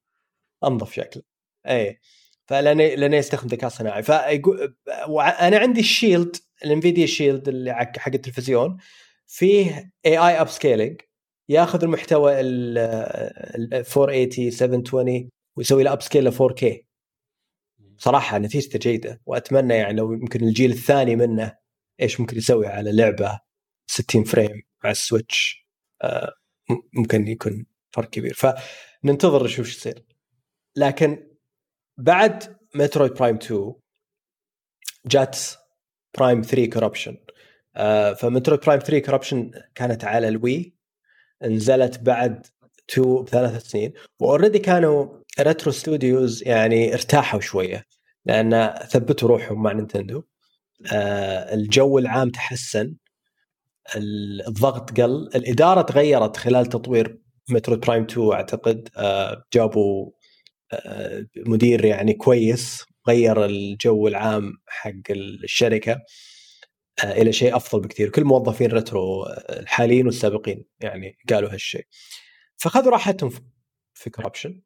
أنظف 0.64 0.92
شكله. 0.92 1.22
اي 1.66 2.00
فلانه 2.46 2.86
لأنه 2.86 3.16
يستخدم 3.16 3.48
ذكاء 3.48 3.70
صناعي. 3.70 4.02
فيقول 4.02 4.74
أنا 5.18 5.58
عندي 5.58 5.80
ال 5.80 5.88
Shield 5.88 6.36
ال 6.64 6.70
Nvidia 6.70 7.06
Shield 7.06 7.48
اللي 7.48 7.74
حق 7.74 8.14
التلفزيون 8.14 8.76
فيه 9.26 9.92
AI 10.06 10.18
upscaling 10.18 11.00
ياخذ 11.48 11.82
المحتوى 11.82 12.40
ال 12.40 12.78
480 13.74 14.50
720 14.50 15.30
ويسوي 15.56 15.82
له 15.82 15.92
upscale 15.92 16.24
ل 16.24 16.32
4K 16.32 16.89
صراحة 18.00 18.38
نتيجته 18.38 18.78
جيدة 18.78 19.20
وأتمنى 19.26 19.74
يعني 19.74 19.98
لو 19.98 20.12
يمكن 20.12 20.44
الجيل 20.44 20.70
الثاني 20.72 21.16
منه 21.16 21.56
إيش 22.00 22.20
ممكن 22.20 22.36
يسوي 22.36 22.66
على 22.66 22.92
لعبة 22.92 23.40
60 23.86 24.24
frame 24.24 24.62
على 24.84 24.92
ال 24.92 25.03
Switch 25.03 25.66
آه، 26.02 26.32
ممكن 26.92 27.28
يكون 27.28 27.66
فرق 27.92 28.10
كبير. 28.10 28.34
فننتظر 28.34 29.44
نشوف 29.44 29.66
إيش 29.66 29.76
يصير. 29.76 30.04
لكن 30.76 31.30
بعد 31.98 32.56
Metroid 32.74 33.12
Prime 33.12 33.36
2 33.36 33.74
جات 35.06 35.38
Prime 36.18 36.42
3 36.42 36.70
Corruption 36.70 37.16
ف 38.18 38.24
Metroid 38.24 38.60
Prime 38.60 38.80
3 38.80 38.98
Corruption 38.98 39.50
كانت 39.74 40.04
على 40.04 40.28
ال 40.28 40.40
Wii 40.40 40.74
نزلت 41.42 41.98
بعد 41.98 42.46
2 42.90 43.22
بثلاث 43.22 43.62
سنين 43.62 43.92
و 44.20 44.25
already 44.25 44.58
كانوا 44.58 45.19
Retro 45.40 45.72
Studios 45.72 46.42
يعني 46.48 46.94
ارتاحوا 46.94 47.40
شوية 47.40 47.84
لأن 48.24 48.74
ثبتوا 48.90 49.28
روحهم 49.28 49.62
مع 49.62 49.72
Nintendo. 49.72 50.22
آه 50.92 51.54
الجو 51.54 51.98
العام 51.98 52.30
تحسن 52.30 52.94
الضغط 54.48 55.00
قل 55.00 55.28
الإدارة 55.34 55.82
تغيرت 55.82 56.36
خلال 56.36 56.66
تطوير 56.66 57.18
Metroid 57.48 57.76
Prime 57.76 58.02
2 58.04 58.32
أعتقد. 58.32 58.88
آه 58.96 59.44
جابوا 59.54 60.10
آه 60.72 61.26
مدير 61.36 61.84
يعني 61.84 62.12
كويس 62.14 62.84
غير 63.08 63.44
الجو 63.44 64.08
العام 64.08 64.52
حق 64.68 64.90
الشركة 65.10 66.00
إلى 67.04 67.32
شيء 67.32 67.56
أفضل 67.56 67.80
بكثير. 67.80 68.10
كل 68.10 68.24
موظفين 68.24 68.70
Retro 68.72 69.26
الحاليين 69.50 70.06
والسابقين 70.06 70.64
يعني 70.80 71.16
قالوا 71.30 71.52
هالشيء. 71.52 71.86
فخذوا 72.56 72.92
راحتهم 72.92 73.30
في 73.94 74.10
Corruption 74.10 74.60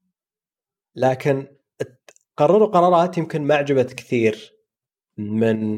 لكن 0.96 1.56
قرروا 2.36 2.68
قرارات 2.68 3.18
يمكن 3.18 3.42
ما 3.42 3.54
عجبت 3.54 3.92
كثير 3.92 4.52
من 5.16 5.74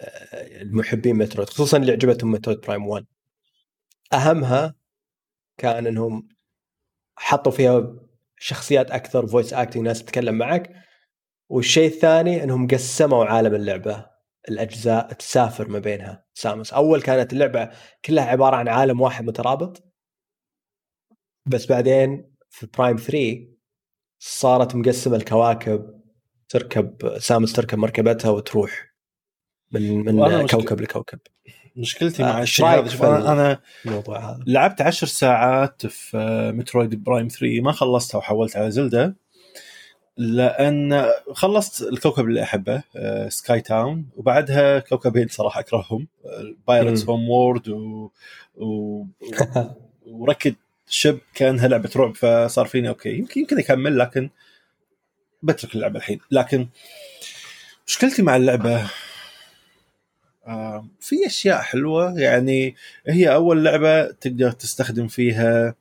آه، 0.00 0.62
المحبين 0.62 1.16
Metroid 1.16 1.48
خصوصا 1.48 1.76
اللي 1.76 1.92
عجبتهم 1.92 2.30
Metroid 2.30 2.60
Prime 2.60 2.86
1 2.86 3.06
أهمها 4.12 4.74
كان 5.58 5.86
إنهم 5.86 6.28
حطوا 7.16 7.52
فيها 7.52 7.96
شخصيات 8.38 8.90
أكثر 8.90 9.26
voice 9.26 9.52
acting 9.54 9.82
ناس 9.82 10.04
تتكلم 10.04 10.34
معك. 10.34 10.72
والشيء 11.48 11.88
الثاني 11.88 12.44
إنهم 12.44 12.66
قسموا 12.66 13.24
عالم 13.24 13.54
اللعبة 13.54 14.06
الأجزاء 14.48 15.12
تسافر 15.12 15.68
ما 15.68 15.78
بينها. 15.78 16.24
Samus 16.34 16.72
أول 16.72 17.02
كانت 17.02 17.32
اللعبة 17.32 17.70
كلها 18.04 18.24
عبارة 18.24 18.56
عن 18.56 18.68
عالم 18.68 19.00
واحد 19.00 19.24
مترابط 19.24 19.84
بس 21.46 21.66
بعدين 21.66 22.34
في 22.50 22.66
Prime 22.78 22.96
3 22.96 23.55
صارت 24.18 24.74
مقسمة 24.74 25.16
الكواكب 25.16 25.96
تركب 26.48 27.18
Samus 27.18 27.52
تركب 27.52 27.78
مركبتها 27.78 28.30
وتروح 28.30 28.94
من 29.72 30.04
من 30.04 30.46
كوكب 30.46 30.80
لكوكب. 30.80 31.18
مشكلتي 31.76 32.22
مع 32.22 32.42
الشيء 32.42 32.66
هذا 32.66 33.32
أنا 33.32 33.60
الموضوع 33.86 34.30
هذا. 34.30 34.44
لعبت 34.46 34.80
عشر 34.82 35.06
ساعات 35.06 35.86
في 35.86 36.52
Metroid 36.54 37.04
Prime 37.04 37.28
3 37.28 37.60
ما 37.60 37.72
خلصتها 37.72 38.18
وحولت 38.18 38.56
على 38.56 38.70
Zelda 38.70 39.16
لأن 40.16 41.06
خلصت 41.32 41.82
الكوكب 41.82 42.24
اللي 42.24 42.42
أحبه 42.42 42.82
SkyTown 43.28 44.06
وبعدها 44.16 44.78
كوكبين 44.78 45.28
صراحة 45.28 45.60
أكرههم 45.60 46.08
Pirates 46.68 47.04
Homeworld 47.04 47.68
و... 47.68 48.10
و... 48.56 49.04
وركض 50.06 50.54
شب 50.88 51.18
كانها 51.34 51.68
لعبه 51.68 51.90
رعب 51.96 52.16
فصار 52.16 52.66
فيني 52.66 52.88
okay. 52.88 53.18
يمكن 53.18 53.40
يمكن 53.40 53.58
أكمل 53.58 53.98
لكن 53.98 54.30
بترك 55.42 55.74
اللعبة 55.74 55.98
الحين. 55.98 56.20
لكن 56.30 56.68
مشكلتي 57.86 58.22
مع 58.22 58.36
اللعبة 58.36 58.90
آه 60.46 60.88
في 61.00 61.26
أشياء 61.26 61.60
حلوة. 61.62 62.20
يعني 62.20 62.74
هي 63.06 63.34
أول 63.34 63.64
لعبة 63.64 64.10
تقدر 64.10 64.50
تستخدم 64.50 65.08
فيها 65.08 65.74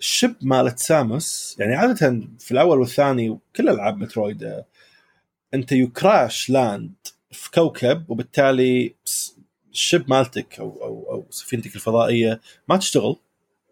ال 0.00 0.07
ship 0.07 0.34
مالت 0.42 0.78
Samus 0.78 1.56
يعني 1.58 1.74
عادة 1.74 2.20
في 2.38 2.52
الأول 2.52 2.78
والثاني 2.78 3.38
كل 3.56 3.68
ألعاب 3.68 3.98
Metroid 3.98 4.64
أنت 5.54 5.72
you 5.72 5.88
crash 5.88 6.50
land 6.50 6.92
في 7.30 7.50
كوكب 7.50 8.10
وبالتالي 8.10 8.94
ال 9.72 9.80
ship 9.80 10.10
مالتك 10.10 10.60
أو 10.60 10.82
أو 10.82 11.12
أو 11.12 11.26
سفينتك 11.30 11.74
الفضائية 11.76 12.40
ما 12.68 12.76
تشتغل. 12.76 13.16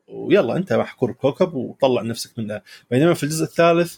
ويلا 0.09 0.56
انت 0.56 0.72
محكور 0.72 1.10
بكوكب 1.12 1.55
وطلع 1.55 2.02
نفسك 2.02 2.39
منه. 2.39 2.60
بينما 2.90 3.14
في 3.14 3.22
الجزء 3.22 3.44
الثالث 3.44 3.97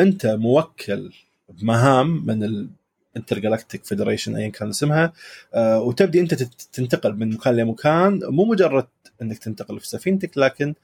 انت 0.00 0.26
موكل 0.26 1.12
بمهام 1.48 2.26
من 2.26 2.44
ال 2.44 3.38
Intergalactic 3.38 3.84
Federation 3.84 4.36
ايا 4.36 4.48
كان 4.48 4.68
اسمها. 4.68 5.12
آه 5.54 5.80
وتبدي 5.82 6.20
أنت 6.20 6.34
تنتقل 6.72 7.14
من 7.16 7.30
مكان 7.30 7.56
لمكان 7.56 8.20
مو 8.24 8.44
مجرد 8.44 8.86
إنك 9.22 9.38
تنتقل 9.38 9.80
في 9.80 9.88
سفينتك 9.88 10.38
لكن 10.38 10.74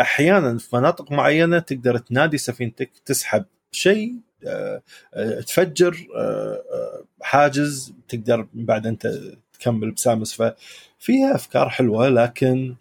أحيانا 0.00 0.58
في 0.58 0.76
مناطق 0.76 1.12
معينة 1.12 1.58
تقدر 1.58 1.98
تنادي 1.98 2.38
سفينتك 2.38 2.90
تسحب 3.04 3.44
شيء 3.72 4.14
آه 4.46 4.82
آه 5.14 5.40
تفجر 5.40 6.06
آه، 6.16 6.62
آه، 6.72 7.04
حاجز 7.22 7.92
تقدر 8.08 8.46
بعد 8.54 8.86
أنت 8.86 9.20
تكمل 9.52 9.90
ب 9.90 9.96
Samus. 9.96 10.32
ففيها 10.32 11.34
أفكار 11.34 11.68
حلوة 11.68 12.08
لكن 12.08 12.74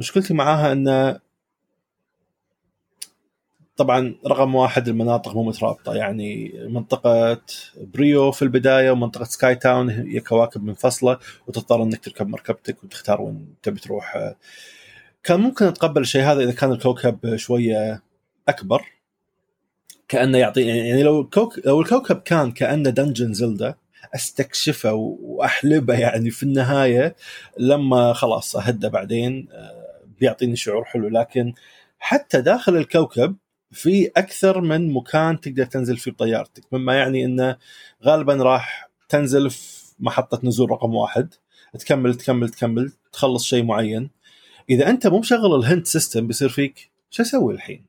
مشكلتي 0.00 0.34
معاها 0.34 0.72
انه 0.72 1.20
طبعا 3.76 4.14
رقم 4.26 4.54
واحد 4.54 4.88
المناطق 4.88 5.34
مو 5.34 5.42
مترابطة. 5.42 5.94
يعني 5.94 6.52
منطقة 6.68 7.40
Bryyo 7.76 8.30
في 8.30 8.42
البداية 8.42 8.90
ومنطقة 8.90 9.24
SkyTown 9.24 9.90
هي 9.90 10.20
كواكب 10.20 10.64
منفصلة 10.64 11.18
وتضطر 11.46 11.82
إنك 11.82 12.04
تركب 12.04 12.28
مركبتك 12.28 12.84
وتختار 12.84 13.22
وين 13.22 13.54
تبي 13.62 13.80
تروح. 13.80 14.34
كان 15.24 15.40
ممكن 15.40 15.64
أتقبل 15.64 16.00
الشيء 16.00 16.22
هذا 16.22 16.42
إذا 16.42 16.52
كان 16.52 16.72
الكوكب 16.72 17.36
شوية 17.36 18.02
أكبر. 18.48 18.84
كأنه 20.08 20.38
يعطي 20.38 20.62
يعني 20.62 21.02
لو 21.02 21.20
الكوك 21.20 21.66
لو 21.66 21.80
الكوكب 21.80 22.16
كان 22.16 22.52
كأنه 22.52 22.90
dungeon 22.90 23.32
Zelda 23.32 23.74
أستكشفه 24.14 24.92
وأحلبه 24.94 25.94
يعني 25.94 26.30
في 26.30 26.42
النهاية 26.42 27.16
لما 27.58 28.12
خلاص 28.12 28.56
أهده 28.56 28.88
بعدين 28.88 29.48
آه، 29.52 29.79
بيعطيني 30.20 30.56
شعور 30.56 30.84
حلو 30.84 31.08
لكن 31.08 31.54
حتى 31.98 32.40
داخل 32.40 32.76
الكوكب 32.76 33.36
في 33.72 34.10
أكثر 34.16 34.60
من 34.60 34.92
مكان 34.92 35.40
تقدر 35.40 35.64
تنزل 35.64 35.96
فيه 35.96 36.10
بطيارتك. 36.10 36.62
مما 36.72 36.94
يعني 36.94 37.24
إنه 37.24 37.56
غالبا 38.04 38.34
راح 38.34 38.90
تنزل 39.08 39.50
في 39.50 39.94
محطة 39.98 40.40
نزول 40.44 40.70
رقم 40.70 40.94
واحد 40.94 41.34
تكمل 41.78 42.14
تكمل 42.14 42.48
تكمل 42.48 42.92
تخلص 43.12 43.44
شيء 43.44 43.64
معين. 43.64 44.10
إذا 44.70 44.90
أنت 44.90 45.06
مو 45.06 45.18
مشغل 45.18 45.54
ال 45.54 45.60
hint 45.60 45.86
system 45.86 46.26
بيصير 46.26 46.48
فيك 46.48 46.90
شو 47.10 47.22
أسوي 47.22 47.54
الحين؟ 47.54 47.84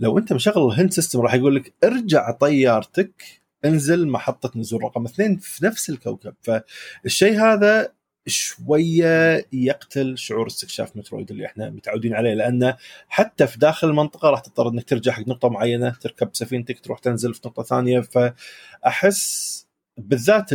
لو 0.00 0.18
أنت 0.18 0.32
مشغل 0.32 0.66
ال 0.66 0.71
hint 0.71 0.92
system 0.92 1.20
راح 1.20 1.34
يقول 1.34 1.56
لك 1.56 1.72
ارجع 1.84 2.30
طيارتك 2.30 3.42
انزل 3.64 4.08
محطة 4.08 4.58
نزول 4.58 4.82
رقم 4.82 5.04
اثنين 5.04 5.36
في 5.36 5.64
نفس 5.64 5.90
الكوكب. 5.90 6.34
فالشيء 6.42 7.40
هذا 7.40 7.92
شوية 8.26 9.46
يقتل 9.52 10.18
شعور 10.18 10.46
استكشاف 10.46 10.96
مترويد 10.96 11.30
اللي 11.30 11.46
إحنا 11.46 11.70
متعودين 11.70 12.14
عليه 12.14 12.34
لأنه 12.34 12.76
حتى 13.08 13.46
في 13.46 13.58
داخل 13.58 13.88
المنطقة 13.88 14.30
راح 14.30 14.40
تضطر 14.40 14.68
إنك 14.68 14.84
ترجع 14.84 15.12
حق 15.12 15.28
نقطة 15.28 15.48
معينة 15.48 15.90
تركب 15.90 16.30
سفينتك 16.32 16.80
تروح 16.80 16.98
تنزل 16.98 17.34
في 17.34 17.40
نقطة 17.46 17.62
ثانية. 17.62 18.00
فأحس 18.00 19.66
بالذات 19.96 20.50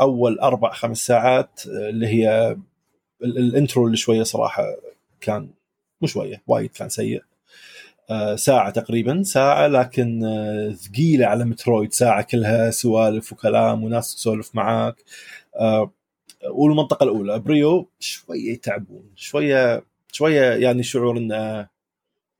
اول 0.00 0.38
أربع 0.38 0.72
خمس 0.72 1.06
ساعات 1.06 1.60
اللي 1.66 2.06
هي 2.06 2.56
الإنترو 3.24 3.86
اللي 3.86 3.96
شوية 3.96 4.22
صراحة 4.22 4.64
كان 5.20 5.50
مو 6.00 6.08
شوية 6.08 6.42
وايد 6.46 6.70
كان 6.70 6.88
سيء. 6.88 7.22
آه، 8.10 8.36
ساعة 8.36 8.70
تقريبا 8.70 9.22
ساعة 9.22 9.66
لكن 9.66 10.24
آه، 10.24 10.70
ثقيلة 10.72 11.26
على 11.26 11.44
مترويد 11.44 11.92
ساعة 11.92 12.22
كلها 12.22 12.70
سوالف 12.70 13.32
وكلام 13.32 13.84
وناس 13.84 14.14
تسولف 14.14 14.54
معاك. 14.54 14.96
والمنطقة 16.44 17.04
الأولى 17.04 17.38
Bryyo 17.38 17.88
شوية 17.98 18.52
يتعبون 18.52 19.12
شوية 19.16 19.84
شوية 20.12 20.42
يعني 20.42 20.82
شعور 20.82 21.18
انه 21.18 21.68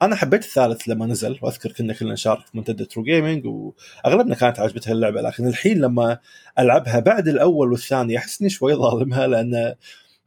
أنا 0.03 0.17
حبيت 0.17 0.45
الثالث 0.45 0.89
لما 0.89 1.07
نزل 1.07 1.39
وأذكر 1.43 1.73
كنا 1.73 1.93
كلنا 1.93 2.13
نشارك 2.13 2.47
في 2.47 2.57
منتدى 2.59 2.85
True 2.85 3.03
Gaming 3.03 3.47
وأغلبنا 3.47 4.35
كانت 4.35 4.61
عجبتها 4.61 4.93
اللعبة 4.93 5.21
لكن 5.21 5.47
الحين 5.47 5.79
لما 5.79 6.19
ألعبها 6.59 7.01
بعد 7.01 7.29
الأول 7.29 7.73
والثاني 7.73 8.19
أحس 8.19 8.41
إني 8.41 8.51
شوي 8.51 8.75
ظالمها 8.75 9.27
لأن 9.27 9.75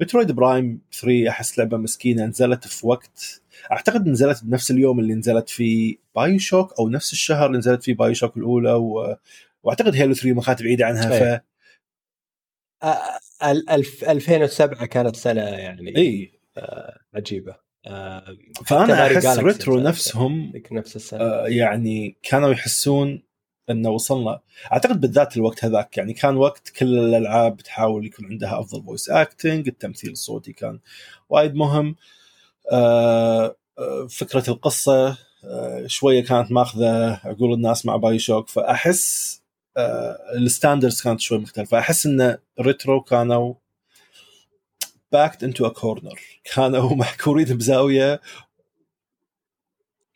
Metroid 0.01 0.31
Prime 0.31 0.81
3 1.01 1.29
أحس 1.29 1.59
لعبة 1.59 1.77
مسكينة 1.77 2.25
نزلت 2.25 2.67
في 2.67 2.87
وقت 2.87 3.41
أعتقد 3.71 4.07
نزلت 4.07 4.43
بنفس 4.43 4.71
اليوم 4.71 4.99
اللي 4.99 5.15
نزلت 5.15 5.49
فيه 5.49 5.95
BioShock 6.15 6.73
أو 6.79 6.89
نفس 6.89 7.13
الشهر 7.13 7.47
اللي 7.47 7.57
نزلت 7.57 7.83
فيه 7.83 7.93
BioShock 7.93 8.37
الأولى 8.37 8.73
و... 8.73 9.15
وأعتقد 9.63 9.95
Halo 9.95 10.13
3 10.13 10.33
ما 10.33 10.41
كانت 10.41 10.63
بعيدة 10.63 10.85
عنها 10.85 11.39
ف 11.39 11.41
2007 13.43 14.85
كانت 14.85 15.15
سنة 15.15 15.41
يعني 15.41 15.97
إي. 15.97 16.31
آه 16.57 16.99
عجيبة. 17.13 17.55
آه 17.87 18.37
فأنا 18.65 19.05
أحس 19.05 19.39
Retro 19.39 19.79
نفسهم 19.79 20.53
نفس 20.71 20.95
السنة. 20.95 21.21
آه 21.21 21.47
يعني 21.47 22.17
كانوا 22.23 22.51
يحسون 22.51 23.23
إنه 23.69 23.89
وصلنا. 23.89 24.39
أعتقد 24.71 25.01
بالذات 25.01 25.37
الوقت 25.37 25.65
هذاك 25.65 25.97
يعني 25.97 26.13
كان 26.13 26.37
وقت 26.37 26.69
كل 26.69 26.99
الألعاب 26.99 27.57
تحاول 27.57 28.05
يكون 28.05 28.25
عندها 28.25 28.59
أفضل 28.59 28.83
voice 28.83 29.09
acting 29.09 29.67
التمثيل 29.67 30.11
الصوتي 30.11 30.53
كان 30.53 30.79
وايد 31.29 31.55
مهم. 31.55 31.95
آه، 32.71 33.55
آه، 33.79 34.07
فكرة 34.09 34.49
القصة 34.49 35.17
آه، 35.45 35.87
شوية 35.87 36.23
كانت 36.23 36.51
ماخذة 36.51 37.19
عقول 37.23 37.53
الناس 37.53 37.85
مع 37.85 37.95
BioShock 37.95 38.49
فأحس 38.49 39.41
ال 40.35 40.42
standards 40.42 41.01
كانت 41.01 41.19
شوي 41.19 41.37
مختلفة. 41.37 41.79
أحس 41.79 42.05
إن 42.05 42.37
Retro 42.59 43.01
كانوا 43.01 43.53
backed 45.11 45.43
into 45.43 45.65
a 45.65 45.69
corner 45.69 46.19
كانوا 46.55 46.95
محكورين 47.01 47.45
بزاوية 47.45 48.21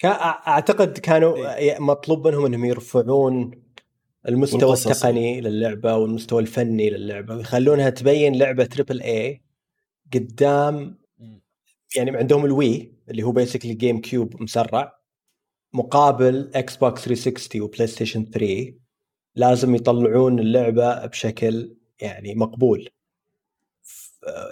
أعتقد 0.06 0.98
كانوا 0.98 1.56
إيه. 1.56 1.80
مطلوب 1.80 2.28
منهم 2.28 2.46
إنهم 2.46 2.66
يرفعون 2.66 3.52
المستوى 4.28 4.74
التقني 4.74 5.42
للعبة 5.42 5.96
والمستوى 5.96 6.42
الفني 6.42 6.90
للعبة 6.90 7.36
ويخلونها 7.36 7.90
تبين 7.90 8.36
لعبة 8.36 8.66
triple 8.66 9.02
A 9.02 9.42
قدام 10.14 11.00
يعني 11.96 12.18
عندهم 12.18 12.46
ال 12.46 12.58
Wii 12.58 12.94
اللي 13.10 13.24
هو 13.24 13.32
basically 13.32 13.74
GameCube 13.74 14.42
مسرع 14.42 15.00
مقابل 15.74 16.52
Xbox 16.56 17.02
360 17.02 17.62
و 17.62 17.88
PlayStation 17.88 18.26
3 18.26 18.74
لازم 19.38 19.76
يطلعون 19.76 20.40
اللعبة 20.40 21.06
بشكل 21.06 21.76
يعني 22.02 22.36
مقبول. 22.36 22.90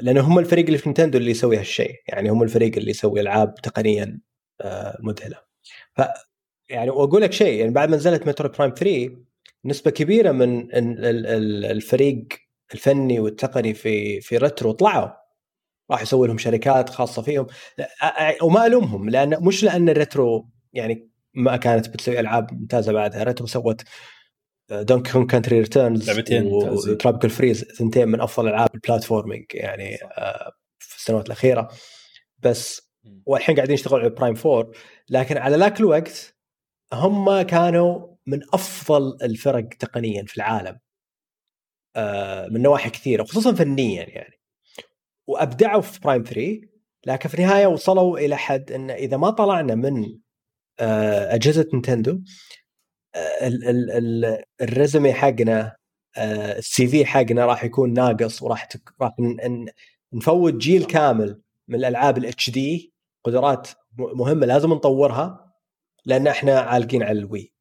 لأن 0.01 0.17
هم 0.17 0.39
الفريق 0.39 0.65
اللي 0.65 0.77
في 0.77 0.89
Nintendo 0.89 1.17
اللي 1.17 1.31
يسوي 1.31 1.57
هالشيء. 1.57 1.95
يعني 2.07 2.29
هم 2.29 2.43
الفريق 2.43 2.77
اللي 2.77 2.89
يسوي 2.91 3.21
ألعاب 3.21 3.55
تقنيا 3.55 4.19
آه، 4.61 4.97
مذهلة. 5.03 5.37
ف 5.93 6.01
يعني 6.69 6.89
وأقول 6.89 7.21
لك 7.21 7.31
شيء 7.31 7.59
يعني 7.59 7.71
بعد 7.71 7.89
ما 7.89 7.95
نزلت 7.97 8.27
Metroid 8.27 8.49
Prime 8.49 8.73
3 8.73 9.17
نسبة 9.65 9.91
كبيرة 9.91 10.31
من 10.31 10.67
الفريق 11.71 12.27
الفني 12.73 13.19
والتقني 13.19 13.73
في 13.73 14.21
في 14.21 14.37
Retro 14.37 14.71
طلعوا. 14.71 15.09
راح 15.91 16.01
يسوي 16.01 16.27
لهم 16.27 16.37
شركات 16.37 16.89
خاصة 16.89 17.21
فيهم. 17.21 17.47
وما 18.43 18.65
ألومهم 18.65 19.09
لأن 19.09 19.37
مش 19.43 19.63
لأن 19.63 19.89
ال 19.89 19.99
Retro 19.99 20.49
يعني 20.73 21.09
ما 21.33 21.57
كانت 21.57 21.89
بتسوي 21.89 22.19
ألعاب 22.19 22.53
ممتازة 22.53 22.93
بعدها. 22.93 23.23
Retro 23.23 23.47
سوت 23.47 23.83
Donkey 24.69 25.11
Kong 25.11 25.25
Country 25.25 25.59
Returns 25.59 26.09
و 26.89 26.94
Tropical 26.94 27.29
Freeze 27.29 27.63
ثنتين 27.63 28.07
من 28.07 28.21
أفضل 28.21 28.47
ألعاب 28.47 28.69
ال 28.75 28.81
platforming 28.81 29.45
يعني 29.53 29.95
آه، 29.95 30.51
في 30.79 30.97
السنوات 30.97 31.25
الأخيرة. 31.25 31.69
بس 32.39 32.91
والحين 33.25 33.55
قاعدين 33.55 33.73
يشتغلون 33.73 34.01
على 34.01 34.09
Prime 34.09 34.35
4 34.45 34.71
لكن 35.09 35.37
على 35.37 35.57
ذاك 35.57 35.79
الوقت 35.79 36.35
هم 36.93 37.41
كانوا 37.41 38.15
من 38.25 38.39
أفضل 38.53 39.17
الفرق 39.21 39.67
تقنيا 39.79 40.23
في 40.27 40.37
العالم. 40.37 40.79
آه، 41.95 42.47
من 42.47 42.61
نواحي 42.61 42.89
كثيرة 42.89 43.23
خصوصا 43.23 43.53
فنيا 43.53 44.03
يعني. 44.09 44.39
وأبدعوا 45.27 45.81
في 45.81 45.99
Prime 45.99 46.23
3 46.23 46.61
لكن 47.05 47.29
في 47.29 47.35
النهاية 47.35 47.67
وصلوا 47.67 48.19
إلى 48.19 48.37
حد 48.37 48.71
إن 48.71 48.91
إذا 48.91 49.17
ما 49.17 49.29
طلعنا 49.29 49.75
من 49.75 50.19
آه، 50.79 51.35
أجهزة 51.35 51.67
Nintendo 51.73 52.21
ال 54.61 54.69
résumé 54.69 55.13
حقنا 55.13 55.75
ال 56.17 56.87
CV 56.87 57.05
حقنا 57.05 57.45
راح 57.45 57.63
يكون 57.63 57.93
ناقص 57.93 58.41
وراح 58.43 58.67
راح 59.01 59.15
نفوت 60.13 60.53
جيل 60.53 60.85
كامل 60.85 61.41
من 61.67 61.75
الألعاب 61.75 62.17
ال 62.17 62.49
HD 62.49 62.93
قدرات 63.23 63.69
مهمة 63.97 64.45
لازم 64.45 64.69
نطورها 64.73 65.53
لأن 66.05 66.27
إحنا 66.27 66.59
عالقين 66.59 67.03
على 67.03 67.19
ال 67.19 67.28
Wii 67.28 67.53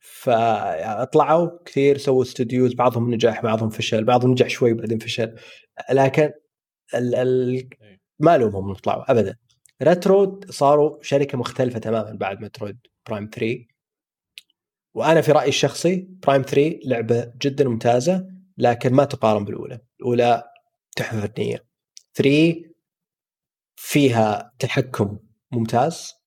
فاطلعوا 0.00 1.50
كثير 1.64 1.98
سووا 1.98 2.22
studios 2.22 2.74
بعضهم 2.74 3.14
نجح 3.14 3.42
بعضهم 3.42 3.70
فشل 3.70 4.04
بعضهم 4.04 4.30
نجح 4.30 4.48
شوي 4.48 4.74
بعدين 4.74 4.98
فشل. 4.98 5.34
لكن 5.90 6.30
ال 6.94 7.14
ال 7.14 7.68
ما 8.18 8.38
لهم 8.38 8.74
طلعوا 8.74 9.10
ابدا. 9.10 9.36
Retro 9.82 10.40
صاروا 10.50 10.98
شركة 11.02 11.38
مختلفة 11.38 11.78
تماما 11.78 12.12
بعد 12.12 12.40
Metroid 12.40 12.78
Prime 13.08 13.30
3 13.34 13.69
وأنا 14.94 15.20
في 15.20 15.32
رأيي 15.32 15.48
الشخصي 15.48 16.08
Prime 16.22 16.42
3 16.42 16.80
لعبة 16.84 17.32
جدا 17.42 17.68
ممتازة 17.68 18.26
لكن 18.58 18.92
ما 18.92 19.04
تقارن 19.04 19.44
بالأولى. 19.44 19.80
الأولى 20.00 20.44
تحفة 20.96 21.26
فنية. 21.26 21.64
3 22.14 22.54
فيها 23.76 24.52
تحكم 24.58 25.18
ممتاز. 25.52 26.20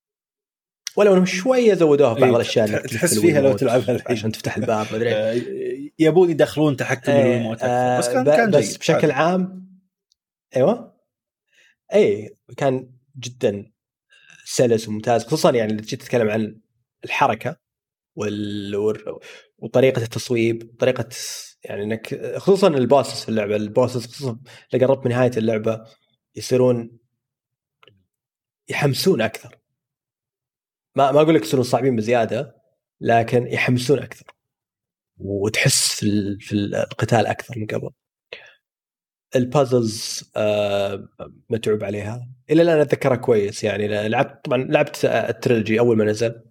ولو 0.95 1.13
إنهم 1.13 1.25
شوية 1.25 1.73
زودوها 1.73 2.13
في 2.13 2.21
بعض 2.21 2.29
إيه، 2.29 2.35
الأشياء 2.35 2.87
تحس 2.87 3.19
فيها 3.19 3.41
لو 3.41 3.53
تلعبها 3.53 4.03
عشان 4.05 4.31
تفتح 4.31 4.57
الباب 4.57 4.87
آه، 4.93 5.41
يبون 5.99 6.29
يدخلون 6.29 6.75
تحكم 6.75 7.11
إيه، 7.11 7.21
الريموت 7.21 7.57
آه 7.61 7.99
بس 7.99 8.09
كان 8.09 8.25
كان 8.25 8.51
بس 8.51 8.77
بشكل 8.77 9.11
عام 9.11 9.67
أيوه. 10.55 10.93
اي 11.93 12.37
كان 12.57 12.89
جدا 13.19 13.71
سلس 14.45 14.87
وممتاز. 14.87 15.25
خصوصا 15.25 15.51
يعني 15.51 15.73
إذا 15.73 15.81
جيت 15.81 16.01
تتكلم 16.01 16.29
عن 16.29 16.59
الحركة 17.05 17.62
وال... 18.15 18.75
وطريقة 19.57 20.03
التصويب 20.03 20.75
طريقة 20.79 21.09
يعني 21.63 21.83
إنك 21.83 22.35
خصوصا 22.37 22.67
ال 22.67 22.75
bosses 22.75 23.23
في 23.23 23.29
اللعبة 23.29 23.55
ال 23.55 23.63
bosses 23.63 24.07
خصوصا 24.07 24.39
إذا 24.73 24.87
قربت 24.87 25.05
من 25.05 25.11
نهاية 25.11 25.31
اللعبة 25.37 25.85
يصيرون 26.35 26.97
يحمسون 28.69 29.21
أكثر. 29.21 29.57
ما 30.95 31.11
ما 31.11 31.21
أقول 31.21 31.35
لك 31.35 31.41
يصيرون 31.41 31.63
صعبين 31.63 31.95
بزيادة 31.95 32.55
لكن 33.01 33.47
يحمسون 33.47 33.99
أكثر. 33.99 34.25
وتحس 35.17 35.91
في 35.99 36.37
في 36.39 36.55
القتال 36.55 37.25
أكثر 37.27 37.59
من 37.59 37.67
قبل. 37.67 37.89
ال 39.35 39.47
puzzles 39.47 40.31
آه 40.35 41.07
متعوب 41.49 41.83
عليها. 41.83 42.29
إلى 42.51 42.61
الآن 42.61 42.79
أتذكرها 42.79 43.15
كويس 43.15 43.63
يعني 43.63 44.07
لعبت 44.09 44.45
طبعا 44.45 44.57
لعبت 44.57 45.05
ال 45.05 45.15
trilogy 45.15 45.79
أول 45.79 45.97
ما 45.97 46.05
نزل 46.05 46.43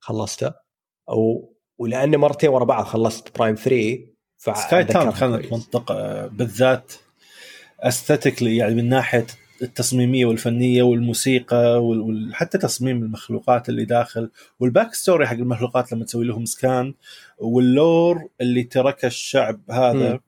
خلصته 0.00 0.67
أو 1.08 1.54
ولأني 1.78 2.16
مرتين 2.16 2.50
ورا 2.50 2.64
بعض 2.64 2.84
خلصت 2.84 3.38
Prime 3.38 3.54
3 3.54 3.98
Sky 4.38 4.84
Town 4.84 5.10
كانت 5.10 5.52
منطقة 5.52 6.26
بالذات 6.26 6.92
aesthetically 7.80 8.56
يعني 8.56 8.74
من 8.74 8.88
ناحية 8.88 9.26
التصميمية 9.62 10.26
والفنية 10.26 10.82
والموسيقى 10.82 11.84
وحتى 11.84 12.58
تصميم 12.58 13.02
المخلوقات 13.02 13.68
اللي 13.68 13.84
داخل 13.84 14.30
وال 14.60 14.71
back 14.71 14.94
story 14.94 15.26
حق 15.26 15.34
المخلوقات 15.34 15.92
لما 15.92 16.04
تسوي 16.04 16.24
لهم 16.24 16.44
scan 16.44 16.94
وال 17.38 17.68
lore 17.68 18.28
اللي 18.40 18.62
تركه 18.62 19.06
الشعب 19.06 19.60
هذا 19.70 20.14
م. 20.14 20.20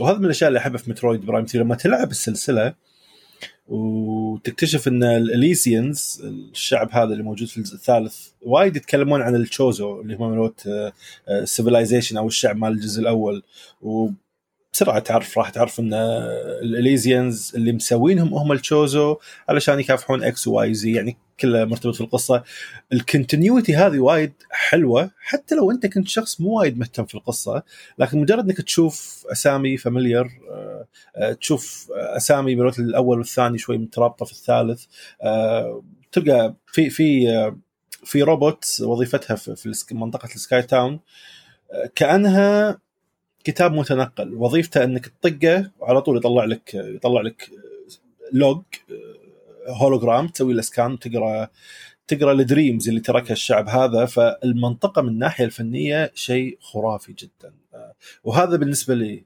وهذا 0.00 0.18
من 0.18 0.24
الأشياء 0.24 0.48
اللي 0.48 0.58
أحبها 0.58 0.78
في 0.78 0.90
Metroid 0.90 1.26
Prime 1.26 1.44
3 1.44 1.58
لما 1.58 1.74
تلعب 1.74 2.10
السلسلة 2.10 2.74
وتكتشف 3.68 4.88
إن 4.88 5.04
ال 5.04 5.17
Elysians 5.17 6.22
الشعب 6.24 6.88
هذا 6.92 7.12
اللي 7.12 7.22
موجود 7.22 7.48
في 7.48 7.58
الجزء 7.58 7.74
الثالث 7.74 8.28
وايد 8.42 8.76
يتكلمون 8.76 9.22
عن 9.22 9.34
ال 9.36 9.47
Chozo 9.47 10.00
اللي 10.00 10.14
هم 10.14 10.30
مالت 10.30 10.68
civilization 11.44 12.16
أو 12.16 12.26
الشعب 12.26 12.56
مال 12.56 12.72
الجزء 12.72 13.00
الأول. 13.00 13.42
بسرعة 14.72 14.98
تعرف 14.98 15.38
راح 15.38 15.50
تعرف 15.50 15.80
إن 15.80 15.94
ال 16.62 16.72
Elysians 16.72 17.52
اللي 17.54 17.72
مسوينهم 17.72 18.34
هم 18.34 18.52
ال 18.52 18.63
Chozo 18.63 19.16
علشان 19.48 19.80
يكافحون 19.80 20.24
X 20.24 20.46
و 20.46 20.74
Y 20.74 20.83
Z 20.83 20.92
يعني 20.92 21.16
كله 21.40 21.64
مرتبط 21.64 21.94
في 21.94 22.00
القصة 22.00 22.42
ال 22.92 23.00
continuity 23.00 23.76
هذه 23.76 23.98
وايد 23.98 24.32
حلوة 24.50 25.10
حتى 25.18 25.54
لو 25.54 25.70
أنت 25.70 25.86
كنت 25.86 26.08
شخص 26.08 26.40
مو 26.40 26.58
وايد 26.58 26.78
مهتم 26.78 27.04
في 27.04 27.14
القصة 27.14 27.62
لكن 27.98 28.18
مجرد 28.18 28.44
إنك 28.44 28.60
تشوف 28.60 29.26
أسامي 29.32 29.76
familiar 29.76 30.30
آه، 30.50 30.86
آه، 31.16 31.32
تشوف 31.32 31.88
أسامي 31.90 32.54
مالت 32.54 32.78
الأول 32.78 33.18
والثاني 33.18 33.58
شوي 33.58 33.78
مترابطة 33.78 34.26
في 34.26 34.32
الثالث 34.32 34.84
آه، 35.22 35.82
تلقى 36.12 36.54
في 36.66 36.90
في 36.90 37.52
في 38.04 38.22
روبوت 38.22 38.64
وظيفتها 38.80 39.36
في 39.36 39.74
منطقة 39.92 40.26
ال 40.34 40.41
Sky 40.41 40.62
Town 40.62 41.00
كأنها 41.94 42.78
كتاب 43.44 43.72
متنقل. 43.72 44.34
وظيفته 44.34 44.84
إنك 44.84 45.06
تطقه 45.06 45.70
وعلى 45.80 46.00
طول 46.00 46.16
يطلع 46.16 46.44
لك 46.44 46.74
يطلع 46.74 47.20
لك 47.20 47.50
log 48.32 48.62
hologram 49.68 50.28
تسوي 50.28 50.54
له 50.54 50.62
scan 50.62 50.92
وتقرا 50.92 51.48
تقرأ 52.08 52.32
ال 52.32 52.40
dreams 52.40 52.88
اللي 52.88 53.00
تركها 53.00 53.32
الشعب 53.32 53.68
هذا 53.68 54.04
فالمنطقة 54.04 55.02
من 55.02 55.08
الناحية 55.08 55.44
الفنية 55.44 56.12
شيء 56.14 56.58
خرافي 56.60 57.12
جدا. 57.12 57.54
وهذا 58.24 58.56
بالنسبة 58.56 58.94
لي 58.94 59.24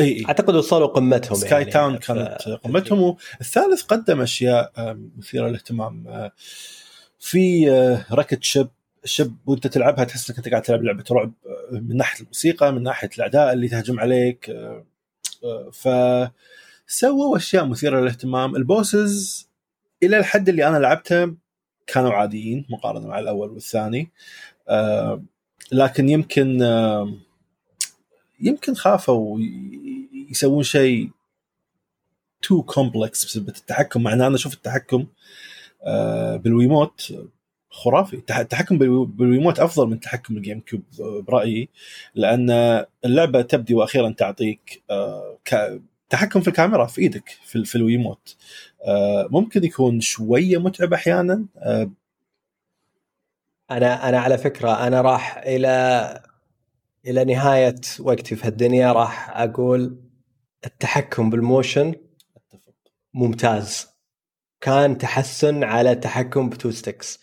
إي 0.00 0.04
إي. 0.04 0.24
أعتقد 0.28 0.54
وصلوا 0.54 0.86
قمتهم 0.86 1.34
Sky 1.34 1.58
يعني. 1.58 1.70
Town 1.70 1.96
كانت 1.96 2.42
ف... 2.42 2.48
قمتهم 2.48 3.00
والثالث 3.00 3.82
قدم 3.82 4.20
أشياء 4.20 4.72
مثيرة 5.16 5.48
للاهتمام. 5.48 6.30
في 7.18 7.68
ركت 8.12 8.44
شيب 8.44 8.68
الشب 9.04 9.36
وأنت 9.46 9.66
تلعبها 9.66 10.04
تحس 10.04 10.30
إنك 10.30 10.38
أنت 10.38 10.48
قاعد 10.48 10.62
تلعب 10.62 10.82
لعبة 10.82 11.04
رعب 11.10 11.32
من 11.72 11.96
ناحية 11.96 12.20
الموسيقى 12.20 12.72
من 12.72 12.82
ناحية 12.82 13.10
الاعداء 13.16 13.52
اللي 13.52 13.68
تهجم 13.68 14.00
عليك 14.00 14.56
ف 15.72 15.88
سووا 16.86 17.36
أشياء 17.36 17.66
مثيرة 17.66 18.00
للاهتمام. 18.00 18.56
البوسز 18.56 19.45
إلى 20.02 20.18
الحد 20.18 20.48
اللي 20.48 20.68
أنا 20.68 20.78
لعبته 20.78 21.34
كانوا 21.86 22.12
عاديين 22.12 22.66
مقارنة 22.70 23.06
مع 23.08 23.18
الأول 23.18 23.50
والثاني. 23.50 24.10
لكن 25.72 26.08
يمكن 26.08 26.60
يمكن 28.40 28.74
خافوا 28.74 29.38
يسوون 30.30 30.62
شيء 30.62 31.10
too 32.42 32.62
complex 32.62 33.24
بسبب 33.24 33.48
التحكم. 33.48 34.02
مع 34.02 34.12
أنا 34.12 34.34
أشوف 34.34 34.54
التحكم 34.54 35.06
بال 36.36 36.53
Wiimote 36.53 37.14
خرافي. 37.70 38.16
التحكم 38.16 38.78
بالريموت 39.06 39.60
أفضل 39.60 39.88
من 39.88 40.00
تحكم 40.00 40.36
ال 40.36 40.60
GameCube 40.60 40.82
برأيي. 40.98 41.68
لأن 42.14 42.50
اللعبة 43.04 43.42
تبدي 43.42 43.74
وأخيرا 43.74 44.10
تعطيك 44.10 44.82
آه، 44.90 45.38
تحكم 46.10 46.40
في 46.40 46.48
الكاميرا 46.48 46.86
في 46.86 47.00
إيدك 47.00 47.28
في, 47.44 47.64
في 47.64 47.74
ال 47.76 47.83
Wiimote. 47.83 48.36
آه، 48.82 49.28
ممكن 49.30 49.64
يكون 49.64 50.00
شوية 50.00 50.58
متعب 50.58 50.92
أحيانا. 50.92 51.46
آه، 51.58 51.90
أنا 53.70 54.08
أنا 54.08 54.18
على 54.18 54.38
فكرة 54.38 54.86
أنا 54.86 55.00
راح 55.00 55.38
إلى 55.38 56.22
إلى 57.06 57.24
نهاية 57.24 57.80
وقتي 58.00 58.36
في 58.36 58.46
هالدنيا 58.46 58.92
راح 58.92 59.30
أقول 59.40 60.00
التحكم 60.66 61.30
بال 61.30 61.46
motion 61.46 61.94
ممتاز. 63.14 63.86
كان 64.60 64.98
تحسن 64.98 65.64
على 65.64 65.94
تحكم 65.94 66.48
ب 66.48 66.53
two 66.53 66.70
sticks 66.70 67.20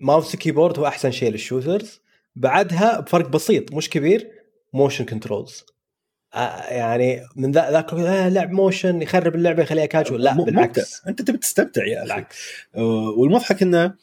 mouse 0.00 0.36
keyboard 0.36 0.78
هو 0.78 0.86
أحسن 0.86 1.10
شيء 1.10 1.30
لل 1.30 1.43
shooters. 1.43 2.00
بعدها 2.36 3.00
بفرق 3.00 3.28
بسيط 3.28 3.72
مش 3.72 3.90
كبير 3.90 4.30
motion 4.72 5.04
controls. 5.04 5.64
يعني 6.34 7.22
من 7.36 7.52
ذا 7.52 7.70
ذاك 7.70 7.94
آه 7.94 8.28
لعب 8.28 8.50
motion 8.50 9.02
يخرب 9.02 9.34
اللعبة 9.34 9.62
يخليها 9.62 9.86
كاجوال 9.86 10.22
لا 10.22 10.34
بالعكس. 10.44 11.02
أنت 11.08 11.22
تبي 11.22 11.38
تستمتع 11.38 11.86
يا 11.86 12.02
بالعكس 12.02 12.36
آه، 12.76 13.14
والمضحك 13.16 13.62
إنه 13.62 13.94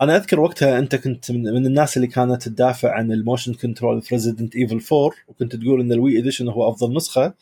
أنا 0.00 0.16
أذكر 0.16 0.40
وقتها 0.40 0.78
أنت 0.78 0.96
كنت 0.96 1.30
من, 1.30 1.42
من 1.42 1.66
الناس 1.66 1.96
اللي 1.96 2.08
كانت 2.08 2.42
تدافع 2.42 2.92
عن 2.92 3.12
ال 3.12 3.18
motion 3.18 3.54
control 3.54 4.02
في 4.02 4.14
Resident 4.14 4.56
Evil 4.56 4.80
4 4.92 5.10
وكنت 5.28 5.56
تقول 5.56 5.80
إن 5.80 5.92
ال 5.92 6.18
Wii 6.18 6.27
edition 6.27 6.48
هو 6.48 6.70
أفضل 6.70 6.96
نسخة. 6.96 7.34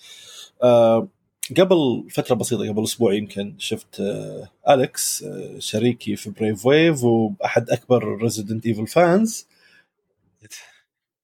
آه 0.63 1.09
قبل 1.57 2.05
فترة 2.11 2.35
بسيطة 2.35 2.69
قبل 2.69 2.85
أسبوع 2.85 3.15
يمكن 3.15 3.55
شفت 3.59 4.01
آه 4.01 4.49
اليكس 4.69 5.23
آه 5.23 5.59
شريكي 5.59 6.17
في 6.17 6.31
Brave 6.31 6.67
Wave 6.67 7.05
وأحد 7.05 7.71
أكبر 7.71 8.19
Resident 8.23 8.67
Evil 8.67 8.87
fans 8.87 9.47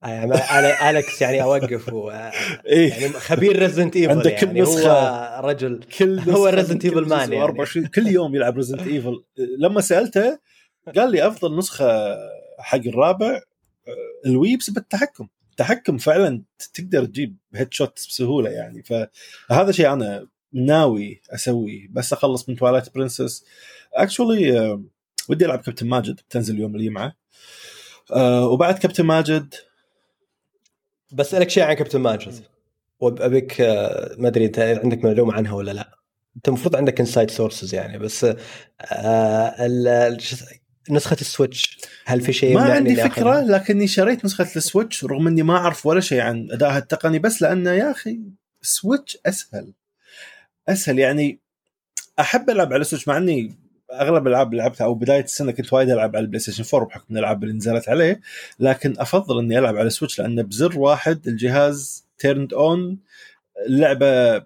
يعني 0.05 0.90
أليكس 0.90 1.22
يعني 1.22 1.43
اوقف 1.43 1.93
و 1.93 2.10
إيه؟ 2.66 2.90
يعني 2.90 3.09
خبير 3.09 3.59
Resident 3.59 3.97
Evil 3.97 4.11
عنده 4.10 4.31
كل 4.31 4.47
يعني. 4.47 4.60
نسخه 4.60 4.90
هو 4.90 5.48
رجل 5.48 5.81
كل 5.98 6.20
هو 6.36 6.47
Resident 6.47 6.85
Evil 6.85 7.09
man 7.09 7.32
يعني. 7.32 7.43
24 7.43 7.86
كل 7.86 8.06
يوم 8.06 8.35
يلعب 8.35 8.56
Resident 8.57 8.86
Evil 8.86 9.24
لما 9.59 9.81
سألته 9.81 10.39
قال 10.97 11.10
لي 11.10 11.26
أفضل 11.26 11.56
نسخة 11.56 12.16
حق 12.59 12.81
الرابع 12.86 13.40
آه، 13.89 14.26
ال 14.27 14.34
Wii 14.34 14.57
بسبب 14.56 14.78
التحكم 14.78 15.98
فعلا 15.98 16.43
تقدر 16.74 17.05
تجيب 17.05 17.36
headshot 17.55 18.07
بسهولة 18.09 18.51
يعني. 18.51 18.82
فهذا 18.82 19.72
شيء 19.72 19.93
أنا 19.93 20.26
ناوي 20.52 21.20
أسويه. 21.31 21.89
بس 21.90 22.12
أخلص 22.12 22.48
من 22.48 22.56
Twilight 22.57 22.95
Princess 22.95 23.45
actually 23.95 24.78
ودي 25.28 25.44
ألعب 25.44 25.59
كابتن 25.59 25.86
ماجد 25.86 26.20
بتنزل 26.28 26.59
يوم 26.59 26.76
الجمعه 26.76 27.16
وبعد 28.52 28.78
كابتن 28.78 29.05
ماجد 29.05 29.55
بسألك 31.12 31.51
شيء 31.51 31.62
عن 31.62 31.74
كابتن 31.74 32.01
ماجد 32.01 32.44
وأبيك 33.01 33.60
آه، 33.60 34.14
ما 34.18 34.28
أدري 34.28 34.44
انت 34.44 34.59
عندك 34.59 35.05
معلومة 35.05 35.35
عنها 35.35 35.52
ولا 35.52 35.70
لا. 35.70 35.98
أنت 36.36 36.48
المفروض 36.48 36.76
عندك 36.76 37.01
inside 37.01 37.31
sources 37.31 37.74
يعني 37.74 37.98
بس 37.98 38.26
آه 38.93 40.18
نسخة 40.90 41.16
ال 41.20 41.29
Switch 41.29 41.78
هل 42.05 42.20
في 42.20 42.32
شيء 42.32 42.55
ما 42.55 42.62
عندي 42.62 42.97
فكرة 42.97 43.40
لكني 43.40 43.86
شريت 43.86 44.24
نسخة 44.24 44.48
ال 44.57 44.63
Switch 44.63 45.05
رغم 45.05 45.26
إني 45.26 45.43
ما 45.43 45.56
أعرف 45.56 45.86
ولا 45.86 46.01
شيء 46.01 46.20
عن 46.20 46.48
أدائها 46.51 46.78
التقني 46.78 47.18
بس 47.18 47.43
لأنه 47.43 47.70
يا 47.70 47.90
أخي 47.90 48.20
Switch 48.62 49.19
أسهل. 49.26 49.72
أسهل 50.68 50.98
يعني 50.98 51.40
أحب 52.20 52.51
ألعب 52.51 52.72
على 52.72 52.81
ال 52.81 52.85
Switch 52.85 53.09
مع 53.09 53.16
إني 53.16 53.59
أغلب 54.01 54.27
الألعاب 54.27 54.53
اللي 54.53 54.62
لعبتها 54.62 54.85
أو 54.85 54.95
بداية 54.95 55.25
السنة 55.25 55.53
كنت 55.53 55.73
وايد 55.73 55.91
ألعب 55.91 56.16
على 56.16 56.23
ال 56.23 56.41
PlayStation 56.41 56.65
4 56.75 56.89
بحكم 56.89 57.15
الألعاب 57.15 57.43
اللي 57.45 57.55
نزلت 57.55 57.89
عليه 57.89 58.21
لكن 58.61 58.95
أفضل 58.99 59.39
إني 59.39 59.59
ألعب 59.59 59.77
على 59.77 59.87
ال 59.86 59.91
Switch 59.91 60.19
لأنه 60.21 60.43
بزر 60.43 60.79
واحد 60.79 61.29
الجهاز 61.29 62.05
turned 62.19 62.55
on 62.55 62.99
اللعبة 63.66 64.43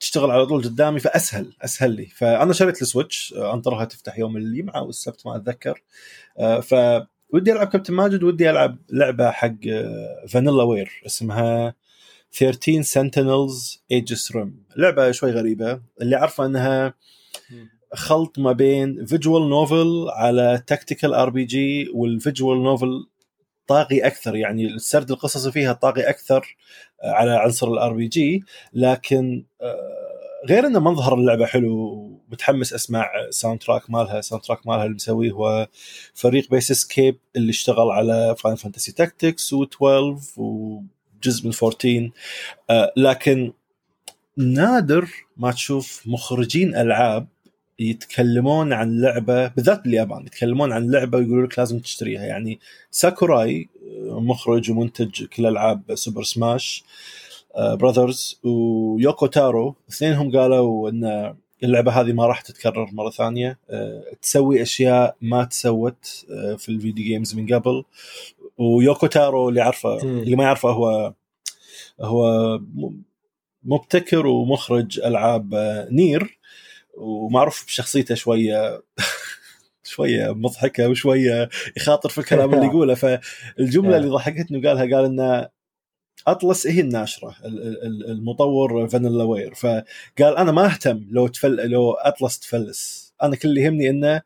تشتغل 0.00 0.30
على 0.30 0.46
طول 0.46 0.64
قدامي 0.64 1.00
فأسهل 1.00 1.52
أسهل 1.62 1.90
لي. 1.90 2.06
فأنا 2.06 2.52
شريت 2.52 2.82
ال 2.82 2.89
Switch 2.89 3.34
أنطرها 3.36 3.84
تفتح 3.84 4.18
يوم 4.18 4.36
الجمعة 4.36 4.82
والسبت 4.82 5.26
ما 5.26 5.36
أتذكر. 5.36 5.82
آه، 6.38 6.60
ف 6.60 6.74
ودي 7.32 7.52
ألعب 7.52 7.66
كابتن 7.66 7.94
ماجد 7.94 8.22
ودي 8.22 8.50
ألعب 8.50 8.78
لعبة 8.90 9.30
حق 9.30 9.54
Vanillaware 10.28 11.02
اسمها 11.06 11.74
13 12.32 12.82
Sentinels 12.82 13.82
Aegis 13.90 14.32
Rim 14.32 14.54
لعبة 14.76 15.10
شوي 15.10 15.30
غريبة 15.30 15.80
اللي 16.00 16.16
عارفه 16.16 16.46
إنها 16.46 16.94
خلط 17.94 18.38
ما 18.38 18.52
بين 18.52 19.06
visual 19.06 19.48
novel 19.50 20.06
على 20.08 20.62
tactical 20.66 21.14
RPG 21.14 21.88
وال 21.94 22.11
visual 22.11 22.62
novel 22.62 23.06
طاغي 23.66 24.06
أكثر 24.06 24.36
يعني 24.36 24.66
السرد 24.66 25.10
القصصي 25.10 25.52
فيها 25.52 25.72
طاغي 25.72 26.08
أكثر 26.08 26.56
آه، 27.02 27.10
على 27.10 27.30
عنصر 27.30 27.68
ال 27.68 27.92
RPG 27.92 28.44
لكن 28.72 29.44
آه، 29.60 30.12
غير 30.46 30.66
إن 30.66 30.82
منظر 30.82 31.14
اللعبة 31.14 31.46
حلو 31.46 32.08
متحمس 32.28 32.72
أسمع 32.72 33.10
soundtrack 33.30 33.90
مالها 33.90 34.20
soundtrack 34.20 34.66
مالها 34.66 34.84
اللي 34.84 34.94
مسويه 34.94 35.32
هو 35.32 35.68
فريق 36.14 36.50
Basiscape 36.50 37.18
اللي 37.36 37.50
اشتغل 37.50 37.90
على 37.90 38.36
Final 38.38 38.54
Fantasy 38.54 38.92
Tactics 38.92 39.54
و12 39.54 39.82
وجزء 40.36 41.46
من 41.46 41.52
14 41.62 42.10
آه، 42.70 42.92
لكن 42.96 43.52
نادر 44.36 45.08
ما 45.36 45.52
تشوف 45.52 46.02
مخرجين 46.06 46.76
ألعاب 46.76 47.26
يتكلمون 47.90 48.72
عن 48.72 49.00
لعبة 49.00 49.48
بالذات 49.48 49.84
باليابان 49.84 50.26
يتكلمون 50.26 50.72
عن 50.72 50.90
لعبة 50.90 51.18
ويقولوا 51.18 51.46
لك 51.46 51.58
لازم 51.58 51.78
تشتريها. 51.78 52.22
يعني 52.22 52.60
ساكوراي 52.90 53.68
مخرج 54.02 54.70
ومنتج 54.70 55.24
كل 55.24 55.46
ألعاب 55.46 55.94
Super 55.94 56.22
Smash 56.22 56.84
Brothers 57.58 58.40
ويوكو 58.44 59.26
تارو. 59.26 59.74
اثنينهم 59.90 60.36
قالوا 60.38 60.90
إن 60.90 61.34
اللعبة 61.64 61.92
هذه 61.92 62.12
ما 62.12 62.26
راح 62.26 62.40
تتكرر 62.40 62.88
مرة 62.92 63.10
ثانية. 63.10 63.58
أه، 63.70 64.02
تسوي 64.22 64.62
أشياء 64.62 65.16
ما 65.20 65.44
تسوت 65.44 66.26
في 66.58 66.68
ال 66.68 66.74
video 66.74 67.04
games 67.04 67.34
من 67.34 67.54
قبل. 67.54 67.84
ويوكو 68.58 69.06
تارو 69.06 69.48
اللي 69.48 69.60
عارفه 69.60 70.02
اللي 70.02 70.36
ما 70.36 70.44
يعرفه 70.44 70.70
هو 70.70 71.12
هو 72.00 72.60
مبتكر 73.64 74.26
ومخرج 74.26 75.00
ألعاب 75.00 75.54
NieR. 75.90 76.38
ومعروف 76.94 77.64
بشخصيته 77.66 78.14
شوية 78.14 78.82
شوية 79.84 80.34
مضحكة 80.34 80.88
وشوية 80.88 81.48
يخاطر 81.76 82.08
في 82.08 82.18
الكلام 82.18 82.54
اللي 82.54 82.66
يقوله. 82.70 82.94
فالجملة 82.94 83.96
اللي 83.96 84.08
ضحكتني 84.08 84.68
قالها 84.68 84.96
قال 84.96 85.04
انه 85.04 85.48
أطلس 86.26 86.66
هي 86.66 86.80
الناشرة 86.80 87.36
المطور 88.08 88.88
فانيلا 88.88 89.24
وير. 89.24 89.54
فقال 89.54 90.36
أنا 90.36 90.52
ما 90.52 90.66
أهتم 90.66 91.06
لو 91.10 91.26
تفل 91.26 91.70
لو 91.70 91.92
أطلس 91.92 92.38
تفلس. 92.38 93.12
أنا 93.22 93.36
كل 93.36 93.48
اللي 93.48 93.60
يهمني 93.62 93.90
إنه 93.90 94.22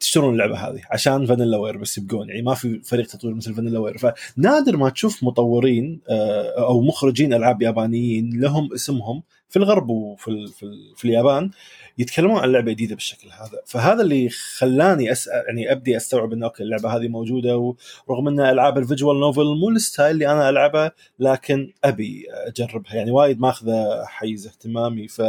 تشترون 0.00 0.32
اللعبة 0.32 0.56
هذه 0.56 0.80
عشان 0.90 1.26
فانيلا 1.26 1.56
وير 1.56 1.76
بس 1.76 1.98
يبقون. 1.98 2.28
يعني 2.28 2.42
ما 2.42 2.54
في 2.54 2.80
فريق 2.82 3.06
تطوير 3.06 3.34
مثل 3.34 3.54
فانيلا 3.54 3.78
وير. 3.78 3.98
فنادر 3.98 4.76
ما 4.76 4.90
تشوف 4.90 5.24
مطورين 5.24 6.00
آه، 6.08 6.66
أو 6.68 6.80
مخرجين 6.80 7.34
ألعاب 7.34 7.62
يابانيين 7.62 8.40
لهم 8.40 8.72
اسمهم 8.72 9.22
في 9.48 9.56
الغرب 9.56 9.88
وفي 9.90 10.46
في, 10.46 10.66
في 10.96 11.04
اليابان 11.04 11.50
يتكلمون 11.98 12.38
عن 12.38 12.52
لعبة 12.52 12.72
جديدة 12.72 12.94
بالشكل 12.94 13.28
هذا. 13.28 13.60
فهذا 13.66 14.02
اللي 14.02 14.28
خلاني 14.28 15.12
اسال 15.12 15.32
يعني 15.46 15.72
أبدي 15.72 15.96
أستوعب 15.96 16.32
إن 16.32 16.42
أوكي 16.42 16.62
اللعبة 16.62 16.96
هذه 16.96 17.08
موجودة 17.08 17.74
ورغم 18.06 18.28
ان 18.28 18.40
ألعاب 18.40 18.78
ال 18.78 18.84
visual 18.84 19.20
novel 19.20 19.44
مو 19.44 19.68
ال 19.68 19.75
style 19.75 20.10
اللي 20.10 20.32
أنا 20.32 20.48
ألعبه 20.48 20.90
لكن 21.18 21.72
أبي 21.84 22.26
أجربها. 22.30 22.94
يعني 22.94 23.10
وايد 23.10 23.40
ماخذة 23.40 24.04
حيز 24.04 24.46
اهتمامي 24.46 25.08
ف 25.08 25.22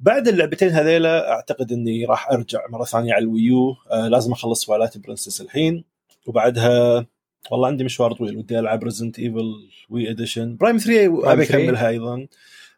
بعد 0.00 0.28
اللعبتين 0.28 0.68
هذيلا 0.68 1.32
أعتقد 1.32 1.72
إني 1.72 2.04
راح 2.04 2.30
أرجع 2.30 2.60
مرة 2.70 2.84
ثانية 2.84 3.12
على 3.12 3.22
الويو. 3.22 3.76
آه 3.90 4.08
لازم 4.08 4.32
أخلص 4.32 4.64
توايلايت 4.64 4.98
برنسس 4.98 5.40
الحين. 5.40 5.84
وبعدها 6.26 7.06
والله 7.50 7.66
عندي 7.66 7.84
مشوار 7.84 8.12
طويل 8.12 8.36
ودي 8.36 8.58
ألعب 8.58 8.84
ريزدنت 8.84 9.18
ايفل 9.18 9.54
وي 9.90 10.10
edition 10.10 10.56
برايم 10.56 10.76
3 10.76 11.32
أبي 11.32 11.42
أكملها 11.42 11.88
أيضا. 11.88 12.26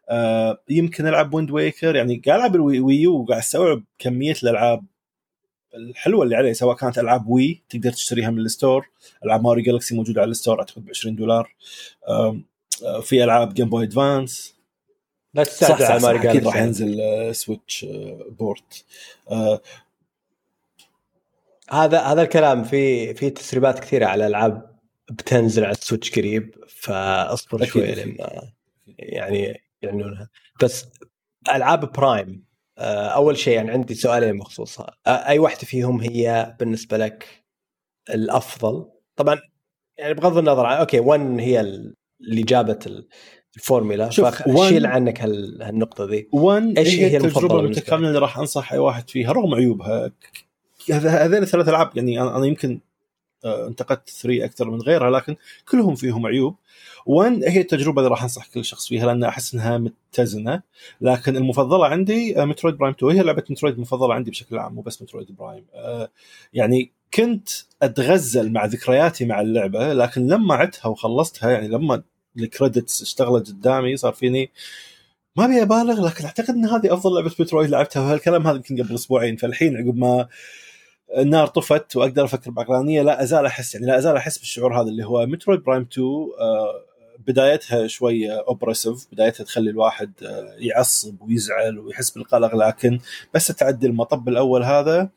آه 0.09 0.57
يمكن 0.69 1.07
ألعب 1.07 1.33
ويند 1.33 1.51
ويكر 1.51 1.95
يعني 1.95 2.21
قاعد 2.25 2.39
ألعب 2.39 2.55
الوي 2.55 2.95
يو 2.95 3.21
وقاعد 3.21 3.39
أستوعب 3.39 3.83
كمية 3.99 4.35
الألعاب 4.43 4.83
الحلوة 5.75 6.23
اللي 6.23 6.35
عليه 6.35 6.53
سواء 6.53 6.75
كانت 6.75 6.99
ألعاب 6.99 7.27
وي 7.27 7.61
تقدر 7.69 7.91
تشتريها 7.91 8.29
من 8.29 8.39
ال 8.39 8.46
store. 8.46 8.89
ألعاب 9.25 9.43
ماري 9.43 9.61
جالكسي 9.61 9.95
موجودة 9.95 10.21
على 10.21 10.31
ال 10.31 10.36
store 10.36 10.59
أعتقد 10.59 10.85
ب 10.85 10.89
20 10.89 11.15
دولار 11.15 11.55
آه 12.07 12.41
في 13.01 13.23
ألعاب 13.23 13.53
جيم 13.53 13.69
بوي 13.69 13.83
ادفانس 13.83 14.55
لا 15.33 15.43
تستعجل 15.43 16.01
ماري 16.01 16.19
جالكسي 16.19 16.29
أكيد 16.29 16.47
راح 16.47 16.55
ينزل 16.55 17.35
سويتش 17.35 17.83
آه 17.83 18.25
port. 18.39 18.85
آه 19.31 19.61
هذا 21.69 21.99
هذا 22.01 22.21
الكلام 22.21 22.63
في 22.63 23.13
في 23.13 23.29
تسريبات 23.29 23.79
كثيرة 23.79 24.05
على 24.05 24.27
ألعاب 24.27 24.73
بتنزل 25.11 25.63
على 25.63 25.71
السويتش 25.71 26.11
قريب 26.19 26.55
فأصبر 26.67 27.65
شوي 27.65 27.95
لما 27.95 28.51
يعني 28.99 29.61
يعلنونها. 29.81 30.29
بس 30.63 30.85
ألعاب 31.55 31.91
برايم 31.91 32.43
آه، 32.77 33.07
أول 33.07 33.37
شيء 33.37 33.53
يعني 33.53 33.71
عندي 33.71 33.93
سؤالين 33.93 34.39
آه، 35.07 35.09
أي 35.09 35.39
واحدة 35.39 35.59
فيهم 35.59 36.01
هي 36.01 36.55
بالنسبة 36.59 36.97
لك 36.97 37.43
الأفضل؟ 38.09 38.89
طبعا 39.15 39.39
يعني 39.97 40.13
بغض 40.13 40.37
النظر 40.37 40.65
عن 40.65 40.77
أوكي 40.77 40.99
1 40.99 41.39
هي 41.39 41.59
اللي 42.21 42.41
جابت 42.43 43.05
الفورمولا 43.55 44.09
فشيل 44.09 44.85
عنك 44.85 45.21
هالنقطة 45.21 46.05
ذي. 46.05 46.27
1 46.31 46.77
إيش 46.77 46.95
هي, 46.95 47.11
هي 47.11 47.17
التجربه 47.17 47.59
المتكامله 47.59 48.07
اللي 48.07 48.19
راح 48.19 48.37
أنصح 48.37 48.73
أي 48.73 48.79
واحد 48.79 49.09
فيها 49.09 49.31
رغم 49.31 49.55
عيوبها 49.55 50.11
هذين 50.91 51.43
الثلاث 51.43 51.69
ألعاب 51.69 51.89
يعني 51.95 52.21
أنا 52.21 52.45
يمكن 52.45 52.79
آه، 53.45 53.67
انتقدت 53.67 54.09
3 54.09 54.45
أكثر 54.45 54.69
من 54.69 54.81
غيرها 54.81 55.09
لكن 55.09 55.35
كلهم 55.69 55.95
فيهم 55.95 56.25
عيوب. 56.25 56.55
1 57.05 57.43
هي 57.43 57.61
التجربة 57.61 58.01
اللي 58.01 58.09
راح 58.09 58.23
أنصح 58.23 58.47
كل 58.47 58.65
شخص 58.65 58.87
فيها 58.87 59.05
لأن 59.05 59.23
أحس 59.23 59.53
إنها 59.53 59.77
متزنة. 59.77 60.61
لكن 61.01 61.37
المفضلة 61.37 61.85
عندي 61.85 62.33
مترويد 62.37 62.77
برايم 62.77 62.93
2 62.97 63.17
هي 63.17 63.23
لعبة 63.23 63.43
مترويد 63.49 63.75
المفضلة 63.75 64.13
عندي 64.13 64.31
بشكل 64.31 64.57
عام 64.57 64.75
مو 64.75 64.81
بس 64.81 65.01
مترويد 65.01 65.35
برايم 65.35 65.65
آه، 65.73 66.09
يعني 66.53 66.91
كنت 67.13 67.49
أتغزل 67.81 68.51
مع 68.51 68.65
ذكرياتي 68.65 69.25
مع 69.25 69.41
اللعبة 69.41 69.93
لكن 69.93 70.27
لما 70.27 70.55
عدتها 70.55 70.89
وخلصتها 70.89 71.51
يعني 71.51 71.67
لما 71.67 72.03
ال 72.37 72.45
credits 72.45 73.01
اشتغلت 73.01 73.47
قدامي 73.47 73.97
صار 73.97 74.13
فيني 74.13 74.51
ما 75.35 75.45
أبي 75.45 75.61
أبالغ 75.61 76.05
لكن 76.05 76.25
أعتقد 76.25 76.49
إن 76.49 76.65
هذه 76.65 76.93
أفضل 76.93 77.15
لعبة 77.15 77.31
مترويد 77.39 77.69
لعبتها. 77.69 78.01
وهالكلام 78.01 78.47
هذا 78.47 78.55
يمكن 78.55 78.83
قبل 78.83 78.95
أسبوعين 78.95 79.35
فالحين 79.35 79.77
عقب 79.77 79.97
ما 79.97 80.27
النار 81.17 81.47
طفت 81.47 81.95
وأقدر 81.95 82.25
أفكر 82.25 82.51
بعقلانية 82.51 83.01
لا 83.01 83.23
أزال 83.23 83.45
أحس 83.45 83.75
يعني 83.75 83.87
لا 83.87 83.97
أزال 83.97 84.15
أحس 84.15 84.37
بالشعور 84.37 84.81
هذا 84.81 84.89
اللي 84.89 85.05
هو 85.05 85.25
مترويد 85.25 85.63
برايم 85.63 85.87
2 85.91 86.07
آه 86.39 86.93
بدايتها 87.27 87.87
شوية 87.87 88.39
oppressive 88.47 89.07
بدايتها 89.11 89.43
تخلي 89.43 89.69
الواحد 89.69 90.11
آه، 90.23 90.55
يعصب 90.57 91.21
ويزعل 91.21 91.79
ويحس 91.79 92.09
بالقلق 92.09 92.55
لكن 92.55 92.99
بس 93.33 93.47
تعدي 93.47 93.87
المطب 93.87 94.29
الأول 94.29 94.63
هذا. 94.63 95.09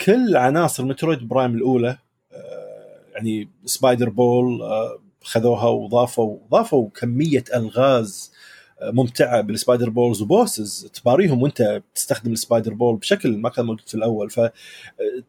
كل 0.00 0.36
عناصر 0.36 0.84
مترويد 0.84 1.28
برايم 1.28 1.54
الأولى 1.54 1.98
آه، 2.32 3.00
يعني 3.14 3.48
spider 3.64 4.08
ball 4.08 4.62
آه، 4.62 4.98
خذوها 5.22 5.68
وضافوا 5.68 6.38
ضافوا 6.50 6.88
كمية 6.90 7.44
ألغاز 7.54 8.32
ممتعة 8.82 9.40
بال 9.40 9.53
spider 9.53 9.90
balls 9.90 10.22
و 10.22 10.32
bosses 10.32 10.90
تباريهم 10.94 11.42
وانت 11.42 11.82
تستخدم 11.94 12.32
ال 12.32 12.38
spider 12.38 12.74
ball 12.74 12.96
بشكل 12.96 13.36
ما 13.36 13.48
كان 13.48 13.64
موجود 13.64 13.88
في 13.88 13.94
الأول. 13.94 14.30
ف 14.30 14.40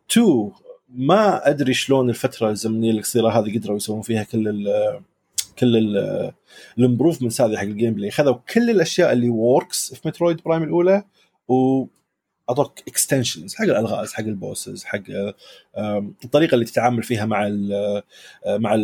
تو 0.09 0.51
ما 0.89 1.49
أدري 1.49 1.73
شلون 1.73 2.09
الفترة 2.09 2.49
الزمنية 2.49 2.91
القصيرة 2.91 3.29
هذه 3.29 3.57
قدروا 3.57 3.77
يسوون 3.77 4.01
فيها 4.01 4.23
كل 4.23 4.67
كل 5.59 5.77
ال 6.77 6.82
improvements 6.82 7.41
هذه 7.41 7.57
حق 7.57 7.63
ال 7.63 7.93
gameplay. 7.93 8.11
خذوا 8.11 8.35
كل 8.53 8.69
الأشياء 8.69 9.13
اللي 9.13 9.29
works 9.29 9.93
في 9.93 10.07
مترويد 10.07 10.41
برايم 10.45 10.63
الأولى 10.63 11.03
و 11.47 11.85
أعطوك 12.49 12.79
extensions 12.87 13.55
حق 13.55 13.63
الألغاز 13.63 14.13
حق 14.13 14.23
ال 14.23 14.32
bosses 14.32 14.83
حق 14.83 15.01
الطريقة 16.23 16.55
اللي 16.55 16.65
تتعامل 16.65 17.03
فيها 17.03 17.25
مع 17.25 17.47
ال 17.47 18.03
مع 18.47 18.75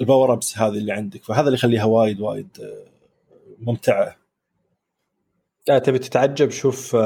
ال 0.00 0.05
power 0.05 0.32
ups 0.32 0.58
هذه 0.58 0.78
اللي 0.78 0.92
عندك 0.92 1.24
فهذا 1.24 1.46
اللي 1.46 1.54
يخليها 1.54 1.84
وايد 1.84 2.20
وايد 2.20 2.48
ممتعة. 3.58 4.16
لا 5.68 5.78
تبي 5.78 5.98
تتعجب 5.98 6.50
شوف 6.50 6.96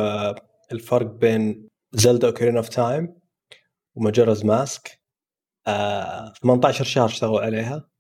الفرق 0.73 1.07
بين 1.07 1.69
زلدا 1.93 2.27
اوكارينا 2.27 2.57
أوف 2.57 2.69
تايم 2.69 3.15
وماجورز 3.95 4.45
ماسك. 4.45 5.01
18 5.65 6.85
شهر 6.85 7.07
اشتغلوا 7.07 7.41
عليها. 7.41 7.91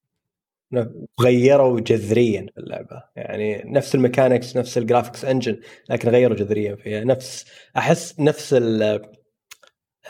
غيروا 1.20 1.80
جذريا 1.80 2.46
في 2.54 2.60
اللعبة. 2.60 3.02
يعني 3.16 3.62
نفس 3.66 3.94
ال 3.94 4.00
mechanics 4.00 4.56
نفس 4.56 4.78
ال 4.78 4.83
graphics 4.83 5.24
engine 5.24 5.60
لكن 5.88 6.08
غيروا 6.08 6.36
جذريا 6.36 6.76
فيها. 6.76 7.04
نفس 7.04 7.46
أحس 7.76 8.20
نفس 8.20 8.54
ال 8.58 9.00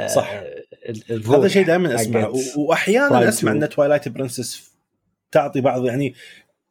صح. 0.07 0.33
آه، 0.33 0.65
هذا 1.29 1.49
شيء 1.49 1.67
دائما 1.67 1.95
أسمعه 1.95 2.33
واحيانا 2.57 3.29
أسمع 3.29 3.53
إن 3.53 3.69
توايلايت 3.69 4.09
برنسس 4.09 4.70
تعطي 5.33 5.61
بعض 5.61 5.87
يعني 5.87 6.15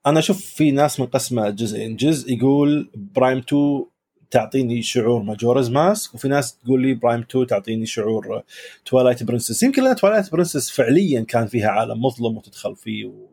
أنا 0.08 0.20
أشوف 0.20 0.46
في 0.46 0.72
ناس 0.72 1.00
منقسمة 1.00 1.50
جزئين. 1.50 1.96
جزء 1.96 2.34
يقول 2.34 2.90
برايم 2.96 3.38
2 3.38 3.86
تعطيني 4.32 4.82
شعور 4.82 5.22
ماجورز 5.22 5.70
ماسك 5.70 6.16
وفي 6.16 6.28
ناس 6.28 6.58
تقول 6.58 6.82
لي 6.82 6.94
برايم 6.94 7.20
2 7.20 7.48
تعطيني 7.48 7.86
شعور 7.86 8.44
توايلايت 8.86 9.24
برنسس. 9.24 9.64
يمكن 9.64 9.84
لأن 9.84 9.96
توايلايت 9.96 10.32
برنسس 10.32 10.72
فعليا 10.72 11.22
كان 11.22 11.48
فيها 11.48 11.70
عالم 11.70 12.06
مظلم 12.06 12.38
وتدخل 12.38 12.76
فيه 12.76 13.06
و... 13.06 13.28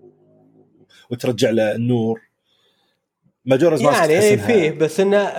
وترجع 1.11 1.51
له 1.51 1.74
النور 1.74 2.20
ماجورز 3.44 3.82
يعني 3.82 4.12
إيه 4.12 4.36
فيه 4.36 4.70
بس 4.70 5.01
إنه 5.01 5.32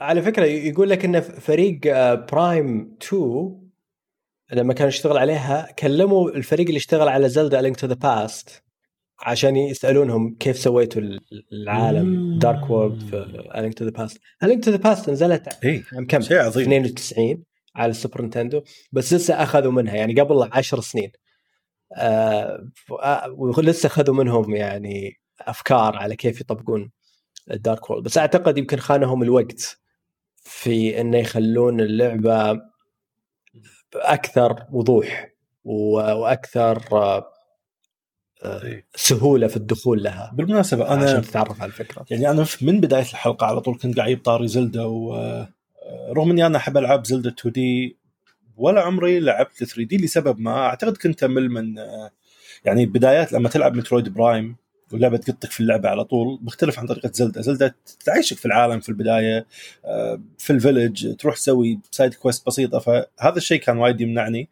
على 0.00 0.22
فكرة 0.22 0.44
يقول 0.44 0.90
لك 0.90 1.04
انه 1.04 1.20
فريق 1.20 1.80
برايم 2.14 2.96
2 3.02 3.60
لما 4.52 4.74
كان 4.74 4.88
يشتغل 4.88 5.18
عليها 5.18 5.72
كلموا 5.78 6.30
الفريق 6.30 6.66
اللي 6.66 6.76
اشتغل 6.76 7.08
على 7.08 7.28
زلدا 7.28 7.60
لينك 7.60 7.76
تو 7.76 7.86
ذا 7.86 7.94
باست. 7.94 8.63
عشان 9.24 9.56
يسألونهم 9.56 10.36
كيف 10.40 10.58
سويتوا 10.58 11.02
العالم 11.52 12.38
dark 12.38 12.70
world 12.70 13.00
في 13.00 13.44
لينك 13.56 13.74
تو 13.74 13.84
ذا 13.84 13.90
باست 13.90 14.20
لينك 14.42 14.64
تو 14.64 14.70
ذا 14.70 14.76
باست 14.76 15.10
نزلت 15.10 15.64
إيه؟ 15.64 15.82
كم 16.08 16.20
شيء 16.20 16.38
عظيم 16.38 16.72
92 16.72 17.44
على 17.76 17.90
السوبر 17.90 18.22
نينتندو 18.22 18.62
بس 18.92 19.12
لسه 19.12 19.42
أخذوا 19.42 19.72
منها 19.72 19.94
يعني 19.94 20.20
قبل 20.20 20.48
10 20.52 20.80
سنين 20.80 21.12
آه 21.96 22.70
ولسه 23.36 23.86
أخذوا 23.86 24.14
منهم 24.14 24.54
يعني 24.54 25.20
أفكار 25.40 25.96
على 25.96 26.16
كيف 26.16 26.40
يطبقون 26.40 26.90
ال 27.50 27.58
dark 27.58 27.90
world 27.90 28.04
بس 28.04 28.18
أعتقد 28.18 28.58
يمكن 28.58 28.76
خانهم 28.76 29.22
الوقت 29.22 29.78
في 30.36 31.00
إنه 31.00 31.18
يخلون 31.18 31.80
اللعبة 31.80 32.60
أكثر 33.94 34.66
وضوح 34.72 35.34
وأكثر 35.64 36.82
آه،. 36.92 37.33
سهولة 38.94 39.46
في 39.46 39.56
الدخول 39.56 40.02
لها 40.02 40.32
بالمناسبة 40.34 40.92
أنا 40.94 41.04
عشان 41.04 41.22
تتعرف 41.22 41.62
على 41.62 41.68
الفكرة. 41.68 42.04
يعني 42.10 42.30
أنا 42.30 42.46
من 42.62 42.80
بداية 42.80 43.02
الحلقة 43.02 43.46
على 43.46 43.60
طول 43.60 43.78
كنت 43.78 43.96
قاعد 43.96 44.22
طاري 44.22 44.48
زلدة 44.48 44.88
ورغم 44.88 46.30
إني 46.30 46.46
أنا 46.46 46.58
أحب 46.58 46.76
ألعاب 46.76 47.06
زلدة 47.06 47.30
2 47.38 47.52
دي 47.52 47.96
ولا 48.56 48.80
عمري 48.80 49.20
لعبت 49.20 49.64
3 49.64 49.82
دي 49.84 49.96
لسبب 49.96 50.40
ما. 50.40 50.52
أعتقد 50.66 50.96
كنت 50.96 51.24
أمل 51.24 51.50
من 51.50 51.74
يعني 52.64 52.86
بدايات 52.86 53.32
لما 53.32 53.48
تلعب 53.48 53.74
مترويد 53.76 54.08
برايم 54.08 54.56
واللعبة 54.92 55.16
تقطك 55.16 55.50
في 55.50 55.60
اللعبة 55.60 55.88
على 55.88 56.04
طول 56.04 56.38
مختلف 56.42 56.78
عن 56.78 56.86
طريقة 56.86 57.10
زلدة. 57.14 57.40
زلدة 57.42 57.74
تعيشك 58.04 58.36
في 58.36 58.46
العالم 58.46 58.80
في 58.80 58.88
البداية 58.88 59.46
آه، 59.84 60.20
في 60.38 60.52
ال 60.52 60.60
village 60.60 61.14
تروح 61.16 61.34
تسوي 61.36 61.78
side 61.90 62.14
quest 62.14 62.46
بسيطة 62.46 62.78
فهذا 62.78 63.36
الشيء 63.36 63.60
كان 63.60 63.78
وايد 63.78 64.00
يمنعني. 64.00 64.40
آه، 64.40 64.48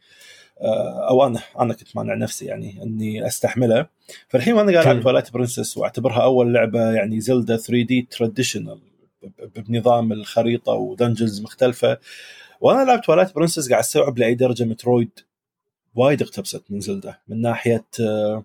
أو 1.09 1.27
أنا 1.27 1.41
أنا 1.61 1.75
كنت 1.75 1.97
مانع 1.97 2.15
نفسي 2.15 2.45
يعني 2.45 2.83
إني 2.83 3.27
استحملها 3.27 3.89
فالحين 4.29 4.55
وأنا 4.55 4.73
قاعد 4.73 4.87
ألعب 4.87 5.03
توايلايت 5.03 5.33
برنسس 5.33 5.79
وأعتبرها 5.79 6.23
أول 6.23 6.55
لعبة 6.55 6.93
يعني 6.93 7.21
زلدا 7.21 7.57
3 7.57 7.83
دي 7.83 8.09
traditional 8.11 8.81
بنظام 9.57 10.13
الخريطة 10.13 10.73
و 10.73 10.80
dungeons 10.80 11.41
مختلفة. 11.43 11.99
وأنا 12.61 12.85
لعبت 12.85 13.05
توايلايت 13.05 13.35
برنسس 13.35 13.71
قاعد 13.71 13.83
أستوعب 13.83 14.19
لأي 14.19 14.35
درجة 14.35 14.65
مترويد 14.65 15.11
وايد 15.95 16.23
اقتبست 16.23 16.63
من 16.71 16.81
زلدا 16.81 17.19
من 17.29 17.41
ناحية 17.41 17.85
آه، 18.01 18.45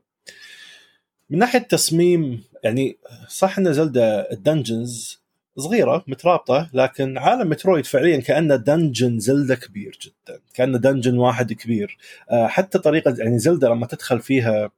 من 1.30 1.39
ناحية 1.39 1.60
تصميم 1.60 2.44
يعني 2.64 2.98
صح 3.27 3.57
إن 3.57 3.73
زلدا 3.73 4.31
ال 4.31 4.41
dungeons 4.41 5.22
صغيرة 5.57 6.03
مترابطة 6.07 6.69
لكن 6.73 7.17
عالم 7.17 7.49
مترويد 7.49 7.85
فعليا 7.85 8.21
كأنه 8.21 8.55
dungeon 8.56 9.19
زلدا 9.19 9.55
كبير 9.55 9.97
جدا 10.01 10.39
كأنه 10.53 10.77
dungeon 10.77 11.18
واحد 11.17 11.53
كبير. 11.53 11.97
آه، 12.31 12.47
حتى 12.47 12.79
طريقة 12.79 13.15
يعني 13.17 13.39
زلدا 13.39 13.69
لما 13.69 13.88
تدخل 13.88 14.19
فيها 14.19 14.71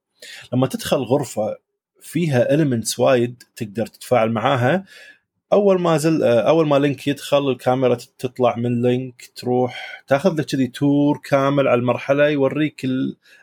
لما 0.54 0.68
تدخل 0.68 0.98
غرفة 0.98 1.58
فيها 2.02 2.54
elements 2.54 3.00
وايد 3.00 3.44
تقدر 3.56 3.86
تتفاعل 3.88 4.32
معاها. 4.32 4.84
أول 5.54 5.82
ما 5.82 5.98
زل 5.98 6.24
آه، 6.24 6.42
أول 6.42 6.68
ما 6.68 6.80
لينك 6.80 7.08
يدخل 7.08 7.50
الكاميرا 7.50 7.98
تطلع 8.20 8.56
من 8.56 8.82
لينك 8.82 9.32
تروح 9.36 10.04
تاخذ 10.08 10.40
لك 10.40 10.46
كذي 10.46 10.68
tour 10.68 11.20
كامل 11.24 11.68
على 11.68 11.80
المرحلة 11.80 12.28
يوريك 12.28 12.88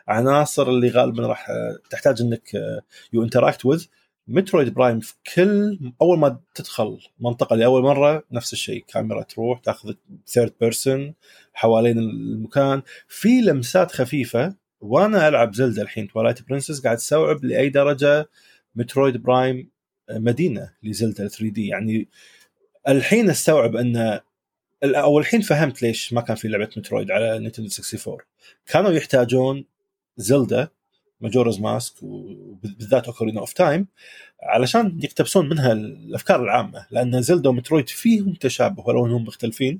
العناصر 0.07 0.69
اللي 0.69 0.89
غالبا 0.89 1.27
راح 1.27 1.49
آه، 1.49 1.77
تحتاج 1.89 2.21
إنك 2.21 2.51
you 3.13 3.23
interact 3.23 3.65
with 3.65 3.85
Metroid 4.27 4.73
Prime 4.73 4.99
في 4.99 5.13
كل 5.35 5.79
أول 6.01 6.17
ما 6.19 6.39
تدخل 6.55 6.99
منطقة 7.19 7.55
لأول 7.55 7.81
مرة 7.81 8.23
نفس 8.31 8.53
الشيء. 8.53 8.85
كاميرا 8.87 9.21
تروح 9.23 9.59
تأخذ 9.59 9.93
third 10.27 10.53
person 10.61 11.13
حوالين 11.53 11.97
المكان. 11.99 12.81
في 13.07 13.41
لمسات 13.41 13.91
خفيفة. 13.91 14.55
وأنا 14.81 15.27
ألعب 15.27 15.53
Zelda 15.53 15.81
الحين 15.81 16.07
Twilight 16.07 16.47
Princess 16.49 16.81
قاعد 16.81 16.97
أستوعب 16.97 17.45
لأي 17.45 17.69
درجة 17.69 18.29
Metroid 18.75 19.17
Prime 19.17 19.69
مدينة 20.11 20.73
ل 20.83 21.27
Zelda 21.27 21.49
3D 21.49 21.67
يعني 21.67 22.07
الحين 22.87 23.29
أستوعب 23.29 23.75
أن 23.75 24.19
أو 24.83 25.19
الحين 25.19 25.41
فهمت 25.41 25.81
ليش 25.81 26.13
ما 26.13 26.21
كان 26.21 26.35
في 26.35 26.47
لعبة 26.47 26.69
Metroid 26.77 27.11
على 27.11 27.39
Nintendo 27.39 27.69
64 27.69 28.17
كانوا 28.65 28.91
يحتاجون 28.91 29.65
Zelda 30.17 30.67
Majora's 31.21 31.59
Mask 31.59 32.03
وبالذات 32.03 33.05
Ocarina 33.05 33.39
of 33.39 33.53
Time 33.53 33.87
علشان 34.43 34.99
يقتبسون 35.03 35.49
منها 35.49 35.71
الأفكار 35.71 36.43
العامة 36.43 36.85
لأن 36.91 37.21
Zelda 37.21 37.49
و 37.49 37.54
Metroid 37.54 37.89
فيهم 37.89 38.33
تشابه 38.33 38.83
ولو 38.87 39.05
أنهم 39.05 39.23
مختلفين. 39.23 39.79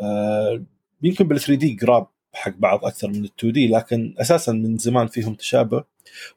آه 0.00 0.62
يمكن 1.02 1.28
بال 1.28 1.40
3D 1.40 1.78
قراب 1.82 2.06
حق 2.32 2.52
بعض 2.58 2.84
أكثر 2.84 3.08
من 3.08 3.24
ال 3.24 3.30
2D 3.38 3.68
لكن 3.68 4.14
أساسا 4.18 4.52
من 4.52 4.76
زمان 4.76 5.06
فيهم 5.06 5.34
تشابه. 5.34 5.84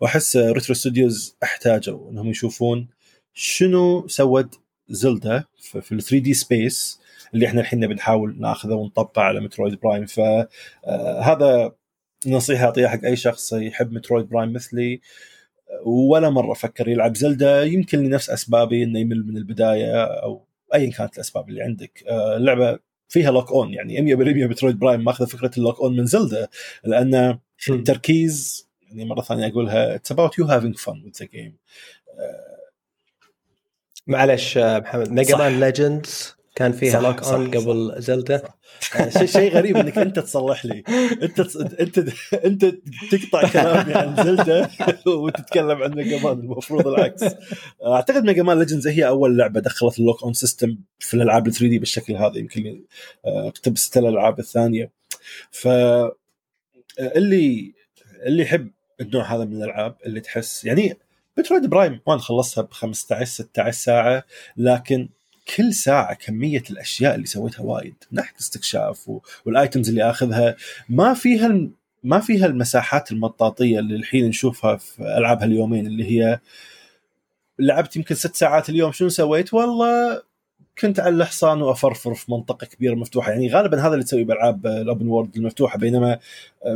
وأحس 0.02 0.38
Retro 0.38 0.76
Studios 0.76 1.36
أحتاجوا 1.44 2.12
إنهم 2.12 2.30
يشوفون 2.30 2.88
شنو 3.34 4.08
سوت 4.08 4.60
Zelda 4.90 5.44
في 5.82 5.92
ال 5.92 6.04
3D 6.04 6.34
space 6.34 7.00
اللي 7.34 7.46
إحنا 7.48 7.62
الحين 7.62 7.88
بنحاول 7.88 8.36
ناخذه 8.40 8.74
ونطبقه 8.74 9.22
على 9.22 9.40
Metroid 9.40 9.80
Prime. 9.80 10.06
فهذا 10.06 11.72
نصيحة 12.28 12.66
أعطيها 12.66 12.90
حق 12.90 13.06
أي 13.06 13.16
شخص 13.16 13.54
يحب 13.54 13.94
Metroid 13.94 14.30
Prime 14.30 14.54
مثلي 14.54 15.02
ولا 15.86 16.30
مرة 16.30 16.54
فكر 16.54 16.88
يلعب 16.88 17.16
Zelda 17.16 17.64
يمكن 17.64 18.00
لنفس 18.00 18.30
أسبابي 18.30 18.84
إنه 18.84 19.00
يمل 19.00 19.28
من 19.28 19.38
البداية 19.38 20.04
أو 20.04 20.46
ايا 20.74 20.92
كانت 20.92 21.16
الأسباب 21.16 21.50
اللي 21.50 21.62
عندك. 21.62 22.04
آه، 22.08 22.38
اللعبة 22.38 22.80
فيها 23.10 23.32
lock-on 23.32 23.74
يعني 23.74 24.16
100% 24.16 24.50
Metroid 24.50 24.80
Prime 24.80 25.04
ماخذ 25.04 25.28
فكرة 25.28 25.52
ال 25.58 25.80
lock-on 25.80 25.96
من 25.96 26.06
Zelda 26.06 26.48
لأن 26.84 27.40
التركيز 27.70 28.68
يعني 28.82 29.06
مرة 29.06 29.22
ثانية 29.22 29.48
أقولها 29.48 29.96
it's 29.96 30.12
about 30.12 30.38
you 30.38 30.46
having 30.46 30.78
fun 30.78 31.04
with 31.06 31.12
the 31.20 31.26
game 31.26 31.58
معلش 34.08 34.58
آه، 34.58 34.80
محمد 34.80 35.12
Mega 35.12 35.36
Man 35.36 35.60
Legends 35.60 36.36
كان 36.56 36.72
فيها 36.72 37.02
lock-on 37.02 37.52
قبل 37.52 37.96
Zelda 37.98 38.42
شيء 39.10 39.26
شيء 39.26 39.54
غريب 39.54 39.78
إنك 39.78 39.98
أنت 39.98 40.20
تصلح 40.20 40.66
لي. 40.66 40.84
أنت 41.24 41.40
أنت 41.80 41.98
أنت 42.34 42.66
تقطع 43.12 43.50
كلامي 43.50 43.94
عن 43.94 44.24
Zelda 44.24 44.70
وتتكلم 45.24 45.84
عن 45.84 45.94
Mega 45.94 46.20
Man 46.20 46.40
المفروض 46.40 46.88
العكس. 46.88 47.24
أعتقد 47.86 48.24
Mega 48.24 48.44
Man 48.44 48.60
Legends 48.60 48.88
هي 48.88 49.08
أول 49.08 49.38
لعبة 49.38 49.60
دخلت 49.60 50.00
ال 50.00 50.24
lock-on 50.24 50.34
system 50.34 50.78
في 51.00 51.14
الألعاب 51.14 51.48
ال 51.48 51.54
3D 51.54 51.80
بالشكل 51.80 52.16
هذا. 52.16 52.38
يمكن 52.38 52.82
اقتبست 53.26 53.98
الألعاب 53.98 54.40
الثانية. 54.40 54.92
ف 55.52 55.68
اللي 57.00 57.74
اللي 58.26 58.44
يحب 58.44 58.70
النوع 59.02 59.36
هذا 59.36 59.46
من 59.46 59.56
الألعاب 59.56 59.96
اللي 60.06 60.20
تحس 60.20 60.66
يعني 60.66 60.98
ب 61.38 61.41
Metroid 61.41 61.66
Prime 61.66 62.00
One 62.06 62.20
خلصها 62.20 62.62
ب 62.62 62.72
15 62.72 63.26
16 63.26 63.72
ساعة 63.72 64.24
لكن 64.58 65.10
كل 65.56 65.74
ساعة 65.74 66.14
كمية 66.14 66.64
الأشياء 66.70 67.16
اللي 67.16 67.26
سويتها 67.26 67.64
وايد 67.64 67.96
من 68.12 68.16
ناحية 68.16 68.36
استكشاف 68.40 69.12
وال 69.46 69.58
items 69.58 69.90
اللي 69.90 70.10
أخذها 70.10 70.56
ما 70.90 71.14
فيها 71.14 71.70
ما 72.04 72.20
فيها 72.20 72.46
المساحات 72.46 73.12
المطاطية 73.12 73.80
اللي 73.80 73.96
الحين 73.96 74.28
نشوفها 74.28 74.76
في 74.76 75.02
العاب 75.18 75.42
هاليومين 75.42 75.88
اللي 75.88 76.12
هي 76.12 76.40
لعبت 77.60 77.96
يمكن 77.96 78.16
ست 78.16 78.36
ساعات 78.36 78.70
اليوم 78.70 78.92
شنو 78.92 79.10
سويت؟ 79.10 79.54
والله 79.54 80.22
كنت 80.80 81.00
على 81.00 81.16
الحصان 81.16 81.62
وأفرفر 81.62 82.14
في 82.14 82.32
منطقة 82.32 82.66
كبيرة 82.66 82.96
مفتوحة 82.96 83.32
يعني 83.32 83.50
غالبا 83.50 83.82
هذا 83.82 83.94
اللي 83.94 84.04
تسويه 84.04 84.26
بألعاب 84.26 84.68
ال 84.68 84.76
open 84.76 85.08
world 85.08 85.38
المفتوحة 85.38 85.78
بينما 85.78 86.20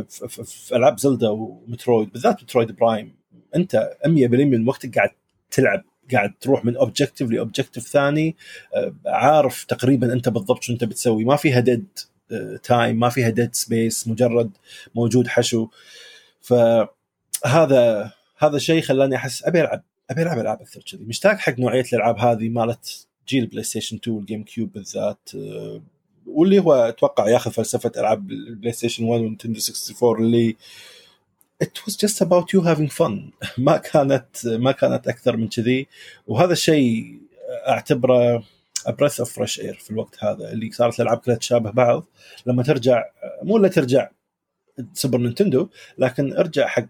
في 0.08 0.76
ألعاب 0.76 0.98
Zelda 0.98 1.28
و 1.28 1.39
Metroid 1.39 2.12
بالذات 2.12 2.42
Metroid 2.42 2.72
Prime 2.72 3.14
أنت 3.56 3.90
100% 4.04 4.08
من 4.08 4.68
وقتك 4.68 4.94
قاعد 4.98 5.10
تلعب 5.50 5.84
قاعد 6.12 6.34
تروح 6.40 6.64
من 6.64 6.76
objective 6.76 7.30
ل 7.30 7.36
objective 7.36 7.88
ثاني 7.88 8.36
آه، 8.74 8.94
عارف 9.06 9.64
تقريبا 9.64 10.12
أنت 10.12 10.28
بالضبط 10.28 10.62
شو 10.62 10.72
أنت 10.72 10.84
بتسوي. 10.84 11.24
ما 11.24 11.36
فيها 11.36 11.60
dead 11.60 11.86
time 12.62 13.00
ما 13.00 13.08
فيها 13.08 13.28
dead 13.30 13.54
space 13.54 14.08
مجرد 14.08 14.50
موجود 14.94 15.28
حشو. 15.28 15.68
فهذا 16.40 18.12
هذا 18.38 18.58
شيء 18.58 18.82
خلاني 18.82 19.16
أحس 19.16 19.44
أبي 19.44 19.60
ألعب 19.60 19.82
أبي 20.10 20.22
ألعب 20.22 20.38
ألعاب 20.38 20.60
أكثر 20.60 20.82
كذي. 20.92 21.04
مشتاق 21.04 21.36
حق 21.36 21.58
نوعية 21.58 21.84
الألعاب 21.92 22.18
هذه 22.18 22.48
مالت 22.48 23.06
جيل 23.28 23.46
PlayStation 23.46 23.96
2 23.96 24.16
وال 24.16 24.44
GameCube 24.44 24.72
بالذات 24.72 25.30
آه، 25.34 25.82
واللي 26.26 26.58
هو 26.58 26.72
أتوقع 26.74 27.28
ياخذ 27.28 27.50
فلسفة 27.50 27.92
ألعاب 27.96 28.30
ال 28.30 28.72
PlayStation 28.72 29.04
1 29.04 29.22
و 29.22 29.26
Nintendo 29.26 29.60
64 29.60 30.24
اللي 30.24 30.56
it 31.60 31.84
was 31.84 31.96
just 31.96 32.20
about 32.20 32.52
you 32.52 32.62
having 32.62 32.88
fun. 32.88 33.32
ما 33.58 33.76
كانت 33.76 34.46
ما 34.46 34.72
كانت 34.72 35.08
أكثر 35.08 35.36
من 35.36 35.48
كذي. 35.48 35.88
وهذا 36.26 36.52
الشيء 36.52 37.20
أعتبره 37.68 38.44
breath 38.88 39.20
of 39.20 39.32
fresh 39.32 39.60
air 39.60 39.74
في 39.74 39.90
الوقت 39.90 40.24
هذا 40.24 40.52
اللي 40.52 40.70
صارت 40.70 41.00
الألعاب 41.00 41.18
كلها 41.18 41.36
تشابه 41.36 41.70
بعض. 41.70 42.06
لما 42.46 42.62
ترجع 42.62 43.04
مو 43.42 43.56
الا 43.56 43.68
ترجع 43.68 44.10
Super 44.92 45.18
Nintendo 45.18 45.68
لكن 45.98 46.36
ارجع 46.36 46.66
حق 46.66 46.86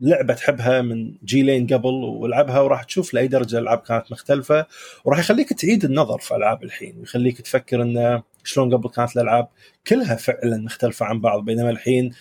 لعبة 0.00 0.34
تحبها 0.34 0.82
من 0.82 1.14
جيلين 1.24 1.66
قبل 1.66 1.94
والعبها 1.94 2.60
وراح 2.60 2.82
تشوف 2.82 3.14
لأي 3.14 3.28
درجة 3.28 3.58
الألعاب 3.58 3.78
كانت 3.78 4.12
مختلفة. 4.12 4.66
وراح 5.04 5.18
يخليك 5.18 5.52
تعيد 5.52 5.84
النظر 5.84 6.18
في 6.18 6.36
ألعاب 6.36 6.64
الحين 6.64 6.98
ويخليك 6.98 7.40
تفكر 7.40 7.82
انه 7.82 8.22
شلون 8.44 8.74
قبل 8.74 8.88
كانت 8.88 9.16
الألعاب 9.16 9.48
كلها 9.86 10.16
فعلا 10.16 10.56
مختلفة 10.56 11.06
عن 11.06 11.20
بعض. 11.20 11.44
بينما 11.44 11.70
الحين 11.70 12.14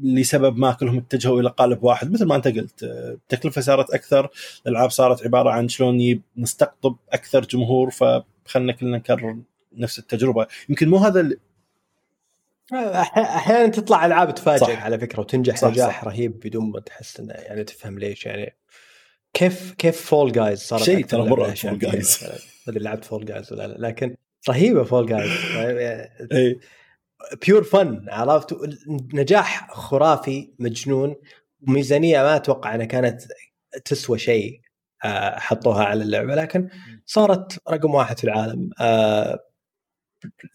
لسبب 0.00 0.58
ما 0.58 0.72
كلهم 0.72 0.98
اتجهوا 0.98 1.40
إلى 1.40 1.48
قالب 1.48 1.84
واحد 1.84 2.12
مثل 2.12 2.24
ما 2.24 2.36
أنت 2.36 2.48
قلت 2.48 2.82
التكلفة 2.82 3.60
صارت 3.60 3.90
أكثر 3.90 4.28
الألعاب 4.66 4.90
صارت 4.90 5.24
عبارة 5.24 5.50
عن 5.50 5.68
شلون 5.68 6.22
نستقطب 6.36 6.96
أكثر 7.12 7.44
جمهور 7.44 7.90
فخلنا 7.90 8.72
كلنا 8.72 8.96
نكرر 8.96 9.36
نفس 9.72 9.98
التجربة. 9.98 10.46
يمكن 10.68 10.88
مو 10.88 10.96
هذا 10.96 11.20
اللي 11.20 11.36
أحيانا 13.16 13.68
تطلع 13.68 14.06
ألعاب 14.06 14.34
تفاجئك. 14.34 14.78
على 14.78 14.98
فكرة 14.98 15.20
وتنجح 15.20 15.56
صح 15.56 15.68
نجاح 15.68 16.00
صح. 16.00 16.04
رهيب 16.04 16.40
بدون 16.40 16.70
ما 16.70 16.80
تحس 16.80 17.20
إنه 17.20 17.34
يعني 17.34 17.64
تفهم 17.64 17.98
ليش 17.98 18.26
يعني 18.26 18.56
كيف 19.34 19.74
كيف 19.78 20.00
Fall 20.00 20.32
Guys 20.32 20.58
صارت 20.58 20.82
شيء 20.82 21.04
ترى 21.04 21.28
مرة 21.28 21.54
Fall 21.54 21.78
Guys 21.78 22.18
ما 22.66 22.72
أدري 22.72 22.84
لعبت 22.84 23.04
Fall 23.04 23.24
Guys 23.24 23.52
ولا 23.52 23.66
لا 23.66 23.86
لكن 23.88 24.16
رهيبة 24.48 24.84
Fall 24.84 25.06
Guys 25.06 25.30
اي 26.32 26.60
pure 27.46 27.62
fun 27.62 28.06
عرفت؟ 28.08 28.56
نجاح 29.14 29.70
خرافي 29.74 30.54
مجنون. 30.58 31.16
وميزانيه 31.68 32.22
ما 32.22 32.36
أتوقع 32.36 32.74
إنها 32.74 32.86
كانت 32.86 33.22
تسوى 33.84 34.18
شيء 34.18 34.60
آه، 35.04 35.38
حطوها 35.38 35.84
على 35.84 36.02
اللعبة. 36.02 36.34
لكن 36.34 36.68
صارت 37.06 37.58
رقم 37.70 37.94
واحد 37.94 38.18
في 38.18 38.24
العالم 38.24 38.70
آه، 38.80 39.38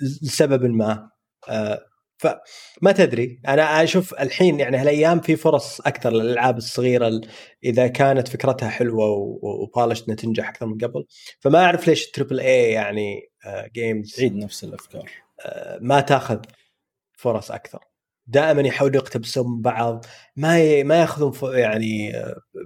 لسبب 0.01 0.65
ما 0.65 1.09
آه، 1.49 1.79
فما 2.17 2.91
تدري. 2.91 3.41
أنا 3.47 3.83
أشوف 3.83 4.13
الحين 4.13 4.59
يعني 4.59 4.77
هالأيام 4.77 5.19
في 5.19 5.35
فرص 5.35 5.81
أكثر 5.81 6.09
للألعاب 6.09 6.57
الصغيرة 6.57 7.21
إذا 7.63 7.87
كانت 7.87 8.27
فكرتها 8.27 8.69
حلوة 8.69 9.05
و 9.41 9.48
polished 9.48 10.01
تنجح 10.01 10.49
أكثر 10.49 10.65
من 10.65 10.77
قبل. 10.77 11.05
فما 11.39 11.65
أعرف 11.65 11.87
ليش 11.87 12.11
triple 12.11 12.39
A 12.39 12.71
يعني 12.71 13.29
games 13.75 14.15
تعيد 14.15 14.35
نفس 14.35 14.63
الأفكار. 14.63 15.26
ما 15.81 16.01
تاخذ 16.01 16.39
فرص 17.13 17.51
أكثر. 17.51 17.79
دائما 18.29 18.61
يحاولوا 18.61 18.95
يقتبسون 18.95 19.61
بعض 19.61 20.05
ما 20.35 20.59
ي... 20.59 20.83
ما 20.83 20.95
ياخذون 20.95 21.31
ف... 21.31 21.43
يعني 21.43 22.13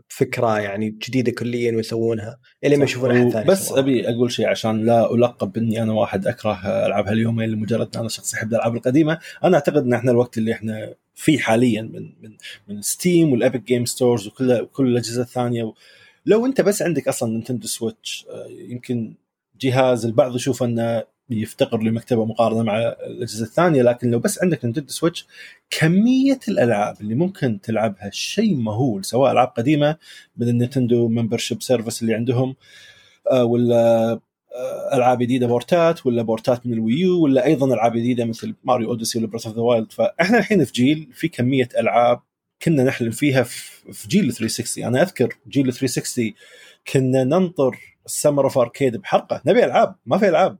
فكرة 0.09 0.59
يعني 0.59 0.89
جديدة 0.89 1.31
كليا 1.31 1.75
ويسوونها 1.75 2.39
إلا 2.63 2.77
ما 2.77 2.83
يشوفون 2.83 3.11
أحد 3.11 3.29
ثاني 3.29 3.45
بس 3.45 3.71
أبي 3.71 4.09
أقول 4.09 4.31
شيء 4.31 4.47
عشان 4.47 4.85
لا 4.85 5.13
ألقب 5.13 5.57
اني 5.57 5.83
أنا 5.83 5.93
واحد 5.93 6.27
أكره 6.27 6.85
العاب 6.85 7.07
هاليومين 7.07 7.49
لمجرد 7.49 7.97
أنا 7.97 8.09
شخص 8.09 8.33
يحب 8.33 8.49
الألعاب 8.49 8.75
القديمة. 8.75 9.19
أنا 9.43 9.55
أعتقد 9.55 9.83
إن 9.83 9.93
إحنا 9.93 10.11
الوقت 10.11 10.37
اللي 10.37 10.53
إحنا 10.53 10.93
فيه 11.15 11.39
حاليا 11.39 11.81
من 11.81 12.13
من 12.21 12.37
من 12.67 12.81
Steam 12.81 13.31
وال 13.31 13.42
Epic 13.42 13.63
Game 13.63 13.85
Stores 13.85 14.27
وكل 14.27 14.65
كل 14.65 14.87
الأجهزة 14.87 15.21
الثانية. 15.21 15.73
لو 16.25 16.45
أنت 16.45 16.61
بس 16.61 16.81
عندك 16.81 17.07
أصلا 17.07 17.29
Nintendo 17.33 17.67
Switch 17.67 18.27
يمكن 18.49 19.13
جهاز 19.59 20.05
البعض 20.05 20.35
يشوف 20.35 20.63
أنه 20.63 21.03
يفتقر 21.31 21.81
لمكتبة 21.81 22.25
مقارنة 22.25 22.63
مع 22.63 22.77
الأجهزة 22.79 23.45
الثانية 23.45 23.81
لكن 23.81 24.11
لو 24.11 24.19
بس 24.19 24.43
عندك 24.43 24.65
Nintendo 24.65 24.89
Switch 24.89 25.27
كمية 25.69 26.39
الألعاب 26.47 27.01
اللي 27.01 27.15
ممكن 27.15 27.61
تلعبها 27.61 28.09
شيء 28.09 28.55
مهول 28.55 29.05
سواء 29.05 29.31
ألعاب 29.31 29.47
قديمة 29.47 29.97
من 30.37 30.49
ال 30.49 30.56
Nintendo 30.56 31.07
membership 31.07 31.61
service 31.61 32.01
اللي 32.01 32.13
عندهم 32.13 32.55
آه، 33.31 33.43
ولا 33.43 34.11
آه، 34.55 34.95
ألعاب 34.95 35.19
جديدة 35.19 35.47
بورتات 35.47 36.05
ولا 36.05 36.21
بورتات 36.21 36.67
من 36.67 36.73
ال 36.73 36.83
Wii 36.83 37.13
U 37.13 37.23
ولا 37.23 37.45
أيضا 37.45 37.73
ألعاب 37.73 37.93
جديدة 37.97 38.25
مثل 38.25 38.55
Mario 38.63 38.89
Odyssey 38.89 39.19
ولا 39.19 39.27
Breath 39.27 39.47
of 39.47 39.55
the 39.55 39.61
Wild 39.61 39.91
فإحنا 39.91 40.37
الحين 40.37 40.65
في 40.65 40.73
جيل 40.73 41.09
في 41.13 41.27
كمية 41.27 41.69
ألعاب 41.77 42.19
كنا 42.61 42.83
نحلم 42.83 43.11
فيها 43.11 43.43
في 43.43 44.07
جيل 44.07 44.33
360 44.33 44.83
أنا 44.83 45.01
أذكر 45.01 45.37
جيل 45.47 45.73
360 45.73 46.33
كنا 46.93 47.23
ننطر 47.23 47.77
السمر 48.05 48.43
اوف 48.43 48.57
اركيد 48.57 48.97
بحلقه 48.97 49.41
نبي 49.45 49.65
ألعاب 49.65 49.95
ما 50.05 50.17
في 50.17 50.29
ألعاب. 50.29 50.57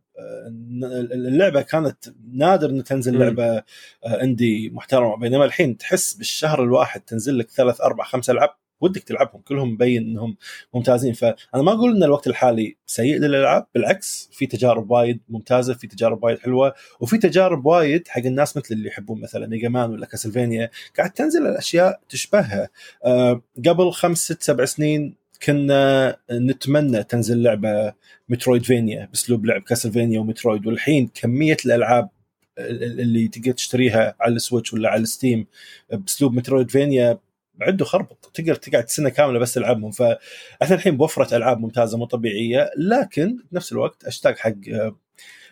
اللعبة 1.14 1.62
كانت 1.62 1.98
نادر 2.34 2.70
ان 2.70 2.84
تنزل 2.84 3.20
لعبة 3.20 3.64
indie 4.06 4.68
آه، 4.68 4.74
محترمة. 4.74 5.18
بينما 5.18 5.46
الحين 5.46 5.78
تحس 5.78 6.14
بالشهر 6.14 6.64
الواحد 6.64 7.02
تنزل 7.02 7.38
لك 7.38 7.50
ثلاث 7.50 7.82
أربع 7.82 8.04
خمس 8.04 8.30
ألعاب 8.30 8.50
ودك 8.82 9.04
تلعبهم 9.04 9.42
كلهم 9.42 9.74
مبين 9.74 10.04
إنهم 10.04 10.38
ممتازين. 10.74 11.14
فأنا 11.14 11.36
ما 11.64 11.72
أقول 11.72 11.96
إن 11.96 12.04
الوقت 12.04 12.28
الحالي 12.28 12.78
سيء 12.86 13.18
للألعاب 13.18 13.68
بالعكس 13.76 14.30
في 14.32 14.46
تجارب 14.46 14.92
وايد 14.92 15.22
ممتازة 15.30 15.74
في 15.74 15.88
تجارب 15.88 16.24
وايد 16.24 16.40
حلوة 16.40 16.74
وفي 17.00 17.18
تجارب 17.18 17.66
وايد 17.66 18.08
حق 18.08 18.22
الناس 18.26 18.58
مثل 18.58 18.76
اللي 18.76 18.88
يحبون 18.88 19.22
مثلا 19.22 19.48
Mega 19.48 19.70
Man 19.70 19.90
ولا 19.92 20.06
Castlevania 20.06 20.70
قاعد 20.98 21.12
تنزل 21.12 21.48
الأشياء 21.48 22.00
تشبهها. 22.10 22.70
أه 23.06 23.42
قبل 23.68 23.92
خمس 23.92 24.18
ست 24.18 24.44
سبع 24.44 24.66
سنين 24.66 25.21
كنا 25.44 26.18
نتمنى 26.32 27.04
تنزل 27.04 27.44
لعبة 27.44 27.94
Metroidvania 28.30 29.06
بأسلوب 29.06 29.46
لعب 29.46 29.62
Castlevania 29.62 30.20
و 30.20 30.26
Metroid 30.26 30.68
والحين 30.68 31.10
كمية 31.14 31.58
الألعاب 31.66 32.10
اللي 32.58 33.28
تقدر 33.28 33.52
تشتريها 33.52 34.16
على 34.20 34.36
ال 34.36 34.41
Switch 34.41 34.74
ولا 34.74 34.90
على 34.90 35.02
ال 35.02 35.10
Steam 35.10 35.48
بأسلوب 35.92 36.34
Metroidvania 36.34 37.20
عنده 37.62 37.86
خربط 37.86 38.32
تقدر 38.34 38.56
تقعد 38.56 38.90
سنة 38.90 39.10
كاملة 39.10 39.40
بس 39.40 39.54
تلعبهم. 39.54 39.92
فاحنا 39.92 40.76
الحين 40.76 40.98
بوفره 40.98 41.38
ألعاب 41.38 41.60
ممتازة 41.60 41.98
مو 41.98 42.06
طبيعية 42.06 42.72
لكن 42.78 43.38
بنفس 43.52 43.72
الوقت 43.72 44.04
أشتاق 44.04 44.38
حق 44.38 44.54
آه، 44.74 44.96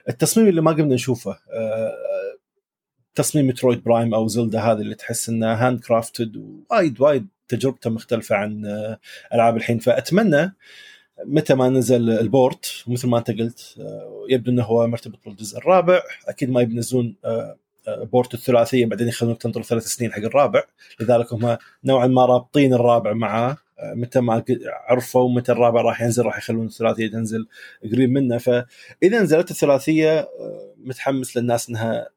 التصميم 0.10 0.48
اللي 0.48 0.62
ما 0.62 0.72
قمنا 0.72 0.96
نشوفه 0.96 1.32
آه، 1.32 1.94
تصميم 3.16 3.48
مترويد 3.48 3.84
برايم 3.84 4.14
أو 4.14 4.28
زلدا 4.28 4.60
هذه 4.60 4.82
اللي 4.82 4.96
تحس 4.96 5.30
إنها 5.30 5.68
handcrafted 5.68 6.64
وايد 6.72 7.02
وايد 7.02 7.28
تجربته 7.50 7.90
مختلفة 7.90 8.36
عن 8.36 8.66
آه، 8.66 9.00
ألعاب 9.34 9.58
الحين. 9.58 9.80
فأتمنى 9.80 10.56
متى 11.26 11.56
ما 11.56 11.70
نزل 11.70 12.10
ال 12.10 12.24
port 12.24 12.84
مثل 12.88 13.08
ما 13.08 13.18
أنت 13.18 13.32
قلت 13.32 13.76
آه، 13.80 14.26
يبدو 14.30 14.52
إنه 14.52 14.64
هو 14.64 14.88
مرتبط 14.88 15.20
بالجزء 15.26 15.58
الرابع. 15.58 16.02
أكيد 16.28 16.50
ما 16.50 16.62
بينزلون 16.62 17.16
آه، 17.26 17.58
port 17.88 18.34
الثلاثية 18.34 18.86
بعدين 18.86 19.08
يخلونك 19.08 19.42
تنطر 19.42 19.64
ثلاث 19.64 19.84
سنين 19.84 20.14
حق 20.14 20.20
الرابع. 20.20 20.64
لذلك 21.00 21.34
هم 21.34 21.58
نوعا 21.84 22.08
ما 22.08 22.26
رابطين 22.26 22.74
الرابع 22.74 23.14
معاه 23.14 23.58
متى 23.84 24.20
ما 24.20 24.44
عرفوا 24.88 25.30
متى 25.30 25.52
الرابع 25.52 25.82
راح 25.82 26.02
ينزل 26.02 26.26
راح 26.26 26.38
يخلون 26.38 26.66
الثلاثية 26.66 27.08
تنزل 27.08 27.48
قريب 27.94 28.10
منه. 28.10 28.38
فإذا 28.38 29.22
نزلت 29.22 29.52
الثلاثية 29.52 30.30
متحمس 30.78 31.38
للناس 31.38 31.70
إنها 31.70 32.10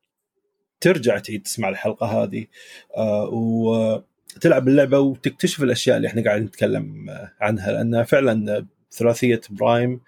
ترجع 0.80 1.18
تعيد 1.18 1.42
تسمع 1.42 1.68
الحلقة 1.68 2.06
هذه. 2.06 2.46
و 3.32 3.98
تلعب 4.40 4.68
اللعبة 4.68 4.98
وتكتشف 4.98 5.62
الأشياء 5.62 5.96
اللي 5.96 6.08
إحنا 6.08 6.24
قاعدين 6.24 6.44
نتكلم 6.44 7.06
عنها 7.40 7.72
لأن 7.72 8.02
فعلا 8.02 8.66
ثلاثية 8.92 9.40
برايم. 9.50 10.00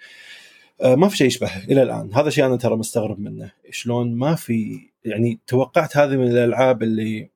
آه، 0.81 0.95
ما 0.95 1.09
في 1.09 1.17
شيء 1.17 1.27
يشبه 1.27 1.65
إلى 1.65 1.83
الآن. 1.83 2.15
هذا 2.15 2.31
شيء 2.31 2.47
أنا 2.47 2.57
ترى 2.57 2.77
مستغرب 2.77 3.21
منه. 3.21 3.53
شلون 3.71 4.15
ما 4.15 4.35
في 4.35 4.81
يعني 5.05 5.41
توقعت 5.47 5.97
هذه 5.97 6.17
من 6.17 6.31
الألعاب 6.31 6.83
اللي 6.83 7.31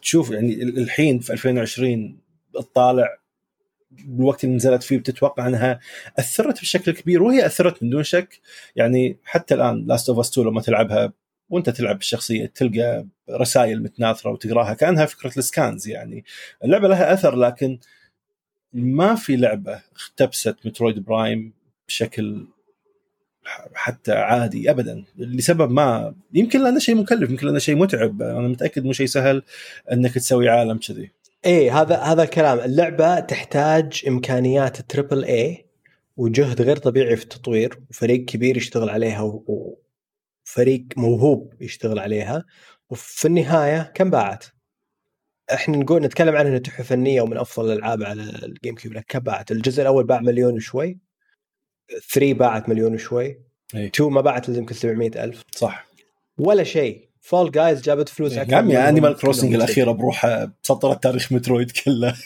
تشوف 0.00 0.30
يعني 0.30 0.62
الحين 0.62 1.18
في 1.18 1.32
2020 1.32 2.18
تطالع 2.54 3.18
بالوقت 3.90 4.44
اللي 4.44 4.56
نزلت 4.56 4.82
فيه 4.82 4.98
بتتوقع 4.98 5.46
أنها 5.48 5.80
أثرت 6.18 6.60
بشكل 6.60 6.92
كبير 6.92 7.22
وهي 7.22 7.46
أثرت 7.46 7.82
من 7.82 7.90
دون 7.90 8.02
شك. 8.02 8.40
يعني 8.76 9.18
حتى 9.24 9.54
الآن 9.54 9.86
Last 9.86 10.08
of 10.08 10.18
Us 10.18 10.30
2 10.30 10.46
لما 10.48 10.60
تلعبها 10.60 11.12
وانت 11.50 11.70
تلعب 11.70 11.96
بالشخصية 11.96 12.46
تلقى 12.46 13.06
رسائل 13.30 13.82
متناثرة 13.82 14.30
وتقراها 14.30 14.74
كأنها 14.74 15.06
فكرة 15.06 15.38
ال 15.38 15.46
scans 15.46 15.88
يعني. 15.88 16.24
اللعبة 16.64 16.88
لها 16.88 17.12
أثر 17.12 17.36
لكن 17.36 17.78
ما 18.72 19.14
في 19.14 19.36
لعبة 19.36 19.82
اقتبست 19.94 20.56
مترويد 20.64 21.04
برايم 21.04 21.52
بشكل 21.88 22.46
حتى 23.74 24.12
عادي 24.12 24.70
ابدا 24.70 25.04
لسبب 25.16 25.70
ما. 25.70 26.14
يمكن 26.32 26.62
لأنه 26.62 26.78
شيء 26.78 26.94
مكلف 26.94 27.30
يمكن 27.30 27.46
لأنه 27.46 27.58
شيء 27.58 27.76
متعب 27.76 28.22
أنا 28.22 28.48
متأكد 28.48 28.84
مو 28.84 28.92
شيء 28.92 29.06
سهل 29.06 29.42
إنك 29.92 30.14
تسوي 30.14 30.48
عالم 30.48 30.78
كذي. 30.78 31.10
إيه 31.46 31.80
هذا 31.80 31.96
هذا 31.96 32.22
الكلام. 32.22 32.60
اللعبة 32.60 33.20
تحتاج 33.20 34.02
إمكانيات 34.08 34.80
triple 34.80 35.24
A 35.24 35.64
وجهد 36.16 36.62
غير 36.62 36.76
طبيعي 36.76 37.16
في 37.16 37.22
التطوير 37.22 37.78
وفريق 37.90 38.24
كبير 38.24 38.56
يشتغل 38.56 38.90
عليها 38.90 39.40
وفريق 40.46 40.84
موهوب 40.96 41.54
يشتغل 41.60 41.98
عليها 41.98 42.44
وفي 42.90 43.24
النهاية 43.24 43.92
كم 43.94 44.10
باعت؟ 44.10 44.44
إحنا 45.52 45.76
نقول 45.76 46.02
نتكلم 46.02 46.36
عنها 46.36 46.58
تحفة 46.58 46.84
فنية 46.84 47.22
ومن 47.22 47.36
أفضل 47.36 47.72
الألعاب 47.72 48.02
على 48.02 48.22
الجيم 48.22 48.74
كيوب 48.74 48.94
لكن 48.94 49.04
كم 49.08 49.18
باعت؟ 49.18 49.52
الجزء 49.52 49.82
الأول 49.82 50.04
باع 50.04 50.20
مليون 50.20 50.54
وشوي 50.54 50.98
3 52.12 52.32
باعت 52.32 52.68
مليون 52.68 52.94
وشوي 52.94 53.40
2 53.74 54.10
ما 54.10 54.20
باعت 54.20 54.48
إلا 54.48 54.58
يمكن 54.58 54.74
700 54.74 55.24
ألف. 55.24 55.42
صح. 55.50 55.86
ولا 56.38 56.64
شيء. 56.64 57.08
Fall 57.20 57.50
Guys 57.50 57.82
جابت 57.82 58.08
فلوس 58.08 58.32
أكثر 58.32 58.52
يا 58.52 58.56
عمي 58.56 58.88
Animal 58.88 59.16
Crossing 59.16 59.54
الأخيرة 59.54 59.92
بروحها 59.92 60.52
سطرت 60.62 61.02
تاريخ 61.02 61.32
مترويد 61.32 61.70
كله. 61.70 62.14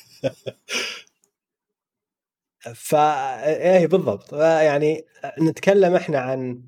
فا 2.75 3.45
إيه 3.47 3.87
بالضبط. 3.87 4.33
يعني 4.33 5.05
نتكلم 5.41 5.95
إحنا 5.95 6.19
عن 6.19 6.63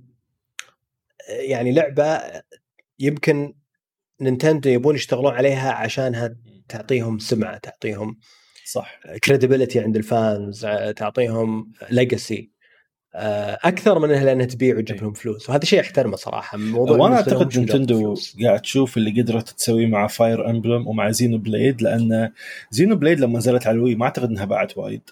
يعني 1.30 1.72
لعبة 1.72 2.20
يمكن 2.98 3.54
نينتندو 4.20 4.70
يبون 4.70 4.94
يشتغلون 4.94 5.32
عليها 5.32 5.72
عشانها 5.72 6.36
تعطيهم 6.68 7.18
سمعة 7.18 7.58
تعطيهم 7.58 8.18
صح. 8.64 9.00
credibility 9.24 9.80
عند 9.80 9.96
ال 9.96 10.10
fans 10.10 10.66
تعطيهم 10.96 11.72
legacy 11.90 12.50
آه، 13.14 13.58
أكثر 13.62 13.98
من 13.98 14.10
إنها 14.10 14.24
لأنها 14.24 14.46
تبيع 14.46 14.76
وتجيب 14.76 15.02
لهم 15.02 15.12
فلوس 15.12 15.50
وهذا 15.50 15.64
شيء 15.64 15.80
احترمه 15.80 16.16
صراحة 16.16 16.58
موضوع 16.58 16.96
وأنا 16.96 17.16
أعتقد 17.16 17.58
نينتندو 17.58 18.14
قاعد 18.44 18.60
تشوف 18.60 18.96
اللي 18.96 19.22
قدرت 19.22 19.50
تسويه 19.50 19.86
مع 19.86 20.06
Fire 20.06 20.50
Emblem 20.50 20.88
ومع 20.88 21.10
Xenoblade 21.10 21.82
لأن 21.82 22.32
Xenoblade 22.70 23.20
لما 23.20 23.38
نزلت 23.38 23.66
على 23.66 23.74
الوي 23.74 23.94
ما 23.94 24.04
أعتقد 24.04 24.28
إنها 24.28 24.44
باعت 24.44 24.78
وايد. 24.78 25.10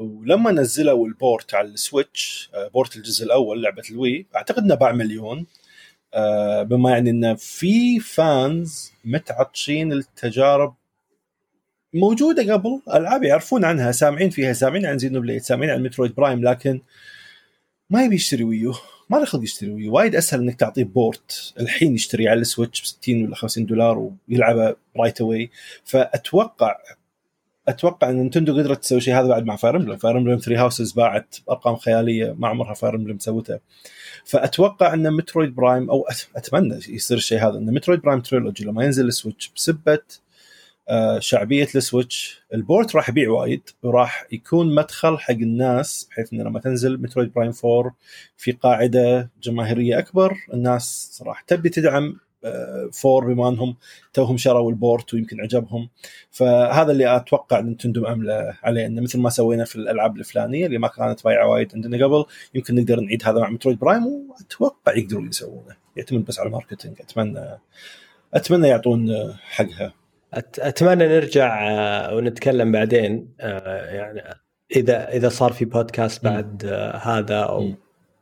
ولما 0.00 0.50
نزلوا 0.52 1.06
ال 1.06 1.16
port 1.16 1.54
على 1.54 1.68
السويتش 1.68 2.50
آه، 2.54 2.68
port 2.68 2.96
الجزء 2.96 3.24
الأول 3.24 3.62
لعبة 3.62 3.82
الوي 3.90 4.26
أعتقد 4.36 4.62
إنه 4.62 4.74
باع 4.74 4.92
مليون. 4.92 5.46
آه، 6.14 6.62
بما 6.62 6.90
يعني 6.90 7.10
انه 7.10 7.34
في 7.34 8.00
fans 8.00 8.92
متعطشين 9.04 9.92
لتجارب 9.92 10.74
موجودة 11.94 12.52
قبل 12.52 12.80
ألعاب 12.94 13.22
يعرفون 13.24 13.64
عنها 13.64 13.92
سامعين 13.92 14.30
فيها 14.30 14.52
سامعين 14.52 14.86
عن 14.86 14.98
Xenoblade 14.98 15.42
سامعين 15.42 15.70
عن 15.70 15.82
مترويد 15.82 16.14
برايم 16.14 16.44
لكن 16.44 16.80
ما 17.90 18.04
يبي 18.04 18.14
يشتري 18.14 18.44
Wii 18.44 18.66
U 18.66 18.74
ما 19.10 19.16
له 19.16 19.24
خلق 19.24 19.42
يشتري 19.42 19.70
Wii 19.70 19.84
U. 19.84 19.94
وايد 19.94 20.14
أسهل 20.14 20.40
إنك 20.40 20.60
تعطيه 20.60 20.84
port 20.84 21.54
الحين 21.60 21.94
يشتري 21.94 22.28
على 22.28 22.40
السويتش 22.40 22.82
ب 22.82 22.84
60 22.84 23.24
ولا 23.24 23.34
50 23.34 23.66
دولار 23.66 24.10
ويلعبه 24.28 24.76
right 24.96 25.20
away 25.20 25.50
فأتوقع 25.84 26.76
أتوقع 27.70 28.10
إن 28.10 28.16
نينتندو 28.16 28.58
قدرت 28.58 28.82
تسوي 28.82 29.00
شيء 29.00 29.14
هذا 29.14 29.28
بعد 29.28 29.44
مع 29.44 29.56
Fire 29.56 29.76
Emblem. 29.76 29.96
Fire 29.96 30.18
Emblem 30.18 30.38
3 30.38 30.60
Houses 30.62 30.92
باعت 30.92 31.36
أرقام 31.50 31.76
خيالية 31.76 32.34
ما 32.38 32.48
عمرها 32.48 32.74
Fire 32.74 32.94
Emblem 32.94 33.18
سوتها. 33.18 33.60
فأتوقع 34.24 34.94
إن 34.94 35.12
مترويد 35.12 35.54
برايم 35.54 35.90
أو 35.90 36.06
أتمنى 36.36 36.78
يصير 36.88 37.16
الشيء 37.16 37.38
هذا 37.38 37.58
إن 37.58 37.74
Metroid 37.74 38.00
Prime 38.00 38.20
Trilogy 38.20 38.64
لما 38.64 38.84
ينزل 38.84 39.08
السويتش 39.08 39.52
بسبة 39.56 40.00
آه، 40.88 41.18
شعبية 41.18 41.68
السويتش 41.74 42.42
ال 42.54 42.62
port 42.62 42.96
راح 42.96 43.08
يبيع 43.08 43.30
وايد 43.30 43.62
وراح 43.82 44.26
يكون 44.32 44.74
مدخل 44.74 45.18
حق 45.18 45.30
الناس 45.30 46.08
بحيث 46.10 46.32
انه 46.32 46.44
لما 46.44 46.60
تنزل 46.60 47.02
مترويد 47.02 47.32
برايم 47.32 47.52
4 47.64 47.94
في 48.36 48.52
قاعدة 48.52 49.30
جماهيرية 49.42 49.98
أكبر 49.98 50.36
الناس 50.54 51.20
راح 51.26 51.40
تبي 51.40 51.68
تدعم 51.68 52.16
four 52.92 53.32
بما 53.32 53.48
انهم 53.48 53.76
توهم 54.12 54.36
شروا 54.36 54.70
ال 54.70 54.79
port 54.79 55.14
ويمكن 55.14 55.40
عجبهم. 55.40 55.88
فهذا 56.30 56.92
اللي 56.92 57.16
أتوقع 57.16 57.60
نينتندو 57.60 58.06
امله 58.06 58.56
عليه 58.62 58.86
إنه 58.86 59.02
مثل 59.02 59.20
ما 59.20 59.30
سوينا 59.30 59.64
في 59.64 59.76
الألعاب 59.76 60.16
الفلانية 60.16 60.66
اللي 60.66 60.78
ما 60.78 60.88
كانت 60.88 61.24
بايعة 61.24 61.48
وايد 61.48 61.74
عندنا 61.74 62.06
قبل 62.06 62.24
يمكن 62.54 62.74
نقدر 62.74 63.00
نعيد 63.00 63.22
هذا 63.24 63.40
مع 63.40 63.50
مترويد 63.50 63.78
برايم 63.78 64.06
وأتوقع 64.06 64.96
يقدرون 64.96 65.28
يسوونه. 65.28 65.76
يعتمد 65.96 66.24
بس 66.24 66.38
على 66.38 66.46
ال 66.46 66.51
marketing 66.51 67.00
أتمنى 67.00 67.58
أتمنى 68.34 68.68
يعطون 68.68 69.34
حقها. 69.42 69.92
أتمنى 70.34 71.06
نرجع 71.08 71.70
آه، 71.70 72.14
ونتكلم 72.14 72.72
بعدين 72.72 73.34
آه، 73.40 73.94
يعني 73.94 74.22
إذا 74.76 75.08
إذا 75.08 75.28
صار 75.28 75.52
في 75.52 75.64
بودكاست 75.64 76.24
بعد 76.24 76.64
آه، 76.64 76.96
هذا 76.96 77.38
أو 77.38 77.74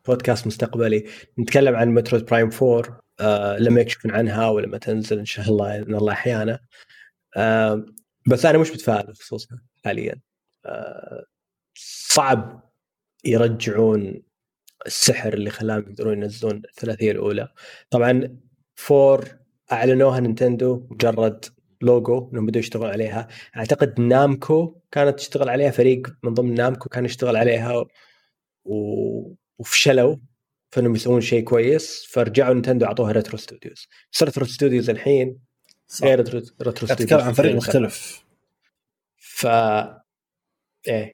بودكاست 0.07 0.47
مستقبلي 0.47 1.05
نتكلم 1.39 1.77
عن 1.77 1.95
مترويد 1.95 2.25
برايم 2.25 2.51
4 2.63 3.01
آه 3.21 3.59
لما 3.59 3.81
يكشفون 3.81 4.11
عنها 4.11 4.49
ولما 4.49 4.79
تنزل 4.79 5.19
إن 5.19 5.25
شاء 5.25 5.49
الله 5.49 5.77
إن 5.77 5.95
الله 5.95 6.13
أحيانا 6.13 6.61
آه 7.37 7.87
بس 8.29 8.47
أنا 8.47 8.59
مش 8.59 8.71
متفائل 8.71 9.07
بخصوصها 9.07 9.63
حاليا. 9.85 10.21
آه 10.67 11.25
صعب 12.09 12.71
يرجعون 13.25 14.23
السحر 14.87 15.35
اللي 15.35 15.51
خلاهم 15.51 15.81
يقدرون 15.81 16.23
ينزلون 16.23 16.63
الثلاثية 16.65 17.11
الأولى. 17.11 17.49
طبعا 17.91 18.39
four 18.75 19.29
أعلنوها 19.73 20.21
نينتندو 20.21 20.87
مجرد 20.91 21.45
لوجو 21.83 22.31
إنهم 22.33 22.47
بدوا 22.47 22.61
يشتغلون 22.61 22.91
عليها. 22.91 23.29
أعتقد 23.57 24.01
نامكو 24.01 24.81
كانت 24.91 25.19
تشتغل 25.19 25.49
عليها 25.49 25.71
فريق 25.71 26.17
من 26.23 26.35
ضمن 26.35 26.55
نامكو 26.55 26.89
كان 26.89 27.05
يشتغل 27.05 27.37
عليها 27.37 27.85
و... 28.65 29.37
وفشلوا. 29.59 30.17
فانهم 30.71 30.95
يسوون 30.95 31.21
شيء 31.21 31.45
كويس 31.45 32.07
فرجعوا 32.11 32.55
نينتندو 32.55 32.87
أعطوها 32.87 33.13
Retro 33.13 33.39
Studios 33.39 33.89
بس 34.13 34.23
Retro 34.23 34.47
Studios 34.47 34.91
الحين 34.91 35.39
غير 36.03 36.19
Retro 36.19 36.41
Studios 36.41 36.99
تتكلم 36.99 37.21
عن 37.21 37.33
فريق 37.33 37.55
مختلف. 37.55 38.25
ف 39.17 39.47
إيه 40.89 41.13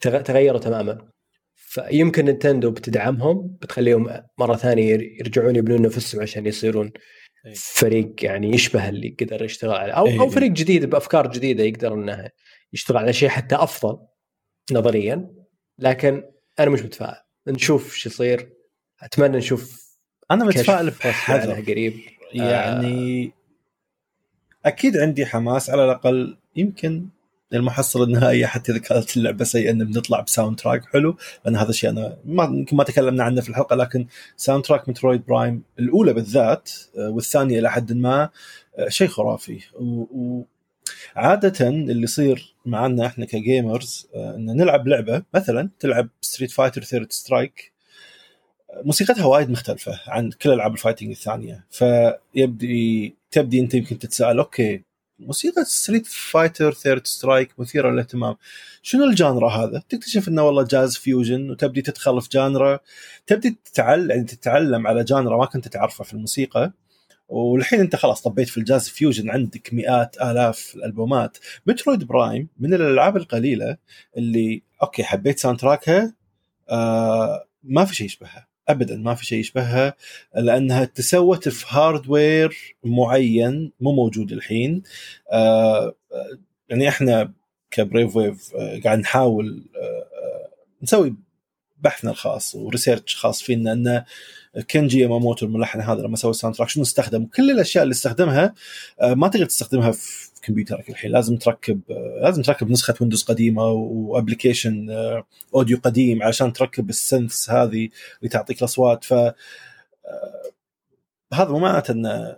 تغيروا 0.00 0.60
تماما. 0.60 1.10
فيمكن 1.54 2.24
نينتندو 2.24 2.70
بتدعمهم 2.70 3.56
بتخليهم 3.62 4.22
مرة 4.38 4.56
ثانية 4.56 4.98
يرجعون 5.20 5.56
يبنون 5.56 5.82
نفسهم 5.82 6.22
عشان 6.22 6.46
يصيرون 6.46 6.92
إيه. 7.46 7.54
فريق 7.54 8.24
يعني 8.24 8.50
يشبه 8.50 8.88
اللي 8.88 9.16
قدر 9.20 9.44
يشتغل 9.44 9.74
عليه. 9.74 9.92
أو 9.92 10.06
أو 10.06 10.22
إيه. 10.22 10.28
فريق 10.28 10.50
جديد 10.50 10.84
بأفكار 10.84 11.30
جديدة 11.30 11.64
يقدر 11.64 11.94
إنه 11.94 12.30
يشتغل 12.72 12.96
على 12.96 13.12
شيء 13.12 13.28
حتى 13.28 13.54
أفضل 13.54 13.98
نظريا. 14.72 15.30
لكن 15.78 16.22
أنا 16.58 16.70
مش 16.70 16.82
متفائل. 16.82 17.22
نشوف 17.46 17.94
شو 17.94 18.08
يصير. 18.08 18.55
أتمنى 19.02 19.38
نشوف 19.38 19.96
أنا 20.30 20.44
متفائل 20.44 20.90
بحذر 20.90 21.60
قريب. 21.60 22.00
يعني 22.32 23.24
آه. 23.24 23.30
أكيد 24.68 24.96
عندي 24.96 25.26
حماس. 25.26 25.70
على 25.70 25.84
الأقل 25.84 26.36
يمكن 26.56 27.08
المحصله 27.52 28.04
النهائيه 28.04 28.46
حتى 28.46 28.72
اذا 28.72 28.80
كانت 28.80 29.16
اللعبة 29.16 29.44
سيئة 29.44 29.70
إن 29.70 29.84
بنطلع 29.84 30.20
بساوند 30.20 30.58
تراك 30.58 30.84
حلو 30.84 31.16
لأن 31.44 31.56
هذا 31.56 31.70
الشيء 31.70 31.90
أنا 31.90 32.16
ما 32.24 32.44
يمكن 32.44 32.76
ما 32.76 32.84
تكلمنا 32.84 33.24
عنه 33.24 33.40
في 33.40 33.48
الحلقة 33.48 33.76
لكن 33.76 34.06
soundtrack 34.36 34.88
مترويد 34.88 35.26
برايم 35.26 35.62
الأولى 35.78 36.12
بالذات 36.12 36.70
آه، 36.98 37.10
والثانية 37.10 37.58
إلى 37.58 37.70
حد 37.70 37.92
ما 37.92 38.30
آه، 38.78 38.88
شيء 38.88 39.08
خرافي. 39.08 39.60
و... 39.74 40.42
عادة 41.16 41.68
اللي 41.68 42.02
يصير 42.02 42.54
معنا 42.66 43.06
إحنا 43.06 43.26
ك 43.26 43.38
gamers 43.38 44.08
إن 44.14 44.46
نلعب 44.46 44.88
لعبة 44.88 45.22
مثلا 45.34 45.70
تلعب 45.78 46.08
Street 46.20 46.50
Fighter 46.50 46.82
Third 46.82 47.12
Strike 47.12 47.72
موسيقتها 48.84 49.24
وايد 49.24 49.50
مختلفة 49.50 50.00
عن 50.06 50.30
كل 50.30 50.50
ألعاب 50.50 50.72
ال 50.72 50.76
fighting 50.76 51.10
الثانية. 51.10 51.66
فيبدي 51.70 53.14
تبدي 53.30 53.60
أنت 53.60 53.74
يمكن 53.74 53.98
تتساءل 53.98 54.38
okay 54.38 54.82
موسيقى 55.18 55.64
Street 55.64 56.06
Fighter 56.06 56.72
Third 56.72 57.06
Strike 57.06 57.60
مثيرة 57.60 57.90
للاهتمام. 57.90 58.36
شنو 58.82 59.04
ال 59.04 59.12
genre 59.12 59.50
هذا؟ 59.50 59.82
تكتشف 59.88 60.28
إنه 60.28 60.42
والله 60.42 60.62
jazz 60.62 60.96
fusion 60.96 61.50
وتبدي 61.50 61.82
تدخل 61.82 62.22
في 62.22 62.28
genre. 62.32 62.78
تبدي 63.26 63.56
تتعلم 63.64 64.10
يعني 64.10 64.24
تتعلم 64.24 64.86
على 64.86 65.04
genre 65.04 65.38
ما 65.38 65.44
كنت 65.46 65.68
تعرفها 65.68 66.04
في 66.04 66.14
الموسيقى. 66.14 66.72
والحين 67.28 67.80
أنت 67.80 67.96
خلاص 67.96 68.22
طبيت 68.22 68.48
في 68.48 68.58
ال 68.58 68.64
jazz 68.64 68.88
fusion 68.88 69.30
عندك 69.30 69.74
مئات 69.74 70.16
آلاف 70.22 70.72
الألبومات. 70.74 71.38
مترويد 71.66 72.04
برايم 72.04 72.48
من 72.58 72.74
الألعاب 72.74 73.16
القليلة 73.16 73.76
اللي 74.16 74.62
okay 74.82 75.04
حبيت 75.04 75.38
soundtrack 75.38 75.58
ها 75.60 76.14
آه 76.68 77.46
ما 77.62 77.84
في 77.84 77.94
شيء 77.94 78.06
يشبهها. 78.06 78.46
ابدا 78.68 78.96
ما 78.96 79.14
في 79.14 79.26
شيء 79.26 79.38
يشبهها 79.38 79.94
لأنها 80.36 80.84
تسوت 80.84 81.48
في 81.48 81.66
hardware 81.68 82.76
معين 82.84 83.72
مو 83.80 83.92
موجود 83.92 84.32
الحين. 84.32 84.82
آه 85.32 85.94
يعني 86.68 86.88
إحنا 86.88 87.32
ك 87.70 87.78
Brave 87.78 88.16
Wave 88.16 88.54
آه 88.54 88.80
قاعد 88.84 88.98
نحاول 88.98 89.64
آه 89.82 90.06
نسوي 90.82 91.14
بحثنا 91.80 92.10
الخاص 92.10 92.54
و 92.54 92.61
research 92.61 93.16
خاص 93.16 93.42
فينا 93.42 93.72
إنه 93.72 94.04
كنجي 94.70 94.98
ياماموتو 95.00 95.46
الملحن 95.46 95.80
هذا 95.80 96.02
لما 96.02 96.16
سوى 96.16 96.30
ال 96.30 96.56
soundtrack 96.56 96.68
شنو 96.68 96.82
استخدم؟ 96.82 97.24
كل 97.24 97.50
الأشياء 97.50 97.84
اللي 97.84 97.92
استخدمها 97.92 98.54
آه 99.00 99.14
ما 99.14 99.28
تقدر 99.28 99.46
تستخدمها 99.46 99.92
في 99.92 100.30
كمبيوترك 100.42 100.90
الحين 100.90 101.10
لازم 101.10 101.36
تركب 101.36 101.80
لازم 102.22 102.42
تركب 102.42 102.70
نسخة 102.70 102.94
ويندوز 103.00 103.22
قديمة 103.22 103.66
و 103.66 103.76
application 103.76 104.86
audio 105.54 105.78
قديم 105.84 106.22
عشان 106.22 106.52
تركب 106.52 106.90
ال 106.90 106.99
synths 106.99 107.50
هذه 107.50 107.88
اللي 108.18 108.28
تعطيك 108.30 108.58
الأصوات. 108.58 109.04
ف 109.04 109.12
آه، 109.12 109.34
هذا 111.34 111.50
مو 111.50 111.58
معناته 111.58 111.92
انه 111.92 112.36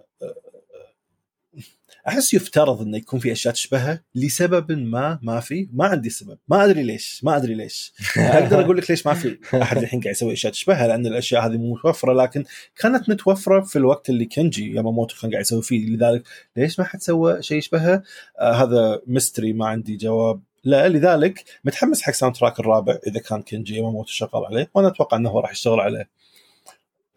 أحس 2.08 2.34
يفترض 2.34 2.80
إنه 2.82 2.96
يكون 2.96 3.20
في 3.20 3.32
أشياء 3.32 3.54
تشبهها 3.54 4.02
لسبب 4.14 4.72
ما 4.72 5.18
ما 5.22 5.40
في. 5.40 5.68
ما 5.72 5.86
عندي 5.86 6.10
سبب. 6.10 6.38
ما 6.48 6.64
أدري 6.64 6.82
ليش. 6.82 7.20
ما 7.24 7.36
أدري 7.36 7.54
ليش. 7.54 7.92
أقدر 8.16 8.60
أقول 8.60 8.78
لك 8.78 8.90
ليش 8.90 9.06
ما 9.06 9.14
في. 9.14 9.38
أحد 9.54 9.78
الحين 9.78 10.00
قاعد 10.00 10.14
يسوي 10.14 10.32
أشياء 10.32 10.52
تشبهها 10.52 10.86
لأن 10.86 11.06
الأشياء 11.06 11.46
هذه 11.46 11.56
مو 11.56 11.74
متوفرة. 11.74 12.12
لكن 12.12 12.44
كانت 12.76 13.08
متوفرة 13.08 13.60
في 13.60 13.76
الوقت 13.76 14.10
اللي 14.10 14.24
كنجي 14.24 14.74
ياماموتو 14.74 15.16
كان 15.22 15.30
قاعد 15.30 15.42
يسوي 15.42 15.62
فيه. 15.62 15.86
لذلك 15.86 16.22
ليش 16.56 16.78
ما 16.78 16.84
حد 16.84 17.02
سوى 17.02 17.42
شيء 17.42 17.58
يشبهها 17.58 18.02
آه 18.40 18.52
هذا 18.52 19.00
mystery 19.06 19.52
ما 19.52 19.66
عندي 19.66 19.96
جواب. 19.96 20.40
لا 20.64 20.88
لذلك 20.88 21.44
متحمس 21.64 22.02
حق 22.02 22.12
soundtrack 22.12 22.60
الرابع 22.60 22.98
إذا 23.06 23.20
كان 23.20 23.42
كنجي 23.42 23.76
ياماموتو 23.76 24.10
شغال 24.10 24.44
عليه. 24.46 24.70
وأنا 24.74 24.88
أتوقع 24.88 25.16
إنه 25.16 25.40
راح 25.40 25.50
يشتغل 25.52 25.80
عليه. 25.80 26.08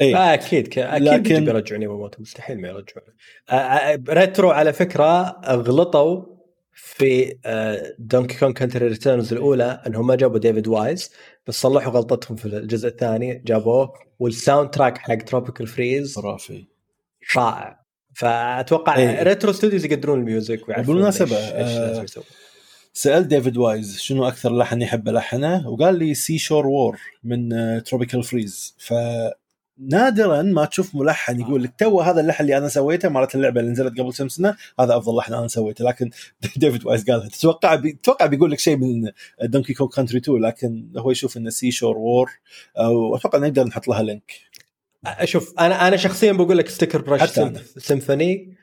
إيه. 0.01 0.15
آه 0.15 0.33
أكيد 0.33 0.79
أكيد 0.79 1.07
لكن... 1.07 1.45
بيرجعون 1.45 1.81
ياماموتو 1.81 2.21
مستحيل 2.21 2.61
ما 2.61 2.67
يرجعون 2.67 3.07
آه, 3.49 3.53
آه، 3.53 4.03
ريترو 4.09 4.49
على 4.49 4.73
فكرة 4.73 5.41
غلطوا 5.45 6.25
في 6.73 7.35
دونكي 7.99 8.37
كونغ 8.37 8.51
كانتري 8.51 8.87
ريتيرنز 8.87 9.33
الأولى 9.33 9.81
إنهم 9.87 10.07
ما 10.07 10.15
جابوا 10.15 10.39
ديفيد 10.39 10.67
وايز 10.67 11.11
بس 11.47 11.61
صلحوا 11.61 11.91
غلطتهم 11.91 12.37
في 12.37 12.45
الجزء 12.45 12.87
الثاني 12.87 13.41
جابوه 13.45 13.93
وال 14.19 14.69
soundtrack 14.69 14.97
حق 14.97 15.15
تروبيكال 15.15 15.67
فريز 15.67 16.15
خرافي. 16.15 16.65
رائع. 17.35 17.81
فأتوقع 18.13 18.97
إيه. 18.97 19.23
ريترو 19.23 19.51
ستوديوز 19.51 19.85
يقدرون 19.85 20.19
ال 20.19 20.27
music 20.27 20.67
بالمناسبه 20.67 21.35
آه 21.35 22.05
سالت 22.93 23.27
ديفيد 23.27 23.57
وايز 23.57 23.97
شنو 23.99 24.27
أكثر 24.27 24.57
لحن 24.57 24.81
يحب 24.81 25.09
لحنه 25.09 25.69
وقال 25.69 25.99
لي 25.99 26.13
سي 26.13 26.37
شور 26.37 26.67
وور 26.67 26.99
من 27.23 27.49
تروبيكال 27.83 28.19
آه، 28.19 28.23
فريز 28.23 28.75
ف 28.77 28.93
نادرا 29.89 30.41
ما 30.41 30.65
تشوف 30.65 30.95
ملحن 30.95 31.39
يقول 31.39 31.63
لك 31.63 31.73
ترى 31.77 32.01
هذا 32.01 32.21
اللحن 32.21 32.43
اللي 32.43 32.57
أنا 32.57 32.67
سويته 32.67 33.09
مالت 33.09 33.35
اللعبة 33.35 33.59
اللي 33.59 33.71
نزلت 33.71 33.99
قبل 33.99 34.13
كم 34.13 34.27
سنة 34.27 34.55
هذا 34.79 34.97
أفضل 34.97 35.17
لحن 35.17 35.33
أنا 35.33 35.47
سويته 35.47 35.85
لكن 35.85 36.09
ديفيد 36.57 36.85
وايز 36.85 37.09
قالها. 37.09 37.27
تتوقع 37.29 37.75
بي... 37.75 37.91
تتوقع 37.91 38.25
بيقول 38.25 38.51
لك 38.51 38.59
شيء 38.59 38.77
من 38.77 39.11
دونكي 39.43 39.73
كونغ 39.73 39.89
كانتري 39.89 40.17
2 40.17 40.41
لكن 40.41 40.91
هو 40.97 41.11
يشوف 41.11 41.37
إنه 41.37 41.49
سي 41.49 41.71
شور 41.71 41.97
وور 41.97 42.31
واتوقع 42.77 43.39
نقدر 43.39 43.63
نحط 43.63 43.87
لها 43.87 44.03
link 44.03 44.31
أشوف 45.05 45.53
أنا 45.59 45.87
أنا 45.87 45.97
شخصيا 45.97 46.31
بقول 46.31 46.57
لك 46.57 46.69
ستيكر 46.69 47.01
برش 47.01 47.39
سيمفوني 47.77 48.55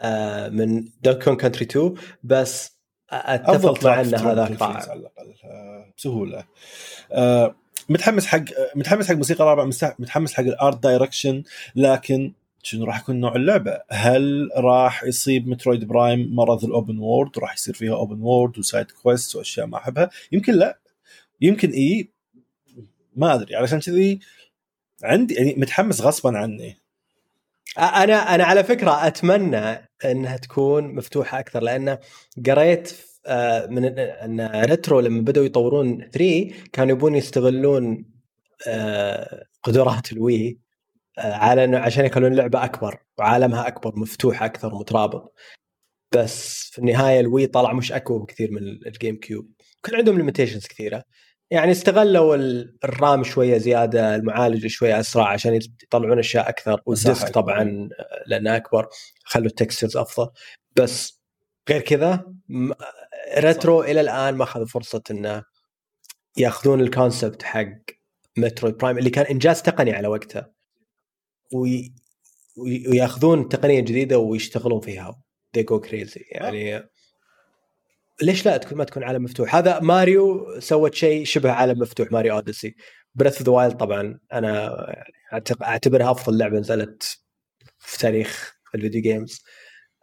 آه 0.00 0.48
من 0.48 0.84
دونكي 1.02 1.24
كونغ 1.24 1.36
كانتري 1.36 1.64
2 1.64 1.94
بس 2.22 2.78
أتفق 3.10 3.84
مع 3.84 4.00
إن 4.00 4.14
هذا 4.14 4.48
بسهولة. 5.96 6.44
آه 7.12 7.54
متحمس 7.88 8.26
حق 8.26 8.44
متحمس 8.74 9.08
حق 9.08 9.14
موسيقى 9.14 9.44
رابعه 9.44 9.64
متحمس 9.98 10.34
حق 10.34 10.42
ال 10.42 10.52
art 10.52 10.82
direction 10.82 11.42
لكن 11.76 12.32
شنو 12.62 12.84
راح 12.84 13.00
يكون 13.00 13.20
نوع 13.20 13.36
اللعبة؟ 13.36 13.80
هل 13.90 14.50
راح 14.56 15.04
يصيب 15.04 15.48
مترويد 15.48 15.84
برايم 15.84 16.34
مرض 16.34 16.64
ال 16.64 16.71
open 16.71 16.98
world 16.98 17.38
وراح 17.38 17.54
يصير 17.54 17.74
فيها 17.74 17.94
open 17.94 18.20
world 18.20 18.58
و 18.58 18.64
side 18.64 18.90
quest 18.90 19.36
واشياء 19.36 19.66
ما 19.66 19.78
أحبها؟ 19.78 20.10
يمكن 20.32 20.54
لا. 20.54 20.78
يمكن 21.40 21.70
إي. 21.70 22.08
ما 23.16 23.34
أدري. 23.34 23.56
علشان 23.56 23.80
كذي 23.80 24.20
عندي 25.02 25.34
يعني 25.34 25.54
متحمس 25.58 26.00
غصبا 26.00 26.38
عني. 26.38 26.76
أنا 27.78 28.34
أنا 28.34 28.44
على 28.44 28.64
فكرة 28.64 29.06
أتمنى 29.06 29.88
إنها 30.04 30.36
تكون 30.36 30.94
مفتوحة 30.94 31.38
أكثر 31.38 31.62
لأن 31.62 31.98
قريت 32.46 32.96
من 33.70 33.84
إن 33.98 34.64
ريترو 34.64 35.00
لما 35.00 35.20
بدأوا 35.20 35.46
يطورون 35.46 36.10
3 36.10 36.50
كانوا 36.72 36.96
يبون 36.96 37.14
يستغلون 37.14 38.04
آه، 38.66 39.44
قدرات 39.62 40.12
الوي 40.12 40.58
آه، 41.18 41.32
على 41.34 41.64
إنه 41.64 41.78
عشان 41.78 42.04
يخلون 42.04 42.32
اللعبة 42.32 42.64
أكبر 42.64 42.98
وعالمها 43.18 43.68
أكبر 43.68 43.98
مفتوح 43.98 44.42
أكثر 44.42 44.74
مترابط. 44.74 45.34
بس 46.14 46.70
في 46.72 46.78
النهاية 46.78 47.20
الوي 47.20 47.46
طلع 47.46 47.72
مش 47.72 47.92
أقوى 47.92 48.18
بكثير 48.18 48.50
من 48.52 48.62
الجيم 48.86 49.16
كيوب 49.16 49.50
كان 49.82 49.96
عندهم 49.96 50.16
limitations 50.18 50.66
كثيرة. 50.66 51.04
يعني 51.50 51.72
استغلوا 51.72 52.36
ال 52.84 52.94
RAM 52.94 53.24
شوية 53.24 53.58
زيادة 53.58 54.16
المعالج 54.16 54.66
شوية 54.66 55.00
أسرع 55.00 55.28
عشان 55.28 55.54
يطلعون 55.54 56.18
أشياء 56.18 56.48
أكثر. 56.48 56.82
وال 56.86 57.00
disc 57.00 57.28
طبعا 57.28 57.88
لأنه 58.26 58.56
أكبر 58.56 58.88
خلوا 59.24 59.46
ال 59.46 59.52
textures 59.52 59.96
أفضل. 59.96 60.30
بس 60.76 61.20
غير 61.70 61.80
كذا 61.80 62.32
ريترو 63.36 63.82
إلى 63.82 64.00
الآن 64.00 64.34
ما 64.34 64.44
اخذ 64.44 64.66
فرصة 64.66 65.02
انه 65.10 65.44
يأخذون 66.36 66.80
ال 66.80 66.88
concept 66.88 67.42
حق 67.42 67.68
مترويد 68.36 68.70
برايم 68.70 68.98
اللي 68.98 69.10
كان 69.10 69.26
إنجاز 69.26 69.62
تقني 69.62 69.92
على 69.92 70.08
وقته 70.08 70.46
وي... 71.52 71.94
ويأخذون 72.56 73.48
تقنية 73.48 73.80
جديدة 73.80 74.18
ويشتغلون 74.18 74.80
فيها. 74.80 75.22
They 75.56 75.62
go 75.62 75.88
crazy. 75.88 76.22
يعني 76.30 76.88
ليش 78.22 78.46
لا 78.46 78.56
تكون 78.56 78.78
ما 78.78 78.84
تكون 78.84 79.04
عالم 79.04 79.22
مفتوح؟ 79.22 79.54
هذا 79.54 79.80
ماريو 79.80 80.60
سوت 80.60 80.94
شيء 80.94 81.24
شبه 81.24 81.50
عالم 81.50 81.78
مفتوح 81.78 82.12
ماريو 82.12 82.34
أوديسي. 82.34 82.74
بريث 83.14 83.38
اوف 83.38 83.42
ذا 83.42 83.52
وايلد 83.52 83.76
طبعا 83.76 84.20
أنا 84.32 84.76
أعتبرها 85.62 86.10
أفضل 86.10 86.38
لعبة 86.38 86.58
نزلت 86.58 87.18
في 87.78 87.98
تاريخ 87.98 88.58
ال 88.74 88.79
video 88.79 89.02
games 89.02 89.42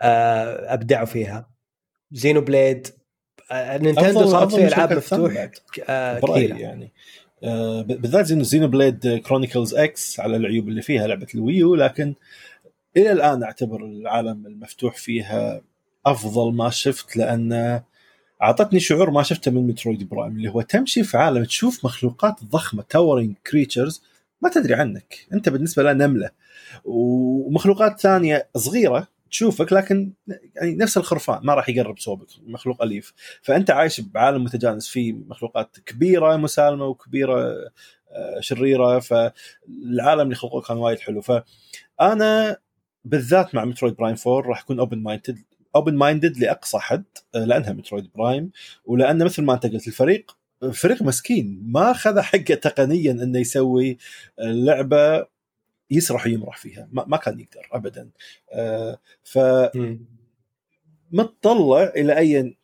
آه، 0.01 0.73
أبدعوا 0.73 1.05
فيها. 1.05 1.49
زينو 2.11 2.41
بليد 2.41 2.87
نينتندو 3.53 4.25
صارت 4.25 4.55
فيها 4.55 4.67
ألعاب 4.67 4.93
مفتوح 4.93 5.49
آه، 5.89 6.19
كثيرة. 6.19 6.57
يعني. 6.57 6.91
بالذات 7.83 8.25
زينو 8.25 8.43
زينو 8.43 8.67
بليد 8.67 9.07
كرونيكلز 9.07 9.75
إكس 9.75 10.19
على 10.19 10.37
العيوب 10.37 10.67
اللي 10.67 10.81
فيها 10.81 11.07
لعبة 11.07 11.27
الوي 11.35 11.59
يو 11.59 11.75
لكن 11.75 12.13
إلى 12.97 13.11
الآن 13.11 13.43
أعتبر 13.43 13.85
العالم 13.85 14.47
المفتوح 14.47 14.95
فيها 14.95 15.61
أفضل 16.05 16.53
ما 16.53 16.69
شفت 16.69 17.17
لأنه 17.17 17.83
أعطتني 18.43 18.79
شعور 18.79 19.11
ما 19.11 19.23
شفته 19.23 19.51
من 19.51 19.67
مترويد 19.67 20.09
برايم 20.09 20.35
اللي 20.37 20.49
هو 20.49 20.61
تمشي 20.61 21.03
في 21.03 21.17
عالم 21.17 21.43
تشوف 21.43 21.85
مخلوقات 21.85 22.43
ضخمة 22.43 22.83
towering 22.89 23.35
creatures 23.51 24.03
ما 24.41 24.49
تدري 24.49 24.73
عنك. 24.73 25.27
أنت 25.33 25.49
بالنسبة 25.49 25.83
لها 25.83 25.93
نملة. 25.93 26.29
ومخلوقات 26.85 27.99
ثانية 27.99 28.47
صغيرة 28.57 29.07
تشوفك 29.31 29.73
لكن 29.73 30.13
يعني 30.55 30.75
نفس 30.75 30.97
الخرفان 30.97 31.39
ما 31.43 31.53
راح 31.53 31.69
يقرب 31.69 31.97
صوبك 31.97 32.27
مخلوق 32.47 32.81
أليف. 32.83 33.13
فأنت 33.41 33.71
عايش 33.71 34.01
بعالم 34.01 34.43
متجانس 34.43 34.87
فيه 34.87 35.13
مخلوقات 35.13 35.77
كبيرة 35.85 36.37
مسالمة 36.37 36.85
وكبيرة 36.85 37.55
آه، 38.11 38.39
شريرة 38.39 38.99
فالعالم 38.99 40.21
اللي 40.21 40.35
خلقوه 40.35 40.61
كان 40.61 40.77
وايد 40.77 40.99
حلو. 40.99 41.21
فأنا 41.21 42.57
بالذات 43.05 43.55
مع 43.55 43.65
مترويد 43.65 43.95
برايم 43.95 44.15
4 44.27 44.49
راح 44.49 44.61
أكون 44.61 44.79
open 44.79 44.97
minded 44.97 45.39
open 45.75 45.95
minded 45.95 46.37
لأقصى 46.37 46.77
حد 46.79 47.03
آه، 47.35 47.45
لأنها 47.45 47.73
مترويد 47.73 48.09
برايم 48.15 48.51
ولأن 48.85 49.25
مثل 49.25 49.43
ما 49.43 49.53
أنت 49.53 49.65
قلت 49.65 49.87
الفريق 49.87 50.37
فريق 50.73 51.01
مسكين 51.01 51.63
ما 51.65 51.91
اخذ 51.91 52.19
حقه 52.19 52.55
تقنيا 52.55 53.11
إنه 53.11 53.39
يسوي 53.39 53.97
لعبة 54.39 55.25
يسرح 55.91 56.25
ويمرح 56.25 56.57
فيها. 56.57 56.87
ما, 56.91 57.05
ما 57.07 57.17
كان 57.17 57.39
يقدر 57.39 57.67
ابدا. 57.71 58.09
آه، 58.53 58.99
ف 59.23 59.39
متطلع 61.11 61.83
إلى 61.95 62.17
أي 62.17 62.57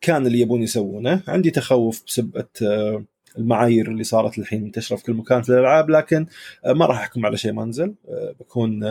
كان 0.00 0.26
اللي 0.26 0.40
يبون 0.40 0.62
يسوونه. 0.62 1.22
عندي 1.28 1.50
تخوف 1.50 2.02
بسبه 2.06 2.48
آه، 2.62 3.04
المعايير 3.38 3.88
اللي 3.90 4.04
صارت 4.04 4.38
الحين 4.38 4.62
منتشره 4.64 4.96
في 4.96 5.04
كل 5.04 5.12
مكان 5.12 5.42
في 5.42 5.48
الألعاب 5.48 5.90
لكن 5.90 6.26
ما 6.66 6.86
راح 6.86 6.98
أحكم 6.98 7.26
على 7.26 7.36
شيء 7.36 7.52
ما 7.52 7.64
نزل 7.64 7.94
بكون 8.40 8.84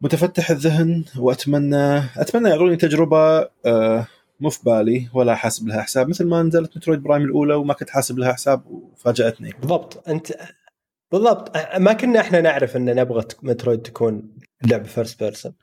متفتح 0.00 0.50
الذهن 0.50 1.04
وأتمنى 1.18 1.98
أتمنى 2.16 2.48
يعطوني 2.48 2.76
تجربة 2.76 3.48
آه، 3.66 4.06
مو 4.40 4.50
في 4.50 4.64
بالي 4.64 5.08
ولا 5.14 5.34
حاسب 5.34 5.68
لها 5.68 5.82
حساب. 5.82 6.08
مثل 6.08 6.26
ما 6.26 6.42
نزلت 6.42 6.76
مترويد 6.76 7.02
برايم 7.02 7.22
الأولى 7.22 7.54
وما 7.54 7.74
كنت 7.74 7.90
حاسب 7.90 8.18
لها 8.18 8.32
حساب 8.32 8.66
وفاجأتني. 8.66 9.52
بالضبط. 9.60 10.08
أنت 10.08 10.32
بالضبط. 11.12 11.56
ما 11.76 11.92
كنا 11.92 12.20
إحنا 12.20 12.40
نعرف 12.40 12.76
إن 12.76 12.94
نبغى 12.94 13.24
مترويد 13.42 13.82
تكون 13.82 14.34
لعبة 14.66 14.84
first 14.84 15.22
person 15.22 15.54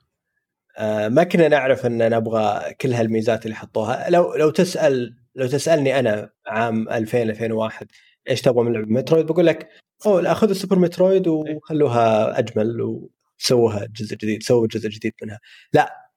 ما 1.08 1.24
كنا 1.24 1.48
نعرف 1.48 1.86
إن 1.86 2.10
نبغى 2.10 2.74
كل 2.74 2.94
هالميزات 2.94 3.46
اللي 3.46 3.56
حطوها. 3.56 4.10
لو 4.10 4.36
لو 4.36 4.50
تسأل 4.50 5.16
لو 5.36 5.48
تسألني 5.48 6.00
أنا 6.00 6.30
عام 6.48 6.90
2000 6.90 7.22
2001 7.22 7.88
إيش 8.30 8.42
تبغى 8.42 8.64
من 8.64 8.74
لعبة 8.74 8.88
مترويد 8.90 9.26
بقول 9.26 9.46
لك 9.46 9.70
أوه 10.06 10.32
اخذوا 10.32 10.54
سوبر 10.54 10.80
مترويد 10.80 11.28
وخلوها 11.28 12.40
أجمل 12.40 12.82
و... 12.82 13.10
سووها 13.38 13.86
جزء 13.96 14.16
جديد 14.16 14.44
سووا 14.44 14.68
جزء 14.68 14.90
جديد 14.90 15.14
منها. 15.24 15.40
لا 15.74 16.12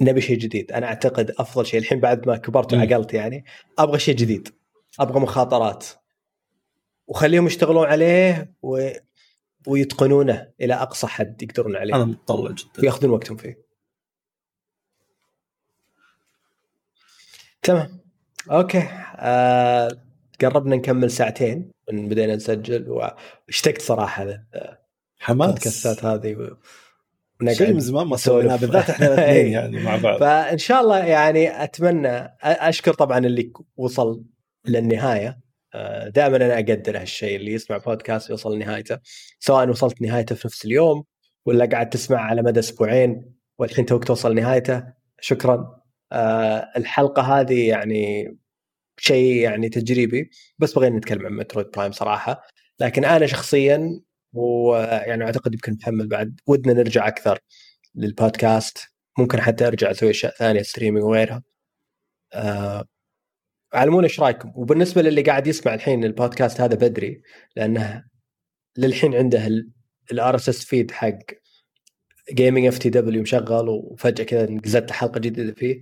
نبي 0.00 0.20
شيء 0.20 0.38
جديد. 0.38 0.72
أنا 0.72 0.86
أعتقد 0.86 1.30
أفضل 1.38 1.66
شيء 1.66 1.80
الحين 1.80 2.00
بعد 2.00 2.28
ما 2.28 2.36
كبرت 2.36 2.74
وعقلت 2.74 3.14
يعني 3.14 3.44
أبغى 3.78 3.98
شيء 3.98 4.14
جديد. 4.14 4.48
أبغى 5.00 5.20
مخاطرات. 5.20 5.86
وخليهم 7.08 7.46
يشتغلون 7.46 7.86
عليه 7.86 8.52
و... 8.62 8.90
ويتقنونه 9.66 10.48
إلى 10.60 10.74
أقصى 10.74 11.06
حد 11.06 11.42
يقدرون 11.42 11.76
عليه. 11.76 11.94
أنا 11.94 12.04
متطلع 12.04 12.50
جدا. 12.50 12.82
ويأخذون 12.82 13.10
وقتهم 13.10 13.36
فيه. 13.36 13.58
تمام. 17.62 18.00
أوكي. 18.50 18.88
آه... 19.16 19.98
قربنا 20.40 20.76
نكمل 20.76 21.10
ساعتين. 21.10 21.70
من 21.92 22.08
بدينا 22.08 22.36
نسجل. 22.36 22.90
واشتقت 22.90 23.82
صراحة 23.82 24.44
حماس. 25.18 25.48
البودكاستات 25.48 26.04
هذه 26.04 26.56
شيء 27.50 27.72
من 27.72 27.80
زمان 27.80 28.06
ما 28.06 28.16
سويناه 28.16 28.56
بالذات 28.56 28.90
إحنا 28.90 29.06
الاثنين 29.14 29.52
يعني 29.52 29.82
مع 29.82 29.96
بعض. 29.96 30.20
فإن 30.20 30.58
شاء 30.58 30.80
الله 30.80 30.98
يعني 30.98 31.64
أتمنى 31.64 32.36
أشكر 32.42 32.94
طبعا 32.94 33.18
اللي 33.18 33.52
وصل 33.76 34.24
للنهاية. 34.66 35.28
آه، 35.28 35.47
دائما 36.06 36.36
أنا 36.36 36.54
أقدر 36.54 37.00
هالشيء 37.00 37.36
اللي 37.36 37.52
يسمع 37.52 37.76
بودكاست 37.76 38.30
يوصل 38.30 38.56
لنهايته 38.56 38.98
سواء 39.40 39.68
وصلت 39.68 40.02
نهايته 40.02 40.34
في 40.34 40.48
نفس 40.48 40.64
اليوم 40.64 41.04
ولا 41.46 41.64
قاعد 41.64 41.90
تسمع 41.90 42.18
على 42.20 42.42
مدى 42.42 42.60
أسبوعين 42.60 43.34
والحين 43.58 43.86
توك 43.86 44.04
توصل 44.04 44.34
نهايته. 44.34 44.84
شكرا. 45.20 45.82
آه، 46.12 46.72
الحلقة 46.76 47.22
هذه 47.22 47.68
يعني 47.68 48.36
شيء 48.98 49.34
يعني 49.42 49.68
تجريبي 49.68 50.30
بس 50.58 50.74
بغينا 50.74 50.96
نتكلم 50.98 51.26
عن 51.26 51.32
مترويد 51.32 51.70
برايم 51.70 51.92
صراحة. 51.92 52.42
لكن 52.80 53.04
أنا 53.04 53.26
شخصيا 53.26 54.00
ويعني 54.32 55.24
أعتقد 55.24 55.54
يمكن 55.54 55.72
محمد 55.72 56.08
بعد 56.08 56.40
ودنا 56.46 56.72
نرجع 56.74 57.08
أكثر 57.08 57.38
للبودكاست 57.94 58.78
ممكن 59.18 59.40
حتى 59.40 59.66
أرجع 59.66 59.90
أسوي 59.90 60.10
أشياء 60.10 60.34
ثانية 60.34 60.62
streaming 60.62 61.04
وغيرها. 61.04 61.42
آه 62.34 62.84
علمونا 63.72 64.04
إيش 64.04 64.20
رأيكم؟ 64.20 64.52
وبالنسبة 64.54 65.02
للي 65.02 65.22
قاعد 65.22 65.46
يسمع 65.46 65.74
الحين 65.74 66.04
البودكاست 66.04 66.60
هذا 66.60 66.74
بدري 66.74 67.22
لأنه 67.56 68.04
للحين 68.76 69.14
عنده 69.14 69.48
ال 70.12 70.34
RSS 70.34 70.64
feed 70.64 70.90
حق 70.90 71.18
Gaming 72.32 72.66
FTW 72.66 73.22
مشغل 73.22 73.68
وفجأة 73.68 74.24
كذا 74.24 74.50
نزلت 74.50 74.90
حلقة 74.90 75.20
جديدة 75.20 75.54
فيه. 75.54 75.80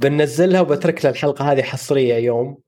بنزلها 0.00 0.60
وبترك 0.60 1.04
له 1.04 1.10
الحلقة 1.10 1.52
هذه 1.52 1.62
حصرية 1.62 2.14
يوم 2.14 2.58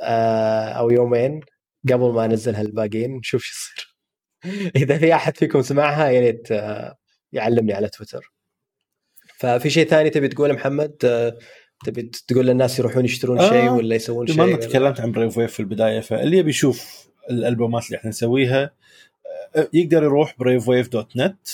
آه 0.00 0.68
أو 0.68 0.90
يومين 0.90 1.40
قبل 1.88 2.12
ما 2.12 2.24
أنزلها 2.24 2.60
الباقيين 2.60 3.16
نشوف 3.16 3.42
شو 3.42 3.52
يصير. 3.52 3.96
إذا 4.82 4.98
في 4.98 5.14
أحد 5.14 5.36
فيكم 5.36 5.62
سمعها 5.62 6.08
يا 6.10 6.20
ريت 6.20 6.52
آه، 6.52 6.96
يعلمني 7.32 7.72
على 7.72 7.88
تويتر. 7.88 8.32
ففي 9.38 9.70
شيء 9.70 9.88
ثاني 9.88 10.10
تبي 10.10 10.28
تقوله 10.28 10.54
محمد؟ 10.54 10.96
آه، 11.04 11.38
تبي 11.84 12.02
تقول 12.02 12.46
للناس 12.46 12.78
يروحون 12.78 13.04
يشترون 13.04 13.38
آه. 13.38 13.50
شيء 13.50 13.70
ولا 13.70 13.94
يسوون 13.94 14.26
شيء؟ 14.26 14.36
ما 14.36 14.56
تكلمت 14.56 15.00
عن 15.00 15.12
Brave 15.12 15.38
Wave 15.38 15.52
في 15.52 15.60
البداية 15.60 16.00
فاللي 16.00 16.38
يبي 16.38 16.50
يشوف 16.50 17.08
الألبومات 17.30 17.86
اللي 17.86 17.96
إحنا 17.96 18.10
نسويها 18.10 18.70
آه، 19.56 19.68
يقدر 19.72 20.02
يروح 20.02 20.34
Brave 20.38 20.68
Wave 20.68 20.88
dot 20.88 21.16
net 21.16 21.48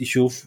يشوف 0.00 0.46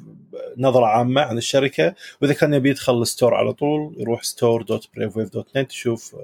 نظرة 0.58 0.86
عامة 0.86 1.22
عن 1.22 1.38
الشركة 1.38 1.96
وإذا 2.22 2.34
كان 2.34 2.54
يبي 2.54 2.70
يدخل 2.70 3.02
ال 3.02 3.07
store 3.07 3.34
على 3.34 3.54
طول 3.54 3.96
يروح 4.00 4.24
store 4.24 4.62
dot 4.62 4.88
Brave 4.96 5.18
Wave 5.18 5.30
dot 5.30 5.58
net 5.58 5.72
يشوف 5.72 6.16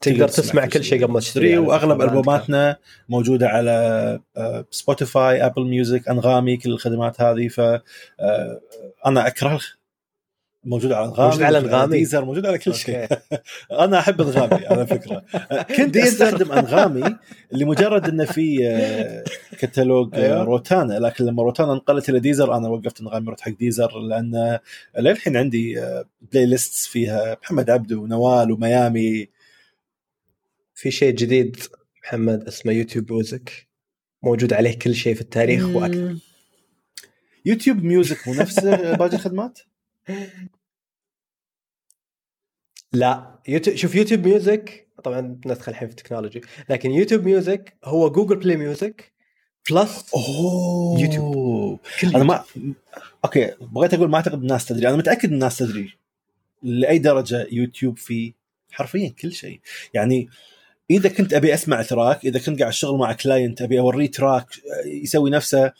تقدر 0.00 0.28
تسمع 0.28 0.66
كل 0.66 0.84
شيء 0.84 1.04
قبل 1.04 1.12
ما 1.12 1.20
تشتري 1.20 1.58
وأغلب 1.58 2.02
ألبوماتنا 2.02 2.76
موجودة 3.08 3.48
على 3.48 4.20
Spotify 4.70 5.46
Apple 5.46 5.64
Music 5.64 6.08
أنغامي 6.08 6.56
كل 6.56 6.70
الخدمات 6.70 7.20
هذه 7.20 7.48
ف 7.48 7.60
أنا 9.06 9.26
أكره 9.26 9.60
موجود 10.64 10.92
على 10.92 11.06
انغامي 11.06 11.28
موجود 11.30 11.42
على 11.42 11.58
انغامي 11.58 11.98
Deezer 11.98 12.24
موجود 12.24 12.46
على 12.46 12.58
كل 12.58 12.74
شيء. 12.74 13.08
أنا 13.84 13.98
أحب 13.98 14.20
انغامي 14.20 14.66
على 14.66 14.86
فكرة. 14.86 15.24
كنت 15.76 15.96
أستخدم 15.96 16.52
أنغامي 16.52 17.16
لمجرد 17.52 18.08
انه 18.08 18.24
في 18.24 18.68
آه، 18.68 19.24
كتالوج 19.60 20.14
أيوه. 20.14 20.42
روتانا. 20.42 20.98
لكن 20.98 21.24
لما 21.24 21.42
روتانا 21.42 21.72
انقلت 21.72 22.08
إلى 22.08 22.20
Deezer 22.20 22.56
أنا 22.56 22.68
وقفت 22.68 23.00
أنغامي 23.00 23.30
رحت 23.30 23.40
حق 23.40 23.52
Deezer 23.52 23.98
لأن 23.98 24.58
للحين 24.98 25.36
عندي 25.36 25.74
playlist 26.32 26.88
فيها 26.88 27.36
محمد 27.42 27.70
عبده 27.70 27.96
ونوال 27.96 28.52
وميامي. 28.52 29.28
في 30.74 30.90
شيء 30.90 31.14
جديد 31.14 31.56
محمد 32.04 32.46
اسمه 32.46 32.72
YouTube 32.72 33.12
Music. 33.12 33.66
موجود 34.22 34.52
عليه 34.52 34.78
كل 34.78 34.94
شيء 34.94 35.14
في 35.14 35.20
التاريخ 35.20 35.66
وأكثر. 35.66 36.16
YouTube 37.46 37.84
Music 37.84 38.28
مو 38.28 38.34
نفس 38.34 38.60
باقي 38.64 39.14
الخدمات؟ 39.14 39.58
لا 42.94 43.38
يوتيوب 43.48 43.76
شوف 43.76 43.94
YouTube 43.94 44.26
Music 44.26 44.88
طبعا 45.04 45.20
ندخل 45.46 45.72
الحين 45.72 45.88
في 45.88 45.94
ال 45.94 45.98
technology 45.98 46.40
لكن 46.68 46.90
YouTube 46.90 47.24
Music 47.24 47.76
هو 47.84 48.10
Google 48.10 48.36
Play 48.36 48.56
Music 48.56 49.12
plus 49.70 50.14
أوه. 50.14 51.00
يوتيوب. 51.00 51.80
أنا 52.04 52.24
ما 52.24 52.44
okay 53.24 53.54
بغيت 53.60 53.94
أقول 53.94 54.10
ما 54.10 54.16
أعتقد 54.16 54.40
الناس 54.40 54.66
تدري 54.66 54.88
أنا 54.88 54.96
متأكد 54.96 55.32
الناس 55.32 55.58
تدري 55.58 55.94
لأي 56.62 56.98
درجة 56.98 57.46
يوتيوب 57.52 57.98
فيه 57.98 58.32
حرفيا 58.70 59.08
كل 59.08 59.32
شيء. 59.32 59.60
يعني 59.94 60.28
إذا 60.90 61.08
كنت 61.08 61.32
أبي 61.34 61.54
أسمع 61.54 61.82
track 61.82 62.24
إذا 62.24 62.38
كنت 62.38 62.58
قاعد 62.58 62.72
أشتغل 62.72 62.96
مع 62.96 63.12
client 63.12 63.62
أبي 63.62 63.78
أوريه 63.80 64.10
track 64.10 64.46
يسوي 64.86 65.30
نفسه 65.30 65.72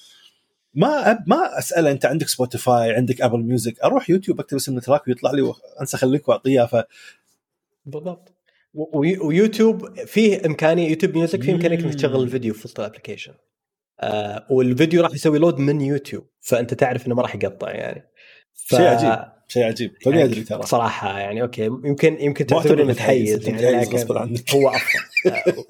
ما 0.74 1.10
أب 1.10 1.24
ما 1.26 1.58
أسأله 1.58 1.90
أنت 1.90 2.06
عندك 2.06 2.28
Spotify 2.28 2.94
عندك 2.94 3.20
Apple 3.20 3.38
Music 3.38 3.80
أروح 3.80 4.10
يوتيوب 4.10 4.40
أكتب 4.40 4.56
اسم 4.56 4.76
ال 4.76 4.81
track 4.81 5.08
ويطلع 5.08 5.30
لي 5.30 5.52
انسخ 5.80 6.04
ال 6.04 6.09
link 6.09 6.28
وأعطيه 6.28 6.62
ف 6.62 6.84
بالضبط. 7.86 8.34
ويوتيوب 8.74 10.00
فيه 10.00 10.46
إمكانية 10.46 10.88
YouTube 10.88 11.16
Music 11.16 11.42
فيه 11.42 11.52
إمكانية 11.52 11.78
إنك 11.78 11.94
تشغل 11.94 12.22
الفيديو 12.22 12.54
في 12.54 12.64
وسط 12.64 12.80
ال 12.80 12.85
application 12.85 13.34
آه 14.00 14.46
والفيديو 14.50 15.02
راح 15.02 15.14
يسوي 15.14 15.38
load 15.38 15.58
من 15.58 15.80
يوتيوب 15.80 16.26
فأنت 16.40 16.74
تعرف 16.74 17.06
إنه 17.06 17.14
ما 17.14 17.22
راح 17.22 17.34
يقطع 17.34 17.70
يعني. 17.70 18.10
ف... 18.54 18.76
شيء 18.76 18.86
عجيب. 18.86 19.33
شيء 19.48 19.62
عجيب. 19.62 19.90
يعني 20.06 20.24
أدري 20.24 20.42
ترى. 20.42 20.62
صراحة 20.62 21.18
يعني 21.18 21.42
okay 21.42 21.64
يمكن 21.64 22.20
يمكن 22.20 22.46
تعتبر 22.46 22.84
متحيز 22.84 23.48
يعني 23.48 23.72
لكن 23.72 23.98
هو 24.54 24.68
أفضل. 24.68 25.24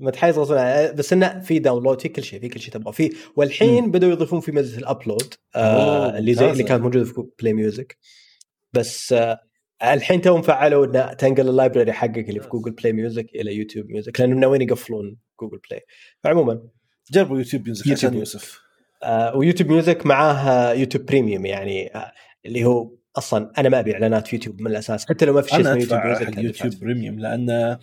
متحيز 0.00 0.38
غصبا 0.38 0.90
بس 0.90 1.12
إنه 1.12 1.40
في 1.40 1.58
download 1.58 2.00
في 2.00 2.08
كل 2.08 2.22
شيء 2.22 2.40
في 2.40 2.48
كل 2.48 2.60
شيء 2.60 2.72
تبغاه 2.72 2.92
فيه 2.92 3.10
والحين 3.36 3.90
بدأوا 3.90 4.12
يضيفون 4.12 4.40
في 4.40 4.52
ميزة 4.52 4.78
ال 4.78 4.86
upload 4.86 5.34
آه 5.56 6.18
اللي 6.18 6.34
زي 6.34 6.50
اللي 6.50 6.62
كانت 6.62 6.82
موجودة 6.82 7.04
في 7.04 7.24
Play 7.40 7.52
Music 7.52 7.98
بس 8.72 9.12
آه 9.12 9.40
الحين 9.82 10.20
توهم 10.20 10.42
فعلوا 10.42 10.86
إنه 10.86 11.12
تنقل 11.12 11.48
ال 11.48 11.53
library 11.53 11.92
حقك 11.92 12.28
اللي 12.28 12.40
في 12.40 12.48
Google 12.48 12.70
Play 12.70 12.92
Music 12.92 13.26
إلى 13.34 13.54
YouTube 13.54 13.86
Music 13.86 14.20
لأنه 14.20 14.36
ناويين 14.36 14.62
يقفلون 14.62 15.16
Google 15.40 15.58
Play 15.70 15.84
فعموما 16.24 16.62
جربوا 17.12 17.38
YouTube 17.38 17.64
Music 17.64 17.92
عشان 17.92 18.14
يوسف. 18.14 18.67
و 19.34 19.39
YouTube 19.39 19.70
Music 19.70 20.06
معاه 20.06 20.72
YouTube 20.72 21.06
Premium 21.06 21.46
يعني 21.46 21.94
آه 21.96 22.12
اللي 22.46 22.64
هو 22.64 22.90
أصلا 23.16 23.52
أنا 23.58 23.68
ما 23.68 23.80
أبي 23.80 23.92
إعلانات 23.92 24.26
في 24.26 24.36
يوتيوب 24.36 24.60
من 24.60 24.66
الأساس 24.66 25.08
حتى 25.08 25.24
لو 25.24 25.32
ما 25.32 25.42
في 25.42 25.48
شيء 25.50 25.60
اسمه 25.60 25.72
YouTube 25.72 26.00
Music 26.04 26.38
YouTube 26.38 26.74
Premium 26.80 27.18
لأن 27.18 27.78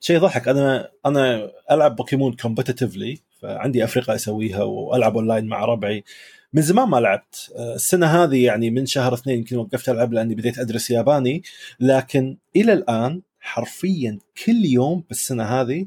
شيء 0.00 0.18
ضحك 0.18 0.48
أنا 0.48 0.90
أنا 1.06 1.50
ألعب 1.70 1.96
Pokémon 1.96 2.32
competitively 2.32 3.18
فعندي 3.42 3.84
أفريقيا 3.84 4.14
أسويها 4.14 4.62
وألعب 4.62 5.16
اونلاين 5.16 5.46
مع 5.46 5.64
ربعي. 5.64 6.04
من 6.52 6.62
زمان 6.62 6.88
ما 6.88 6.96
لعبت. 6.96 7.52
آه، 7.56 7.74
السنة 7.74 8.06
هذه 8.06 8.44
يعني 8.44 8.70
من 8.70 8.86
شهر 8.86 9.14
اثنين 9.14 9.38
يمكن 9.38 9.56
وقفت 9.56 9.88
ألعب 9.88 10.12
لأني 10.12 10.34
بديت 10.34 10.58
أدرس 10.58 10.90
ياباني 10.90 11.42
لكن 11.80 12.36
إلى 12.56 12.72
الآن 12.72 13.22
حرفيا 13.40 14.18
كل 14.46 14.64
يوم 14.64 15.04
بالسنة 15.08 15.44
هذه 15.44 15.86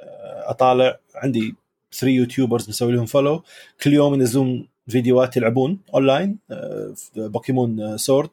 آه، 0.00 0.50
أطالع 0.50 0.98
عندي 1.14 1.54
3 1.92 2.12
YouTubers 2.12 2.68
مسوي 2.68 2.92
لهم 2.92 3.06
follow 3.06 3.42
كل 3.82 3.92
يوم 3.92 4.14
ينزلون 4.14 4.68
فيديوهات 4.88 5.36
يلعبون 5.36 5.78
online 5.94 6.38
Pokémon 7.16 7.96
Sword 7.96 8.30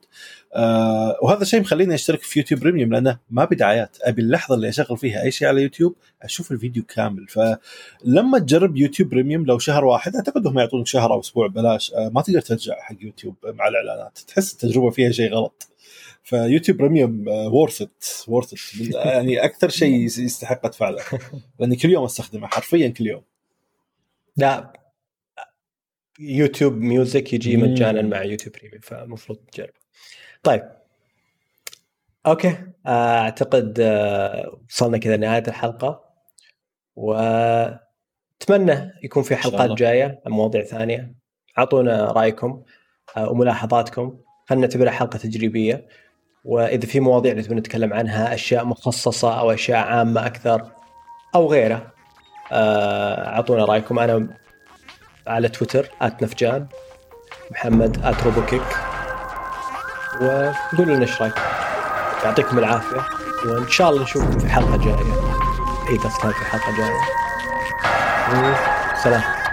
وهذا 1.21 1.41
الشيء 1.41 1.59
مخليني 1.59 1.93
أشترك 1.93 2.21
في 2.21 2.39
YouTube 2.39 2.61
Premium 2.61 2.93
لأنه 2.93 3.19
ما 3.29 3.45
أبي 3.45 3.65
دعايات. 3.65 3.97
أبي 4.01 4.21
اللحظة 4.21 4.55
اللي 4.55 4.69
أشغل 4.69 4.97
فيها 4.97 5.23
أي 5.23 5.31
شيء 5.31 5.47
على 5.47 5.61
يوتيوب 5.61 5.95
أشوف 6.21 6.51
الفيديو 6.51 6.83
كامل. 6.83 7.27
فلما 7.27 8.39
تجرب 8.39 8.77
YouTube 8.77 9.09
Premium 9.09 9.45
لو 9.45 9.59
شهر 9.59 9.85
واحد 9.85 10.15
أعتقد 10.15 10.47
هم 10.47 10.59
يعطونك 10.59 10.87
شهر 10.87 11.13
أو 11.13 11.19
أسبوع 11.19 11.47
ببلاش. 11.47 11.93
آه، 11.93 12.09
ما 12.09 12.21
تقدر 12.21 12.41
ترجع 12.41 12.75
حق 12.79 12.95
يوتيوب 13.01 13.35
مع 13.43 13.67
الإعلانات. 13.67 14.19
تحس 14.27 14.53
التجربة 14.53 14.89
فيها 14.89 15.11
شيء 15.11 15.33
غلط. 15.33 15.67
ف 16.23 16.30
YouTube 16.30 16.77
Premium 16.77 17.27
worth 17.27 17.81
it 17.81 18.05
worth 18.27 18.81
يعني 18.81 19.45
أكثر 19.45 19.69
شيء 19.69 19.95
يستحق 20.05 20.65
أدفع 20.65 20.89
له. 20.89 21.03
لأني 21.59 21.75
كل 21.75 21.89
يوم 21.89 22.03
أستخدمه 22.03 22.47
حرفيا 22.47 22.87
كل 22.87 23.07
يوم. 23.07 23.21
لا. 24.37 24.73
YouTube 26.19 26.73
Music 26.73 27.33
يجي 27.33 27.57
مجانا 27.57 28.01
مع 28.01 28.23
YouTube 28.23 28.55
Premium 28.55 28.81
فالمفروض 28.81 29.37
تجرب 29.37 29.73
طيب. 30.43 30.63
okay. 32.25 32.57
أعتقد 32.87 33.79
آه، 33.79 34.59
وصلنا 34.69 34.97
كذا 34.97 35.17
لنهاية 35.17 35.43
الحلقة. 35.47 36.05
وأتمنى 36.95 38.91
يكون 39.03 39.23
في 39.23 39.35
حلقات 39.35 39.71
جاية 39.71 40.21
مواضيع 40.27 40.63
ثانية. 40.63 41.15
اعطونا 41.57 42.05
رأيكم 42.05 42.63
آه، 43.17 43.29
وملاحظاتكم. 43.29 44.17
خلينا 44.45 44.67
نعتبرها 44.67 44.91
حلقة 44.91 45.17
تجريبية. 45.17 45.87
وإذا 46.43 46.85
في 46.85 46.99
مواضيع 46.99 47.33
نتكلم 47.33 47.93
عنها 47.93 48.33
أشياء 48.33 48.65
مخصصة 48.65 49.39
أو 49.39 49.51
أشياء 49.51 49.77
عامة 49.77 50.25
أكثر 50.25 50.71
أو 51.35 51.51
غيره 51.51 51.94
اعطونا 52.51 53.65
رأيكم. 53.65 53.99
أنا 53.99 54.27
على 55.27 55.49
تويتر 55.49 55.89
@نفجان 56.21 56.67
محمد 57.51 58.15
@روبوكيك. 58.25 58.61
وقولوا 60.21 60.95
لنا 60.95 61.01
إيش 61.01 61.21
رأيكم. 61.21 61.41
يعطيكم 62.23 62.59
العافية 62.59 63.01
وإن 63.45 63.69
شاء 63.69 63.89
الله 63.89 64.03
نشوفكم 64.03 64.39
في 64.39 64.49
حلقة 64.49 64.77
جاية. 64.77 64.95
اذا 65.89 66.09
كانت 66.21 66.35
في 66.35 66.45
حلقة 66.45 66.77
جاية. 66.77 66.99
وسلام. 68.93 69.44